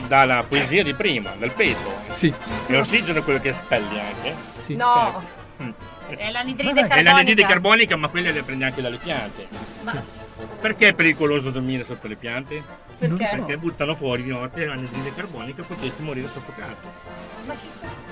Dalla 0.07 0.43
poesia 0.47 0.83
di 0.83 0.93
prima, 0.95 1.31
dal 1.37 1.51
peso. 1.53 1.93
Sì. 2.13 2.33
E 2.65 2.73
l'ossigeno 2.75 3.19
è 3.19 3.23
quello 3.23 3.39
che 3.39 3.49
espelli 3.49 3.99
anche. 3.99 4.35
Sì. 4.65 4.75
No. 4.75 5.21
Mm. 5.61 5.69
È 6.15 6.31
l'anidride 6.31 6.71
È 6.71 6.87
carbonica. 6.87 7.11
l'anidride 7.11 7.43
carbonica, 7.43 7.95
ma 7.95 8.07
quelle 8.07 8.31
le 8.31 8.43
prendi 8.43 8.63
anche 8.63 8.81
dalle 8.81 8.97
piante. 8.97 9.47
Perché 10.59 10.89
è 10.89 10.93
pericoloso 10.93 11.49
dormire 11.51 11.83
sotto 11.83 12.07
le 12.07 12.15
piante? 12.15 12.63
Perché? 12.97 13.29
Perché 13.31 13.57
buttano 13.57 13.95
fuori 13.95 14.23
di 14.23 14.29
notte 14.29 14.65
l'anidride 14.65 15.13
carbonica 15.13 15.61
e 15.61 15.65
potresti 15.65 16.01
morire 16.01 16.27
soffocato. 16.27 16.91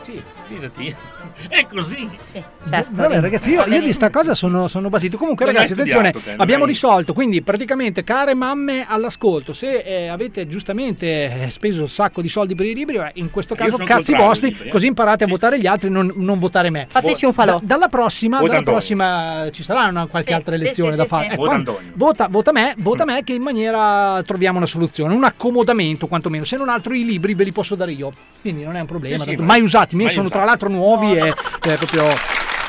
Sì, 0.08 0.22
fidati. 0.44 0.96
È 1.50 1.68
così. 1.68 2.10
Sì, 2.18 2.42
Vabbè 2.70 3.20
ragazzi, 3.20 3.50
io, 3.50 3.66
io 3.66 3.82
di 3.82 3.92
sta 3.92 4.10
cosa 4.10 4.34
sono, 4.34 4.70
sono 4.70 4.88
basito. 4.88 5.18
Comunque 5.18 5.44
Non 5.46 5.54
ragazzi, 5.54 5.74
studiato, 5.74 6.00
attenzione, 6.00 6.24
te, 6.24 6.32
non 6.32 6.40
abbiamo 6.42 6.64
hai- 6.64 6.70
risolto, 6.70 7.12
quindi 7.14 7.42
praticamente 7.42 8.06
care 8.06 8.34
mamme 8.34 8.86
all'ascolto, 8.88 9.52
se 9.52 9.80
eh, 9.80 10.08
avete 10.08 10.48
giustamente 10.48 11.44
eh, 11.44 11.50
speso 11.50 11.82
un 11.82 11.90
sacco 11.90 12.22
di 12.22 12.30
soldi 12.30 12.56
per 12.56 12.66
i 12.68 12.74
libri, 12.74 12.98
in 13.16 13.30
questo 13.32 13.54
caso 13.54 13.76
cazzi 13.84 14.14
vostri, 14.16 14.50
libri, 14.52 14.68
eh. 14.70 14.72
così 14.72 14.88
imparate 14.88 15.26
a 15.26 15.28
votare 15.28 15.60
gli 15.60 15.68
altri 15.68 15.88
e 15.88 15.92
non, 15.92 16.10
non 16.16 16.40
votare 16.40 16.70
me. 16.70 16.86
Fateci 16.90 17.26
un 17.26 17.34
falò. 17.34 17.58
Da- 17.58 17.66
dalla 17.66 17.90
prossima, 17.90 18.42
dalla 18.42 18.62
prossima 18.62 19.50
ci 19.52 19.62
sarà 19.64 19.88
una 19.88 20.06
qualche 20.06 20.30
Sì, 20.32 20.36
altra 20.38 20.56
sì, 20.56 20.62
elezione 20.62 20.92
sì, 20.92 20.98
da 20.98 21.04
sì, 21.04 21.10
fare. 21.10 21.26
sì. 21.26 21.32
Eh, 21.34 21.36
Vota 21.36 21.50
quando- 21.50 21.80
vota, 21.96 22.28
vota 22.30 22.52
me, 22.54 22.74
vota 22.78 23.04
me 23.04 23.24
che 23.26 23.34
in 23.34 23.42
maniera 23.42 24.22
troviamo 24.26 24.58
una 24.58 24.68
soluzione, 24.68 25.14
un 25.14 25.26
accomodamento 25.26 26.08
quantomeno, 26.08 26.46
se 26.46 26.56
non 26.56 26.70
altro 26.70 26.94
i 26.94 27.04
libri 27.04 27.34
ve 27.34 27.44
li 27.44 27.52
posso 27.52 27.76
dare 27.76 27.92
io, 27.92 28.12
quindi 28.42 28.64
non 28.64 28.78
è 28.78 28.80
un 28.80 28.86
problema, 28.86 29.16
Sì, 29.18 29.22
sì, 29.22 29.28
tanto 29.28 29.42
ma- 29.42 29.48
mai 29.48 29.62
usati, 29.62 29.96
miei 29.98 30.08
mai 30.08 30.16
sono 30.16 30.30
tra 30.30 30.44
l'altro 30.46 30.70
nuovi 30.70 31.16
e 31.18 31.30
è 31.30 31.76
proprio 31.78 32.06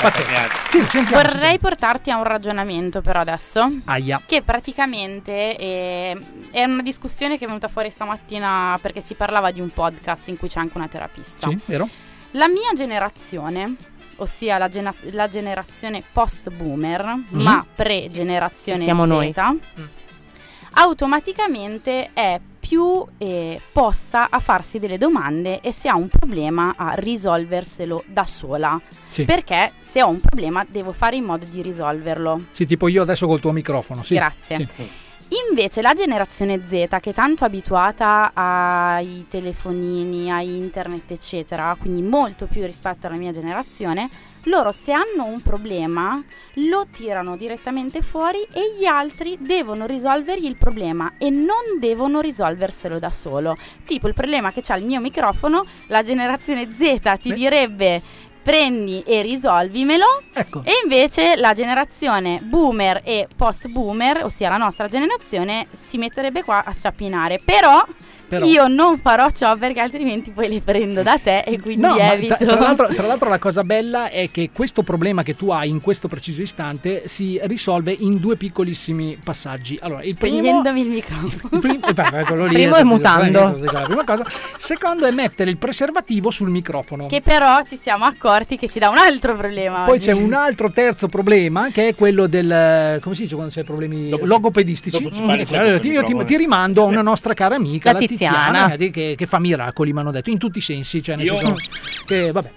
pazzesco. 0.00 0.56
Sì, 0.70 1.00
Vorrei 1.10 1.58
portarti 1.58 2.10
a 2.10 2.16
un 2.16 2.24
ragionamento 2.24 3.00
però 3.00 3.20
adesso. 3.20 3.68
Aia. 3.86 4.20
Che 4.24 4.42
praticamente 4.42 5.56
è, 5.56 6.16
è 6.52 6.64
una 6.64 6.82
discussione 6.82 7.38
che 7.38 7.44
è 7.44 7.46
venuta 7.46 7.68
fuori 7.68 7.90
stamattina 7.90 8.78
perché 8.80 9.00
si 9.00 9.14
parlava 9.14 9.50
di 9.50 9.60
un 9.60 9.70
podcast 9.70 10.28
in 10.28 10.36
cui 10.38 10.48
c'è 10.48 10.60
anche 10.60 10.76
una 10.76 10.88
terapista. 10.88 11.48
Sì, 11.48 11.58
vero? 11.64 11.88
La 12.32 12.48
mia 12.48 12.72
generazione, 12.74 13.74
ossia 14.16 14.58
la, 14.58 14.68
gena- 14.68 14.94
la 15.12 15.26
generazione 15.28 16.02
post-boomer, 16.12 17.04
Mm. 17.34 17.40
ma 17.40 17.64
pre-generazione 17.74 18.84
Siamo 18.84 19.04
Z, 19.04 19.08
noi. 19.08 19.34
automaticamente 20.74 22.10
è 22.12 22.38
più 22.68 23.02
eh, 23.16 23.58
posta 23.72 24.28
a 24.28 24.40
farsi 24.40 24.78
delle 24.78 24.98
domande 24.98 25.60
e 25.60 25.72
se 25.72 25.88
ha 25.88 25.96
un 25.96 26.08
problema 26.08 26.74
a 26.76 26.92
risolverselo 26.92 28.04
da 28.06 28.26
sola. 28.26 28.78
Sì. 29.08 29.24
Perché 29.24 29.72
se 29.80 30.02
ho 30.02 30.08
un 30.10 30.20
problema 30.20 30.66
devo 30.68 30.92
fare 30.92 31.16
in 31.16 31.24
modo 31.24 31.46
di 31.46 31.62
risolverlo. 31.62 32.44
Sì, 32.50 32.66
tipo 32.66 32.88
io 32.88 33.00
adesso 33.00 33.26
col 33.26 33.40
tuo 33.40 33.52
microfono, 33.52 34.02
sì. 34.02 34.14
Grazie. 34.16 34.68
Sì. 34.70 34.90
Invece 35.50 35.80
la 35.80 35.94
generazione 35.94 36.60
Z, 36.64 36.70
che 37.00 37.10
è 37.10 37.12
tanto 37.14 37.46
abituata 37.46 38.32
ai 38.34 39.24
telefonini, 39.28 40.30
a 40.30 40.42
internet, 40.42 41.10
eccetera, 41.10 41.74
quindi 41.78 42.02
molto 42.02 42.46
più 42.46 42.64
rispetto 42.64 43.06
alla 43.06 43.16
mia 43.16 43.32
generazione, 43.32 44.08
loro 44.44 44.72
se 44.72 44.92
hanno 44.92 45.24
un 45.24 45.40
problema 45.42 46.22
lo 46.54 46.86
tirano 46.90 47.36
direttamente 47.36 48.02
fuori 48.02 48.42
e 48.52 48.74
gli 48.78 48.84
altri 48.84 49.36
devono 49.40 49.86
risolvergli 49.86 50.46
il 50.46 50.56
problema 50.56 51.14
e 51.18 51.30
non 51.30 51.78
devono 51.78 52.20
risolverselo 52.20 52.98
da 52.98 53.10
solo. 53.10 53.56
Tipo 53.84 54.08
il 54.08 54.14
problema 54.14 54.52
che 54.52 54.60
c'ha 54.62 54.76
il 54.76 54.84
mio 54.84 55.00
microfono, 55.00 55.64
la 55.88 56.02
generazione 56.02 56.68
Z 56.70 57.18
ti 57.20 57.32
direbbe 57.32 58.02
prendi 58.48 59.02
e 59.04 59.20
risolvimelo. 59.20 60.22
Ecco. 60.32 60.62
E 60.64 60.72
invece 60.82 61.36
la 61.36 61.52
generazione 61.52 62.40
boomer 62.42 63.02
e 63.04 63.28
post 63.36 63.68
boomer, 63.68 64.24
ossia 64.24 64.48
la 64.48 64.56
nostra 64.56 64.88
generazione, 64.88 65.66
si 65.84 65.98
metterebbe 65.98 66.42
qua 66.42 66.64
a 66.64 66.72
sciappinare. 66.72 67.40
Però, 67.44 67.84
Però- 68.28 68.44
io 68.46 68.68
non 68.68 68.98
farò 68.98 69.30
ciò 69.30 69.56
perché 69.56 69.80
altrimenti 69.80 70.30
poi 70.30 70.48
le 70.48 70.60
prendo 70.60 71.02
da 71.02 71.18
te 71.18 71.38
e 71.40 71.58
quindi 71.60 71.80
No, 71.82 71.96
evito. 71.96 72.36
tra, 72.36 72.46
tra 72.46 72.58
l'altro, 72.60 72.86
tra 72.94 73.06
l'altro 73.06 73.28
la 73.30 73.38
cosa 73.38 73.62
bella 73.62 74.10
è 74.10 74.30
che 74.30 74.50
questo 74.52 74.82
problema 74.82 75.22
che 75.22 75.34
tu 75.34 75.48
hai 75.50 75.70
in 75.70 75.80
questo 75.80 76.08
preciso 76.08 76.42
istante 76.42 77.04
si 77.06 77.38
risolve 77.44 77.94
in 77.98 78.18
due 78.18 78.36
piccolissimi 78.36 79.18
passaggi. 79.24 79.78
Allora, 79.80 80.02
il 80.02 80.16
primo, 80.16 80.36
Spegnendomi 80.38 80.80
il 80.82 80.88
microfono. 80.88 81.48
il 81.52 81.58
prim- 81.58 81.84
eh, 81.88 81.92
beh, 81.94 82.46
lì 82.48 82.52
Primo 82.54 82.74
è 82.76 82.80
è 82.80 82.84
mutando. 82.84 83.58
la 83.72 83.80
prima 83.80 84.04
cosa. 84.04 84.24
Secondo 84.58 85.06
è 85.06 85.10
mettere 85.10 85.50
il 85.50 85.56
preservativo 85.58 86.30
sul 86.30 86.50
microfono. 86.50 87.06
Che 87.06 87.20
però 87.22 87.62
ci 87.66 87.76
siamo 87.76 88.04
accorti 88.04 88.56
che 88.58 88.68
ci 88.68 88.78
dà 88.78 88.90
un 88.90 88.98
altro 88.98 89.34
problema. 89.36 89.84
Poi 89.84 89.96
oggi. 89.96 90.06
c'è 90.06 90.12
un 90.12 90.32
altro 90.34 90.70
terzo 90.70 91.08
problema 91.08 91.68
che 91.70 91.88
è 91.88 91.94
quello 91.94 92.26
del 92.26 92.98
come 93.00 93.14
si 93.14 93.22
dice 93.22 93.34
quando 93.34 93.52
c'è 93.52 93.64
problemi 93.64 94.10
logopedistici. 94.22 95.02
dopo 95.02 95.14
ci 95.14 95.22
parli 95.22 95.46
Mm, 95.48 95.92
io 95.92 96.02
ti, 96.04 96.14
ti 96.24 96.36
rimando 96.36 96.82
a 96.82 96.86
una 96.86 97.02
nostra 97.02 97.32
cara 97.34 97.54
amica, 97.54 97.92
La 97.92 97.98
la, 97.98 98.06
Tiziana. 98.18 98.70
Tiziana, 98.70 98.90
che, 98.92 99.14
che 99.16 99.26
fa 99.26 99.38
miracoli, 99.38 99.92
mi 99.92 100.00
hanno 100.00 100.10
detto, 100.10 100.30
in 100.30 100.38
tutti 100.38 100.58
i 100.58 100.62
sensi. 100.62 101.02
Cioè, 101.02 101.16
Io- 101.22 101.36
senso 101.38 101.54
che, 102.06 102.30
vabbè. 102.32 102.50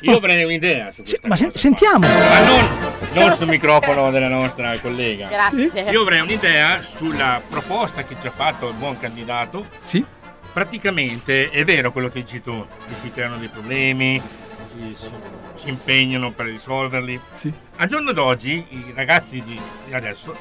Io 0.00 0.16
avrei 0.16 0.42
un'idea 0.42 0.90
su 0.90 1.02
Sì, 1.04 1.16
ma 1.22 1.36
se- 1.36 1.44
cosa. 1.46 1.58
sentiamo. 1.58 2.08
Ma 2.08 2.40
non, 2.44 2.68
non 3.12 3.32
sul 3.36 3.46
microfono 3.46 4.10
della 4.10 4.26
nostra 4.28 4.76
collega. 4.80 5.28
Grazie. 5.28 5.90
Io 5.90 6.02
avrei 6.02 6.20
un'idea 6.20 6.82
sulla 6.82 7.40
proposta 7.48 8.02
che 8.02 8.16
ci 8.20 8.26
ha 8.26 8.32
fatto 8.32 8.66
il 8.68 8.74
buon 8.74 8.98
candidato. 8.98 9.64
Sì. 9.84 10.04
Praticamente 10.52 11.50
è 11.50 11.64
vero 11.64 11.92
quello 11.92 12.08
che 12.08 12.22
dici 12.22 12.42
tu, 12.42 12.66
che 12.88 12.94
si 13.00 13.12
creano 13.12 13.36
dei 13.36 13.48
problemi, 13.48 14.20
si, 14.66 14.94
si- 14.98 15.10
si 15.54 15.68
impegnano 15.68 16.32
per 16.32 16.46
risolverli. 16.46 17.20
Sì. 17.34 17.52
Al 17.76 17.86
giorno 17.88 18.10
d'oggi 18.12 18.64
i 18.70 18.92
ragazzi 18.94 19.42
di, 19.44 19.60
di 19.86 19.94
adesso 19.94 20.34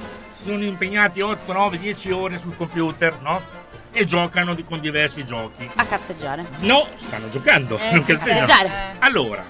sono 0.44 0.64
impegnati 0.64 1.20
8, 1.22 1.52
9, 1.54 1.78
10 1.78 2.12
ore 2.12 2.38
sul 2.40 2.56
computer, 2.56 3.20
no? 3.22 3.42
E 3.98 4.04
giocano 4.04 4.54
di- 4.56 4.64
con 4.64 4.82
diversi 4.82 5.24
giochi. 5.26 5.70
A 5.74 5.86
cazzeggiare. 5.86 6.46
No, 6.60 6.86
stanno 6.98 7.30
giocando. 7.30 7.78
Eh, 7.78 7.92
non 7.94 8.04
sì, 8.04 8.12
cazzeggiare. 8.12 8.70
Allora, 9.00 9.42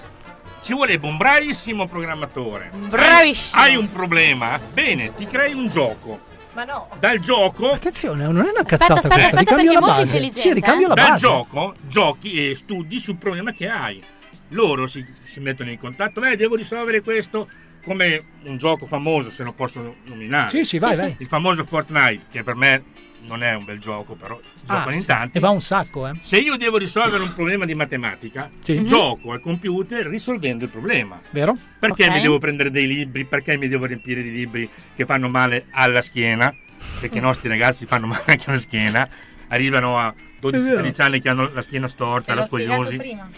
ci 0.62 0.72
vorrebbe 0.72 1.04
un 1.08 1.16
bravissimo 1.16 1.88
programmatore. 1.88 2.70
Bravissimo. 2.72 3.60
Hai, 3.60 3.70
hai 3.72 3.76
un 3.76 3.90
problema? 3.90 4.60
Bene, 4.72 5.12
ti 5.16 5.26
crei 5.26 5.52
un 5.52 5.68
gioco. 5.68 6.20
Ma 6.52 6.62
no. 6.62 6.88
Dal 7.00 7.18
gioco. 7.18 7.72
Attenzione, 7.72 8.22
non 8.22 8.36
è 8.36 8.50
una 8.50 8.60
Aspetta, 8.60 8.76
cazzata 8.76 8.92
aspetta, 8.94 9.14
questa, 9.14 9.36
aspetta, 9.36 9.56
ricambio 9.56 9.72
perché 9.72 9.72
la 9.72 9.78
è 9.78 9.80
molto 9.80 10.00
base. 10.04 10.16
intelligente, 10.16 10.40
Sì, 10.48 10.54
ricambio 10.54 10.88
la 10.88 10.94
Dal 10.94 11.08
base. 11.08 11.18
gioco 11.26 11.74
giochi 11.82 12.50
e 12.50 12.54
studi 12.54 13.00
sul 13.00 13.16
problema 13.16 13.50
che 13.52 13.68
hai. 13.68 14.02
Loro 14.50 14.86
si, 14.86 15.04
si 15.24 15.40
mettono 15.40 15.70
in 15.72 15.78
contatto, 15.80 16.20
beh, 16.20 16.36
devo 16.36 16.54
risolvere 16.54 17.00
questo 17.02 17.48
come 17.84 18.24
un 18.44 18.56
gioco 18.58 18.86
famoso, 18.86 19.30
se 19.32 19.42
lo 19.42 19.52
posso 19.52 19.96
nominare. 20.04 20.50
Sì, 20.50 20.64
sì, 20.64 20.78
vai, 20.78 20.94
vai. 20.96 21.16
Il 21.18 21.26
famoso 21.26 21.64
Fortnite, 21.64 22.26
che 22.30 22.42
per 22.44 22.54
me 22.54 22.82
non 23.28 23.42
è 23.42 23.54
un 23.54 23.64
bel 23.64 23.78
gioco, 23.78 24.14
però 24.14 24.38
Ah, 24.66 24.78
giocano 24.78 24.96
in 24.96 25.04
tanti. 25.04 25.38
E 25.38 25.40
va 25.40 25.50
un 25.50 25.60
sacco, 25.60 26.06
eh. 26.06 26.12
Se 26.20 26.36
io 26.38 26.56
devo 26.56 26.76
risolvere 26.78 27.22
un 27.22 27.32
problema 27.34 27.64
di 27.64 27.74
matematica, 27.74 28.50
Sì. 28.60 28.74
Mhm. 28.78 28.84
gioco 28.84 29.32
al 29.32 29.40
computer 29.40 30.06
risolvendo 30.06 30.64
il 30.64 30.70
problema. 30.70 31.20
Vero? 31.30 31.56
Perché 31.78 32.06
Ok. 32.06 32.12
mi 32.12 32.20
devo 32.20 32.38
prendere 32.38 32.70
dei 32.70 32.86
libri? 32.86 33.24
Perché 33.24 33.56
mi 33.56 33.68
devo 33.68 33.86
riempire 33.86 34.22
di 34.22 34.30
libri 34.32 34.68
che 34.94 35.04
fanno 35.06 35.28
male 35.28 35.66
alla 35.70 36.02
schiena? 36.02 36.54
Perché 37.00 37.18
i 37.18 37.20
nostri 37.22 37.48
ragazzi 37.48 37.86
fanno 37.86 38.06
male 38.08 38.22
anche 38.26 38.50
alla 38.50 38.58
schiena. 38.58 39.08
Arrivano 39.48 39.98
a 39.98 40.08
È 40.12 40.50
vero. 40.50 40.80
12-13 40.82 41.02
anni 41.02 41.20
che 41.20 41.28
hanno 41.28 41.50
la 41.52 41.62
schiena 41.62 41.88
storta, 41.88 42.34
la 42.34 42.46
scoliosi. 42.46 42.96
prima. 42.96 43.28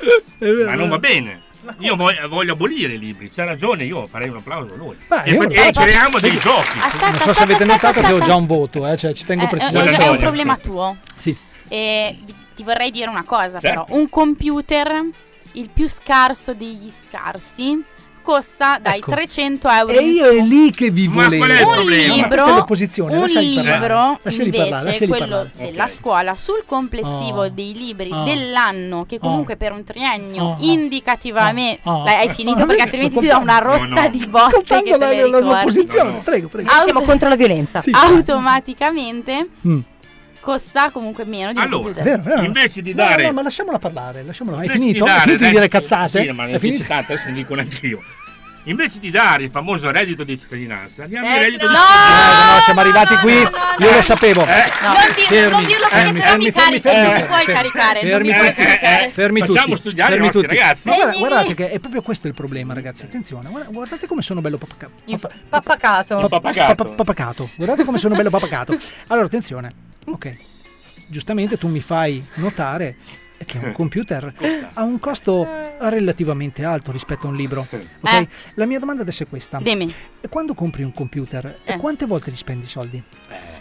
Ma 0.67 0.75
non 0.75 0.89
va 0.89 0.99
bene. 0.99 1.43
Io 1.79 1.97
voglio, 1.97 2.29
voglio 2.29 2.53
abolire 2.53 2.95
i 2.95 2.99
libri. 2.99 3.29
C'ha 3.31 3.45
ragione, 3.45 3.85
io 3.85 4.07
farei 4.07 4.29
un 4.29 4.37
applauso 4.37 4.75
a 4.75 4.77
lui. 4.77 4.97
Beh, 5.07 5.23
e, 5.25 5.33
io- 5.33 5.43
e 5.49 5.73
creiamo 5.73 6.19
dei 6.21 6.39
giochi. 6.39 6.79
non 7.01 7.15
so 7.15 7.35
se 7.35 7.43
avete 7.43 7.65
notato 7.65 8.01
che 8.01 8.13
ho 8.13 8.21
già 8.21 8.35
un 8.35 8.47
voto, 8.47 8.87
eh, 8.87 8.97
cioè 8.97 9.13
ci 9.13 9.25
tengo 9.25 9.43
a 9.45 9.47
Eh, 9.47 9.49
è, 9.49 9.51
precisare. 9.51 9.91
è- 9.91 9.97
è 9.99 10.09
un 10.09 10.19
problema 10.19 10.57
tuo. 10.57 10.97
Sì. 11.17 11.37
E 11.69 12.17
ti 12.55 12.63
vorrei 12.63 12.91
dire 12.91 13.09
una 13.09 13.25
cosa, 13.25 13.59
Certo. 13.59 13.85
però. 13.85 13.99
Un 13.99 14.09
computer, 14.09 15.05
il 15.53 15.69
più 15.73 15.89
scarso 15.89 16.55
degli 16.55 16.91
scarsi, 16.91 17.83
costa 18.29 18.79
dai 18.79 18.99
Ecco. 18.99 19.11
300 19.13 19.69
euro. 19.71 19.93
E 19.95 20.03
io 20.03 20.29
è 20.29 20.43
lì 20.43 20.71
che 20.71 20.91
vi 20.91 21.09
Ma 21.09 21.23
volevo. 21.25 21.47
qual 21.47 21.57
è 21.57 21.61
il 21.61 21.67
un 21.67 21.73
problema? 21.73 22.07
Ma 22.09 22.15
libro, 22.15 22.45
è 22.45 23.17
un 23.17 23.39
libro 23.49 24.21
invece 24.25 24.69
parlare, 24.69 25.07
quello 25.07 25.19
parlare. 25.27 25.51
della 25.57 25.85
Ok. 25.85 25.91
scuola 25.91 26.35
sul 26.35 26.63
complessivo 26.67 27.41
Oh. 27.45 27.49
dei 27.49 27.73
libri 27.73 28.11
Oh. 28.13 28.25
dell'anno 28.25 29.07
che 29.07 29.19
comunque 29.19 29.57
per 29.57 29.73
un 29.73 29.83
triennio 29.83 30.43
Oh. 30.43 30.57
indicativamente 30.61 31.81
Oh. 31.85 32.05
Hai 32.05 32.29
finito 32.29 32.63
Oh. 32.63 32.67
perché 32.67 32.83
altrimenti 32.83 33.19
ti 33.19 33.27
do 33.29 33.39
una 33.39 33.59
rotta 33.59 33.85
No, 33.87 34.01
no. 34.03 34.09
di 34.11 34.27
botte 34.29 34.83
che 34.83 34.91
te 34.93 34.99
la- 34.99 35.09
le 35.09 35.29
la- 35.31 35.39
l'opposizione, 35.39 36.09
No, 36.11 36.17
no. 36.17 36.23
prego, 36.23 36.49
prego. 36.49 36.69
Auto- 36.71 36.85
Siamo 36.85 37.01
contro 37.01 37.29
la 37.31 37.37
violenza. 37.37 37.81
Sì. 37.81 37.91
automaticamente 37.95 39.49
Mm. 39.67 39.79
costa 40.41 40.91
comunque 40.91 41.25
meno 41.25 41.53
di 41.53 41.59
un 41.59 41.65
Allora, 41.65 42.03
Vero, 42.03 42.23
vero. 42.23 42.43
invece 42.43 42.83
di 42.83 42.91
No, 42.95 43.05
dare. 43.05 43.25
No, 43.27 43.33
ma 43.33 43.43
lasciamola 43.43 43.79
parlare, 43.79 44.23
lasciamola. 44.23 44.59
Hai 44.59 44.69
finito? 44.69 44.93
di 44.93 44.99
Hai 45.01 45.07
dare 45.07 45.21
finito 45.23 45.45
di 45.45 45.51
dire 45.51 45.69
cazzate? 45.69 46.23
Sì, 46.23 46.31
ma 46.33 46.45
ne 46.45 46.51
Hai 46.51 46.57
ho 46.57 46.59
finito? 46.59 46.85
adesso 46.93 47.27
ne 47.29 47.33
dico 47.33 47.55
anch'io. 47.55 47.99
Invece 48.65 48.99
di 49.01 49.11
dare 49.11 49.45
il 49.45 49.51
famoso 49.51 49.91
reddito 49.91 50.25
di 50.25 50.39
cittadinanza, 50.39 51.07
diamo 51.07 51.27
il 51.27 51.35
Eh, 51.35 51.39
reddito 51.39 51.67
no! 51.67 51.73
di 51.73 51.77
Eh, 51.79 51.81
cittadinanza. 51.81 52.55
no, 52.55 52.61
siamo 52.63 52.81
arrivati 52.81 53.17
qui, 53.17 53.33
io 53.33 53.93
lo 53.95 54.03
sapevo. 54.03 54.45
non, 54.45 54.55
di- 55.15 55.49
non 55.49 55.65
dirlo 55.65 55.89
perché 55.89 56.21
fermi, 56.21 56.21
sennò 56.21 56.37
mi 56.37 56.51
fermi, 56.51 56.53
carichi 56.53 56.81
fermi, 56.81 57.19
non 57.19 57.27
puoi 57.29 57.45
fermi, 57.45 57.55
caricare 57.55 58.01
non 58.03 58.11
fermi 58.11 58.29
mi 58.29 58.35
puoi 58.35 58.49
tutti, 58.49 58.63
caricare 58.63 59.11
fermi 59.11 59.41
Facciamo 59.41 59.65
tutti, 59.67 59.77
studiare 59.77 60.11
fermi 60.11 60.25
i 60.27 60.31
nostri 60.31 60.43
tutti. 60.49 60.61
ragazzi. 60.61 60.89
Ma 60.89 60.95
guarda- 60.97 61.19
guardate 61.19 61.55
che 61.55 61.71
è 61.71 61.79
proprio 61.79 62.03
questo 62.03 62.27
il 62.27 62.35
problema, 62.35 62.75
ragazzi. 62.75 63.05
Attenzione, 63.05 63.49
guarda- 63.49 63.71
guardate 63.71 64.07
come 64.07 64.21
sono 64.23 64.41
bello 64.43 64.59
papaca- 64.59 64.91
papa- 65.09 65.31
Pappacato. 65.49 66.29
Papagato. 66.29 66.75
papa- 66.75 66.91
papacato. 66.95 67.51
Guardate 67.57 67.85
come 67.85 67.97
sono 67.99 68.17
bello 68.17 68.31
papacato. 68.31 68.77
Allora, 69.09 69.25
attenzione. 69.27 69.71
Ok. 70.07 70.35
Giustamente 71.07 71.57
tu 71.57 71.69
mi 71.69 71.81
fai 71.81 72.23
notare 72.35 72.97
che 73.45 73.59
un 73.59 73.73
computer 73.73 74.33
ha 74.75 74.83
un 74.83 74.99
costo 74.99 75.47
relativamente 75.79 76.65
alto 76.65 76.93
rispetto 76.93 77.27
a 77.27 77.31
un 77.31 77.37
libro. 77.37 77.61
Ok? 77.61 77.73
Eh. 78.13 78.29
La 78.55 78.67
mia 78.67 78.79
domanda 78.79 79.03
adesso 79.03 79.23
è 79.23 79.29
questa. 79.29 79.59
dimmi 79.63 79.93
Quando 80.29 80.55
compri 80.55 80.83
un 80.83 80.93
computer, 80.93 81.59
Eh. 81.65 81.77
quante 81.77 82.07
volte 82.07 82.31
li 82.31 82.37
spendi 82.37 82.65
i 82.65 82.69
soldi? 82.69 83.03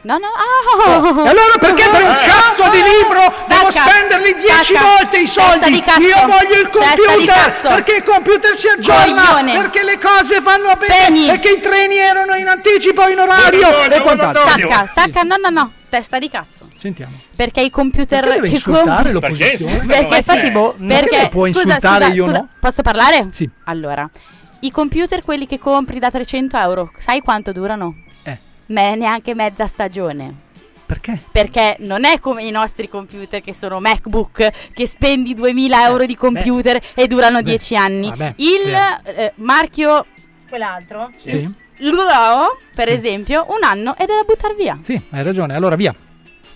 No 0.08 0.18
no 0.18 0.28
ah 0.32 1.26
E 1.26 1.30
allora 1.30 1.56
perché 1.60 1.84
per 1.90 2.02
un 2.04 2.18
cazzo 2.24 2.64
di 2.72 2.82
libro 2.82 3.20
devo 3.48 3.70
Stacca, 3.70 3.90
spenderli 3.90 4.34
10 4.34 4.48
stacca. 4.74 4.86
volte 4.86 5.18
i 5.18 5.24
Testa 5.26 5.42
soldi? 5.42 5.72
di 5.72 5.82
cazzo. 5.82 6.02
Io 6.02 6.18
voglio 6.26 6.56
il 6.62 6.70
Testa 6.70 6.96
di 6.96 7.02
computer 7.02 7.36
cazzo. 7.36 7.68
perché 7.76 7.96
il 7.96 8.04
computer 8.04 8.56
si 8.56 8.68
aggiorna, 8.68 9.22
Coglione. 9.26 9.58
perché 9.58 9.84
le 9.84 9.98
cose 10.00 10.40
vanno 10.40 10.72
bene 10.78 10.94
Spegni. 10.96 11.30
e 11.30 11.40
che 11.40 11.50
i 11.52 11.60
treni 11.60 11.98
erano 11.98 12.36
in 12.36 12.48
anticipo 12.48 13.08
in 13.08 13.20
orario 13.20 13.60
Buongiorno, 13.60 13.96
e 13.96 14.02
quant'altro. 14.02 14.44
buongiorno. 14.44 14.72
stacca 14.76 14.88
stacca 14.88 15.22
no 15.24 15.36
no 15.38 15.50
no 15.50 15.72
testa 15.90 16.20
di 16.20 16.30
cazzo 16.30 16.68
Sentiamo. 16.78 17.12
perché 17.36 17.62
i 17.62 17.70
computer 17.70 18.20
Perché 18.22 18.36
deve 18.36 18.48
che 18.50 18.54
insultare 18.56 18.86
compri 18.86 19.12
l'opposizione? 19.12 19.78
Perché? 19.78 19.88
perché 19.88 20.22
sì, 20.22 20.32
infatti, 20.32 20.52
boh, 20.52 20.76
perché 20.78 21.10
perché 21.10 21.28
può 21.30 21.46
scusa, 21.48 21.60
insultare, 21.62 22.06
scusa, 22.06 22.16
io 22.16 22.24
scusa, 22.26 22.38
no? 22.38 22.48
posso 22.60 22.82
parlare? 22.82 23.28
Sì. 23.32 23.50
allora 23.66 24.10
i 24.62 24.72
computer 24.72 25.24
quelli 25.24 25.46
che 25.46 25.60
compri 25.60 26.00
da 26.00 26.10
300 26.10 26.58
euro 26.58 26.92
sai 26.98 27.20
quanto 27.22 27.52
durano? 27.52 27.96
Eh. 28.68 28.74
Me- 28.74 28.96
neanche 28.96 29.34
mezza 29.34 29.66
stagione 29.68 30.34
Perché? 30.86 31.22
perché 31.32 31.78
non 31.80 32.06
è 32.06 32.20
come 32.20 32.44
i 32.44 32.52
nostri 32.52 32.88
computer 32.90 33.42
che 33.42 33.54
sono 33.54 33.80
MacBook 33.80 34.50
che 34.74 34.88
spendi 34.88 35.34
2000 35.34 35.86
euro 35.88 36.06
di 36.06 36.16
computer 36.16 36.80
e 36.94 37.08
durano 37.08 37.40
beh, 37.42 37.50
10 37.50 37.76
anni. 37.76 38.10
vabbè, 38.10 38.34
Il 38.38 38.74
eh, 39.04 39.34
marchio 39.36 40.06
Quell'altro? 40.48 41.12
Sì. 41.18 41.54
Luro, 41.80 42.58
per 42.74 42.88
esempio, 42.90 43.46
un 43.50 43.64
anno 43.64 43.96
ed 43.98 44.10
è 44.10 44.16
da 44.16 44.24
buttare 44.26 44.56
via. 44.56 44.80
Sì, 44.82 45.00
hai 45.10 45.24
ragione. 45.24 45.54
Allora 45.56 45.76
via, 45.76 45.94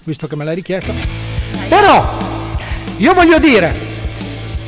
visto 0.06 0.28
che 0.28 0.36
me 0.38 0.46
l'hai 0.46 0.56
richiesto. 0.56 0.94
Però, 1.68 2.10
io 2.98 3.14
voglio 3.14 3.38
dire, 3.38 3.76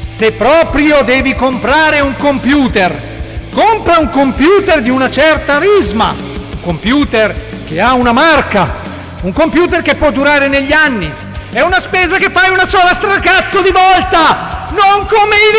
se 0.02 0.34
proprio 0.34 1.02
devi 1.04 1.34
comprare 1.36 2.02
un 2.02 2.16
computer, 2.18 2.94
compra 3.52 3.98
un 4.00 4.10
computer 4.10 4.82
di 4.82 4.90
una 4.90 5.10
certa 5.10 5.58
risma, 5.58 6.14
computer 6.64 7.36
che 7.68 7.80
ha 7.80 7.94
una 7.94 8.14
marca, 8.14 8.74
un 9.22 9.34
computer 9.34 9.82
che 9.82 9.96
può 9.96 10.10
durare 10.12 10.48
negli 10.48 10.72
anni. 10.72 11.12
È 11.52 11.62
una 11.62 11.80
spesa 11.80 12.18
che 12.18 12.32
fai 12.32 12.50
una 12.50 12.66
sola 12.66 12.94
stracazzo 12.94 13.62
di 13.62 13.72
volta, 13.72 14.70
non 14.72 15.06
come 15.06 15.36
i 15.36 15.52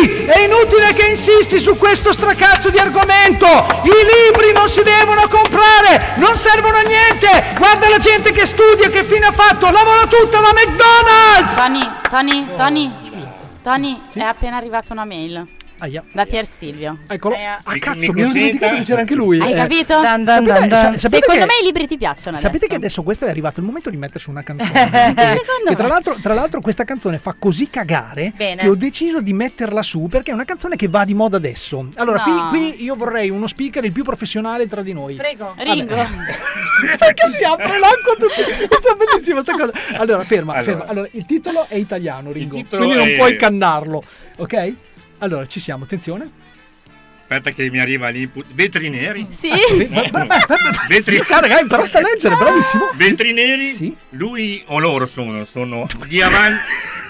libri. 0.00 0.24
È 0.24 0.40
inutile 0.40 0.94
che 0.94 1.08
insisti 1.08 1.58
su 1.58 1.76
questo 1.76 2.12
stracazzo 2.12 2.70
di 2.70 2.78
argomento. 2.78 3.46
I 3.82 3.90
libri 3.90 4.52
non 4.54 4.68
si 4.68 4.82
devono 4.82 5.28
comprare, 5.28 6.14
non 6.16 6.36
servono 6.36 6.78
a 6.78 6.82
niente. 6.82 7.54
Guarda 7.58 7.90
la 7.90 7.98
gente 7.98 8.32
che 8.32 8.46
studia, 8.46 8.88
che 8.88 9.04
fine 9.04 9.26
ha 9.26 9.32
fatto, 9.32 9.70
lavora 9.70 10.06
tutta 10.06 10.40
da 10.40 10.52
McDonald's. 10.54 11.54
Tony, 11.54 11.90
Tony, 12.08 12.46
Tony, 12.56 12.92
Tony, 13.62 14.02
è 14.14 14.20
appena 14.20 14.56
arrivata 14.56 14.94
una 14.94 15.04
mail 15.04 15.46
Aia. 15.82 16.04
da 16.12 16.24
Pier 16.26 16.46
Silvio. 16.46 16.98
Eccolo. 17.08 17.34
Eh, 17.34 17.44
Ah, 17.44 17.60
cazzo, 17.78 17.98
mi 17.98 18.06
consenta? 18.06 18.32
dimenticato 18.32 18.76
che 18.76 18.82
c'era 18.84 19.00
anche 19.00 19.14
lui. 19.14 19.40
Hai 19.40 19.52
Eh, 19.52 19.56
capito? 19.56 20.00
Dan, 20.00 20.22
dan, 20.24 20.44
Sapete, 20.44 20.58
dan, 20.60 20.68
dan. 20.68 20.78
sa- 20.92 20.98
sapete 20.98 21.22
Secondo 21.24 21.40
che- 21.40 21.46
me 21.46 21.52
i 21.60 21.64
libri 21.64 21.86
ti 21.88 21.96
piacciono 21.96 22.36
Sapete 22.36 22.56
adesso. 22.56 22.66
che 22.70 22.74
adesso 22.76 23.02
questo 23.02 23.24
è 23.26 23.28
arrivato 23.30 23.60
il 23.60 23.66
momento 23.66 23.90
di 23.90 23.96
mettere 23.96 24.18
su 24.20 24.30
una 24.30 24.42
canzone. 24.42 24.70
che, 25.14 25.42
che 25.66 25.74
tra, 25.74 25.86
l'altro, 25.88 26.16
tra 26.22 26.34
l'altro 26.34 26.60
questa 26.60 26.84
canzone 26.84 27.18
fa 27.18 27.34
così 27.38 27.68
cagare 27.68 28.32
Bene. 28.36 28.56
che 28.56 28.68
ho 28.68 28.74
deciso 28.76 29.20
di 29.20 29.32
metterla 29.32 29.82
su 29.82 30.06
perché 30.08 30.30
è 30.30 30.34
una 30.34 30.44
canzone 30.44 30.76
che 30.76 30.88
va 30.88 31.04
di 31.04 31.14
moda 31.14 31.36
adesso. 31.36 31.88
Allora, 31.96 32.22
No. 32.24 32.48
qui, 32.50 32.60
qui 32.72 32.84
io 32.84 32.94
vorrei 32.94 33.30
uno 33.30 33.46
speaker 33.48 33.84
il 33.84 33.92
più 33.92 34.04
professionale 34.04 34.68
tra 34.68 34.82
di 34.82 34.92
noi. 34.92 35.16
Prego. 35.16 35.54
Ringo. 35.58 35.94
perché 36.98 37.30
si 37.30 37.42
apre 37.44 37.78
l'acqua 37.78 38.14
tutti. 38.18 38.40
È 38.92 38.94
bellissima 38.96 39.40
sta 39.42 39.52
cosa. 39.52 39.72
Allora, 39.96 40.22
ferma, 40.24 40.52
Allora. 40.54 40.64
ferma. 40.64 40.84
Allora, 40.86 41.08
il 41.12 41.24
titolo 41.26 41.66
è 41.68 41.76
italiano, 41.76 42.30
Ringo. 42.32 42.60
Quindi 42.68 42.94
non 42.96 43.06
è- 43.08 43.16
puoi 43.16 43.36
cannarlo, 43.36 44.02
ok? 44.36 44.72
Allora, 45.22 45.46
ci 45.46 45.60
siamo, 45.60 45.84
attenzione. 45.84 46.28
Aspetta 47.20 47.50
che 47.50 47.70
mi 47.70 47.78
arriva 47.78 48.08
l'input. 48.08 48.44
Vetri 48.52 48.90
neri. 48.90 49.26
Sì. 49.30 49.50
Vetri- 50.88 51.16
sì, 51.16 51.18
cara, 51.20 51.64
però 51.64 51.84
sta 51.84 51.98
a 51.98 52.02
leggere, 52.02 52.36
bravissimo. 52.36 52.90
Vetri 52.94 53.32
neri. 53.32 53.72
Sì. 53.72 53.96
Lui 54.10 54.62
o 54.66 54.78
loro 54.80 55.06
sono. 55.06 55.44
Sono 55.44 55.86
gli 56.06 56.20
avan. 56.20 56.58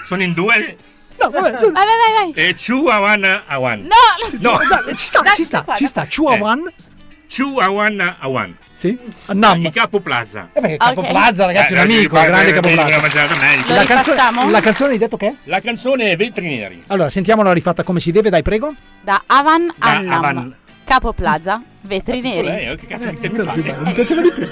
sono 0.07 0.23
in 0.23 0.35
due. 0.35 0.77
No, 1.19 1.31
vabbè, 1.31 1.51
Vai, 1.53 1.73
vai, 1.73 2.33
vai. 2.33 2.33
E 2.35 2.55
Chu 2.55 2.87
Awan 2.87 3.43
Awan. 3.47 3.81
No, 3.81 4.41
No. 4.41 4.59
Dai, 4.69 4.97
ci 4.97 5.07
sta, 5.07 5.21
Dai, 5.21 5.35
ci 5.35 5.45
sta, 5.45 5.65
ci 5.77 5.87
sta. 5.87 6.07
Chua 6.07 6.35
Eh. 6.35 6.39
One, 7.33 7.55
Chu 7.55 7.59
Awan 7.61 8.17
Awan. 8.21 8.57
sì, 8.75 8.99
Nam. 9.29 9.65
Il 9.65 9.73
capo 9.73 10.01
Plaza. 10.01 10.49
Eh 10.53 10.61
beh, 10.61 10.77
Capo 10.77 11.01
Ok. 11.01 11.09
Plaza, 11.09 11.47
ragazzi, 11.47 11.73
Eh, 11.73 11.77
un 11.77 11.83
amico, 11.83 12.17
eh, 12.17 12.21
un 12.21 12.27
grande 12.27 12.51
eh, 12.51 12.53
Capo 12.53 12.69
eh, 12.69 12.73
Plaza. 12.73 12.89
la. 12.91 13.65
Lo 13.69 13.75
La 13.75 13.85
canzone, 13.85 14.03
rifacciamo? 14.17 14.51
la 14.51 14.61
canzone 14.61 14.93
hai 14.93 14.99
detto 14.99 15.17
che 15.17 15.27
è? 15.29 15.35
La 15.45 15.61
canzone 15.61 16.11
è 16.11 16.17
Vetri 16.17 16.57
neri. 16.57 16.83
Allora, 16.89 17.09
sentiamola 17.09 17.53
rifatta 17.53 17.83
come 17.85 18.01
si 18.01 18.11
deve, 18.11 18.29
dai, 18.31 18.43
prego. 18.43 18.75
Da 19.01 19.23
Avan 19.27 19.73
Da 19.77 19.87
Annam. 19.97 20.13
Avan. 20.13 20.57
Capo 20.85 21.13
Plaza, 21.15 21.63
vetri 21.83 22.21
neri. 22.21 22.47
Lei, 22.47 22.69
oh, 22.71 22.77
che 22.77 22.87
cazzo 22.87 23.09
di 23.09 23.17
Eh, 23.17 23.21
tempo 23.21 23.45
fa? 23.45 23.55
Mi 23.55 23.93
piaceva 23.93 24.21
di 24.21 24.33
più 24.33 24.49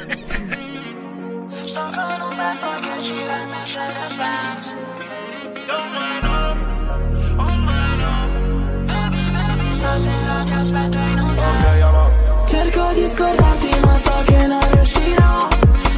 cerco 12.70 12.92
di 12.94 13.06
scordarti 13.06 13.80
ma 13.80 13.98
so 13.98 14.22
che 14.24 14.46
non 14.46 14.60
riuscirò. 14.72 15.48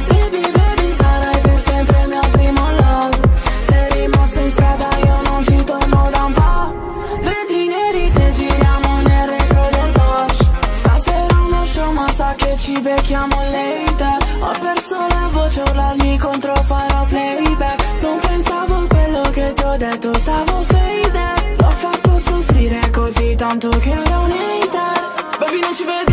Baby 0.07 0.51
baby 0.51 0.95
sarai 0.95 1.41
per 1.41 1.61
sempre 1.61 2.01
il 2.01 2.07
mio 2.07 2.21
primo 2.31 2.71
love. 2.81 3.19
Sei 3.67 4.01
rimasto 4.01 4.39
in 4.39 4.51
strada 4.51 4.87
io 5.05 5.21
non 5.23 5.43
ci 5.43 5.63
torno 5.63 6.09
da 6.11 6.23
un 6.23 6.33
po' 6.33 7.19
Vetri 7.21 7.67
neri 7.67 8.11
se 8.11 8.31
giriamo 8.31 9.01
nel 9.01 9.27
retro 9.27 9.67
del 9.71 9.91
Bosch 9.91 10.45
Stasera 10.73 11.35
uno 11.47 11.65
show 11.65 11.91
ma 11.91 12.07
sa 12.15 12.33
che 12.35 12.55
ci 12.57 12.79
becchiamo 12.79 13.35
later. 13.51 14.17
Ho 14.41 14.51
perso 14.59 14.97
la 15.09 15.29
voce 15.31 15.61
urlarmi 15.61 16.17
contro 16.17 16.55
farò 16.55 17.05
playback. 17.05 17.83
Non 18.01 18.17
pensavo 18.19 18.75
a 18.75 18.87
quello 18.87 19.21
che 19.31 19.53
ti 19.53 19.63
ho 19.63 19.77
detto 19.77 20.13
stavo 20.17 20.63
faded 20.63 21.57
L'ho 21.57 21.69
fatto 21.69 22.17
soffrire 22.17 22.89
così 22.91 23.35
tanto 23.35 23.69
che 23.69 23.91
ero 23.91 24.19
un 24.21 24.31
hater. 24.31 25.37
Baby 25.39 25.59
non 25.59 25.73
ci 25.73 25.83
vedi. 25.83 26.12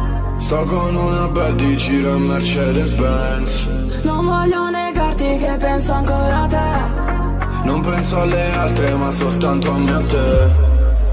Sto 0.51 0.65
con 0.65 0.93
una 0.93 1.29
bad 1.29 1.55
di 1.55 1.77
giro 1.77 2.17
in 2.17 2.23
Mercedes 2.23 2.89
Benz 2.89 3.69
Non 4.03 4.25
voglio 4.25 4.69
negarti 4.69 5.37
che 5.37 5.55
penso 5.57 5.93
ancora 5.93 6.41
a 6.41 6.47
te. 6.47 7.63
Non 7.63 7.79
penso 7.79 8.19
alle 8.19 8.51
altre 8.51 8.93
ma 8.95 9.13
soltanto 9.13 9.71
a 9.71 9.77
me 9.77 9.91
e 9.91 9.93
a 9.93 9.99
te. 9.99 10.53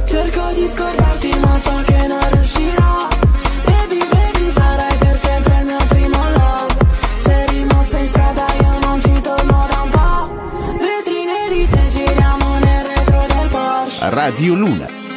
Cerco 0.06 0.42
di 0.54 0.66
scordarti 0.66 1.38
ma 1.38 1.56
so 1.56 1.82
che 1.86 2.06
non 2.08 2.30
riuscirò. 2.32 3.08
Baby 3.64 4.08
baby 4.10 4.50
sarai 4.50 4.96
per 4.98 5.18
sempre 5.22 5.58
il 5.60 5.64
mio 5.66 5.86
primo 5.86 6.18
love. 6.30 6.76
Sei 7.22 7.46
rimossa 7.46 7.98
in 7.98 8.08
strada 8.08 8.46
io 8.60 8.78
non 8.80 9.00
ci 9.00 9.20
torno 9.20 9.66
da 9.70 9.80
un 9.84 9.90
po' 9.90 10.78
Vetri 10.80 11.24
neri 11.24 11.64
se 11.64 11.88
giriamo 11.90 12.58
nel 12.58 12.84
retro 12.84 13.24
del 13.28 13.48
Porsche. 13.50 14.10
Radio 14.10 14.54
Luna. 14.54 15.07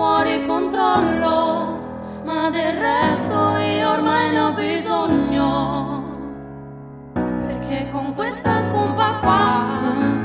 Fuori 0.00 0.42
controllo, 0.46 2.22
ma 2.24 2.48
del 2.48 2.72
resto 2.72 3.56
io 3.58 3.90
ormai 3.90 4.30
ne 4.30 4.40
ho 4.40 4.52
bisogno. 4.52 6.02
Perché 7.12 7.86
con 7.92 8.14
questa 8.14 8.64
cumba 8.72 9.18
qua 9.20 10.19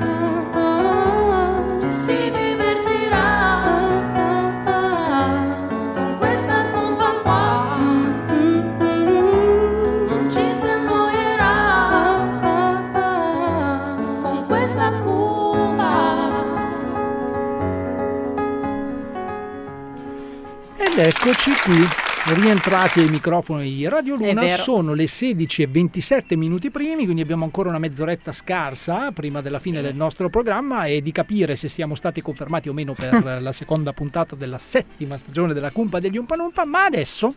rientrati 22.46 23.00
ai 23.00 23.10
microfoni 23.10 23.74
di 23.74 23.88
Radio 23.88 24.16
Luna, 24.16 24.46
sono 24.58 24.94
le 24.94 25.08
16 25.08 25.64
e 25.64 25.68
27 25.68 26.36
minuti 26.36 26.70
primi, 26.70 27.06
quindi 27.06 27.24
abbiamo 27.24 27.44
ancora 27.44 27.70
una 27.70 27.80
mezz'oretta 27.80 28.32
scarsa 28.32 29.12
prima 29.14 29.42
della 29.42 29.58
fine 29.58 29.82
del 29.82 29.96
nostro 29.96 30.30
programma 30.30 30.86
e 30.86 31.02
di 31.02 31.12
capire 31.12 31.56
se 31.56 31.70
siamo 31.70 31.96
stati 31.96 32.22
confermati 32.22 32.70
o 32.70 32.74
meno 32.74 32.94
per 32.94 33.24
la 33.42 33.52
seconda 33.52 33.94
puntata 33.94 34.36
della 34.36 34.60
settima 34.60 35.18
stagione 35.18 35.56
della 35.56 35.72
Cumpa 35.72 35.98
degli 35.98 36.18
Umpalumpa, 36.18 36.66
ma 36.66 36.84
adesso, 36.84 37.34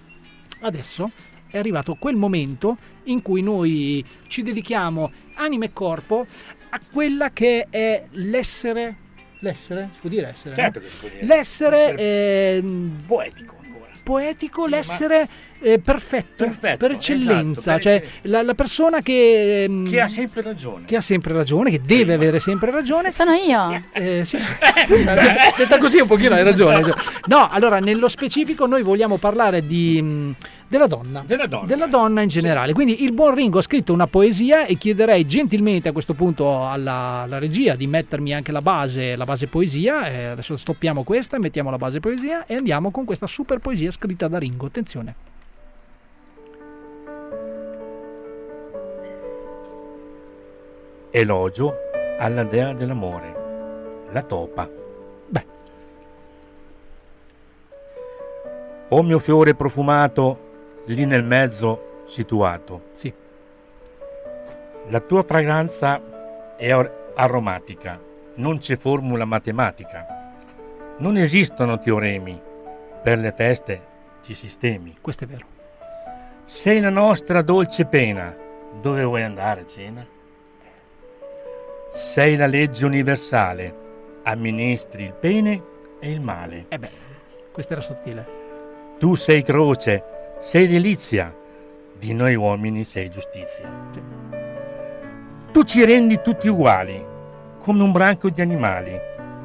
adesso 0.60 1.10
è 1.46 1.56
arrivato 1.56 1.94
quel 1.94 2.16
momento 2.16 2.76
in 3.04 3.22
cui 3.22 3.40
noi 3.40 4.04
ci 4.26 4.42
dedichiamo 4.42 5.10
anima 5.36 5.64
e 5.64 5.72
corpo 5.72 6.26
a 6.68 6.80
quella 6.92 7.30
che 7.30 7.66
è 7.70 8.04
l'essere... 8.10 8.96
L'essere? 9.38 9.88
Si 9.94 10.00
può 10.00 10.10
dire 10.10 10.28
essere? 10.28 10.50
no? 10.50 10.60
Certo 10.60 10.80
che 10.80 10.88
si 10.88 10.96
può 10.98 11.08
dire. 11.08 11.24
L'essere... 11.24 11.94
ehm, 11.96 13.04
poetico 13.06 13.57
poetico, 14.08 14.64
Sì, 14.64 14.70
ma- 14.70 14.76
l'essere 14.76 15.28
eh, 15.60 15.78
perfetto, 15.80 16.44
Perfetto, 16.44 16.76
per 16.78 16.92
eccellenza, 16.92 17.76
esatto, 17.76 17.80
cioè 17.80 18.02
la, 18.22 18.42
la 18.42 18.54
persona 18.54 19.00
che, 19.02 19.64
ehm, 19.64 19.90
Che 19.90 20.00
ha 20.00 20.06
sempre 20.06 20.40
ragione. 20.40 20.84
che 20.86 20.96
ha 20.96 21.00
sempre 21.00 21.34
ragione, 21.34 21.70
che 21.70 21.80
deve 21.84 22.14
avere 22.14 22.38
sempre 22.38 22.70
ragione. 22.70 23.12
Sono 23.12 23.32
io. 23.32 23.84
Eh, 23.92 24.22
sì, 24.24 24.38
sì, 24.86 25.02
detta- 25.04 25.54
detta 25.56 25.78
così 25.78 25.98
un 25.98 26.06
pochino 26.06 26.34
hai 26.36 26.44
ragione. 26.44 26.76
hai 26.76 26.82
ragione. 26.84 27.02
No, 27.26 27.48
allora 27.50 27.80
nello 27.80 28.08
specifico 28.08 28.66
noi 28.66 28.82
vogliamo 28.82 29.16
parlare 29.18 29.66
di, 29.66 30.00
mh, 30.00 30.34
della 30.68 30.86
donna. 30.86 31.22
Della 31.26 31.86
donna. 31.86 32.20
in 32.20 32.28
generale. 32.28 32.74
Quindi 32.74 33.02
il 33.02 33.12
buon 33.12 33.34
Ringo 33.34 33.58
ha 33.58 33.62
scritto 33.62 33.94
una 33.94 34.06
poesia 34.06 34.66
e 34.66 34.76
chiederei 34.76 35.26
gentilmente 35.26 35.88
a 35.88 35.92
questo 35.92 36.12
punto 36.12 36.68
alla, 36.68 37.22
alla 37.22 37.38
regia 37.38 37.74
di 37.74 37.86
mettermi 37.86 38.34
anche 38.34 38.52
la 38.52 38.60
base, 38.60 39.16
la 39.16 39.24
base 39.24 39.46
poesia. 39.46 40.08
Eh, 40.10 40.24
adesso 40.26 40.58
stoppiamo 40.58 41.04
questa, 41.04 41.38
mettiamo 41.38 41.70
la 41.70 41.78
base 41.78 42.00
poesia 42.00 42.44
e 42.44 42.54
andiamo 42.54 42.90
con 42.90 43.06
questa 43.06 43.26
super 43.26 43.60
poesia 43.60 43.90
scritta 43.90 44.28
da 44.28 44.38
Ringo. 44.38 44.66
Attenzione. 44.66 45.14
Elogio 51.10 51.74
alla 52.18 52.44
dea 52.44 52.74
dell'amore, 52.74 54.06
la 54.10 54.22
topa. 54.22 54.68
Beh. 55.28 55.46
O 58.90 59.02
mio 59.02 59.18
fiore 59.18 59.54
profumato, 59.54 60.47
lì 60.94 61.04
nel 61.04 61.24
mezzo 61.24 62.02
situato. 62.06 62.90
Sì. 62.94 63.12
La 64.88 65.00
tua 65.00 65.22
fragranza 65.22 66.54
è 66.56 66.70
ar- 66.70 67.12
aromatica, 67.14 68.00
non 68.36 68.58
c'è 68.58 68.76
formula 68.76 69.24
matematica. 69.24 70.16
Non 70.98 71.16
esistono 71.16 71.78
teoremi, 71.78 72.40
per 73.02 73.18
le 73.18 73.32
feste 73.32 73.82
ci 74.22 74.34
sistemi. 74.34 74.96
Questo 75.00 75.24
è 75.24 75.26
vero. 75.26 75.46
Sei 76.44 76.80
la 76.80 76.90
nostra 76.90 77.42
dolce 77.42 77.84
pena, 77.84 78.34
dove 78.80 79.04
vuoi 79.04 79.22
andare 79.22 79.66
cena? 79.66 80.06
Sei 81.90 82.36
la 82.36 82.46
legge 82.46 82.84
universale, 82.84 83.74
amministri 84.22 85.04
il 85.04 85.14
bene 85.18 85.62
e 86.00 86.10
il 86.10 86.20
male. 86.20 86.66
Eh 86.68 86.78
beh, 86.78 86.90
questo 87.52 87.72
era 87.74 87.82
sottile. 87.82 88.26
Tu 88.98 89.14
sei 89.14 89.42
croce, 89.42 90.17
sei 90.38 90.68
delizia, 90.68 91.34
di 91.98 92.12
noi 92.14 92.36
uomini 92.36 92.84
sei 92.84 93.10
giustizia. 93.10 93.68
Tu 95.50 95.64
ci 95.64 95.84
rendi 95.84 96.20
tutti 96.22 96.46
uguali, 96.46 97.04
come 97.60 97.82
un 97.82 97.90
branco 97.90 98.30
di 98.30 98.40
animali. 98.40 98.96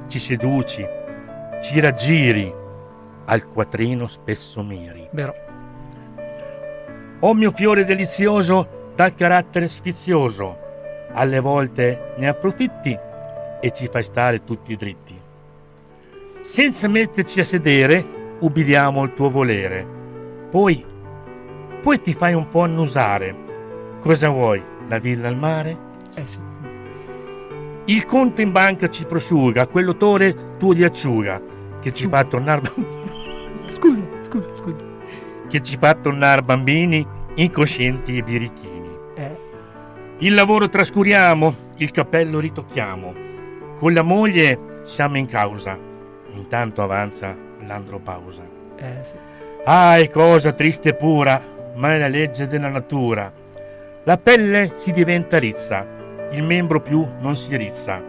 Ci 0.07 0.19
seduci, 0.19 0.85
ci 1.63 1.79
raggiri, 1.79 2.53
al 3.25 3.47
quattrino 3.47 4.05
spesso 4.07 4.61
miri. 4.61 5.07
Vero. 5.11 5.33
Oh 7.21 7.33
mio 7.33 7.51
fiore 7.51 7.85
delizioso, 7.85 8.91
dal 8.95 9.15
carattere 9.15 9.67
sfizioso, 9.67 10.57
alle 11.13 11.39
volte 11.39 12.13
ne 12.17 12.27
approfitti 12.27 12.95
e 13.59 13.71
ci 13.71 13.87
fai 13.87 14.03
stare 14.03 14.43
tutti 14.43 14.75
dritti. 14.75 15.19
Senza 16.41 16.87
metterci 16.87 17.39
a 17.39 17.43
sedere, 17.43 18.05
ubbidiamo 18.39 19.03
il 19.03 19.13
tuo 19.15 19.31
volere. 19.31 20.01
Poi, 20.53 20.85
poi 21.81 21.99
ti 21.99 22.13
fai 22.13 22.35
un 22.35 22.47
po' 22.47 22.61
annusare. 22.61 23.35
Cosa 24.01 24.29
vuoi? 24.29 24.63
La 24.87 24.99
villa 24.99 25.27
al 25.27 25.35
mare? 25.35 25.75
Eh 26.13 26.27
sì. 26.27 26.37
Il 27.85 28.05
conto 28.05 28.39
in 28.41 28.51
banca 28.51 28.87
ci 28.87 29.03
prosciuga, 29.05 29.65
quell'odore 29.65 30.57
tuo 30.59 30.75
di 30.75 30.83
acciuga, 30.83 31.41
che 31.81 31.91
ci 31.91 32.07
fa 32.07 32.23
tornare... 32.25 32.61
Scusa, 33.65 34.01
scusa, 34.21 34.49
scusa. 34.53 34.77
che 35.49 35.59
ci 35.61 35.75
fa 35.75 35.95
tornare 35.95 36.43
bambini 36.43 37.03
incoscienti 37.33 38.17
e 38.17 38.21
birichini. 38.21 38.95
Eh. 39.15 39.37
Il 40.19 40.35
lavoro 40.35 40.69
trascuriamo, 40.69 41.55
il 41.77 41.89
cappello 41.89 42.39
ritocchiamo. 42.39 43.13
Con 43.79 43.91
la 43.91 44.03
moglie 44.03 44.81
siamo 44.83 45.17
in 45.17 45.25
causa. 45.25 45.75
Intanto 46.33 46.83
avanza 46.83 47.35
l'andropausa. 47.65 48.43
Eh 48.75 48.99
sì. 49.01 49.32
Ah, 49.65 49.95
è 49.97 50.09
cosa 50.09 50.51
triste 50.51 50.89
e 50.89 50.93
pura, 50.93 51.41
ma 51.75 51.93
è 51.93 51.97
la 51.97 52.09
legge 52.09 52.47
della 52.47 52.67
natura. 52.67 53.31
La 54.03 54.17
pelle 54.17 54.73
si 54.75 54.91
diventa 54.91 55.39
rizza, 55.39 55.85
il 56.31 56.43
membro 56.43 56.81
più 56.81 57.07
non 57.21 57.37
si 57.37 57.55
rizza. 57.55 58.01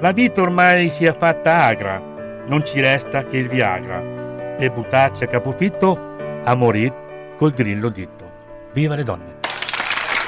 La 0.00 0.10
vita 0.10 0.42
ormai 0.42 0.88
si 0.88 1.04
è 1.04 1.14
fatta 1.16 1.62
agra, 1.62 2.02
non 2.46 2.64
ci 2.64 2.80
resta 2.80 3.24
che 3.24 3.36
il 3.36 3.48
Viagra. 3.48 4.00
Per 4.56 4.72
buttarci 4.72 5.22
a 5.22 5.28
capofitto, 5.28 6.16
a 6.42 6.54
morire 6.56 7.34
col 7.36 7.52
grillo 7.52 7.90
ditto. 7.90 8.28
Viva 8.72 8.96
le 8.96 9.04
donne! 9.04 9.36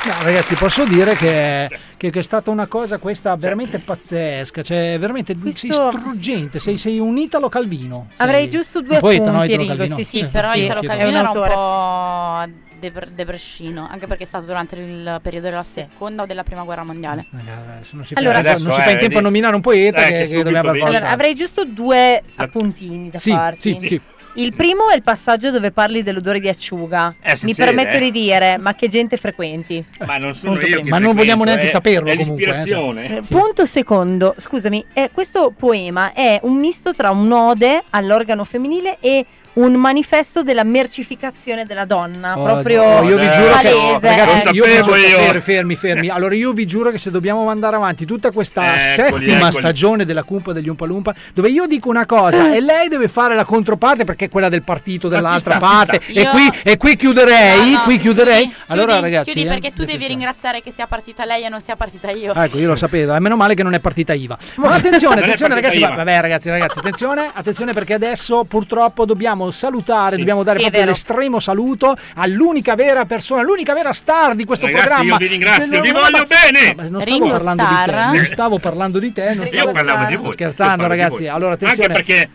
No, 0.07 0.13
ragazzi, 0.23 0.55
posso 0.55 0.85
dire 0.85 1.15
che, 1.15 1.69
che- 2.01 2.09
che 2.09 2.21
è 2.21 2.23
stata 2.23 2.51
una 2.51 2.67
cosa 2.67 2.97
questa 2.97 3.37
veramente 3.37 3.79
pazzesca, 3.79 4.63
cioè 4.63 4.97
veramente 4.99 5.37
sei 5.53 5.71
struggente, 5.71 6.59
sei, 6.59 6.77
sei 6.77 6.99
un 6.99 7.19
Italo 7.19 7.51
Calvino. 7.51 8.07
Sei 8.17 8.27
Avrei 8.27 8.49
giusto 8.49 8.81
due 8.81 8.99
poeta, 9.01 9.25
no, 9.25 9.43
appunti, 9.43 9.49
Italo 9.53 9.63
Rigo, 9.63 9.77
Calvino? 9.77 9.97
sì, 9.99 10.05
sì, 10.05 10.19
Eh, 10.21 10.25
Sì, 10.25 10.33
però 10.33 10.53
sì, 10.55 10.65
Italo. 10.65 10.81
Calvino 10.81 11.19
era 11.19 11.31
un 11.31 12.49
po' 12.55 13.09
deprescino, 13.15 13.87
anche 13.91 14.07
perché 14.07 14.23
è 14.23 14.27
stato 14.27 14.47
durante 14.47 14.77
il 14.77 15.19
periodo 15.23 15.49
della 15.51 15.63
seconda 15.63 16.23
o 16.23 16.27
della 16.27 16.43
prima 16.43 16.63
guerra 16.63 16.85
mondiale. 16.85 17.27
Adesso 17.35 17.97
non 17.97 18.07
si 18.07 18.15
Allora- 18.15 18.43
fa, 18.43 18.53
non 18.53 18.73
si 18.73 18.81
eh, 18.81 18.83
fa 18.83 18.91
in 18.93 18.99
tempo 18.99 19.05
a 19.05 19.09
vedi? 19.09 19.23
nominare 19.23 19.55
un 19.55 19.61
poeta 19.61 20.07
Eh, 20.07 20.13
che, 20.13 20.19
che 20.25 20.37
che 20.37 20.43
dobbiamo. 20.43 20.71
Allora, 20.71 21.11
avrei 21.11 21.35
giusto 21.35 21.67
due 21.67 22.23
appuntini 22.37 23.11
da 23.11 23.19
Sì, 23.19 23.31
farti. 23.31 23.75
sì, 23.75 23.87
sì. 23.87 24.01
Il 24.35 24.55
primo 24.55 24.89
è 24.91 24.95
il 24.95 25.03
passaggio 25.03 25.51
dove 25.51 25.73
parli 25.73 26.03
dell'odore 26.03 26.39
di 26.41 26.49
acciuga. 26.49 27.13
Eh, 27.21 27.33
Mi 27.33 27.39
succede, 27.53 27.65
permetto 27.65 27.97
eh. 27.97 28.01
di 28.01 28.11
dire, 28.13 28.59
ma 28.59 28.75
che 28.75 28.89
gente 28.89 29.17
frequenti. 29.17 29.85
Ma 30.07 30.19
non 30.19 30.35
sono 30.35 30.53
Punto 30.53 30.67
io 30.67 30.83
Ma 30.85 30.99
non 30.99 31.15
vogliamo 31.17 31.43
neanche 31.45 31.65
è- 31.65 31.69
saperlo 31.69 32.09
È 32.09 32.17
comunque, 32.17 32.45
eh. 32.45 32.47
l'ispirazione. 32.47 33.17
Eh, 33.17 33.21
Punto 33.29 33.67
secondo, 33.67 34.35
scusami, 34.37 34.85
eh, 34.93 35.11
questo 35.13 35.53
poema 35.57 36.13
è 36.13 36.39
un 36.45 36.59
misto 36.59 36.95
tra 36.95 37.11
un'ode 37.11 37.83
all'organo 37.91 38.45
femminile 38.45 38.99
e 39.01 39.27
un 39.55 39.73
manifesto 39.75 40.43
della 40.43 40.63
mercificazione 40.65 41.65
della 41.67 41.85
donna, 41.85 42.39
Oh, 42.39 42.45
proprio 42.45 43.01
no, 43.01 43.09
io 43.09 43.17
vi 43.19 43.31
giuro 43.31 43.47
che 43.59 43.69
palese. 43.71 44.17
ragazzi, 44.17 44.47
eh. 44.49 44.51
io 44.53 44.65
vi 44.65 44.75
giuro, 44.83 44.97
io. 44.97 45.19
fermi, 45.19 45.41
fermi, 45.41 45.77
fermi. 45.77 46.09
Allora 46.09 46.35
io 46.35 46.53
vi 46.53 46.67
giuro 46.67 46.91
che 46.91 46.99
se 46.99 47.11
dobbiamo 47.11 47.45
mandare 47.45 47.77
avanti 47.77 48.05
tutta 48.05 48.31
questa 48.31 48.93
Eccoli, 48.95 49.25
settima 49.27 49.47
eccoli. 49.49 49.53
stagione 49.63 50.05
della 50.05 50.23
Cumpa 50.23 50.53
degli 50.53 50.69
Umpalumpa, 50.69 51.15
dove 51.35 51.49
io 51.51 51.67
dico 51.67 51.89
una 51.89 52.07
cosa 52.07 52.55
e 52.55 52.61
lei 52.61 52.89
deve 52.89 53.09
fare 53.09 53.35
la 53.35 53.45
controparte 53.45 54.05
perché 54.05 54.27
è 54.27 54.29
quella 54.29 54.49
del 54.49 54.63
partito 54.63 55.09
dall'altra 55.09 55.57
sta, 55.57 55.61
parte 55.67 56.01
e 56.07 56.27
qui, 56.29 56.49
e 56.63 56.77
qui 56.77 56.97
chiuderei, 56.97 57.73
No, 57.73 57.79
no, 57.79 57.83
qui 57.85 57.99
chiuderei. 57.99 58.43
chiudi, 58.43 58.55
allora 58.69 58.93
chiudi, 58.93 59.01
ragazzi, 59.03 59.31
chiudi 59.33 59.47
eh, 59.47 59.51
perché 59.51 59.73
tu 59.73 59.85
devi 59.85 60.07
ringraziare 60.07 60.63
che 60.63 60.71
sia 60.73 60.87
partita 60.87 61.25
lei 61.25 61.45
e 61.45 61.49
non 61.49 61.61
sia 61.61 61.77
partita 61.77 62.11
io. 62.11 62.35
Ecco, 62.35 62.59
io 62.59 62.69
lo 62.69 62.77
sapevo, 62.77 63.15
è 63.15 63.19
meno 63.19 63.37
male 63.37 63.55
che 63.55 63.63
non 63.63 63.75
è 63.75 63.81
partita 63.81 64.13
IVA. 64.13 64.39
Ma 64.57 64.75
attenzione, 64.75 65.21
attenzione 65.21 65.55
ragazzi, 65.55 65.81
vabbè 65.81 66.21
ragazzi, 66.21 66.49
ragazzi, 66.51 66.79
attenzione, 66.79 67.31
attenzione 67.33 67.73
perché 67.73 67.95
adesso 67.95 68.45
purtroppo 68.45 69.05
dobbiamo 69.05 69.40
salutare, 69.51 70.17
dobbiamo 70.17 70.43
dare 70.43 70.59
Sì, 70.59 70.65
proprio 70.67 70.85
l'estremo 70.91 71.41
saluto 71.41 71.97
all'unica 72.17 72.75
vera 72.75 73.05
persona, 73.07 73.43
l'unica 73.43 73.73
vera 73.75 73.93
star 73.93 74.35
di 74.35 74.45
questo 74.45 74.67
Ragazzi, 74.67 74.87
programma. 74.87 75.11
io 75.13 75.17
vi 75.19 75.27
ringrazio, 75.27 75.81
vi 75.81 75.91
no, 75.91 76.01
voglio 76.01 76.17
ma- 76.19 76.25
bene. 76.25 76.69
no, 76.69 76.75
ma 76.77 76.83
non 76.89 77.01
stavo 77.01 77.05
Ringo 77.05 77.29
parlando 77.31 77.63
di 77.65 77.75
te, 77.85 78.17
non 78.17 78.25
stavo 78.27 78.59
parlando 78.59 78.99
di 78.99 79.13
te, 79.13 79.35
non 79.35 79.47
Io 79.51 79.71
parlavo 79.71 80.05
di 80.07 80.15
voi. 80.17 80.25
Sto 80.25 80.33
scherzando 80.33 80.87
ragazzi. 80.87 81.11
voi. 81.11 81.29
Allora 81.29 81.55
attenzione. 81.55 81.83
Anche 81.85 81.93
perché 82.05 82.29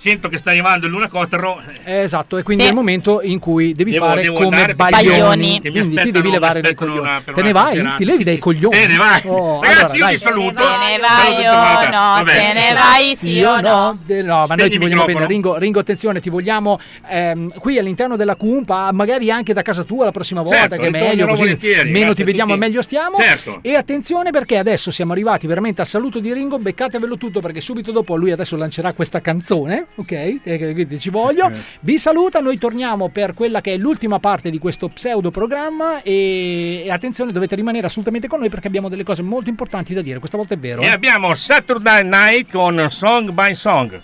sento 0.00 0.28
che 0.28 0.38
sta 0.38 0.48
arrivando 0.48 0.86
il 0.86 0.92
Luna 0.92 1.08
Cotero. 1.08 1.60
Eh, 1.84 1.98
Esatto, 2.00 2.38
e 2.38 2.42
quindi 2.42 2.62
Sì. 2.62 2.68
è 2.68 2.72
il 2.72 2.76
momento 2.78 3.20
in 3.22 3.38
cui 3.38 3.74
devi 3.74 3.90
Devo- 3.92 4.06
fare 4.06 4.22
devo 4.22 4.38
come 4.38 4.74
Baglioni, 4.74 5.60
quindi 5.60 5.94
ti 6.02 6.10
devi 6.10 6.30
levare 6.30 6.62
dai 6.62 6.74
coglioni. 6.74 6.98
una- 7.00 7.22
Te 7.22 7.42
ne 7.42 7.52
vai? 7.52 7.76
serata, 7.76 7.96
Ti 7.96 8.04
levi 8.06 8.18
sì, 8.18 8.24
dai 8.24 8.34
sì. 8.34 8.40
coglioni? 8.40 8.76
Te 8.76 8.86
ne 8.86 8.96
vai. 8.96 9.20
Oh, 9.26 9.60
Ragazzi, 9.62 9.80
allora, 9.82 9.94
io 9.96 10.04
dai. 10.04 10.12
vi 10.12 10.18
saluto. 10.18 10.54
Te 10.54 10.68
ne 10.68 10.98
vai 10.98 11.46
o 11.46 11.52
quanti. 11.52 11.84
no? 11.90 11.90
Vabbè. 12.00 12.32
Te 12.32 12.52
ne 12.54 12.72
vai 12.74 13.16
sì 13.16 13.42
o 13.42 13.60
no? 13.60 13.98
No, 14.24 14.44
ma 14.48 14.54
noi 14.54 14.70
ti 14.70 14.78
vogliamo 14.78 15.04
bene. 15.04 15.26
Ringo, 15.26 15.56
Ringo, 15.58 15.78
attenzione, 15.80 16.20
ti 16.20 16.30
vogliamo 16.30 16.78
ehm, 17.08 17.52
qui 17.58 17.78
all'interno 17.78 18.16
della 18.16 18.36
Cumpa, 18.36 18.90
magari 18.92 19.30
anche 19.30 19.52
da 19.52 19.60
casa 19.62 19.84
tua 19.84 20.06
la 20.06 20.12
prossima 20.12 20.40
volta, 20.40 20.56
Certo, 20.60 20.76
che 20.76 20.86
è 20.86 20.90
meglio 20.90 21.26
così. 21.26 21.58
Meno 21.86 22.14
ti 22.14 22.22
vediamo, 22.22 22.56
meglio 22.56 22.80
stiamo. 22.82 23.16
Certo. 23.18 23.58
E 23.62 23.74
attenzione 23.74 24.30
perché 24.30 24.56
adesso 24.56 24.90
siamo 24.90 25.12
arrivati 25.12 25.46
veramente 25.46 25.82
al 25.82 25.86
saluto 25.86 26.20
di 26.20 26.32
Ringo. 26.32 26.58
Beccatevelo 26.58 27.16
tutto 27.18 27.40
perché 27.40 27.60
subito 27.60 27.92
dopo 27.92 28.16
lui 28.16 28.30
adesso 28.32 28.56
lancerà 28.56 28.92
questa 28.94 29.20
canzone, 29.20 29.86
ok? 29.94 30.10
E- 30.12 30.40
e- 30.42 30.72
Quindi 30.72 30.98
ci 30.98 31.10
voglio. 31.10 31.50
Vi 31.80 31.98
saluta, 31.98 32.40
noi 32.40 32.58
torniamo 32.58 33.08
per 33.08 33.34
quella 33.34 33.60
che 33.60 33.74
è 33.74 33.76
l'ultima 33.76 34.18
parte 34.18 34.50
di 34.50 34.58
questo 34.58 34.88
pseudo 34.88 35.30
programma. 35.30 36.02
E, 36.02 36.82
e 36.84 36.90
attenzione, 36.90 37.32
dovete 37.32 37.54
rimanere 37.54 37.86
assolutamente 37.86 38.28
con 38.28 38.38
noi 38.40 38.48
perché 38.48 38.66
abbiamo 38.66 38.88
delle 38.88 39.04
cose 39.04 39.22
molto 39.22 39.50
importanti 39.50 39.94
da 39.94 40.02
dire. 40.02 40.18
Questa 40.18 40.36
volta 40.36 40.54
è 40.54 40.58
vero. 40.58 40.82
E 40.82 40.86
eh. 40.86 40.90
abbiamo 40.90 41.34
Saturday 41.34 42.02
Night 42.04 42.50
con 42.50 42.86
Song 42.90 43.30
by 43.30 43.54
Song. 43.54 44.00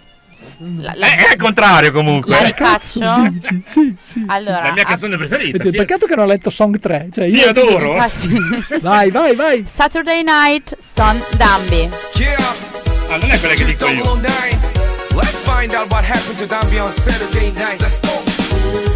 La, 0.78 0.92
la- 0.94 1.06
Eh, 1.08 1.16
è 1.30 1.32
il 1.34 1.40
contrario 1.40 1.90
comunque. 1.92 2.30
la 2.30 2.42
rifaccio? 2.42 3.00
Dici, 3.30 3.62
sì, 3.64 3.96
sì. 4.00 4.24
Allora, 4.26 4.62
La 4.62 4.72
mia 4.72 4.82
a- 4.82 4.86
canzone 4.86 5.16
preferita. 5.16 5.62
Vedi, 5.62 5.76
Peccato 5.76 6.06
che 6.06 6.14
non 6.14 6.24
ho 6.24 6.28
letto 6.28 6.50
Song 6.50 6.78
3. 6.78 7.08
Cioè 7.12 7.28
Ti 7.28 7.36
io 7.36 7.48
adoro. 7.48 7.94
Vai, 8.80 9.10
vai, 9.10 9.34
vai. 9.34 9.64
Saturday 9.66 10.22
Night 10.22 10.76
Son 10.94 11.20
Dambi. 11.36 11.88
Yeah, 12.14 12.36
Ah, 13.10 13.16
non 13.18 13.30
è 13.30 13.38
quella 13.38 13.54
che 13.54 13.64
dico 13.64 13.86
io. 13.88 14.76
Let's 15.16 15.40
find 15.47 15.72
out 15.72 15.90
what 15.90 16.05
happened 16.05 16.38
to 16.40 16.44
Dambi 16.44 16.78
on 16.78 16.93
Saturday 16.93 17.51
night. 17.52 17.80
Let's 17.80 18.01
go. 18.01 18.95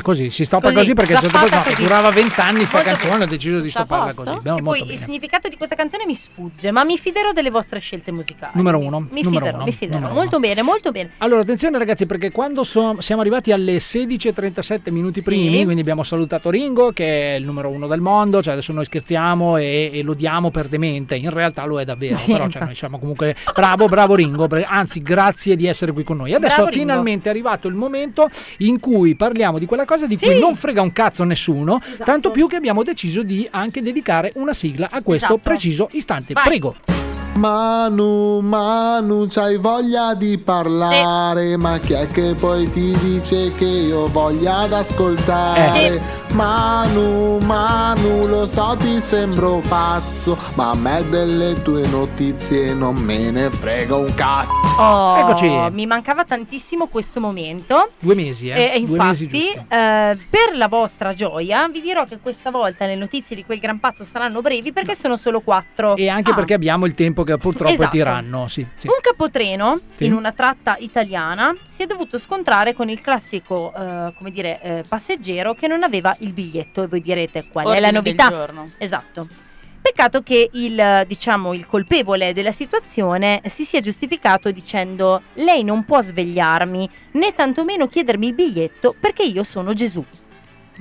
Beh, 0.00 0.02
così 0.02 0.30
si 0.30 0.44
stoppa 0.44 0.72
Così, 0.72 0.78
così, 0.78 0.94
perché 0.94 1.14
certo 1.14 1.38
punto 1.38 1.56
no, 1.56 1.64
durava 1.76 2.10
vent'anni 2.10 2.64
sta 2.64 2.78
Molto 2.78 2.90
canzone, 2.92 3.24
ho 3.24 3.26
deciso 3.26 3.60
di 3.60 3.70
stopparla 3.70 4.14
così. 4.14 4.30
Che 4.30 4.48
molto 4.50 4.62
poi 4.62 4.80
bene. 4.80 4.92
il 4.92 4.98
significato 4.98 5.48
di 5.48 5.56
questa 5.56 5.74
canzone 5.74 6.04
mi 6.06 6.14
sfugge, 6.14 6.70
ma 6.70 6.84
mi 6.84 6.98
fiderò 6.98 7.32
delle 7.32 7.50
vostre 7.50 7.78
scelte 7.78 8.10
musicali. 8.12 8.52
Numero 8.56 8.78
uno, 8.78 9.00
Mi 9.10 9.22
numero 9.22 9.44
fiderò, 9.44 9.56
uno, 9.56 9.64
mi 9.66 9.72
fiderò. 9.72 10.12
Molto 10.12 10.38
bene, 10.38 10.62
molto 10.62 10.90
bene. 10.90 11.10
Allora, 11.18 11.42
attenzione 11.42 11.78
ragazzi, 11.78 12.06
perché 12.06 12.30
quando 12.30 12.64
so- 12.64 12.96
siamo 13.00 13.20
arrivati 13.20 13.52
alle 13.52 13.78
16.37 13.78 14.90
minuti 14.90 15.22
primi, 15.22 15.64
quindi 15.64 15.80
abbiamo 15.80 16.02
salutato 16.02 16.50
Ringo, 16.50 16.92
che 16.92 17.34
è 17.34 17.38
il 17.38 17.44
numero 17.44 17.68
uno 17.68 17.86
del 17.86 18.00
mondo, 18.00 18.42
cioè 18.42 18.52
adesso 18.54 18.72
noi 18.72 18.84
scherziamo 18.84 19.56
e, 19.56 19.90
e 19.92 20.02
lo 20.02 20.14
diamo 20.14 20.50
per 20.50 20.68
demente, 20.68 21.16
in 21.16 21.30
realtà 21.30 21.64
lo 21.64 21.80
è 21.80 21.84
davvero, 21.84 22.16
Sì, 22.16 22.32
però 22.32 22.48
cioè, 22.48 22.64
noi 22.64 22.74
siamo 22.74 22.98
comunque 22.98 23.36
bravo, 23.54 23.86
bravo 23.86 24.14
Ringo, 24.14 24.48
anzi 24.64 25.02
grazie 25.02 25.56
di 25.56 25.66
essere 25.66 25.92
qui 25.92 26.04
con 26.04 26.16
noi. 26.18 26.32
Adesso 26.34 26.54
Bravo 26.56 26.70
Ringo. 26.70 26.86
finalmente 26.86 27.28
è 27.28 27.30
arrivato 27.30 27.68
il 27.68 27.74
momento 27.74 28.28
in 28.58 28.80
cui 28.80 29.14
parliamo 29.14 29.58
di 29.58 29.66
quella 29.66 29.84
cosa 29.90 30.06
di 30.06 30.16
cui 30.16 30.38
non 30.38 30.54
frega 30.54 30.80
un 30.82 30.92
cazzo 30.92 31.22
a 31.22 31.26
nessuno, 31.26 31.80
Esatto. 31.84 32.04
tanto 32.04 32.30
più 32.30 32.46
che 32.46 32.54
abbiamo 32.54 32.84
deciso 32.84 33.24
di 33.24 33.48
anche 33.50 33.82
dedicare 33.82 34.30
una 34.36 34.52
sigla 34.54 34.86
a 34.88 35.02
questo 35.02 35.26
Esatto. 35.34 35.38
preciso 35.38 35.88
istante. 35.90 36.32
Vai. 36.32 36.44
Prego. 36.44 37.09
Manu, 37.34 38.40
Manu, 38.40 39.26
c'hai 39.28 39.56
voglia 39.56 40.14
di 40.14 40.36
parlare, 40.36 41.56
ma 41.56 41.78
chi 41.78 41.92
è 41.94 42.06
che 42.08 42.34
poi 42.34 42.68
ti 42.68 42.94
dice 42.98 43.52
che 43.54 43.64
io 43.64 44.08
voglia 44.08 44.58
ad 44.58 44.72
ascoltare? 44.72 45.94
Eh. 45.94 46.00
Manu, 46.34 47.38
Manu, 47.38 48.26
lo 48.26 48.46
so 48.46 48.74
ti 48.78 49.00
sembro 49.00 49.62
pazzo, 49.68 50.36
ma 50.54 50.70
a 50.70 50.74
me 50.74 51.04
delle 51.08 51.62
tue 51.62 51.86
notizie 51.86 52.74
non 52.74 52.96
me 52.96 53.30
ne 53.30 53.48
frega 53.48 53.94
un 53.96 54.12
cazzo. 54.14 54.58
Oh, 54.78 55.16
Eccoci. 55.18 55.48
Mi 55.72 55.86
mancava 55.86 56.24
tantissimo 56.24 56.88
questo 56.88 57.20
momento. 57.20 57.88
Due 57.98 58.14
mesi, 58.14 58.48
eh? 58.48 58.72
E 58.74 58.80
Due 58.84 58.98
mesi 58.98 59.24
infatti, 59.24 59.42
giusti. 59.44 59.58
eh, 59.68 60.18
per 60.28 60.56
la 60.56 60.68
vostra 60.68 61.14
gioia, 61.14 61.68
vi 61.68 61.80
dirò 61.80 62.04
che 62.04 62.18
questa 62.20 62.50
volta 62.50 62.86
le 62.86 62.96
notizie 62.96 63.36
di 63.36 63.44
quel 63.44 63.58
gran 63.60 63.78
pazzo 63.78 64.04
saranno 64.04 64.40
brevi 64.40 64.72
perché 64.72 64.94
sono 64.94 65.16
solo 65.16 65.40
quattro. 65.40 65.96
E 65.96 66.08
anche 66.08 66.30
Ah. 66.32 66.34
perché 66.34 66.54
abbiamo 66.54 66.86
il 66.86 66.94
tempo 66.94 67.24
che 67.24 67.29
purtroppo 67.38 67.72
Esatto. 67.72 67.88
è 67.88 67.92
tiranno. 67.92 68.46
Sì, 68.48 68.66
sì. 68.76 68.86
Un 68.86 68.94
capotreno 69.00 69.78
Sì. 69.96 70.04
in 70.06 70.12
una 70.14 70.32
tratta 70.32 70.76
italiana 70.78 71.54
si 71.68 71.82
è 71.82 71.86
dovuto 71.86 72.18
scontrare 72.18 72.74
con 72.74 72.88
il 72.88 73.00
classico, 73.00 73.72
eh, 73.74 74.12
come 74.16 74.30
dire, 74.30 74.60
eh, 74.62 74.84
passeggero 74.88 75.54
che 75.54 75.66
non 75.68 75.82
aveva 75.82 76.14
il 76.20 76.32
biglietto. 76.32 76.82
E 76.82 76.86
voi 76.86 77.00
direte 77.00 77.46
qual 77.50 77.64
è 77.66 77.68
Ordine 77.68 77.86
la 77.92 78.00
del 78.00 78.02
novità? 78.14 78.28
giorno. 78.28 78.66
Esatto. 78.78 79.26
Peccato 79.82 80.22
che 80.22 80.50
il, 80.52 81.04
diciamo, 81.06 81.54
il 81.54 81.66
colpevole 81.66 82.34
della 82.34 82.52
situazione 82.52 83.40
si 83.46 83.64
sia 83.64 83.80
giustificato 83.80 84.50
dicendo 84.50 85.22
lei 85.34 85.64
non 85.64 85.84
può 85.84 86.02
svegliarmi 86.02 86.88
né 87.12 87.32
tantomeno 87.32 87.86
chiedermi 87.88 88.26
il 88.28 88.34
biglietto 88.34 88.94
perché 89.00 89.22
io 89.22 89.42
sono 89.42 89.72
Gesù. 89.72 90.04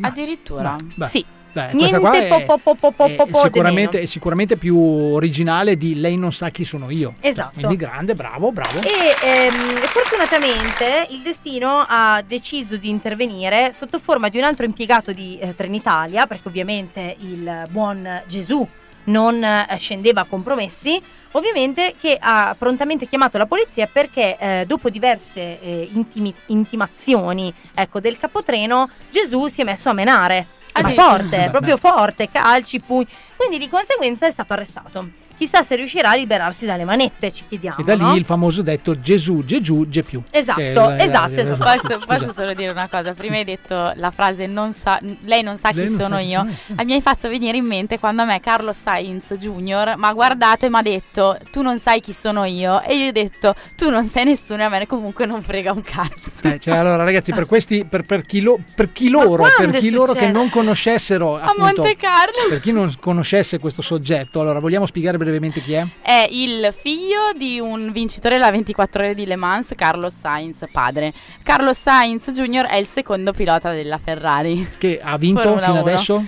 Addirittura. 0.02 0.76
Beh, 0.96 1.06
sì. 1.06 1.26
Beh, 1.52 1.74
Niente 1.74 2.00
qua 2.00 2.12
è, 2.14 2.28
po- 2.28 2.44
po- 2.44 2.58
po- 2.58 2.76
po- 2.76 2.92
po- 2.92 3.06
è 3.06 3.16
po- 3.16 3.26
po- 3.26 3.42
sicuramente, 3.44 4.54
è 4.54 4.58
più 4.58 4.78
originale 4.78 5.78
di 5.78 6.00
Lei 6.00 6.18
non 6.18 6.32
sa 6.32 6.50
chi 6.50 6.64
sono 6.64 6.90
io. 6.90 7.14
Esatto. 7.20 7.52
Quindi 7.56 7.76
grande, 7.76 8.14
bravo, 8.14 8.52
bravo. 8.52 8.80
E 8.82 9.16
ehm, 9.22 9.76
fortunatamente 9.82 11.08
il 11.10 11.22
destino 11.22 11.86
ha 11.88 12.22
deciso 12.26 12.78
di 12.78 12.90
intervenire 12.90 13.72
sotto 13.74 14.00
forma 14.00 14.30
di 14.30 14.38
un 14.38 14.44
altro 14.44 14.66
impiegato 14.66 15.12
di 15.12 15.38
eh, 15.40 15.56
Trenitalia, 15.56 16.28
perché 16.28 16.48
ovviamente 16.48 17.16
il 17.20 17.68
buon 17.70 18.24
Gesù 18.28 18.68
non 19.06 19.44
eh, 19.44 19.66
scendeva 19.78 20.22
a 20.22 20.26
compromessi, 20.26 21.02
ovviamente 21.32 21.96
che 22.00 22.18
ha 22.20 22.56
prontamente 22.58 23.08
chiamato 23.08 23.38
la 23.38 23.46
polizia 23.46 23.88
perché 23.92 24.38
eh, 24.38 24.64
dopo 24.68 24.90
diverse 24.90 25.60
eh, 25.62 25.90
intimi- 25.94 26.34
intimazioni 26.48 27.54
ecco, 27.76 28.00
del 28.00 28.18
capotreno 28.18 28.90
Gesù 29.10 29.48
si 29.48 29.62
è 29.62 29.64
messo 29.64 29.90
a 29.90 29.94
menare. 29.94 30.48
Ma 30.82 30.90
forte, 30.92 31.50
proprio 31.52 31.78
forte, 31.78 32.30
calci, 32.30 32.80
pugni. 32.80 33.08
Quindi 33.36 33.58
di 33.58 33.70
conseguenza 33.70 34.28
è 34.28 34.32
stato 34.32 34.54
arrestato. 34.54 35.28
Chissà 35.40 35.64
se 35.64 35.78
riuscirà 35.78 36.10
a 36.10 36.16
liberarsi 36.16 36.66
dalle 36.66 36.84
manette, 36.84 37.32
ci 37.32 37.44
chiediamo. 37.48 37.78
E 37.80 37.84
da 37.84 37.94
lì 37.96 38.02
no? 38.02 38.14
il 38.16 38.26
famoso 38.26 38.62
detto 38.62 39.00
Gesù, 39.00 39.46
Gesù, 39.46 39.88
Gesù. 39.88 40.22
Esatto, 40.30 40.60
la- 40.60 41.02
esatto, 41.02 41.34
la- 41.34 41.42
esatto. 41.42 41.80
Posso, 41.88 42.00
posso 42.06 42.34
solo 42.34 42.54
dire 42.54 42.72
una 42.72 42.90
cosa? 42.90 43.14
Prima 43.14 43.38
hai 43.38 43.46
detto 43.46 43.94
la 43.96 44.12
frase 44.12 44.48
non 44.48 44.74
sa, 44.74 45.00
lei 45.22 45.42
non 45.42 45.56
sa 45.58 45.70
chi 45.70 45.76
Lei 45.78 45.90
non 45.92 45.98
sono 45.98 46.16
sa 46.18 46.22
chi 46.22 46.28
io. 46.28 46.48
Ah, 46.76 46.84
Mi 46.84 46.92
hai 46.92 47.02
fatto 47.02 47.30
venire 47.30 47.56
in 47.56 47.66
mente 47.66 47.98
quando 48.00 48.24
a 48.24 48.26
me 48.26 48.42
Carlo 48.42 48.74
Sainz 48.74 49.34
Jr. 49.36 49.94
mi 49.98 50.06
ha 50.06 50.12
guardato 50.12 50.66
e 50.66 50.70
mi 50.70 50.76
ha 50.76 50.82
detto 50.82 51.38
tu 51.52 51.62
non 51.62 51.80
sai 51.80 52.02
chi 52.02 52.12
sono 52.12 52.44
io. 52.44 52.82
E 52.82 52.96
io 52.98 53.08
ho 53.08 53.12
detto 53.14 53.56
tu 53.78 53.90
non 53.90 54.04
sei 54.04 54.26
nessuno 54.26 54.60
e 54.64 54.66
a 54.66 54.70
me 54.70 54.86
comunque 54.88 55.26
non 55.26 55.42
frega 55.42 55.72
un 55.72 55.82
cazzo. 55.84 56.32
Eh, 56.42 56.60
cioè, 56.60 56.76
allora 56.76 57.02
ragazzi, 57.06 57.32
per 57.32 57.46
questi, 57.46 57.86
per, 57.86 58.02
per 58.04 58.24
chi, 58.24 58.42
lo- 58.42 58.60
per 58.76 58.92
chi 58.92 59.08
loro, 59.08 59.46
per 59.58 59.70
chi 59.78 59.90
loro 59.90 60.12
che 60.12 60.28
non 60.30 60.50
conoscessero 60.50 61.38
A 61.38 61.44
appunto, 61.46 61.62
Monte 61.82 61.96
Carlo. 61.96 62.50
per 62.50 62.60
chi 62.60 62.74
non 62.74 62.94
conoscesse 63.00 63.58
questo 63.58 63.82
soggetto, 63.82 64.42
allora 64.42 64.60
vogliamo 64.60 64.86
spiegare 64.86 65.12
brevemente 65.14 65.28
chi 65.62 65.74
è? 65.74 65.86
È 66.02 66.28
il 66.32 66.74
figlio 66.78 67.32
di 67.36 67.60
un 67.60 67.92
vincitore 67.92 68.38
della 68.38 68.52
24 68.52 69.04
ore 69.04 69.16
di 69.16 69.26
Le 69.26 69.36
Mans, 69.36 69.74
Carlos 69.76 70.16
Sainz, 70.18 70.66
padre. 70.72 71.14
Carlos 71.44 71.80
Sainz 71.80 72.32
Jr. 72.32 72.66
è 72.66 72.78
il 72.78 72.88
secondo 72.88 73.32
pilota 73.34 73.72
della 73.72 73.98
Ferrari. 73.98 74.68
Che 74.78 75.00
ha 75.02 75.18
vinto 75.18 75.42
Formula 75.42 75.66
fino 75.66 75.82
uno. 75.82 75.82
adesso? 75.82 76.26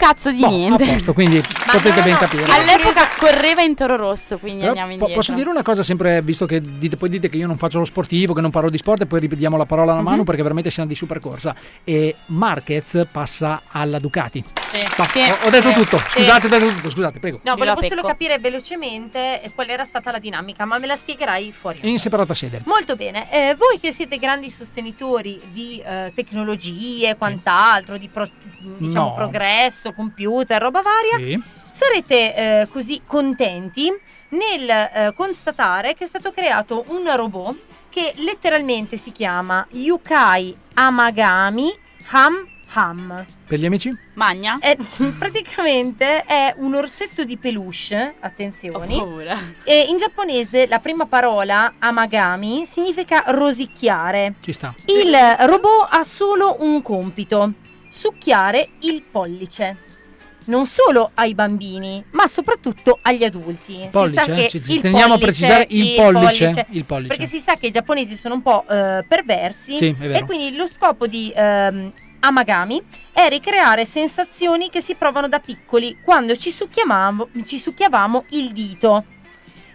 Cazzo 0.00 0.30
di 0.30 0.40
Boh, 0.40 0.48
niente. 0.48 0.84
Posto, 0.86 1.12
quindi 1.12 1.42
potete 1.70 2.00
ben 2.00 2.16
capire. 2.16 2.44
All'epoca 2.50 3.06
correva 3.18 3.60
in 3.60 3.74
toro 3.74 3.96
rosso, 3.96 4.38
quindi 4.38 4.60
Però 4.60 4.68
andiamo 4.70 4.92
indietro. 4.92 5.14
posso 5.14 5.32
dire 5.34 5.50
una 5.50 5.62
cosa 5.62 5.82
sempre, 5.82 6.22
visto 6.22 6.46
che 6.46 6.62
dite- 6.62 6.96
poi 6.96 7.10
dite 7.10 7.28
che 7.28 7.36
io 7.36 7.46
non 7.46 7.58
faccio 7.58 7.78
lo 7.80 7.84
sportivo, 7.84 8.32
che 8.32 8.40
non 8.40 8.50
parlo 8.50 8.70
di 8.70 8.78
sport 8.78 9.02
e 9.02 9.06
poi 9.06 9.20
ripetiamo 9.20 9.58
la 9.58 9.66
parola 9.66 9.92
alla 9.92 10.00
Mhm. 10.00 10.06
mano 10.08 10.24
perché 10.24 10.40
veramente 10.40 10.70
siamo 10.70 10.88
di 10.88 10.94
super 10.94 11.20
corsa. 11.20 11.54
E 11.84 12.16
Marquez 12.26 13.06
passa 13.12 13.60
alla 13.68 13.98
Ducati. 13.98 14.42
Ma 14.96 15.06
Sì, 15.08 15.18
ho, 15.18 15.36
ho 15.46 15.50
detto 15.50 15.68
sì, 15.68 15.74
tutto, 15.74 15.98
sì. 15.98 16.04
scusate, 16.22 16.46
ho 16.46 16.48
detto 16.48 16.68
tutto, 16.72 16.90
scusate, 16.90 17.18
prego. 17.18 17.40
No, 17.44 17.56
volevo 17.56 17.82
solo 17.82 18.02
capire 18.02 18.38
velocemente 18.38 19.42
qual 19.54 19.68
era 19.68 19.84
stata 19.84 20.10
la 20.12 20.18
dinamica, 20.18 20.64
ma 20.64 20.78
me 20.78 20.86
la 20.86 20.96
spiegherai 20.96 21.52
fuori. 21.52 21.78
In 21.82 21.98
separata 21.98 22.32
sede. 22.34 22.62
Molto 22.64 22.96
bene, 22.96 23.28
Eh, 23.30 23.54
voi 23.54 23.78
che 23.80 23.92
siete 23.92 24.16
grandi 24.18 24.48
sostenitori 24.48 25.38
di 25.52 25.82
eh, 25.84 26.10
tecnologie 26.14 27.10
e 27.10 27.16
quant'altro, 27.16 27.98
di 27.98 28.08
pro- 28.08 28.28
diciamo, 28.78 29.08
No. 29.08 29.14
progresso, 29.14 29.89
computer, 29.92 30.60
roba 30.60 30.82
varia, 30.82 31.18
Sì. 31.26 31.40
sarete 31.72 32.34
eh, 32.34 32.66
così 32.70 33.02
contenti 33.06 33.90
nel 34.30 34.68
eh, 34.70 35.12
constatare 35.16 35.94
che 35.94 36.04
è 36.04 36.06
stato 36.06 36.30
creato 36.30 36.84
un 36.88 37.10
robot 37.16 37.58
che 37.88 38.12
letteralmente 38.16 38.96
si 38.96 39.10
chiama 39.10 39.66
Yukai 39.70 40.56
Amagami 40.74 41.72
Ham 42.10 42.46
Ham. 42.72 43.24
Per 43.48 43.58
gli 43.58 43.66
amici? 43.66 43.90
Magna? 44.14 44.58
È- 44.60 44.76
praticamente 45.18 46.22
è 46.24 46.54
un 46.58 46.74
orsetto 46.76 47.24
di 47.24 47.36
peluche, 47.36 48.14
attenzioni. 48.20 48.94
Ho 48.94 48.98
paura. 48.98 49.36
E 49.64 49.86
in 49.88 49.96
giapponese 49.96 50.68
la 50.68 50.78
prima 50.78 51.06
parola 51.06 51.74
amagami 51.80 52.66
significa 52.66 53.24
rosicchiare. 53.26 54.34
Ci 54.40 54.52
sta. 54.52 54.72
Il 54.86 55.12
robot 55.40 55.88
ha 55.90 56.04
solo 56.04 56.58
un 56.60 56.80
compito, 56.82 57.54
succhiare 57.90 58.68
il 58.80 59.02
pollice. 59.02 59.88
Non 60.46 60.64
solo 60.66 61.10
ai 61.14 61.34
bambini, 61.34 62.02
ma 62.12 62.26
soprattutto 62.26 62.98
agli 63.02 63.24
adulti. 63.24 63.86
Pollice, 63.90 64.20
si 64.22 64.26
sa 64.30 64.34
che 64.34 64.48
ci- 64.48 64.60
ci 64.62 64.74
il 64.76 64.80
teniamo 64.80 65.14
a 65.14 65.18
pollice- 65.18 65.26
precisare 65.26 65.66
il 65.68 65.94
pollice, 65.94 66.66
il 66.70 66.84
pollice. 66.84 67.08
Perché 67.08 67.26
si 67.26 67.40
sa 67.40 67.54
che 67.56 67.66
i 67.66 67.70
giapponesi 67.70 68.16
sono 68.16 68.34
un 68.34 68.42
po' 68.42 68.64
eh, 68.68 69.04
perversi 69.06 69.76
Sì, 69.76 69.94
e 70.00 70.24
quindi 70.24 70.56
lo 70.56 70.66
scopo 70.66 71.06
di 71.06 71.30
ehm, 71.34 71.92
Amagami 72.20 72.82
è 73.12 73.28
ricreare 73.28 73.84
sensazioni 73.84 74.70
che 74.70 74.80
si 74.80 74.94
provano 74.94 75.28
da 75.28 75.38
piccoli 75.40 75.98
quando 76.02 76.34
ci 76.36 76.50
succhiavamo, 76.50 77.28
ci 77.44 77.58
succhiavamo 77.58 78.24
il 78.30 78.52
dito. 78.52 79.04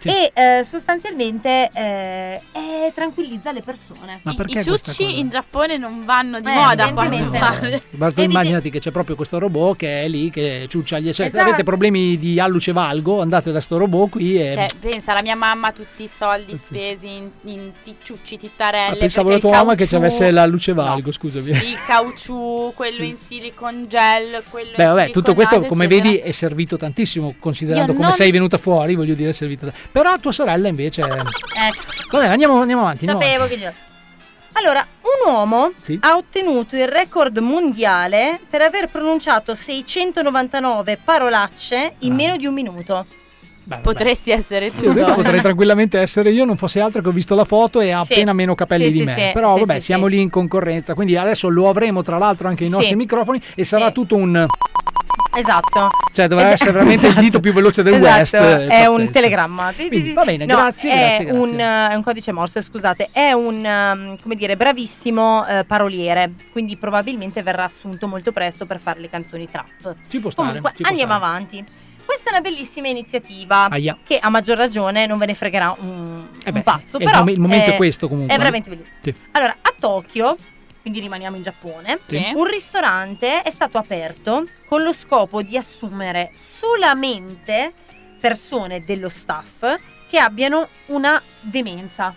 Sì. 0.06 0.14
E 0.14 0.32
eh, 0.34 0.64
sostanzialmente 0.64 1.68
eh, 1.74 2.40
eh, 2.52 2.92
tranquillizza 2.94 3.52
le 3.52 3.62
persone. 3.62 4.20
Ma 4.22 4.32
I- 4.36 4.58
I 4.58 4.62
ciucci 4.62 5.18
in 5.18 5.28
Giappone 5.28 5.76
non 5.76 6.04
vanno 6.04 6.40
di 6.40 6.48
Eh, 6.48 6.54
moda 6.54 6.84
a 6.86 6.92
quanto 6.92 7.28
pare. 7.30 7.82
Ma 7.90 8.10
tu 8.12 8.20
immaginati 8.22 8.70
che 8.70 8.78
c'è 8.78 8.90
proprio 8.90 9.16
questo 9.16 9.38
robot 9.38 9.76
che 9.76 10.04
è 10.04 10.08
lì, 10.08 10.30
che 10.30 10.66
ciuccia 10.68 10.98
gli... 10.98 11.04
Cioè, 11.06 11.12
se 11.14 11.24
Esatto. 11.26 11.48
avete 11.48 11.62
problemi 11.64 12.18
di 12.18 12.38
alluce 12.40 12.72
valgo, 12.72 13.20
andate 13.20 13.52
da 13.52 13.60
sto 13.60 13.76
robot 13.78 14.10
qui 14.10 14.40
e... 14.40 14.52
Cioè, 14.54 14.68
pensa, 14.80 15.12
la 15.12 15.22
mia 15.22 15.34
mamma 15.36 15.68
ha 15.68 15.72
tutti 15.72 16.02
i 16.04 16.08
soldi 16.08 16.54
spesi 16.56 17.06
in, 17.08 17.30
in 17.44 17.72
ticciucci, 17.82 18.36
tittarelle. 18.38 18.96
Ah, 18.96 18.98
pensavo 18.98 19.30
la 19.30 19.38
tua 19.38 19.50
mamma 19.50 19.74
che 19.74 19.84
ci 19.84 19.90
caucciù- 19.90 20.12
avesse 20.16 20.30
la 20.30 20.46
luce 20.46 20.72
valgo, 20.72 21.12
scusami. 21.12 21.50
Il 21.50 21.76
caucciù, 21.86 22.72
quello 22.74 23.02
in 23.04 23.16
silicon 23.16 23.86
gel, 23.88 24.42
quello 24.50 24.72
Beh, 24.76 24.82
in 24.82 24.88
vabbè, 24.88 25.10
tutto 25.10 25.34
questo, 25.34 25.60
come 25.64 25.84
eccetera. 25.86 26.10
vedi, 26.10 26.16
è 26.18 26.30
servito 26.32 26.76
tantissimo, 26.76 27.34
considerando 27.38 27.92
Io 27.92 27.94
come 27.96 28.08
non- 28.08 28.16
sei 28.16 28.30
venuta 28.30 28.58
fuori, 28.58 28.94
voglio 28.94 29.14
dire, 29.14 29.30
è 29.30 29.32
servito. 29.32 29.72
Però 29.96 30.18
tua 30.18 30.30
sorella 30.32 30.68
invece... 30.68 31.00
Ecco. 31.00 31.24
Vabbè, 32.10 32.26
andiamo, 32.26 32.60
andiamo 32.60 32.82
avanti. 32.82 33.06
andiamo 33.08 33.20
Sapevo 33.22 33.44
avanti. 33.44 33.58
che 33.62 33.66
gli- 33.66 34.58
Allora, 34.58 34.86
un 35.00 35.32
uomo 35.32 35.72
Sì. 35.80 35.96
ha 36.02 36.16
ottenuto 36.16 36.76
il 36.76 36.86
record 36.86 37.38
mondiale 37.38 38.38
per 38.50 38.60
aver 38.60 38.88
pronunciato 38.88 39.54
699 39.54 40.98
parolacce 41.02 41.94
in 42.00 42.12
Ah. 42.12 42.14
meno 42.14 42.36
di 42.36 42.44
un 42.44 42.52
minuto. 42.52 43.06
vabbè. 43.64 43.80
Potresti 43.80 44.30
essere 44.32 44.70
tu. 44.70 44.80
Sì, 44.80 44.86
ho 44.86 44.92
detto 44.92 45.06
Donna. 45.06 45.14
potrei 45.22 45.40
tranquillamente 45.40 45.98
essere 45.98 46.30
io, 46.30 46.44
non 46.44 46.56
fosse 46.58 46.78
altro 46.78 47.00
che 47.02 47.08
ho 47.08 47.12
visto 47.12 47.34
la 47.34 47.44
foto 47.44 47.80
e 47.80 47.90
ha 47.90 48.02
Sì. 48.04 48.12
appena 48.12 48.32
meno 48.34 48.54
capelli 48.54 48.84
Sì, 48.84 48.90
di 48.90 48.98
sì, 48.98 49.04
me. 49.04 49.14
sì, 49.14 49.30
Però 49.32 49.54
sì, 49.54 49.60
vabbè, 49.60 49.78
sì, 49.80 49.84
siamo 49.86 50.04
sì. 50.04 50.10
lì 50.12 50.20
in 50.20 50.28
concorrenza, 50.30 50.92
quindi 50.94 51.16
adesso 51.16 51.48
lo 51.48 51.68
avremo 51.70 52.02
tra 52.02 52.18
l'altro 52.18 52.46
anche 52.48 52.64
i 52.64 52.68
nostri 52.68 52.90
Sì. 52.90 52.96
microfoni 52.96 53.42
e 53.54 53.64
sarà 53.64 53.90
tutto 53.92 54.14
un... 54.14 54.46
Esatto. 55.34 55.88
Cioè 56.12 56.24
Ed- 56.26 56.32
essere 56.32 56.72
veramente 56.72 57.06
il 57.06 57.14
dito 57.14 57.40
più 57.40 57.52
veloce 57.52 57.82
del 57.82 57.94
Esatto, 57.94 58.16
West. 58.18 58.34
È 58.34 58.66
pazzesco. 58.68 58.90
un 58.92 59.10
telegramma. 59.10 59.72
Quindi, 59.76 60.12
va 60.12 60.24
bene, 60.24 60.44
No, 60.46 60.56
grazie, 60.56 60.90
è 60.90 60.96
grazie, 60.96 61.24
grazie. 61.26 61.40
Un, 61.40 61.60
eh, 61.60 61.88
è 61.90 61.94
un 61.94 62.02
codice 62.02 62.32
morse, 62.32 62.62
scusate. 62.62 63.08
È 63.12 63.32
un, 63.32 63.64
ehm, 63.64 64.16
come 64.22 64.34
dire, 64.34 64.56
bravissimo 64.56 65.46
eh, 65.46 65.64
paroliere. 65.64 66.32
Quindi 66.52 66.76
probabilmente 66.76 67.42
verrà 67.42 67.64
assunto 67.64 68.06
molto 68.06 68.32
presto 68.32 68.66
per 68.66 68.78
fare 68.80 69.00
le 69.00 69.10
canzoni 69.10 69.48
trap. 69.50 69.94
Ci 70.08 70.18
può 70.20 70.30
stare. 70.30 70.48
Comunque, 70.48 70.72
ci 70.74 70.82
può 70.82 70.90
andiamo 70.90 71.14
stare. 71.16 71.26
avanti. 71.26 71.64
Questa 72.06 72.30
è 72.30 72.32
una 72.34 72.40
bellissima 72.40 72.86
iniziativa 72.86 73.68
Aia. 73.68 73.98
che 74.04 74.18
a 74.20 74.30
maggior 74.30 74.56
ragione 74.56 75.06
non 75.06 75.18
ve 75.18 75.26
ne 75.26 75.34
fregherà 75.34 75.74
un, 75.80 76.26
Eh 76.44 76.48
un 76.48 76.52
beh, 76.52 76.60
pazzo. 76.62 76.98
è 76.98 77.02
il 77.02 77.06
però 77.10 77.18
mom- 77.18 77.28
il 77.30 77.40
momento 77.40 77.70
è 77.70 77.74
è- 77.74 77.76
questo 77.76 78.06
comunque, 78.08 78.32
È 78.32 78.36
no? 78.36 78.42
veramente 78.44 78.68
bellissimo. 78.70 78.96
Sì. 79.02 79.14
Allora, 79.32 79.56
a 79.60 79.74
Tokyo, 79.78 80.36
quindi 80.86 81.02
rimaniamo 81.02 81.34
in 81.34 81.42
Giappone, 81.42 81.98
Sì. 82.06 82.30
un 82.36 82.44
ristorante 82.44 83.42
è 83.42 83.50
stato 83.50 83.76
aperto 83.76 84.44
con 84.68 84.82
lo 84.84 84.92
scopo 84.92 85.42
di 85.42 85.56
assumere 85.56 86.30
solamente 86.32 87.72
persone 88.20 88.78
dello 88.78 89.08
staff 89.08 89.64
che 90.08 90.18
abbiano 90.18 90.68
una 90.86 91.20
demenza. 91.40 92.14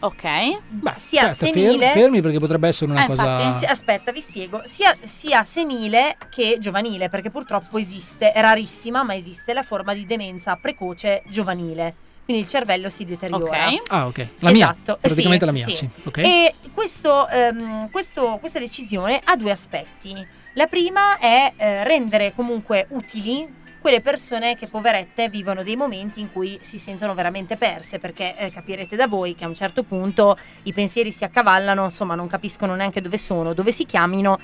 Ok. 0.00 0.22
sia 0.96 1.26
Aspetta, 1.26 1.34
senile. 1.34 1.88
fermi, 1.88 2.00
fermi 2.00 2.20
perché 2.22 2.38
potrebbe 2.38 2.68
essere 2.68 2.90
una 2.90 3.04
Eh, 3.04 3.06
cosa... 3.06 3.40
infatti, 3.42 3.64
aspetta, 3.66 4.12
vi 4.12 4.22
spiego. 4.22 4.62
Sia, 4.64 4.96
sia 5.02 5.44
senile 5.44 6.16
che 6.30 6.56
giovanile, 6.58 7.10
perché 7.10 7.28
purtroppo 7.30 7.76
esiste, 7.76 8.32
è 8.32 8.40
rarissima, 8.40 9.02
ma 9.02 9.14
esiste 9.14 9.52
la 9.52 9.62
forma 9.62 9.92
di 9.92 10.06
demenza 10.06 10.56
precoce 10.56 11.22
giovanile. 11.26 11.94
Quindi 12.24 12.42
il 12.42 12.48
cervello 12.48 12.88
si 12.88 13.04
deteriora. 13.04 13.66
Ok. 13.68 13.82
Ah, 13.88 14.06
ok. 14.06 14.28
La 14.38 14.50
mia, 14.50 14.70
Esatto, 14.70 14.98
praticamente 15.00 15.40
sì, 15.40 15.46
la 15.46 15.52
mia, 15.52 15.64
sì. 15.66 15.74
sì. 15.74 15.88
Ok. 16.04 16.18
E 16.18 16.54
questo, 16.72 17.28
ehm, 17.28 17.90
questo- 17.90 18.38
questa 18.40 18.58
decisione 18.58 19.20
ha 19.22 19.36
due 19.36 19.50
aspetti. 19.50 20.26
La 20.54 20.66
prima 20.66 21.18
è 21.18 21.52
eh, 21.56 21.84
rendere 21.84 22.32
comunque 22.34 22.86
utili 22.90 23.62
quelle 23.80 24.00
persone 24.00 24.56
che 24.56 24.66
poverette 24.66 25.28
vivono 25.28 25.62
dei 25.62 25.76
momenti 25.76 26.20
in 26.20 26.32
cui 26.32 26.58
si 26.62 26.78
sentono 26.78 27.12
veramente 27.12 27.56
perse, 27.58 27.98
perché 27.98 28.34
eh, 28.38 28.50
capirete 28.50 28.96
da 28.96 29.06
voi 29.06 29.34
che 29.34 29.44
a 29.44 29.48
un 29.48 29.54
certo 29.54 29.82
punto 29.82 30.38
i 30.62 30.72
pensieri 30.72 31.12
si 31.12 31.24
accavallano, 31.24 31.84
insomma 31.84 32.14
non 32.14 32.26
capiscono 32.26 32.74
neanche 32.74 33.02
dove 33.02 33.18
sono, 33.18 33.52
dove 33.52 33.72
si 33.72 33.84
chiamino, 33.84 34.38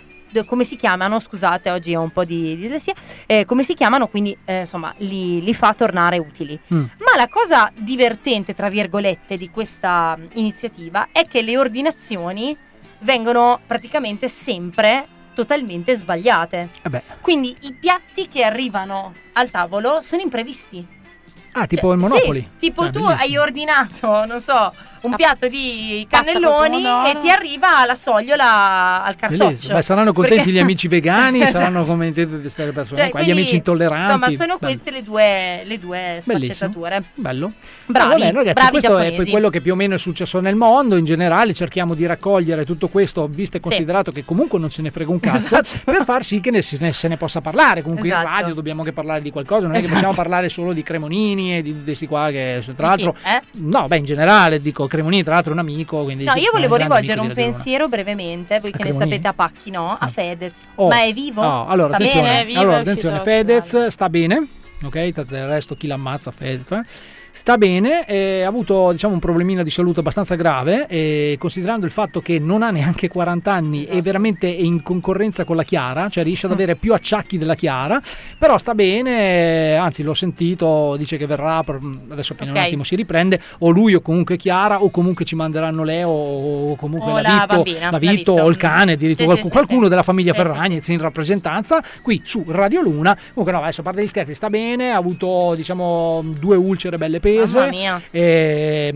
come 0.47 0.65
si 0.65 0.77
chiamano, 0.77 1.19
scusate 1.19 1.71
oggi 1.71 1.95
ho 1.95 2.01
un 2.03 2.11
po' 2.11 2.25
di 2.25 2.57
dislessia, 2.57 2.95
eh, 3.27 3.45
come 3.45 3.63
si 3.63 3.75
chiamano, 3.75 4.07
quindi 4.09 4.37
eh, 4.45 4.61
insomma 4.61 4.95
li, 4.99 5.43
li 5.43 5.55
fa 5.55 5.75
tornare 5.75 6.19
utili. 6.19 6.59
Mm. 6.73 6.85
Ma 6.99 7.17
la 7.17 7.29
cosa 7.29 7.71
divertente, 7.75 8.55
tra 8.55 8.69
virgolette, 8.69 9.37
di 9.37 9.51
questa 9.51 10.19
iniziativa 10.35 11.09
è 11.13 11.27
che 11.27 11.43
le 11.43 11.59
ordinazioni 11.59 12.57
vengono 13.01 13.61
praticamente 13.67 14.29
sempre 14.29 15.07
totalmente 15.35 15.95
sbagliate. 15.95 16.69
Eh. 16.83 17.03
Quindi 17.21 17.57
i 17.61 17.73
piatti 17.73 18.29
che 18.29 18.43
arrivano 18.43 19.15
al 19.33 19.51
tavolo 19.51 20.01
sono 20.03 20.23
imprevisti. 20.23 20.87
Ah, 21.53 21.67
tipo 21.67 21.89
Cioè, 21.89 21.95
il 21.95 22.01
Monopoli. 22.01 22.41
Sì, 22.41 22.59
tipo 22.59 22.83
Cioè, 22.83 22.93
tu 22.93 23.01
bellissimo. 23.01 23.21
hai 23.23 23.37
ordinato, 23.37 24.25
non 24.27 24.41
so, 24.41 24.73
un 25.03 25.15
piatto 25.15 25.49
di 25.49 26.07
cannelloni 26.09 26.85
e 26.85 27.19
ti 27.21 27.31
arriva 27.31 27.85
la 27.87 27.95
sogliola 27.95 29.03
al 29.05 29.17
cartoccio. 29.17 29.73
Beh, 29.75 29.83
saranno 29.83 30.13
contenti 30.13 30.37
Perché- 30.45 30.51
gli 30.53 30.59
amici 30.59 30.89
vegani, 30.89 31.41
Esatto. 31.43 31.59
saranno 31.59 31.85
contenti 31.85 32.25
tutte 32.27 32.41
queste 32.41 32.65
persone 32.73 33.01
Cioè, 33.01 33.11
qua, 33.11 33.21
gli 33.21 33.25
quindi, 33.25 33.41
amici 33.41 33.57
intolleranti. 33.57 34.05
Insomma, 34.05 34.27
sono 34.31 34.39
Bello. 34.47 34.59
queste 34.59 34.91
le 34.91 35.03
due, 35.03 35.63
le 35.65 35.79
due 35.79 36.19
sfaccettature. 36.21 37.03
Bello. 37.15 37.53
Bravi, 37.87 38.07
Ah, 38.07 38.09
vabbè, 38.19 38.33
ragazzi, 38.33 38.53
bravi 38.53 38.71
questo 38.71 38.89
è 38.89 38.91
giapponesi. 38.93 39.17
poi 39.17 39.27
quello 39.31 39.51
che 39.51 39.61
più 39.61 39.73
o 39.73 39.77
meno 39.77 39.95
è 39.95 39.99
successo 39.99 40.41
nel 40.41 40.55
mondo. 40.55 40.97
In 40.97 41.05
generale, 41.05 41.55
cerchiamo 41.55 41.95
di 41.95 42.07
raccogliere 42.07 42.65
tutto 42.65 42.89
questo, 42.89 43.27
visto 43.27 43.57
e 43.57 43.61
considerato 43.61 44.13
che 44.13 44.25
comunque 44.25 44.59
non 44.59 44.71
ce 44.71 44.83
ne 44.83 44.91
frega 44.91 45.11
un 45.11 45.21
cazzo, 45.21 45.59
per 45.85 46.05
far 46.05 46.25
sì 46.25 46.41
che 46.41 46.51
ne, 46.51 46.63
ne- 46.79 46.93
se 46.93 47.09
ne 47.09 47.17
possa 47.17 47.41
parlare. 47.41 47.83
Comunque 47.83 48.09
Esatto. 48.09 48.27
in 48.29 48.33
radio 48.35 48.55
dobbiamo 48.55 48.81
anche 48.81 48.93
parlare 48.93 49.23
di 49.23 49.31
qualcosa, 49.31 49.63
non 49.67 49.71
è 49.77 49.79
che 49.79 49.85
Esatto. 49.87 49.95
possiamo 49.95 50.15
parlare 50.15 50.49
solo 50.49 50.73
di 50.73 50.83
Cremonini 50.83 51.57
e 51.57 51.63
di 51.63 51.69
di 51.71 51.85
questi 51.85 52.07
qua 52.09 52.29
che 52.31 52.61
tra 52.65 52.73
Di 52.75 52.83
l'altro 53.05 53.13
chi? 53.13 53.29
Eh? 53.29 53.41
no, 53.63 53.87
beh, 53.87 53.97
in 53.99 54.05
generale 54.05 54.61
dico 54.61 54.87
Cremonini, 54.91 55.23
tra 55.23 55.35
l'altro 55.35 55.53
è 55.53 55.55
un 55.55 55.61
amico, 55.61 56.03
quindi 56.03 56.25
No, 56.25 56.35
io 56.35 56.51
volevo 56.53 56.77
rivolgere 56.77 57.21
un 57.21 57.33
pensiero 57.33 57.89
brevemente, 57.89 58.59
voi 58.61 58.71
che 58.73 58.85
ne 58.85 58.93
sapete 58.93 59.29
a 59.29 59.33
pacchi, 59.33 59.71
no? 59.71 59.97
A 59.99 60.07
Fedez. 60.09 60.53
Oh. 60.75 60.89
Ma 60.89 61.03
è 61.03 61.13
vivo? 61.13 61.43
Oh, 61.43 61.67
allora, 61.67 61.95
Sta 61.95 61.97
attenzione, 62.03 62.45
bene? 62.45 62.59
allora, 62.59 62.77
attenzione 62.79 63.21
Fedez 63.21 63.87
sta 63.87 64.09
bene, 64.11 64.47
ok? 64.85 65.25
Del 65.25 65.47
resto 65.47 65.75
chi 65.77 65.87
l'ammazza 65.87 66.31
Fedez. 66.31 66.71
eh. 66.73 66.83
Sta 67.41 67.57
bene, 67.57 68.05
eh, 68.07 68.43
ha 68.43 68.49
avuto 68.49 68.93
diciamo, 68.93 69.15
un 69.15 69.19
problemino 69.19 69.63
di 69.63 69.71
salute 69.71 70.01
abbastanza 70.01 70.35
grave 70.35 70.87
e 70.89 71.37
considerando 71.39 71.87
il 71.87 71.91
fatto 71.91 72.21
che 72.21 72.39
non 72.39 72.63
ha 72.63 72.71
neanche 72.71 73.09
40 73.09 73.51
anni 73.51 73.81
Esatto. 73.81 73.97
e 73.97 74.03
veramente 74.03 74.55
è 74.55 74.61
in 74.61 74.83
concorrenza 74.83 75.45
con 75.45 75.57
la 75.57 75.63
Chiara, 75.63 76.11
cioè 76.11 76.23
riesce 76.23 76.47
Mm. 76.47 76.51
ad 76.51 76.57
avere 76.59 76.77
più 76.77 76.93
acciacchi 76.93 77.39
della 77.39 77.55
Chiara, 77.55 77.99
però 78.37 78.59
sta 78.59 78.75
bene, 78.75 79.73
eh, 79.73 79.75
anzi 79.75 80.03
l'ho 80.03 80.13
sentito, 80.13 80.97
dice 80.99 81.17
che 81.17 81.25
verrà, 81.25 81.65
adesso 82.11 82.35
appena 82.35 82.51
Ok. 82.51 82.57
un 82.59 82.63
attimo 82.63 82.85
si 82.85 82.95
riprende, 82.95 83.41
o 83.61 83.71
lui 83.71 83.95
o 83.95 84.03
comunque 84.03 84.37
Chiara 84.37 84.83
o 84.83 84.91
comunque 84.91 85.25
ci 85.25 85.35
manderanno 85.35 85.83
Leo 85.83 86.11
o 86.11 86.77
comunque 86.77 87.11
O 87.11 87.15
la, 87.15 87.23
la 87.23 87.31
Vito, 87.31 87.47
bambina, 87.55 87.79
la 87.87 87.91
la 87.93 87.99
Vito 87.99 88.13
Vito. 88.17 88.33
o 88.35 88.49
il 88.51 88.57
cane, 88.59 88.93
addirittura 88.93 89.17
Sì, 89.17 89.25
qualcuno, 89.41 89.49
sì, 89.49 89.57
qualcuno 89.57 89.83
sì. 89.85 89.89
della 89.89 90.03
famiglia 90.03 90.35
Ferragnez 90.35 90.87
in 90.89 91.01
rappresentanza 91.01 91.83
qui 92.03 92.21
su 92.23 92.45
Radio 92.47 92.83
Luna. 92.83 93.17
Comunque 93.33 93.53
no, 93.53 93.63
adesso 93.63 93.81
a 93.81 93.85
parte 93.85 94.03
gli 94.03 94.09
scherzi, 94.09 94.35
sta 94.35 94.51
bene, 94.51 94.91
ha 94.91 94.97
avuto 94.97 95.55
diciamo 95.55 96.23
due 96.39 96.57
ulcere 96.57 96.99
belle 96.99 97.19
pese 97.19 97.29
Mia. 97.71 98.01
e, 98.11 98.95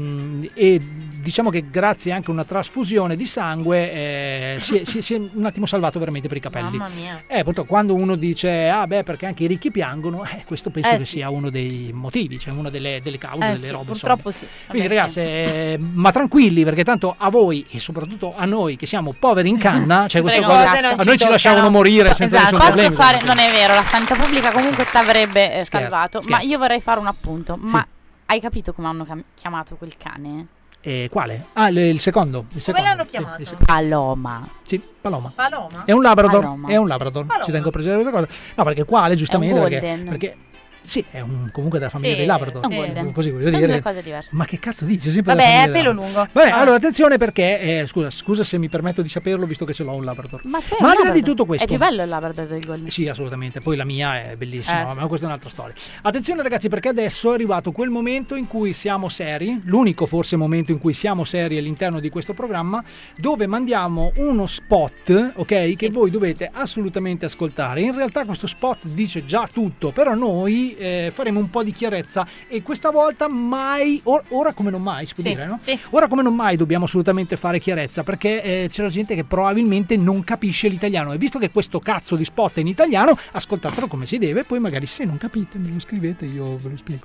e 0.55 0.81
diciamo 1.25 1.49
che 1.51 1.65
grazie 1.71 2.13
anche 2.13 2.29
a 2.29 2.33
una 2.35 2.45
trasfusione 2.45 3.17
di 3.17 3.25
sangue 3.27 3.93
eh, 3.93 4.57
si, 4.61 4.77
è, 4.77 4.85
si 4.85 4.99
è- 4.99 5.01
si 5.01 5.15
è 5.15 5.21
un 5.33 5.45
attimo 5.47 5.65
salvato 5.65 5.99
veramente 5.99 6.29
per 6.29 6.37
i 6.37 6.41
capelli. 6.41 6.77
Mamma 6.77 6.89
mia. 6.95 7.23
Eh, 7.27 7.43
purtroppo 7.45 7.69
quando 7.71 7.95
uno 7.95 8.15
dice, 8.15 8.69
ah 8.69 8.87
beh, 8.87 9.05
perché 9.05 9.25
anche 9.27 9.45
i 9.45 9.47
ricchi 9.47 9.71
piangono, 9.71 10.23
eh, 10.25 10.43
questo 10.45 10.69
penso 10.71 10.91
Eh, 10.91 10.97
che 10.99 11.05
sì. 11.05 11.13
sia 11.13 11.31
uno 11.31 11.49
dei 11.51 11.91
motivi, 11.95 12.39
cioè 12.39 12.53
una 12.53 12.69
delle, 12.71 13.01
delle 13.03 13.17
cause, 13.19 13.45
Eh, 13.45 13.53
delle 13.55 13.67
sì, 13.67 13.71
robe. 13.73 13.85
purtroppo 13.87 14.29
insomma. 14.29 14.51
sì. 14.51 14.67
Quindi 14.69 14.89
ragazzi, 14.89 15.21
eh, 15.21 15.79
ma 15.95 16.13
tranquilli 16.13 16.63
perché 16.65 16.85
tanto 16.85 17.15
a 17.17 17.31
voi 17.31 17.65
e 17.71 17.79
soprattutto 17.79 18.35
a 18.37 18.45
noi 18.45 18.77
che 18.77 18.85
siamo 18.87 19.15
poveri 19.19 19.49
in 19.49 19.57
canna, 19.59 20.07
cioè 20.09 20.21
cose 20.21 20.41
non 20.41 20.51
a 20.51 20.75
ci 20.77 20.83
noi 20.83 20.93
ci 20.99 21.05
toccano. 21.05 21.31
lasciavano 21.31 21.71
morire 21.71 22.13
senza 22.15 22.37
Esatto. 22.37 22.57
nessun 22.57 22.67
problema. 22.73 22.95
fare, 22.95 23.21
non 23.25 23.39
è 23.39 23.51
vero, 23.51 23.75
la 23.75 23.85
sanità 23.85 24.15
pubblica 24.15 24.51
comunque 24.51 24.85
ti 24.91 24.97
avrebbe 24.97 25.55
eh, 25.61 25.65
salvato. 25.65 26.21
Ma 26.27 26.41
io 26.41 26.59
vorrei 26.59 26.81
fare 26.83 27.01
un 27.01 27.07
appunto. 27.07 27.59
Sì. 27.65 27.71
Ma 27.71 27.87
hai 28.35 28.41
capito 28.41 28.73
come 28.73 28.89
hanno 28.89 29.05
cam- 29.05 29.25
chiamato 29.35 29.77
quel 29.77 29.97
cane? 29.97 30.47
Eh, 30.81 31.09
quale? 31.11 31.47
Ah, 31.55 31.69
il, 31.69 31.79
il 31.79 32.01
secondo. 32.01 32.41
Il 32.41 32.47
Come 32.49 32.61
secondo. 32.61 32.89
l'hanno 32.89 33.03
Sì, 33.05 33.09
chiamato? 33.09 33.41
il 33.41 33.47
secondo. 33.47 33.65
Paloma. 33.73 34.49
Sì, 34.65 34.83
Paloma. 35.01 35.33
Paloma? 35.35 35.85
È 35.85 35.93
un 35.93 36.03
Labrador, 36.03 36.41
Paloma. 36.43 36.69
è 36.69 36.77
un 36.77 36.87
Labrador. 36.89 37.25
Paloma. 37.27 37.45
Ci 37.45 37.53
tengo 37.53 37.69
a 37.69 37.71
precisare 37.71 38.03
questa 38.03 38.21
cosa. 38.21 38.53
No, 38.57 38.65
perché 38.65 38.85
quale 38.85 39.15
giustamente 39.15 39.59
perché, 39.61 39.79
golden. 39.81 40.09
perché 40.09 40.37
sì, 40.85 41.05
è 41.11 41.21
un, 41.21 41.49
comunque 41.51 41.79
della 41.79 41.91
famiglia 41.91 42.11
Sì, 42.13 42.17
dei 42.19 42.27
Labrador. 42.27 42.65
un 42.67 42.75
golden. 42.77 43.13
Così 43.13 43.31
voglio 43.31 43.47
Sono 43.47 43.57
dire. 43.59 43.73
due 43.73 43.83
cose 43.83 44.03
diverse. 44.03 44.31
Ma 44.33 44.45
che 44.45 44.59
cazzo 44.59 44.85
dici? 44.85 45.11
Sempre 45.11 45.35
Vabbè, 45.35 45.65
è 45.65 45.71
pelo 45.71 45.93
lungo. 45.93 46.27
Vabbè, 46.33 46.51
Ah. 46.51 46.59
allora 46.61 46.77
attenzione 46.77 47.17
perché 47.19 47.81
eh, 47.81 47.87
scusa, 47.87 48.11
scusa 48.11 48.45
se 48.45 48.59
mi 48.59 48.69
permetto 48.69 49.03
di 49.03 49.09
saperlo 49.09 49.47
visto 49.47 49.65
che 49.65 49.73
ce 49.73 49.83
l'ho 49.85 49.93
un 49.95 50.05
Labrador. 50.05 50.41
Ma, 50.45 50.61
Ma 50.81 50.91
al 50.91 50.97
di 50.97 51.03
là 51.05 51.11
di 51.11 51.23
tutto 51.23 51.45
questo 51.47 51.65
È 51.65 51.69
più 51.69 51.79
bello 51.79 52.03
il 52.03 52.09
Labrador 52.09 52.47
del 52.47 52.65
Golden. 52.65 52.91
sì, 52.91 53.09
assolutamente. 53.09 53.61
Poi 53.61 53.77
la 53.77 53.85
mia 53.85 54.23
è 54.23 54.37
bellissima, 54.37 54.85
Eh, 54.87 54.93
sì. 54.93 54.99
ma 54.99 55.07
questa 55.07 55.27
è 55.27 55.29
un'altra 55.29 55.51
storia. 55.51 55.75
Attenzione 56.03 56.43
ragazzi, 56.43 56.69
perché 56.69 56.89
adesso 56.89 57.31
è 57.31 57.35
arrivato 57.35 57.73
quel 57.73 57.89
momento 57.91 58.35
in 58.35 58.47
cui 58.47 58.73
siamo 58.73 59.09
seri, 59.09 59.61
l'unico 59.65 60.07
forse 60.07 60.37
momento 60.37 60.73
in 60.73 60.79
cui 60.79 60.93
siamo 60.93 61.25
seri 61.25 61.57
all'interno 61.59 62.01
di 62.01 62.11
questo 62.11 62.35
programma, 62.35 62.83
dove 63.17 63.47
mandiamo 63.47 64.13
uno 64.17 64.47
spot, 64.47 65.33
ok, 65.37 65.75
che 65.77 65.91
voi 65.91 66.11
dovete 66.11 66.51
assolutamente 66.53 67.25
ascoltare. 67.25 67.81
In 67.81 67.95
realtà 67.95 68.25
questo 68.25 68.47
spot 68.47 68.79
dice 68.87 69.25
già 69.25 69.49
tutto, 69.53 69.91
però 69.91 70.15
noi 70.15 70.74
eh, 70.77 71.11
faremo 71.13 71.39
un 71.41 71.51
po' 71.51 71.63
di 71.63 71.73
chiarezza 71.73 72.27
e 72.49 72.63
questa 72.63 72.91
volta 72.91 73.29
mai, 73.29 74.01
or- 74.05 74.25
ora 74.29 74.53
come 74.53 74.71
non 74.71 74.83
mai, 74.83 75.07
si 75.07 75.15
può 75.15 75.23
Sì, 75.23 75.29
dire, 75.31 75.47
no? 75.47 75.59
sì. 75.61 75.79
Ora 75.91 76.09
come 76.09 76.23
non 76.23 76.35
mai 76.35 76.57
dobbiamo 76.57 76.85
assolutamente 76.85 77.37
fare 77.37 77.59
chiarezza 77.61 78.03
perché 78.03 78.43
eh, 78.43 78.69
c'è 78.71 78.83
la 78.83 78.89
gente 78.89 79.15
che 79.15 79.25
probabilmente 79.25 79.97
non 79.97 80.23
capisce 80.25 80.69
l'italiano 80.69 81.13
e 81.13 81.19
visto 81.19 81.39
che 81.39 81.51
questo 81.51 81.81
cazzo 81.81 82.17
di 82.17 82.25
spot 82.25 82.57
è 82.57 82.61
in 82.61 82.67
italiano, 82.69 83.17
ascoltatelo 83.33 83.87
come 83.87 84.07
si 84.07 84.19
deve, 84.19 84.45
poi 84.45 84.59
magari 84.61 84.87
se 84.87 85.05
non 85.05 85.19
capite 85.19 85.59
me 85.59 85.71
lo 85.73 85.81
scrivete, 85.81 86.25
io 86.27 86.57
ve 86.57 86.69
lo 86.71 86.77
spiego. 86.77 87.03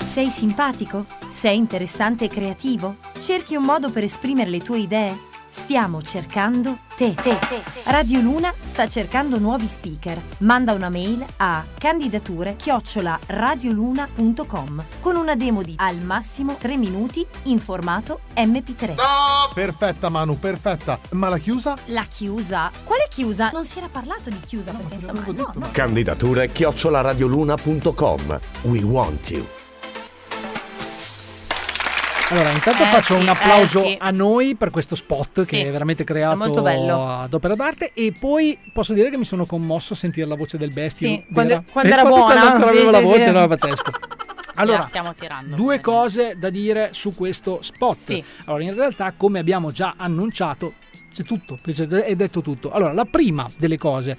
Sei 0.00 0.30
simpatico? 0.30 1.04
Sei 1.28 1.56
interessante 1.56 2.24
e 2.24 2.28
creativo? 2.28 2.96
Cerchi 3.18 3.54
un 3.56 3.64
modo 3.64 3.90
per 3.90 4.04
esprimere 4.04 4.48
le 4.50 4.60
tue 4.60 4.78
idee? 4.78 5.27
Stiamo 5.50 6.02
cercando 6.02 6.78
te. 6.94 7.14
Radio 7.84 8.20
Luna 8.20 8.52
sta 8.62 8.86
cercando 8.86 9.38
nuovi 9.38 9.66
speaker. 9.66 10.20
Manda 10.38 10.72
una 10.72 10.88
mail 10.88 11.24
a 11.38 11.64
candidature 11.78 12.56
radioluna.com 13.26 14.84
con 15.00 15.16
una 15.16 15.34
demo 15.36 15.62
di 15.62 15.74
al 15.78 15.98
massimo 15.98 16.56
3 16.58 16.76
minuti 16.76 17.26
in 17.44 17.60
formato 17.60 18.20
MP3. 18.34 18.94
Perfetta 19.54 20.08
Manu, 20.08 20.38
perfetta. 20.38 20.98
Ma 21.12 21.28
la 21.28 21.38
chiusa? 21.38 21.76
La 21.86 22.04
chiusa? 22.04 22.70
Quale 22.84 23.06
chiusa? 23.08 23.50
Non 23.50 23.64
si 23.64 23.78
era 23.78 23.88
parlato 23.88 24.28
di 24.28 24.40
chiusa 24.40 24.72
perché 24.72 24.94
insomma 24.94 25.24
no, 25.26 25.52
no. 25.54 25.68
Candidature 25.72 26.50
chiocciolaradioluna.com 26.52 28.40
We 28.62 28.82
want 28.82 29.30
you. 29.30 29.57
Allora, 32.30 32.50
intanto 32.52 32.82
Eh 32.82 32.86
faccio 32.86 33.14
sì, 33.14 33.22
un 33.22 33.28
applauso 33.28 33.82
eh 33.84 33.88
sì. 33.88 33.96
a 33.98 34.10
noi 34.10 34.54
per 34.54 34.70
questo 34.70 34.94
spot 34.94 35.42
Sì, 35.42 35.56
che 35.56 35.68
è 35.68 35.70
veramente 35.70 36.04
creato 36.04 36.66
è 36.66 36.76
ad 36.76 37.32
opera 37.32 37.54
d'arte 37.54 37.92
e 37.94 38.12
poi 38.18 38.58
posso 38.70 38.92
dire 38.92 39.08
che 39.08 39.16
mi 39.16 39.24
sono 39.24 39.46
commosso 39.46 39.94
a 39.94 39.96
sentire 39.96 40.26
la 40.26 40.36
voce 40.36 40.58
del 40.58 40.72
bestio. 40.72 41.08
Sì, 41.08 41.24
quando- 41.32 41.54
vera- 41.54 41.64
quando 41.70 41.92
era 41.92 42.02
quando 42.02 42.18
buona, 42.20 42.40
sì, 42.40 42.66
aveva 42.66 42.90
la 42.90 43.00
voce, 43.00 43.30
no, 43.30 43.46
pazzesco. 43.46 43.90
Allora, 44.58 44.86
stiamo 44.88 45.12
tirando. 45.12 45.54
due 45.54 45.80
cose 45.80 46.34
da 46.36 46.50
dire 46.50 46.88
su 46.92 47.14
questo 47.14 47.60
spot. 47.62 47.96
Sì. 47.96 48.24
Allora, 48.46 48.64
in 48.64 48.74
realtà, 48.74 49.12
come 49.16 49.38
abbiamo 49.38 49.70
già 49.70 49.94
annunciato, 49.96 50.74
c'è 51.12 51.22
tutto, 51.22 51.58
è 51.64 52.16
detto 52.16 52.42
tutto. 52.42 52.72
Allora, 52.72 52.92
la 52.92 53.04
prima 53.04 53.48
delle 53.56 53.78
cose. 53.78 54.16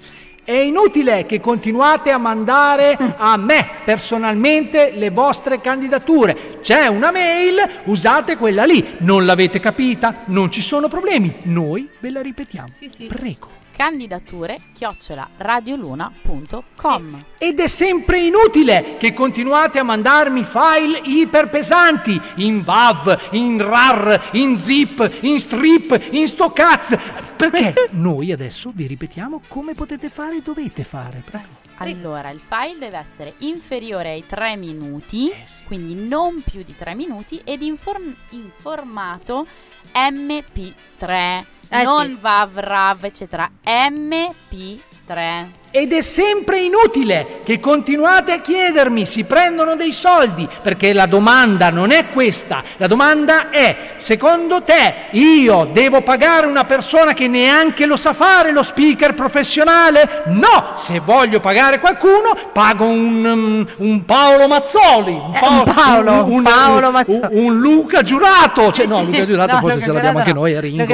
È 0.49 0.57
inutile 0.57 1.27
che 1.27 1.39
continuate 1.39 2.09
a 2.09 2.17
mandare 2.17 2.97
a 3.17 3.37
me 3.37 3.69
personalmente 3.85 4.93
le 4.95 5.11
vostre 5.11 5.61
candidature. 5.61 6.57
C'è 6.63 6.87
una 6.87 7.11
mail, 7.11 7.57
usate 7.83 8.35
quella 8.35 8.63
lì. 8.63 8.95
Non 9.01 9.27
l'avete 9.27 9.59
capita? 9.59 10.23
Non 10.25 10.49
ci 10.49 10.61
sono 10.61 10.87
problemi. 10.87 11.35
Noi 11.43 11.87
ve 11.99 12.09
la 12.09 12.23
ripetiamo. 12.23 12.69
Prego. 13.07 13.58
Candidature 13.79 14.59
chiocciola 14.73 15.25
radioluna.com 15.37 17.25
Ed 17.37 17.61
è 17.61 17.67
sempre 17.67 18.19
inutile 18.19 18.97
che 18.97 19.13
continuate 19.13 19.79
a 19.79 19.83
mandarmi 19.83 20.43
file 20.43 20.99
iperpesanti 21.01 22.19
in 22.35 22.61
WAV, 22.65 23.29
in 23.31 23.57
RAR, 23.65 24.31
in 24.33 24.57
ZIP, 24.57 25.19
in 25.21 25.39
strip, 25.39 26.09
in 26.11 26.27
sto 26.27 26.51
cazzo. 26.51 26.99
Perché 27.37 27.87
noi 27.95 28.33
adesso 28.33 28.73
vi 28.75 28.85
ripetiamo 28.85 29.39
come 29.47 29.71
potete 29.75 30.09
fare 30.09 30.39
e 30.39 30.41
dovete 30.41 30.83
fare. 30.83 31.23
Prego. 31.23 31.47
Allora, 31.77 32.31
il 32.31 32.41
file 32.41 32.77
deve 32.77 32.97
essere 32.97 33.35
inferiore 33.37 34.09
ai 34.09 34.25
3 34.27 34.57
minuti, 34.57 35.29
Eh 35.29 35.57
quindi 35.69 35.93
non 35.95 36.41
più 36.41 36.63
di 36.63 36.75
3 36.75 36.95
minuti, 36.95 37.39
ed 37.45 37.61
in, 37.61 37.77
form- 37.77 38.13
in 38.31 38.49
formato 38.57 39.47
MP3, 39.93 41.45
Eh 41.69 41.83
non 41.83 42.07
sì. 42.07 42.17
VAV, 42.19 42.57
RAV, 42.57 43.03
eccetera. 43.05 43.49
MP3. 43.63 45.58
Ed 45.71 45.93
è 45.93 46.01
sempre 46.01 46.59
inutile 46.61 47.41
che 47.43 47.59
continuate 47.59 48.31
a 48.31 48.39
chiedermi, 48.39 49.05
si 49.05 49.23
prendono 49.23 49.75
dei 49.75 49.91
soldi, 49.91 50.47
perché 50.61 50.93
la 50.93 51.05
domanda 51.05 51.69
non 51.69 51.91
è 51.91 52.09
questa, 52.09 52.63
la 52.77 52.87
domanda 52.87 53.49
è, 53.51 53.93
secondo 53.97 54.63
te 54.63 55.07
io 55.11 55.67
devo 55.71 56.01
pagare 56.01 56.47
una 56.47 56.65
persona 56.65 57.13
che 57.13 57.27
neanche 57.27 57.85
lo 57.85 57.97
sa 57.97 58.13
fare 58.13 58.51
lo 58.51 58.63
speaker 58.63 59.13
professionale? 59.13 60.23
No, 60.27 60.73
se 60.75 60.99
voglio 60.99 61.39
pagare 61.39 61.79
qualcuno, 61.79 62.35
pago 62.51 62.85
un, 62.85 63.25
um, 63.25 63.67
un 63.77 64.05
Paolo 64.05 64.47
Mazzoli, 64.47 65.11
un 65.11 65.35
Eh, 65.35 65.47
un 65.47 65.63
Paolo, 65.63 66.25
un, 66.25 66.43
Paolo 66.43 66.91
Mazzoli. 66.91 67.27
un 67.31 67.59
Luca 67.59 68.01
Giurato, 68.01 68.71
cioè 68.71 68.85
no, 68.85 69.03
Luca 69.03 69.25
Giurato 69.25 69.53
No, 69.53 69.59
forse 69.59 69.75
Luca 69.75 69.85
ce 69.85 69.91
l'abbiamo 69.93 70.23
Giurato 70.23 70.29
anche 70.29 70.33
no. 70.33 70.39
noi, 70.39 70.53
è 70.53 70.59
Ringo. 70.59 70.85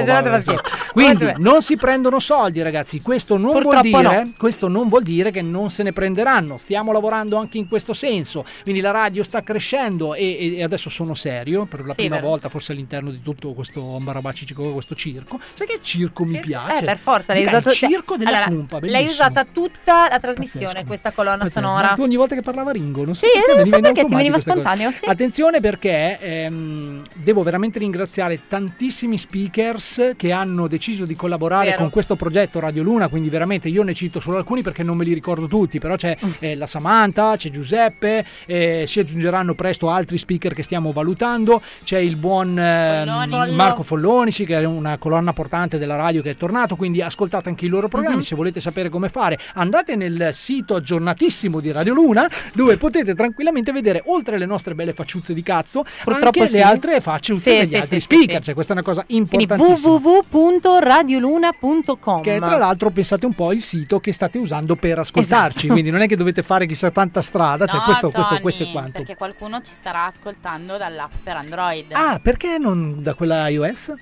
Quindi 0.92 1.34
non 1.38 1.62
si 1.62 1.78
prendono 1.78 2.20
soldi, 2.20 2.62
ragazzi. 2.62 3.02
Questo 3.02 3.38
non, 3.38 3.52
vuol 3.52 3.64
Purtroppo 3.64 3.98
dire, 3.98 4.24
no. 4.24 4.32
questo 4.38 4.65
non 4.68 4.88
vuol 4.90 5.04
dire 5.04 5.32
che 5.32 5.42
non 5.42 5.70
se 5.70 5.84
ne 5.84 5.94
prenderanno. 5.94 6.58
Stiamo 6.58 6.92
lavorando 6.92 7.38
anche 7.38 7.58
in 7.58 7.68
questo 7.68 7.94
senso. 7.94 8.46
Quindi 8.64 8.82
la 8.82 8.92
radio 8.92 9.24
sta 9.24 9.44
crescendo 9.44 10.14
e, 10.14 10.56
e- 10.58 10.64
adesso 10.64 10.90
sono 10.90 11.14
serio 11.14 11.66
per 11.66 11.82
la 11.86 11.90
Sì, 11.94 12.02
prima 12.02 12.16
vero. 12.16 12.28
volta, 12.28 12.50
forse 12.50 12.72
all'interno 12.72 13.12
di 13.12 13.22
tutto 13.22 13.54
questo 13.54 13.96
ambarabacico, 13.96 14.72
questo 14.72 14.96
circo. 14.96 15.40
Sai 15.54 15.68
che 15.68 15.80
circo 15.82 16.24
mi 16.26 16.40
piace? 16.40 16.82
Eh, 16.84 16.86
per 16.86 16.98
forza, 16.98 17.34
l'hai 17.34 17.46
usato 17.46 17.70
il 17.70 17.76
circo 17.76 18.16
della 18.18 18.30
Allora, 18.30 18.46
Cumpa, 18.46 18.80
L'hai 18.82 19.06
usata 19.06 19.46
tutta 19.46 20.08
la 20.10 20.20
trasmissione, 20.20 20.66
Pazzesco. 20.68 20.88
questa 20.88 21.12
colonna 21.12 21.38
Pazzesco. 21.40 21.60
sonora. 21.60 21.88
Ma 21.90 21.94
tu 21.94 22.02
ogni 22.02 22.16
volta 22.16 22.36
che 22.36 22.42
parlava 22.42 22.72
Ringo, 22.72 23.06
non 23.06 23.16
so 23.16 23.26
Sì, 23.26 23.32
perché 23.34 23.56
non 23.56 23.66
so 23.66 23.80
perché 23.80 24.06
ti 24.06 24.16
veniva 24.16 24.38
spontaneo, 24.40 24.92
sì. 24.92 25.06
Attenzione 25.06 25.60
perché 25.60 26.18
ehm, 26.20 27.04
devo 27.14 27.44
veramente 27.44 27.80
ringraziare 27.80 28.42
tantissimi 28.48 29.18
speakers 29.18 30.14
che 30.18 30.32
hanno 30.32 30.68
deciso 30.68 31.06
di 31.06 31.16
collaborare 31.16 31.66
Vero. 31.72 31.78
con 31.82 31.90
questo 31.90 32.16
progetto 32.16 32.60
Radio 32.60 32.84
Luna, 32.84 33.08
quindi 33.08 33.30
veramente 33.30 33.70
io 33.70 33.84
ne 33.84 33.94
cito 33.94 34.20
solo 34.20 34.38
alcuni 34.38 34.55
perché 34.62 34.84
non 34.84 34.98
me 34.98 35.04
li 35.04 35.14
ricordo 35.14 35.48
tutti, 35.48 35.80
però 35.80 35.96
c'è 35.96 36.18
Mm. 36.26 36.30
eh, 36.40 36.56
la 36.56 36.68
Samantha, 36.68 37.36
c'è 37.38 37.50
Giuseppe, 37.50 38.26
eh, 38.46 38.86
si 38.88 39.00
aggiungeranno 39.00 39.54
presto 39.54 39.90
altri 39.90 40.18
speaker 40.18 40.54
che 40.54 40.64
stiamo 40.64 40.92
valutando, 40.92 41.62
c'è 41.84 42.00
il 42.00 42.16
buon 42.16 42.58
ehm, 42.58 43.06
Folloni. 43.30 43.56
Marco 43.56 43.84
Folloni, 43.84 44.32
sì, 44.32 44.46
che 44.46 44.60
è 44.60 44.64
una 44.66 44.98
colonna 44.98 45.34
portante 45.34 45.78
della 45.78 45.96
radio 45.96 46.22
che 46.22 46.32
è 46.32 46.38
tornato, 46.38 46.76
quindi 46.76 47.02
ascoltate 47.02 47.50
anche 47.50 47.66
i 47.66 47.68
loro 47.68 47.88
programmi, 47.88 48.18
Mhm. 48.18 48.24
se 48.24 48.36
volete 48.36 48.62
sapere 48.62 48.90
come 48.90 49.10
fare 49.10 49.38
andate 49.56 49.96
nel 49.96 50.30
sito 50.34 50.76
aggiornatissimo 50.76 51.60
di 51.60 51.72
Radio 51.72 51.94
Luna 51.94 52.28
dove 52.54 52.78
potete 52.78 53.14
tranquillamente 53.16 53.72
vedere 53.72 54.02
oltre 54.06 54.36
alle 54.36 54.46
nostre 54.46 54.76
belle 54.76 54.94
facciuzze 54.94 55.34
di 55.34 55.44
cazzo 55.44 55.84
Purtroppo 56.04 56.40
anche 56.40 56.48
sì. 56.48 56.56
le 56.58 56.62
altre 56.64 57.00
facce 57.02 57.36
Sì, 57.36 57.50
degli 57.52 57.68
sì, 57.68 57.76
altri 57.78 58.00
speaker, 58.00 58.38
sì. 58.38 58.44
cioè 58.46 58.54
questa 58.54 58.74
è 58.74 58.76
una 58.76 58.86
cosa 58.86 59.04
Quindi 59.06 59.32
importantissima. 59.42 59.92
www.radioluna.com 59.92 62.22
Che 62.22 62.36
è, 62.36 62.40
tra 62.40 62.58
l'altro 62.58 62.90
pensate 62.90 63.26
un 63.26 63.34
po' 63.34 63.52
il 63.52 63.62
sito 63.62 64.00
che 64.00 64.12
state 64.12 64.38
usando 64.38 64.45
per 64.76 65.00
ascoltarci, 65.00 65.58
Esatto. 65.58 65.72
quindi 65.74 65.90
non 65.92 66.02
è 66.02 66.08
che 66.08 66.16
dovete 66.16 66.44
fare 66.44 66.66
chissà 66.66 66.92
tanta 66.92 67.22
strada, 67.22 67.66
cioè 67.66 67.80
No, 67.80 67.86
questo, 67.86 68.10
questo, 68.10 68.30
Tony, 68.30 68.42
questo 68.42 68.64
è 68.64 68.72
quanto. 68.72 68.92
Perché 68.92 69.16
qualcuno 69.16 69.62
ci 69.62 69.72
starà 69.72 70.06
ascoltando 70.06 70.78
dall'app 70.78 71.12
per 71.24 71.36
Android. 71.38 71.92
Ah, 71.94 72.20
perché 72.22 72.58
non 72.58 73.02
da 73.04 73.14
quella 73.14 73.48
iOS? 73.50 73.94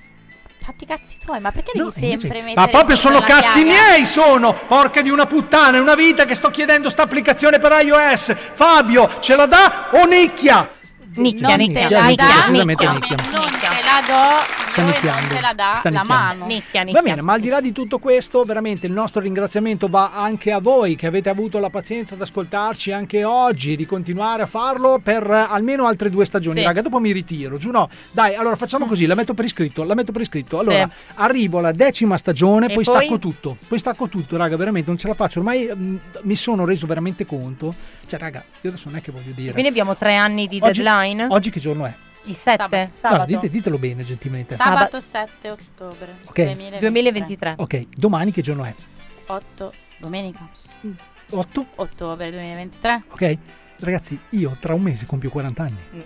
Fatti 0.60 0.84
i 0.84 0.86
cazzi 0.86 1.16
tuoi, 1.22 1.40
ma 1.40 1.50
perché 1.52 1.72
No, 1.74 1.90
devi 1.92 2.06
invece- 2.06 2.18
sempre 2.20 2.42
mettere 2.42 2.60
Ma 2.66 2.68
proprio 2.68 2.96
sono 2.96 3.20
cazzi 3.20 3.62
piaga? 3.64 3.82
miei 3.90 4.04
sono! 4.06 4.54
Porca 4.54 5.02
di 5.02 5.10
una 5.10 5.26
puttana, 5.26 5.76
è 5.76 5.80
una 5.80 5.94
vita 5.94 6.24
che 6.24 6.34
sto 6.34 6.48
chiedendo 6.50 6.88
sta 6.88 7.02
applicazione 7.02 7.58
per 7.58 7.72
iOS. 7.84 8.34
Fabio, 8.34 9.20
ce 9.20 9.36
la 9.36 9.44
dà 9.46 9.88
o 9.92 10.06
nicchia? 10.06 10.70
Nicchia, 11.16 11.48
Non 11.48 11.56
nicchia, 11.58 11.90
la 11.90 12.06
nicchia, 12.06 12.26
dà, 12.26 12.32
decisamente 12.32 12.86
come 12.86 12.98
nicchia. 12.98 13.16
non 13.30 13.50
te 13.50 13.66
la 13.84 14.00
do, 14.06 14.63
Sta 14.63 14.63
dove 14.63 14.63
nicchiando. 14.82 15.20
non 15.20 15.28
te 15.28 15.40
la 15.40 15.52
dà 15.54 15.74
Sta 15.76 15.90
la 15.90 16.00
nicchiando. 16.00 16.12
mano. 16.12 16.46
Nicchia, 16.46 16.80
Va 16.80 16.84
nicchia. 16.86 17.02
bene, 17.02 17.22
ma 17.22 17.32
al 17.34 17.40
di 17.40 17.48
là 17.48 17.60
di 17.60 17.72
tutto 17.72 17.98
questo, 17.98 18.42
veramente 18.44 18.86
il 18.86 18.92
nostro 18.92 19.20
ringraziamento 19.20 19.88
va 19.88 20.10
anche 20.12 20.52
a 20.52 20.60
voi 20.60 20.96
che 20.96 21.06
avete 21.06 21.28
avuto 21.28 21.58
la 21.58 21.70
pazienza 21.70 22.14
di 22.14 22.22
ascoltarci 22.22 22.92
anche 22.92 23.24
oggi 23.24 23.72
e 23.72 23.76
di 23.76 23.86
continuare 23.86 24.42
a 24.42 24.46
farlo 24.46 25.00
per 25.02 25.28
eh, 25.30 25.46
almeno 25.48 25.86
altre 25.86 26.10
due 26.10 26.24
stagioni. 26.24 26.60
Sì. 26.60 26.64
Raga, 26.64 26.82
dopo 26.82 26.98
mi 26.98 27.12
ritiro, 27.12 27.56
giù 27.56 27.70
no. 27.70 27.88
Dai, 28.10 28.34
allora 28.34 28.56
facciamo 28.56 28.86
così, 28.86 29.06
la 29.06 29.14
metto 29.14 29.34
per 29.34 29.44
iscritto, 29.44 29.84
la 29.84 29.94
metto 29.94 30.12
per 30.12 30.22
iscritto. 30.22 30.58
Allora, 30.58 30.88
arrivo 31.14 31.58
alla 31.58 31.72
decima 31.72 32.16
stagione, 32.16 32.66
poi, 32.66 32.84
poi? 32.84 32.84
stacco 32.84 33.18
tutto. 33.18 33.56
Poi 33.68 33.78
stacco 33.78 34.08
tutto, 34.08 34.36
raga, 34.36 34.56
veramente 34.56 34.88
non 34.88 34.98
ce 34.98 35.08
la 35.08 35.14
faccio. 35.14 35.38
Ormai 35.40 35.68
mm, 35.74 35.96
mi 36.22 36.36
sono 36.36 36.64
reso 36.64 36.86
veramente 36.86 37.26
conto. 37.26 37.74
Cioè, 38.06 38.18
raga, 38.18 38.44
io 38.60 38.70
adesso 38.70 38.88
non 38.88 38.98
è 38.98 39.02
che 39.02 39.12
voglio 39.12 39.32
dire. 39.34 39.52
Quindi 39.52 39.68
abbiamo 39.70 39.96
tre 39.96 40.14
anni 40.16 40.46
di 40.48 40.58
Oggi- 40.60 40.82
deadline. 40.82 41.26
Oggi 41.30 41.50
che 41.50 41.60
giorno 41.60 41.86
è? 41.86 41.94
Il 42.26 42.34
7, 42.34 42.56
Sabato. 42.56 42.90
sabato. 42.94 43.18
No, 43.20 43.26
dite- 43.26 43.50
ditelo 43.50 43.78
bene, 43.78 44.04
gentilmente. 44.04 44.54
Sabato 44.56 45.00
7 45.00 45.50
ottobre 45.50 46.16
Ok. 46.26 46.42
2023. 46.42 46.80
2023. 46.80 47.54
Ok, 47.58 47.86
domani 47.94 48.32
che 48.32 48.42
giorno 48.42 48.64
è? 48.64 48.74
8 49.26 49.72
domenica 49.98 50.48
8? 51.30 51.66
ottobre 51.76 52.30
2023. 52.30 53.02
Ok? 53.10 53.38
Ragazzi, 53.80 54.18
io 54.30 54.52
tra 54.60 54.74
un 54.74 54.82
mese 54.82 55.04
compio 55.06 55.30
40 55.30 55.62
anni. 55.62 55.76
Mm. 55.94 56.00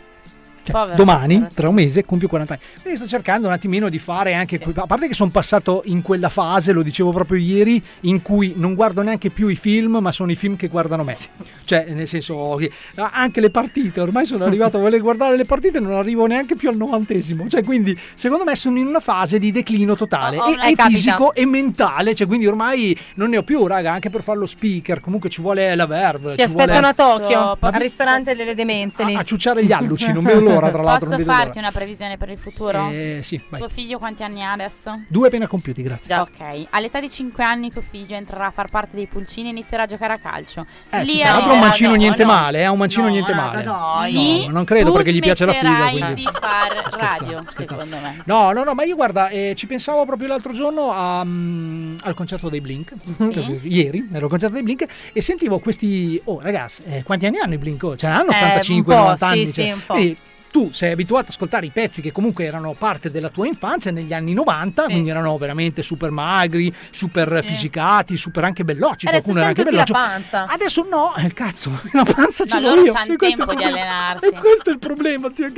Cioè, 0.73 0.95
domani, 0.95 1.47
tra 1.55 1.69
un 1.69 1.75
mese, 1.75 2.05
compio 2.05 2.29
40 2.29 2.53
anni. 2.55 2.63
Quindi 2.83 2.99
sto 2.99 3.09
cercando 3.09 3.47
un 3.49 3.53
attimino 3.53 3.89
di 3.89 3.99
fare 3.99 4.35
anche. 4.35 4.59
que- 4.59 4.73
A 4.77 4.87
parte 4.87 5.09
che 5.09 5.15
sono 5.15 5.31
passato 5.31 5.83
in 5.87 6.03
quella 6.03 6.29
fase, 6.29 6.73
lo 6.73 6.83
dicevo 6.83 7.11
proprio 7.11 7.39
ieri, 7.41 7.83
in 8.01 8.23
cui 8.23 8.55
non 8.57 8.75
guardo 8.75 9.03
neanche 9.03 9.31
più 9.31 9.49
i 9.49 9.57
film, 9.57 9.99
ma 10.01 10.13
sono 10.13 10.31
i 10.31 10.37
film 10.37 10.57
che 10.57 10.69
guardano 10.69 11.05
me. 11.05 11.17
Cioè, 11.65 11.87
nel 11.91 12.07
senso, 12.07 12.57
che- 12.59 12.71
anche 13.13 13.41
le 13.41 13.51
partite. 13.51 14.01
Ormai 14.01 14.27
sono 14.27 14.45
arrivato 14.45 14.77
a 14.77 14.81
voler 14.81 15.01
guardare 15.01 15.37
le 15.37 15.45
partite 15.45 15.81
non 15.81 15.93
arrivo 15.93 16.27
neanche 16.27 16.55
più 16.57 16.69
al 16.69 16.77
novantesimo. 16.77 17.49
Cioè, 17.49 17.63
quindi, 17.65 17.97
secondo 18.15 18.45
me, 18.45 18.55
sono 18.57 18.79
in 18.79 18.87
una 18.87 19.01
fase 19.01 19.39
di 19.39 19.51
declino 19.53 19.95
totale. 19.97 20.37
Oh, 20.39 20.43
oh, 20.45 20.51
e, 20.51 20.53
eh, 20.53 20.71
e 20.71 20.75
capita. 20.75 20.85
fisico 20.89 21.35
e 21.35 21.47
mentale. 21.47 22.15
Cioè, 22.15 22.27
quindi 22.27 22.47
ormai 22.47 22.97
non 23.15 23.31
ne 23.31 23.37
ho 23.39 23.43
più, 23.43 23.67
raga. 23.67 23.93
Anche 23.93 24.11
per 24.11 24.23
fare 24.23 24.39
lo 24.39 24.47
speaker, 24.47 25.01
comunque 25.01 25.29
ci 25.31 25.41
vuole 25.41 25.75
la 25.75 25.87
verve. 25.87 26.35
Ti 26.35 26.43
ci 26.47 26.49
vuole- 26.53 26.73
aspettano 26.73 26.87
a 26.87 26.95
Tokyo, 26.95 27.57
al 27.61 27.73
ristorante 27.81 28.35
delle 28.35 28.55
demenze 28.55 29.05
lì. 29.05 29.15
a 29.15 29.23
ciucciare 29.23 29.65
gli 29.65 29.73
alluci, 29.73 30.13
non 30.13 30.25
vedo 30.25 30.41
l'ora. 30.41 30.58
L'ora, 30.61 30.71
tra 30.73 30.83
l'altro. 30.83 31.09
Posso 31.11 31.23
farti 31.25 31.59
una 31.59 31.71
previsione 31.71 32.17
per 32.17 32.29
il 32.31 32.39
futuro? 32.39 32.89
Eh, 32.91 33.21
sì, 33.23 33.41
vai. 33.49 33.61
Tuo 33.61 33.69
figlio 33.69 33.99
quanti 33.99 34.23
anni 34.23 34.43
ha 34.43 34.53
adesso? 34.53 35.03
Due 35.09 35.27
appena 35.29 35.47
compiuti, 35.47 35.83
grazie. 35.83 36.15
Ok, 36.17 36.67
all'età 36.71 37.01
di 37.01 37.11
5 37.11 37.43
anni 37.45 37.71
tuo 37.71 37.83
figlio 37.83 38.17
entrerà 38.17 38.47
a 38.47 38.51
far 38.51 38.69
parte 38.71 38.97
dei 38.97 39.07
pulcini 39.07 39.49
e 39.49 39.51
inizierà 39.51 39.85
a 39.85 39.87
giocare 39.87 40.13
a 40.15 40.19
calcio. 40.19 40.67
Eh, 40.91 41.05
sì, 41.05 41.13
Lì 41.15 41.21
tra 41.21 41.33
l'altro 41.33 41.53
un 41.55 41.59
mancino 41.61 41.91
no, 41.91 41.95
niente 41.97 42.25
no. 42.25 42.33
male, 42.33 42.61
eh, 42.63 42.67
un 42.69 42.79
mancino 42.79 43.05
No, 43.05 43.11
niente 43.11 43.33
male. 43.35 43.63
dai. 43.63 44.45
No, 44.47 44.53
non 44.53 44.65
credo 44.65 44.93
perché 44.93 45.13
gli 45.13 45.21
piace 45.21 45.45
la 45.45 45.53
figa, 45.53 45.69
smetterai 45.69 45.99
quindi. 45.99 46.15
di 46.25 46.29
far 46.33 46.91
radio, 46.99 47.41
secondo 47.49 47.97
me. 48.03 48.23
No, 48.25 48.53
no, 48.53 48.65
no, 48.65 48.75
ma 48.75 48.85
io 48.85 48.95
guarda, 48.97 49.29
eh, 49.29 49.53
ci 49.57 49.67
pensavo 49.67 50.05
proprio 50.05 50.29
l'altro 50.29 50.53
giorno 50.53 50.91
a, 50.93 51.23
mm, 51.25 51.99
al 52.03 52.15
concerto 52.15 52.49
dei 52.49 52.61
Blink, 52.61 52.93
Così, 53.33 53.61
ieri 53.69 54.09
ero 54.13 54.25
al 54.25 54.31
concerto 54.31 54.55
dei 54.55 54.63
Blink 54.63 54.87
e 55.13 55.21
sentivo 55.23 55.59
questi, 55.59 56.21
oh 56.25 56.41
ragazzi, 56.41 56.83
eh, 56.87 57.03
quanti 57.03 57.27
anni 57.27 57.39
hanno 57.39 57.55
i 57.55 57.59
Blink? 57.59 57.83
Oh, 57.83 57.97
cioè 57.97 58.11
hanno 58.11 58.31
Eh, 58.31 58.37
85, 58.37 58.75
un 58.95 59.01
po', 59.01 59.05
90 59.05 59.27
anni. 59.27 59.47
sì, 59.47 59.53
cioè, 59.53 59.65
sì, 59.65 59.71
un 59.71 59.81
po'. 59.87 59.95
quindi 59.95 60.17
tu 60.51 60.71
sei 60.73 60.93
abituato 60.93 61.27
ad 61.27 61.31
ascoltare 61.31 61.67
i 61.67 61.71
pezzi 61.71 62.01
che 62.03 62.13
comunque 62.13 62.45
erano 62.45 62.75
parte 62.77 63.11
della 63.11 63.29
tua 63.29 63.47
infanzia 63.47 63.91
negli 63.91 64.13
anni 64.13 64.33
90, 64.33 64.85
quindi 64.85 65.11
erano 65.11 65.37
veramente 65.39 65.83
super 65.83 66.11
magri, 66.11 66.73
super 66.91 67.43
fisicati, 67.45 68.17
super 68.17 68.45
anche 68.45 68.65
bellocci, 68.65 69.07
Adesso 69.07 69.23
qualcuno 69.25 69.39
era 69.39 69.49
anche 69.49 69.61
anche 69.63 69.75
la 69.75 69.83
belloccio. 69.83 69.93
panza. 69.93 70.47
Adesso 70.53 70.87
no, 70.89 71.15
eh, 71.17 71.25
il 71.25 71.33
cazzo, 71.35 71.71
la 71.93 72.05
panza 72.05 72.45
ce 72.45 72.61
l'ho 72.61 72.69
loro 72.69 72.85
io. 72.85 72.93
c'hanno 72.93 73.05
cioè, 73.05 73.29
il 73.29 73.37
tempo 73.37 73.55
di 73.55 73.65
allenarsi. 73.65 74.27
E 74.27 74.33
questo 74.39 74.71
è 74.71 74.73
il 74.73 74.79
problema, 74.79 75.31
zio. 75.35 75.51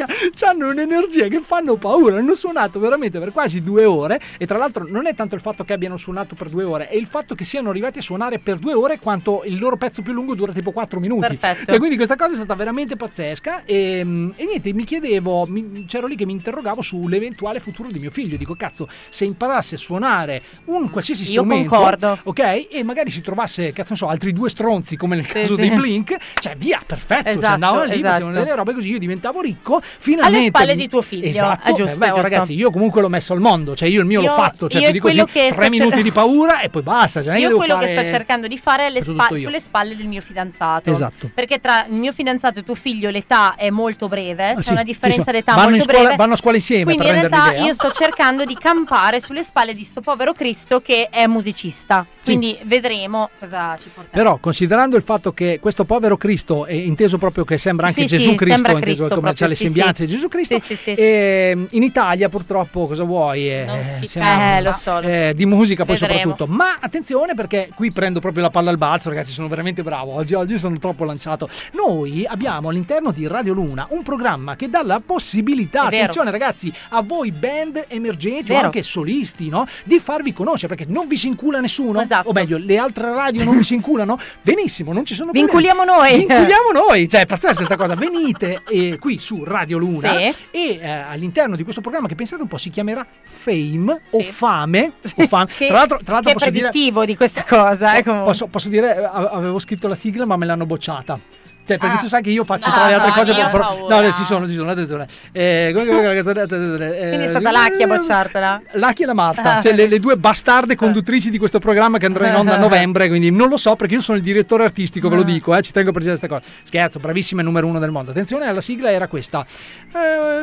Hanno 0.47 0.71
un'energia 0.71 1.29
che 1.29 1.41
fanno 1.45 1.77
paura. 1.77 2.19
Hanno 2.19 2.35
suonato 2.35 2.79
veramente 2.79 3.19
per 3.19 3.33
quasi 3.33 3.61
due 3.61 3.85
ore. 3.85 4.21
E 4.39 4.47
tra 4.47 4.59
l'altro, 4.59 4.87
non 4.89 5.07
è 5.07 5.15
tanto 5.15 5.35
il 5.35 5.41
fatto 5.41 5.65
che 5.65 5.73
abbiano 5.73 5.97
suonato 5.97 6.35
per 6.35 6.49
due 6.49 6.65
ore, 6.65 6.89
è 6.89 6.97
il 6.97 7.07
fatto 7.07 7.35
che 7.35 7.45
siano 7.45 7.71
arrivati 7.71 7.99
a 7.99 8.03
suonare 8.03 8.39
per 8.39 8.57
due 8.59 8.75
ore 8.75 8.99
quanto 8.99 9.43
il 9.45 9.59
loro 9.59 9.77
pezzo 9.77 10.03
più 10.03 10.13
lungo 10.13 10.35
dura 10.35 10.53
tipo 10.53 10.73
quattro 10.73 11.01
minuti. 11.01 11.37
Perfetto. 11.37 11.71
Cioè, 11.71 11.79
quindi 11.79 11.97
questa 11.97 12.17
cosa 12.17 12.33
è 12.33 12.37
stata 12.37 12.55
veramente 12.55 12.97
pazzesca. 12.97 13.65
E, 13.65 14.03
mm, 14.05 14.31
e 14.37 14.45
niente, 14.45 14.73
mi 14.73 14.85
chiedevo, 14.91 15.47
mi- 15.47 15.85
c'ero 15.87 16.09
lì 16.09 16.17
che 16.17 16.27
mi 16.27 16.33
interrogavo 16.33 16.83
sull'eventuale 16.83 17.61
futuro 17.61 17.91
di 17.93 18.01
mio 18.01 18.11
figlio. 18.11 18.37
Dico, 18.37 18.57
cazzo, 18.57 18.89
se 19.09 19.25
imparasse 19.25 19.77
a 19.77 19.79
suonare 19.79 20.43
un 20.65 20.91
qualsiasi 20.91 21.23
Io 21.31 21.43
strumento, 21.43 21.77
concordo. 21.77 22.19
ok, 22.25 22.67
e 22.71 22.83
magari 22.83 23.11
si 23.11 23.21
trovasse, 23.21 23.69
cazzo, 23.73 23.91
non 23.91 23.99
so, 23.99 24.09
altri 24.09 24.33
due 24.33 24.49
stronzi 24.51 24.97
come 24.97 25.15
nel 25.15 25.27
caso 25.27 25.55
sì. 25.55 25.61
dei 25.61 25.71
Blink, 25.71 26.17
cioè 26.41 26.57
via, 26.57 26.83
perfetto. 26.85 27.23
cioè, 27.23 27.33
Esatto, 27.33 27.53
andavano 27.53 27.85
lì, 27.85 27.93
esatto. 27.93 28.09
facevano 28.09 28.33
delle 28.35 28.55
robe 28.57 28.73
così, 28.75 28.89
io 28.91 28.99
diventavo 28.99 29.41
ricco. 29.41 29.81
Finalmente. 29.83 30.47
spalle 30.49 30.75
di 30.75 30.89
tuo 30.89 31.03
figlio, 31.03 31.27
Esatto, 31.29 31.73
giusto, 31.73 31.85
eh, 31.95 31.97
beh, 31.97 32.07
giusto. 32.07 32.23
ragazzi, 32.23 32.55
io 32.55 32.71
comunque 32.73 33.01
l'ho 33.01 33.09
messo 33.09 33.33
al 33.33 33.41
mondo, 33.41 33.77
cioè 33.77 33.89
io 33.89 34.01
il 34.01 34.07
mio 34.07 34.21
Io- 34.21 34.29
l'ho 34.31 34.35
fatto, 34.35 34.69
cioè 34.69 34.81
io 34.81 34.87
ti 34.89 34.93
dico 34.95 35.07
quello 35.07 35.23
così, 35.25 35.39
che 35.39 35.49
tre 35.55 35.63
sto 35.67 35.71
minuti 35.71 35.91
cer- 35.93 36.03
di 36.03 36.11
paura 36.11 36.61
e 36.63 36.69
poi 36.69 36.83
basta. 36.83 37.23
Cioè, 37.23 37.35
Io 37.39 37.47
devo 37.47 37.59
quello 37.59 37.75
fare... 37.75 37.87
che 37.87 37.93
sto 37.93 38.09
cercando 38.09 38.47
di 38.49 38.59
fare 38.59 38.87
è 38.87 39.03
spa- 39.03 39.29
io. 39.31 39.37
sulle 39.37 39.61
spalle 39.61 39.95
del 39.97 40.07
mio 40.07 40.21
fidanzato. 40.21 40.91
Esatto. 40.91 41.31
Perché 41.33 41.61
tra 41.61 41.87
il 41.87 41.95
mio 41.95 42.13
fidanzato 42.13 42.59
e 42.59 42.65
tuo 42.65 42.75
figlio 42.75 43.11
l'età 43.11 43.55
è 43.55 43.71
molto 43.71 44.09
breve, 44.09 44.55
c'è 44.71 44.77
sì, 44.77 44.83
una 44.83 44.83
differenza 44.85 45.23
sì, 45.23 45.27
so. 45.31 45.33
d'età 45.33 45.55
Vanno 45.55 45.71
molto 45.71 45.85
scuola- 45.85 45.99
breve. 46.01 46.17
vanno 46.17 46.33
a 46.33 46.37
scuola 46.37 46.57
insieme, 46.57 46.85
Quindi 46.85 47.05
per 47.05 47.15
in 47.15 47.21
realtà 47.29 47.53
idea. 47.53 47.65
io 47.67 47.73
sto 47.73 47.91
cercando 47.91 48.45
di 48.45 48.57
campare 48.57 49.21
sulle 49.21 49.43
spalle 49.45 49.75
di 49.75 49.85
sto 49.85 50.01
povero 50.01 50.33
Cristo 50.33 50.81
che 50.81 51.09
è 51.11 51.27
musicista. 51.27 52.07
Quindi 52.23 52.57
vedremo 52.65 53.31
cosa 53.39 53.77
ci 53.81 53.89
porterà. 53.93 54.17
Però, 54.23 54.37
considerando 54.39 54.97
il 54.97 55.03
fatto 55.03 55.33
che 55.33 55.59
questo 55.61 55.85
povero 55.85 56.17
Cristo 56.17 56.67
è 56.67 56.75
inteso 56.75 57.17
proprio 57.19 57.45
che 57.45 57.57
sembra 57.59 57.87
anche 57.89 58.03
Sì, 58.03 58.19
Gesù 58.19 58.31
sì, 58.31 58.37
Cristo, 58.37 58.75
Cristo 58.75 59.09
come 59.09 59.11
c'ha 59.11 59.21
proprio, 59.21 59.47
le 59.49 59.55
sì, 59.55 59.65
sembianze 59.65 59.95
sì. 60.05 60.07
di 60.07 60.15
Gesù 60.15 60.29
Cristo, 60.29 60.59
Sì, 60.59 60.65
sì, 60.67 60.77
sì. 60.77 60.95
ehm, 60.97 61.67
in 61.71 61.83
Italia 61.83 62.29
purtroppo 62.29 62.87
cosa 62.87 63.05
vuoi? 63.05 63.49
Eh. 63.51 63.67
Eh, 64.13 64.61
lo 64.63 64.73
so, 64.73 64.95
lo 64.97 65.03
so. 65.03 65.09
eh, 65.09 65.33
di 65.35 65.47
musica 65.47 65.85
poi 65.85 65.97
Vedremo. 65.97 66.21
soprattutto. 66.21 66.47
Ma 66.53 66.77
attenzione 66.79 67.35
perché 67.35 67.71
qui 67.75 67.91
prendo 67.91 68.21
proprio 68.21 68.43
la 68.43 68.51
palla 68.51 68.71
al 68.71 68.77
balzo, 68.79 69.09
ragazzi, 69.09 69.33
sono 69.33 69.49
veramente 69.49 69.83
bravo. 69.83 70.13
Oggi, 70.15 70.35
oggi 70.35 70.59
sono 70.59 70.79
troppo 70.79 71.05
lanciato. 71.05 71.49
Noi 71.73 72.25
abbiamo 72.29 72.69
all'interno 72.69 73.11
di 73.13 73.27
Radio 73.27 73.55
Luna 73.55 73.87
un 73.91 74.03
programma 74.03 74.57
che 74.61 74.69
dà 74.69 74.83
la 74.83 75.01
possibilità, 75.01 75.85
attenzione 75.85 76.31
ragazzi, 76.31 76.71
a 76.91 77.01
voi 77.01 77.33
band 77.33 77.87
emergenti 77.89 78.53
o 78.53 78.59
anche 78.59 78.83
solisti, 78.83 79.49
no? 79.49 79.67
Di 79.85 79.99
farvi 79.99 80.35
conoscere 80.35 80.75
perché 80.75 80.93
non 80.93 81.09
vi 81.09 81.17
si 81.17 81.29
incula 81.29 81.61
nessuno. 81.61 81.99
Esatto. 82.03 82.29
O 82.29 82.33
meglio, 82.33 82.59
le 82.59 82.77
altre 82.77 83.15
radio 83.15 83.43
non 83.45 83.57
vi 83.57 83.65
si 83.65 83.73
inculano. 83.73 84.19
Benissimo, 84.43 84.93
non 84.93 85.07
ci 85.07 85.15
sono 85.15 85.31
problemi. 85.31 85.49
inculiamo 85.49 85.85
noi. 85.85 86.15
Vi 86.15 86.23
inculiamo 86.25 86.73
noi, 86.89 87.09
cioè 87.09 87.23
è 87.23 87.27
pazzesca 87.27 87.55
questa 87.55 87.77
cosa. 87.77 87.95
Venite 87.95 88.63
eh, 88.69 88.99
qui 88.99 89.19
su 89.19 89.45
Radio 89.45 89.79
Luna 89.79 90.19
Sì. 90.19 90.37
e 90.51 90.79
eh, 90.79 90.87
all'interno 90.91 91.57
di 91.57 91.63
questo 91.63 91.81
programma 91.81 92.07
che 92.07 92.15
pensate 92.15 92.43
un 92.43 92.49
po' 92.49 92.59
si 92.59 92.69
chiamerà 92.69 93.07
Fame 93.23 93.99
o 94.11 94.23
Fame. 94.25 94.93
O 95.17 95.27
fame. 95.27 95.47
Che, 95.57 95.67
tra 95.69 95.77
l'altro, 95.77 96.01
tra 96.05 96.15
l'altro 96.15 96.33
posso 96.35 96.51
dire, 96.51 96.69
di 96.71 97.17
questa 97.17 97.45
cosa. 97.49 97.95
eh, 97.95 98.03
posso, 98.03 98.47
posso 98.49 98.69
dire, 98.69 98.95
eh, 98.95 99.09
avevo 99.11 99.59
scritto 99.59 99.89
la 99.89 99.95
sigla 99.95 100.27
ma 100.27 100.37
me 100.37 100.45
l'hanno 100.45 100.67
bocciata. 100.67 101.40
Cioè, 101.71 101.79
perché 101.79 101.97
Ah. 101.97 102.01
tu 102.01 102.09
sai 102.09 102.21
che 102.23 102.31
io 102.31 102.43
faccio 102.43 102.69
No, 102.69 102.75
tra 102.75 102.87
le 102.89 102.95
altre 102.95 103.09
no, 103.11 103.15
cose. 103.15 103.31
ho 103.31 103.49
però- 103.49 103.69
paura. 103.77 104.01
no, 104.01 104.13
ci 104.13 104.25
sono, 104.25 104.49
ci 104.49 104.55
sono, 104.57 104.71
attenzione. 104.73 105.07
Eh, 105.31 105.71
come- 105.73 105.87
Quindi 105.87 107.25
è 107.25 107.29
stata 107.29 107.51
Lacchi 107.53 107.83
a 107.83 107.87
bocciartela. 107.87 108.63
Lacchi 108.73 109.03
e 109.03 109.07
la 109.07 109.15
Marta, 109.15 109.61
cioè 109.61 109.73
le, 109.73 109.87
le 109.87 110.01
due 110.01 110.17
bastarde 110.17 110.75
conduttrici 110.75 111.31
di 111.31 111.39
questo 111.39 111.61
programma 111.61 111.99
che 111.99 112.07
andrà 112.07 112.27
in 112.27 112.35
onda 112.35 112.55
a 112.55 112.59
novembre, 112.59 113.07
quindi 113.09 113.31
non 113.31 113.49
lo 113.49 113.57
so 113.57 113.77
perché 113.77 113.95
io 113.95 114.01
sono 114.01 114.17
il 114.19 114.25
direttore 114.25 114.65
artistico, 114.65 115.09
ve 115.09 115.15
lo 115.15 115.23
Ah. 115.23 115.27
dico, 115.27 115.55
eh, 115.55 115.63
ci 115.63 115.71
tengo 115.71 115.91
a 115.91 115.93
precisare 115.93 116.19
questa 116.19 116.41
cosa. 116.41 116.51
Scherzo, 116.65 116.99
bravissima, 116.99 117.41
numero 117.43 117.69
uno 117.69 117.79
del 117.79 117.91
mondo. 117.93 118.11
Attenzione, 118.11 118.53
la 118.53 118.61
sigla 118.61 118.91
era 118.91 119.07
questa. 119.07 119.47
Eh, 119.47 120.39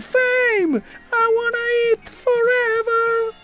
Fame, 0.00 0.76
I 0.76 1.26
wanna 1.36 1.62
eat 1.92 2.10
forever. 2.10 3.40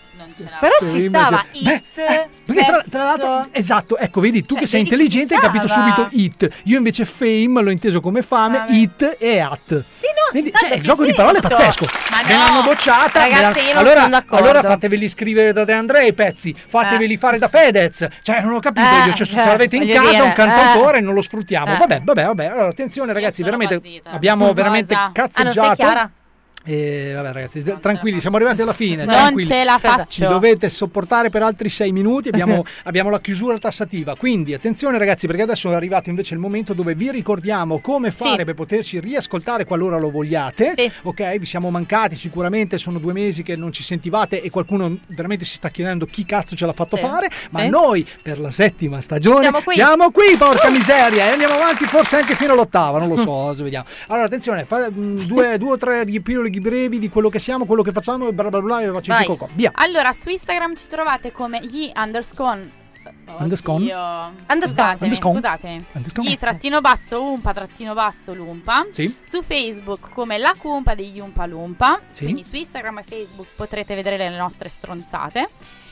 Però 0.59 0.73
ci 0.79 0.87
Sì, 0.87 1.07
stava 1.07 1.45
invece- 1.53 1.75
It. 1.75 2.07
Beh, 2.07 2.27
Perché 2.45 2.65
tra, 2.65 2.83
tra 2.89 3.03
l'altro, 3.03 3.47
esatto, 3.51 3.97
ecco, 3.97 4.19
vedi, 4.21 4.45
tu 4.45 4.55
che 4.55 4.65
sei 4.65 4.81
intelligente 4.81 5.35
hai 5.35 5.39
capito 5.41 5.67
subito 5.67 6.07
it. 6.11 6.49
Io 6.63 6.77
invece 6.77 7.05
fame 7.05 7.61
l'ho 7.61 7.69
inteso 7.69 8.01
come 8.01 8.21
fame, 8.21 8.65
it 8.69 9.15
e 9.19 9.39
at. 9.39 9.59
Sì, 9.67 10.05
no, 10.07 10.31
Quindi, 10.31 10.51
cioè, 10.53 10.73
il 10.73 10.81
gioco 10.81 11.05
di 11.05 11.13
parole 11.13 11.37
è 11.37 11.41
senso? 11.41 11.55
pazzesco. 11.55 11.85
Ma 12.11 12.21
Me 12.25 12.33
no, 12.33 12.39
l'hanno 12.39 12.61
bocciata. 12.63 13.19
me 13.21 13.29
Ragazzi, 13.29 13.59
io 13.59 13.67
non 13.73 13.77
allora, 13.77 13.99
sono 13.99 14.09
d'accordo. 14.09 14.43
allora 14.45 14.61
fateveli 14.63 15.09
scrivere 15.09 15.53
da 15.53 15.63
De 15.65 15.73
Andrea 15.73 16.01
i 16.03 16.13
pezzi, 16.13 16.53
fateveli 16.55 17.17
fare 17.17 17.37
da 17.37 17.47
Fedez. 17.47 18.07
Cioè, 18.21 18.41
non 18.41 18.53
ho 18.53 18.59
capito 18.59 18.85
Eh, 18.87 19.07
io. 19.07 19.13
Cioè, 19.13 19.25
se 19.27 19.33
cioè, 19.35 19.45
l'avete 19.45 19.75
in 19.75 19.87
casa 19.89 20.09
dire, 20.09 20.21
un 20.21 20.33
cantautore 20.33 20.95
eh. 20.97 20.99
e 20.99 21.03
non 21.03 21.13
lo 21.13 21.21
sfruttiamo. 21.21 21.73
Eh. 21.73 21.77
Vabbè, 21.77 22.01
vabbè, 22.03 22.25
vabbè. 22.25 22.45
Allora, 22.45 22.67
attenzione, 22.67 23.13
ragazzi, 23.13 23.43
veramente 23.43 23.81
abbiamo 24.05 24.51
veramente 24.53 24.93
Ah, 24.93 25.11
non 25.13 25.13
sei 25.13 25.43
cazzeggiato. 25.43 26.11
E 26.65 27.13
vabbè, 27.15 27.31
ragazzi, 27.31 27.63
tranquilli, 27.79 28.19
siamo 28.19 28.35
arrivati 28.35 28.61
alla 28.61 28.73
fine. 28.73 29.05
Non 29.05 29.13
tranquilli. 29.15 29.47
ce 29.47 29.63
la 29.63 29.75
Ci 29.79 29.87
faccio. 29.87 30.27
dovete 30.27 30.69
sopportare 30.69 31.29
per 31.29 31.41
altri 31.41 31.69
sei 31.69 31.91
minuti. 31.93 32.27
Abbiamo, 32.27 32.63
abbiamo 32.83 33.09
la 33.09 33.19
chiusura 33.21 33.57
tassativa. 33.57 34.15
Quindi 34.15 34.53
attenzione, 34.53 34.97
ragazzi, 34.97 35.25
perché 35.25 35.41
adesso 35.43 35.71
è 35.71 35.73
arrivato 35.73 36.09
invece 36.09 36.33
il 36.33 36.39
momento 36.39 36.73
dove 36.73 36.95
vi 36.95 37.11
ricordiamo 37.11 37.79
come 37.79 38.11
fare 38.11 38.39
Sì. 38.39 38.43
per 38.45 38.53
poterci 38.55 38.99
riascoltare 38.99 39.65
qualora 39.65 39.97
lo 39.97 40.11
vogliate. 40.11 40.75
Ok, 41.03 41.37
vi 41.39 41.45
siamo 41.45 41.69
mancati 41.71 42.15
sicuramente. 42.17 42.77
Sono 42.77 42.99
due 42.99 43.13
mesi 43.13 43.41
che 43.41 43.55
non 43.55 43.71
ci 43.71 43.81
sentivate 43.81 44.41
e 44.41 44.49
qualcuno 44.51 44.97
veramente 45.07 45.45
si 45.45 45.55
sta 45.55 45.69
chiedendo 45.69 46.05
chi 46.05 46.25
cazzo 46.25 46.55
ce 46.55 46.65
l'ha 46.65 46.73
fatto 46.73 46.97
Sì. 46.97 47.03
fare. 47.03 47.29
Ma 47.51 47.61
Sì. 47.61 47.69
noi 47.69 48.05
per 48.21 48.39
la 48.39 48.51
settima 48.51 48.99
stagione 49.01 49.43
Siamo 49.43 49.61
qui. 49.61 49.73
siamo 49.75 50.11
qui, 50.11 50.35
porca 50.37 50.69
miseria, 50.69 51.27
e 51.29 51.31
andiamo 51.31 51.53
avanti 51.55 51.85
forse 51.85 52.17
anche 52.17 52.35
fino 52.35 52.51
all'ottava. 52.51 52.99
Non 52.99 53.07
lo 53.07 53.17
so, 53.17 53.53
vediamo. 53.63 53.85
Allora, 54.07 54.25
attenzione, 54.25 54.67
mh, 54.69 55.25
due, 55.25 55.57
due 55.57 55.71
o 55.71 55.77
tre 55.77 56.03
ripiloghi 56.03 56.47
brevi 56.57 56.97
di 56.97 57.09
quello 57.09 57.29
che 57.29 57.37
siamo, 57.37 57.65
quello 57.65 57.83
che 57.83 57.91
facciamo 57.91 58.27
e 58.27 58.33
bla 58.33 58.49
bla 58.49 58.61
bla 58.61 58.81
e 58.81 58.89
Vai. 58.89 59.25
cocò. 59.25 59.47
Via. 59.53 59.71
Allora, 59.75 60.11
su 60.11 60.29
Instagram 60.29 60.75
ci 60.75 60.87
trovate 60.87 61.31
come 61.31 61.59
gli 61.61 61.91
underscore. 61.95 62.77
Underscore. 63.37 63.85
scusatemi. 65.35 65.85
Underscore. 65.91 66.27
Gli 66.27 66.37
trattino 66.37 66.81
basso 66.81 67.23
umpa 67.23 67.53
trattino 67.53 67.93
basso 67.93 68.33
lumpa. 68.33 68.87
Sì. 68.91 69.15
Su 69.21 69.41
Facebook 69.41 70.09
come 70.13 70.37
la 70.37 70.53
cumpa 70.57 70.95
degli 70.95 71.19
Umpa 71.19 71.45
Lumpa. 71.45 71.99
Sì. 72.11 72.23
Quindi 72.23 72.43
su 72.43 72.55
Instagram 72.55 72.99
e 72.99 73.03
Facebook 73.03 73.47
potrete 73.55 73.95
vedere 73.95 74.17
le 74.17 74.37
nostre 74.37 74.69
stronzate. 74.69 75.47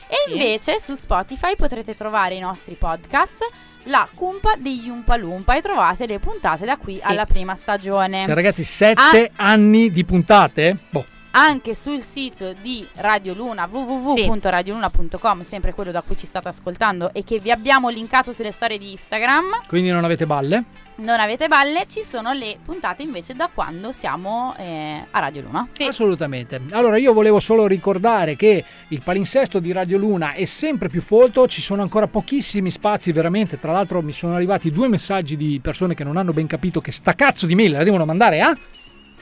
E 0.08 0.32
invece 0.32 0.80
su 0.80 0.94
Spotify 0.94 1.54
potrete 1.54 1.94
trovare 1.94 2.34
i 2.34 2.40
nostri 2.40 2.74
podcast. 2.74 3.46
La 3.88 4.06
cumpa 4.14 4.54
degli 4.58 4.88
Umpa 4.88 5.16
Lumpa 5.16 5.56
e 5.56 5.62
trovate 5.62 6.04
le 6.06 6.18
puntate 6.18 6.66
da 6.66 6.76
qui 6.76 7.00
alla 7.02 7.24
prima 7.24 7.54
stagione. 7.54 8.24
Cioè, 8.26 8.34
ragazzi, 8.34 8.62
sette 8.62 9.30
anni 9.36 9.90
di 9.90 10.04
puntate? 10.04 10.76
Boh. 10.90 11.17
Anche 11.30 11.74
sul 11.74 12.00
sito 12.00 12.52
di 12.52 12.86
Radio 12.96 13.34
Luna 13.34 13.68
www.radioluna.com, 13.70 15.42
sempre 15.42 15.72
quello 15.72 15.90
da 15.90 16.02
cui 16.02 16.16
ci 16.16 16.26
state 16.26 16.48
ascoltando 16.48 17.12
e 17.12 17.24
che 17.24 17.38
vi 17.38 17.50
abbiamo 17.50 17.88
linkato 17.88 18.32
sulle 18.32 18.52
storie 18.52 18.78
di 18.78 18.90
Instagram. 18.92 19.62
Quindi 19.66 19.90
non 19.90 20.04
avete 20.04 20.26
balle? 20.26 20.64
Non 20.96 21.20
avete 21.20 21.46
balle, 21.46 21.86
ci 21.86 22.02
sono 22.02 22.32
le 22.32 22.58
puntate 22.64 23.02
invece 23.02 23.34
da 23.34 23.48
quando 23.52 23.92
siamo 23.92 24.54
eh, 24.58 25.04
a 25.08 25.18
Radio 25.20 25.42
Luna. 25.42 25.68
Assolutamente. 25.86 26.60
Allora 26.70 26.98
io 26.98 27.12
volevo 27.12 27.38
solo 27.38 27.68
ricordare 27.68 28.34
che 28.34 28.64
il 28.88 29.00
palinsesto 29.02 29.60
di 29.60 29.70
Radio 29.70 29.96
Luna 29.96 30.32
è 30.32 30.44
sempre 30.44 30.88
più 30.88 31.00
folto, 31.00 31.46
ci 31.46 31.60
sono 31.60 31.82
ancora 31.82 32.08
pochissimi 32.08 32.70
spazi 32.70 33.12
veramente, 33.12 33.60
tra 33.60 33.70
l'altro 33.70 34.02
mi 34.02 34.12
sono 34.12 34.34
arrivati 34.34 34.72
due 34.72 34.88
messaggi 34.88 35.36
di 35.36 35.60
persone 35.60 35.94
che 35.94 36.02
non 36.02 36.16
hanno 36.16 36.32
ben 36.32 36.48
capito 36.48 36.80
che 36.80 36.90
sta 36.90 37.14
cazzo 37.14 37.46
di 37.46 37.54
mail 37.54 37.72
la 37.72 37.84
devono 37.84 38.04
mandare 38.04 38.40
a 38.40 38.56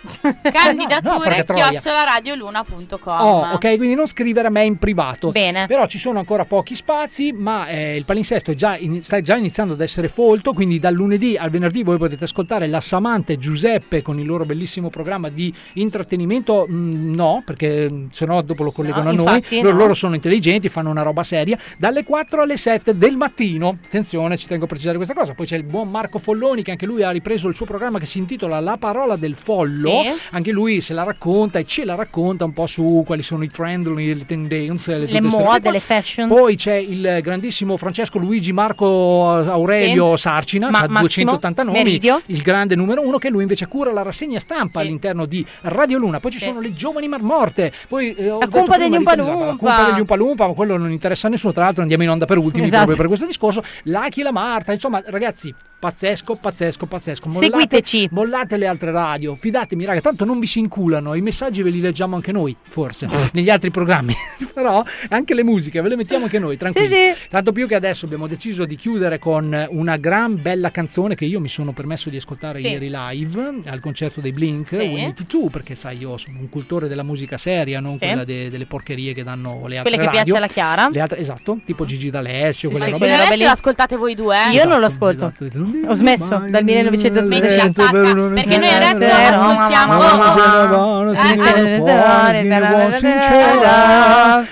Candidature 0.52 1.44
troia. 1.44 1.68
chiocciolaradioluna.com. 1.70 3.20
Oh, 3.20 3.52
ok, 3.54 3.76
quindi 3.76 3.94
non 3.94 4.06
scrivere 4.06 4.48
a 4.48 4.50
me 4.50 4.64
in 4.64 4.78
privato. 4.78 5.30
Bene. 5.30 5.66
Però 5.66 5.86
ci 5.86 5.98
sono 5.98 6.18
ancora 6.18 6.44
pochi 6.44 6.74
spazi, 6.74 7.32
ma 7.32 7.66
eh, 7.68 7.96
il 7.96 8.04
palinsesto 8.04 8.50
è 8.50 8.54
già 8.54 8.76
in- 8.76 9.02
sta 9.02 9.20
già 9.20 9.36
iniziando 9.36 9.74
ad 9.74 9.80
essere 9.80 10.08
folto, 10.08 10.52
quindi 10.52 10.78
dal 10.78 10.94
lunedì 10.94 11.36
al 11.36 11.50
venerdì 11.50 11.82
voi 11.82 11.98
potete 11.98 12.24
ascoltare 12.24 12.66
la 12.66 12.80
Samante 12.80 13.38
Giuseppe 13.38 14.02
con 14.02 14.18
il 14.20 14.26
loro 14.26 14.44
bellissimo 14.44 14.90
programma 14.90 15.28
di 15.28 15.52
intrattenimento. 15.74 16.66
Mm, 16.70 17.14
no, 17.14 17.42
perché 17.44 17.88
mm, 17.90 18.06
se 18.10 18.26
no 18.26 18.42
dopo 18.42 18.62
lo 18.62 18.70
collegano 18.70 19.10
No, 19.12 19.24
a 19.26 19.30
noi. 19.32 19.44
Loro, 19.62 19.70
no. 19.72 19.78
loro 19.78 19.94
sono 19.94 20.14
intelligenti, 20.14 20.68
fanno 20.68 20.90
una 20.90 21.02
roba 21.02 21.22
seria. 21.22 21.58
Dalle 21.78 22.04
4 22.04 22.42
alle 22.42 22.56
7 22.56 22.96
del 22.96 23.16
mattino. 23.16 23.78
Attenzione, 23.86 24.36
ci 24.36 24.46
tengo 24.46 24.64
a 24.64 24.68
precisare 24.68 24.96
questa 24.96 25.14
cosa. 25.14 25.34
Poi 25.34 25.46
c'è 25.46 25.56
il 25.56 25.62
buon 25.64 25.88
Marco 25.90 26.18
Folloni 26.18 26.62
che 26.62 26.70
anche 26.72 26.86
lui 26.86 27.02
ha 27.02 27.10
ripreso 27.10 27.48
il 27.48 27.54
suo 27.54 27.66
programma 27.66 27.98
che 27.98 28.06
si 28.06 28.18
intitola 28.18 28.60
La 28.60 28.76
parola 28.78 29.16
del 29.16 29.34
follo. 29.36 29.85
Sì. 29.88 30.20
Anche 30.30 30.50
lui 30.52 30.80
se 30.80 30.92
la 30.94 31.02
racconta 31.04 31.58
e 31.58 31.64
ce 31.64 31.84
la 31.84 31.94
racconta 31.94 32.44
un 32.44 32.52
po' 32.52 32.66
su 32.66 33.02
quali 33.06 33.22
sono 33.22 33.42
i 33.44 33.48
trend, 33.48 33.86
le 33.88 34.24
tendenze, 34.26 34.98
Le 34.98 35.06
robe 35.06 35.20
mode, 35.20 35.70
le 35.70 35.80
fashion. 35.80 36.28
Poi 36.28 36.56
c'è 36.56 36.74
il 36.74 37.18
grandissimo 37.22 37.76
Francesco 37.76 38.18
Luigi 38.18 38.52
Marco 38.52 39.30
Aurelio 39.32 40.16
Sì. 40.16 40.22
Sarcina, 40.22 40.70
Ma- 40.70 40.78
ha 40.80 40.88
Massimo 40.88 41.00
280 41.06 41.62
nomi, 41.62 41.76
Meridio. 41.78 42.20
il 42.26 42.42
grande 42.42 42.74
numero 42.76 43.06
uno 43.06 43.18
che 43.18 43.30
lui 43.30 43.42
invece 43.42 43.66
cura 43.66 43.92
la 43.92 44.02
rassegna 44.02 44.40
stampa 44.40 44.80
all'interno 44.80 45.24
di 45.26 45.44
Radio 45.62 45.98
Luna. 45.98 46.20
Poi 46.20 46.30
ci 46.32 46.38
sono 46.38 46.60
le 46.60 46.72
giovani 46.74 47.08
marmorte, 47.08 47.72
poi 47.88 48.14
eh, 48.14 48.26
La 48.28 48.48
cumpa 48.48 48.76
degli 48.76 48.90
di- 48.90 48.96
Umpa 48.96 49.14
La 49.16 49.22
cumpa 49.56 49.90
degli 49.90 50.00
Umpa 50.00 50.14
Lumpa, 50.16 50.46
ma 50.46 50.52
quello 50.54 50.76
non 50.76 50.90
interessa 50.90 51.26
a 51.26 51.30
nessuno, 51.30 51.52
tra 51.52 51.64
l'altro 51.64 51.82
andiamo 51.82 52.02
in 52.02 52.10
onda 52.10 52.24
per 52.26 52.38
ultimi 52.38 52.64
Esatto. 52.66 52.84
proprio 52.84 52.96
per 52.96 53.06
questo 53.06 53.26
discorso. 53.26 53.62
L'Aki 53.84 54.20
e 54.20 54.22
la 54.22 54.32
Marta, 54.32 54.72
insomma 54.72 55.02
ragazzi, 55.06 55.54
pazzesco, 55.78 56.34
pazzesco, 56.36 56.86
pazzesco. 56.86 57.28
Mollate, 57.28 57.44
Seguiteci. 57.46 58.08
Mollate 58.12 58.56
le 58.56 58.66
altre 58.66 58.90
radio, 58.90 59.34
fidatemi 59.76 59.84
raga, 59.84 60.00
tanto 60.00 60.24
non 60.24 60.38
vi 60.40 60.46
si 60.46 60.58
inculano, 60.58 61.14
i 61.14 61.20
messaggi 61.20 61.62
ve 61.62 61.70
li 61.70 61.80
leggiamo 61.80 62.16
anche 62.16 62.32
noi, 62.32 62.56
forse, 62.62 63.06
negli 63.32 63.50
altri 63.50 63.70
programmi, 63.70 64.14
però 64.52 64.82
anche 65.10 65.34
le 65.34 65.44
musiche 65.44 65.80
ve 65.80 65.88
le 65.90 65.96
mettiamo 65.96 66.24
anche 66.24 66.38
noi, 66.38 66.56
tranquilli. 66.56 66.86
Sì, 66.88 66.94
Tanto 67.28 67.52
più 67.52 67.66
che 67.66 67.74
adesso 67.74 68.06
abbiamo 68.06 68.26
deciso 68.26 68.64
di 68.64 68.76
chiudere 68.76 69.18
con 69.18 69.66
una 69.70 69.96
gran 69.96 70.40
bella 70.40 70.70
canzone 70.70 71.14
che 71.14 71.24
io 71.26 71.40
mi 71.40 71.48
sono 71.48 71.72
permesso 71.72 72.08
di 72.10 72.16
ascoltare 72.16 72.58
Sì. 72.58 72.68
ieri 72.68 72.90
live 72.90 73.54
al 73.66 73.80
concerto 73.80 74.20
dei 74.20 74.32
Blink, 74.32 74.68
Sì. 74.70 74.76
182, 74.76 75.50
perché 75.50 75.74
sai 75.74 75.98
io 75.98 76.16
sono 76.16 76.38
un 76.40 76.48
cultore 76.48 76.88
della 76.88 77.02
musica 77.02 77.36
seria, 77.36 77.80
non 77.80 77.98
Sì. 77.98 78.06
quella 78.06 78.24
de- 78.24 78.48
delle 78.50 78.66
porcherie 78.66 79.12
che 79.12 79.22
danno 79.22 79.66
le 79.66 79.78
altre 79.78 79.82
Quelle 79.82 79.96
che 79.96 80.04
radio. 80.16 80.22
piace 80.22 80.36
alla 80.36 80.46
Chiara. 80.48 80.88
Le 80.90 81.00
altre- 81.00 81.18
esatto, 81.18 81.58
tipo 81.64 81.84
Gigi 81.84 82.10
D'Alessio, 82.10 82.68
Sì, 82.68 82.74
quelle 82.74 82.84
sì, 82.84 82.90
robe 82.92 82.98
quelle 83.04 83.16
lì. 83.16 83.22
robe 83.22 83.36
lì 83.36 83.42
l'ascoltate 83.44 83.96
voi 83.96 84.14
due, 84.14 84.36
eh? 84.36 84.52
Io 84.54 84.64
non 84.64 84.80
lo 84.80 84.86
ascolto. 84.86 85.32
Ho 85.86 85.94
smesso 85.94 86.44
dal 86.48 86.64
1920. 86.64 87.24
Mettila 87.46 87.68
stacca, 87.68 87.90
perché 87.90 88.56
noi 88.58 88.68
adesso 88.68 89.02
Eh, 89.02 89.30
no, 89.30 89.65
sì, 91.14 91.26
eh, 91.26 91.80
sì, 92.98 93.08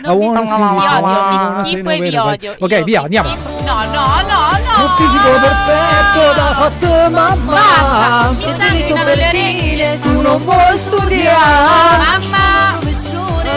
Non 0.02 0.18
vi 0.18 0.86
odio, 0.86 1.54
vi 1.56 1.64
schifo 1.64 1.90
e 1.90 1.98
vi 2.00 2.16
odio. 2.16 2.54
Ok, 2.58 2.82
via, 2.82 3.02
andiamo. 3.02 3.28
No, 3.64 3.84
no, 3.84 4.06
no, 4.28 4.40
no. 4.64 4.84
Un 4.84 4.90
fisico 4.96 5.30
perfetto 5.40 6.32
da 6.34 6.54
fatto 6.54 7.10
mamma. 7.10 7.52
Basta, 7.52 8.30
mi 8.30 8.54
stanno 8.54 8.76
infinando 8.76 9.14
le 9.14 9.28
orecchie. 9.28 10.00
Tu 10.00 10.20
non 10.20 10.44
vuoi 10.44 10.78
studiare. 10.78 12.04
Mamma. 12.30 12.82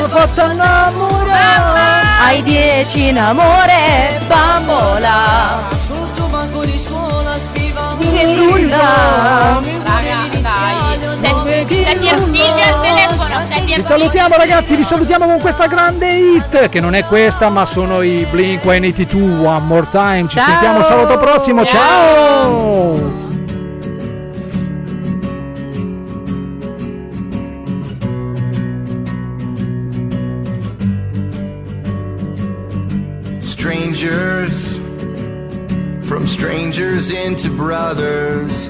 Ha 0.03 0.07
fatto 0.07 0.51
innamorare. 0.51 2.05
Hai 2.21 2.43
dieci 2.43 3.07
in 3.07 3.19
amore, 3.19 4.19
bambola. 4.27 5.63
Sotto 5.85 6.27
banco 6.27 6.65
di 6.65 6.77
scuola 6.77 7.35
scriva 7.39 7.95
nulla. 8.35 9.61
Raga, 9.83 10.26
C'è, 11.19 11.65
c'è 11.65 11.97
Piersilvio 11.97 12.63
al 12.63 12.81
telefono, 12.81 13.43
c'è 13.47 13.63
Vi 13.75 13.81
salutiamo 13.81 14.35
ragazzi, 14.35 14.75
vi 14.75 14.83
salutiamo 14.83 15.25
con 15.25 15.39
questa 15.39 15.65
grande 15.65 16.11
hit 16.11 16.69
che 16.69 16.79
non 16.79 16.93
è 16.93 17.03
questa 17.05 17.49
ma 17.49 17.65
sono 17.65 18.03
i 18.03 18.25
Blink 18.29 18.61
182 18.61 19.47
One 19.47 19.65
More 19.65 19.87
Time. 19.89 20.27
Ci 20.27 20.37
Ciao. 20.37 20.45
sentiamo 20.45 20.83
sabato 20.83 21.17
prossimo, 21.17 21.65
ciao. 21.65 23.25
Strangers, 33.39 34.79
from 36.01 36.25
strangers 36.27 37.09
into 37.09 37.49
brothers, 37.49 38.69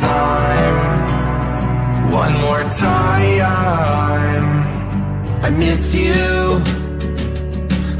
time. 0.00 0.76
One 2.12 2.32
more 2.40 2.62
time. 2.70 4.44
I 5.42 5.50
miss 5.50 5.92
you. 5.94 6.62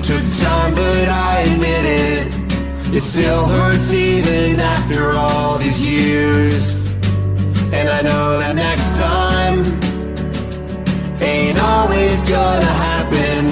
Took 0.07 0.25
time, 0.41 0.75
but 0.75 1.09
I 1.09 1.45
admit 1.51 1.85
it. 1.85 2.95
It 2.95 3.03
still 3.03 3.47
hurts 3.47 3.93
even 3.93 4.61
after 4.61 5.13
all 5.13 5.59
these 5.59 5.81
years. 5.89 6.89
And 7.73 7.89
I 7.89 8.01
know 8.03 8.39
that 8.39 8.55
next 8.55 8.99
time 8.99 9.59
ain't 11.21 11.59
always 11.61 12.23
gonna 12.31 12.75
happen. 12.91 13.43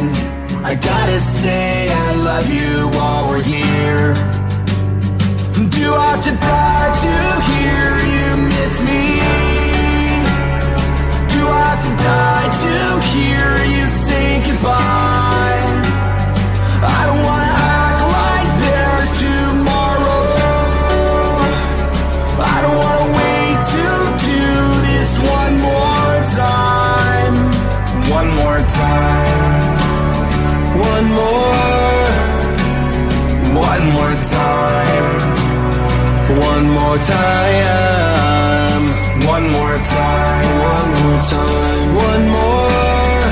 I 0.64 0.74
gotta 0.74 1.18
say 1.18 1.90
I 1.90 2.14
love 2.30 2.48
you 2.52 2.88
while 2.96 3.28
we're 3.28 3.42
here. 3.42 4.14
Do 5.70 5.94
I 5.94 6.06
have 6.12 6.24
to 6.24 6.34
die 6.36 6.92
to 7.04 7.12
hear 7.50 8.05
miss 8.66 8.80
me? 8.80 9.02
Do 11.34 11.40
I 11.46 11.62
have 11.70 11.82
to 11.86 11.92
die 12.10 12.48
to 12.64 12.74
hear 13.12 13.48
you 13.74 13.84
say 14.06 14.26
goodbye? 14.46 15.66
I 16.98 17.02
don't 17.08 17.22
wanna 17.28 17.54
act 17.82 18.02
like 18.18 18.50
there's 18.64 19.10
tomorrow. 19.22 20.24
I 22.54 22.56
don't 22.64 22.78
wanna 22.84 23.08
wait 23.20 23.56
to 23.76 23.84
do 24.32 24.44
this 24.88 25.10
one 25.38 25.54
more 25.68 26.14
time. 26.44 27.34
One 28.18 28.30
more 28.40 28.60
time. 28.82 29.42
One 30.92 31.06
more. 31.20 32.08
One 33.70 33.84
more 33.96 34.14
time. 34.36 35.06
One 36.50 36.64
more 36.78 36.98
time. 37.14 37.85
Time. 41.30 41.94
One 42.08 42.24
more. 42.36 43.26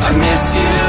I 0.03 0.11
miss 0.19 0.57
you. 0.57 0.82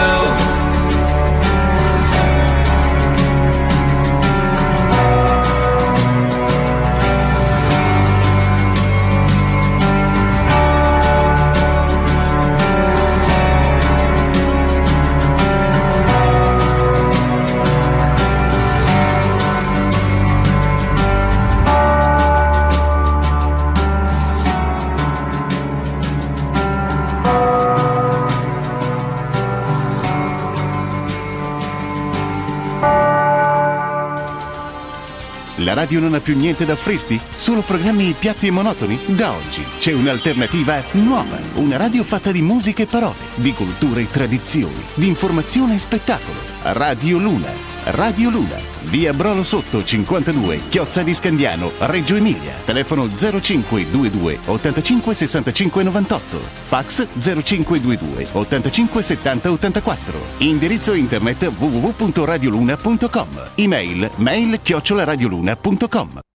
Radio 35.84 35.99
non 35.99 36.14
ha 36.14 36.22
più 36.22 36.38
niente 36.38 36.64
da 36.64 36.73
offrirti? 36.73 37.19
Solo 37.35 37.60
programmi 37.60 38.15
piatti 38.18 38.47
e 38.47 38.51
monotoni? 38.51 38.97
Da 39.07 39.34
oggi 39.34 39.65
c'è 39.80 39.91
un'alternativa 39.91 40.81
nuova. 40.91 41.38
Una 41.55 41.76
radio 41.76 42.05
fatta 42.05 42.31
di 42.31 42.41
musica 42.41 42.84
e 42.84 42.85
parole, 42.85 43.15
di 43.35 43.51
cultura 43.51 43.99
e 43.99 44.10
tradizioni, 44.10 44.81
di 44.93 45.07
informazione 45.07 45.76
e 45.76 45.80
spettacolo. 45.80 46.39
Radio 46.61 47.18
Luna. 47.18 47.73
Radio 47.85 48.30
Luna. 48.30 48.57
Via 48.84 49.14
Brolo 49.14 49.43
Sotto 49.43 49.84
52, 49.84 50.68
Chiozza 50.69 51.03
di 51.03 51.14
Scandiano, 51.14 51.72
Reggio 51.80 52.15
Emilia. 52.15 52.53
Telefono 52.65 53.07
0522 53.07 54.39
85 54.45 55.14
65 55.14 55.84
98. 55.84 56.38
Fax 56.38 57.07
0522 57.18 58.27
85 58.31 59.01
70 59.01 59.51
84. 59.51 60.19
Indirizzo 60.39 60.93
internet 60.93 61.45
www.radioluna.com. 61.45 63.27
Email 63.55 64.10
mail 64.18 64.60
chiocciolaradioluna.com. 64.61 66.23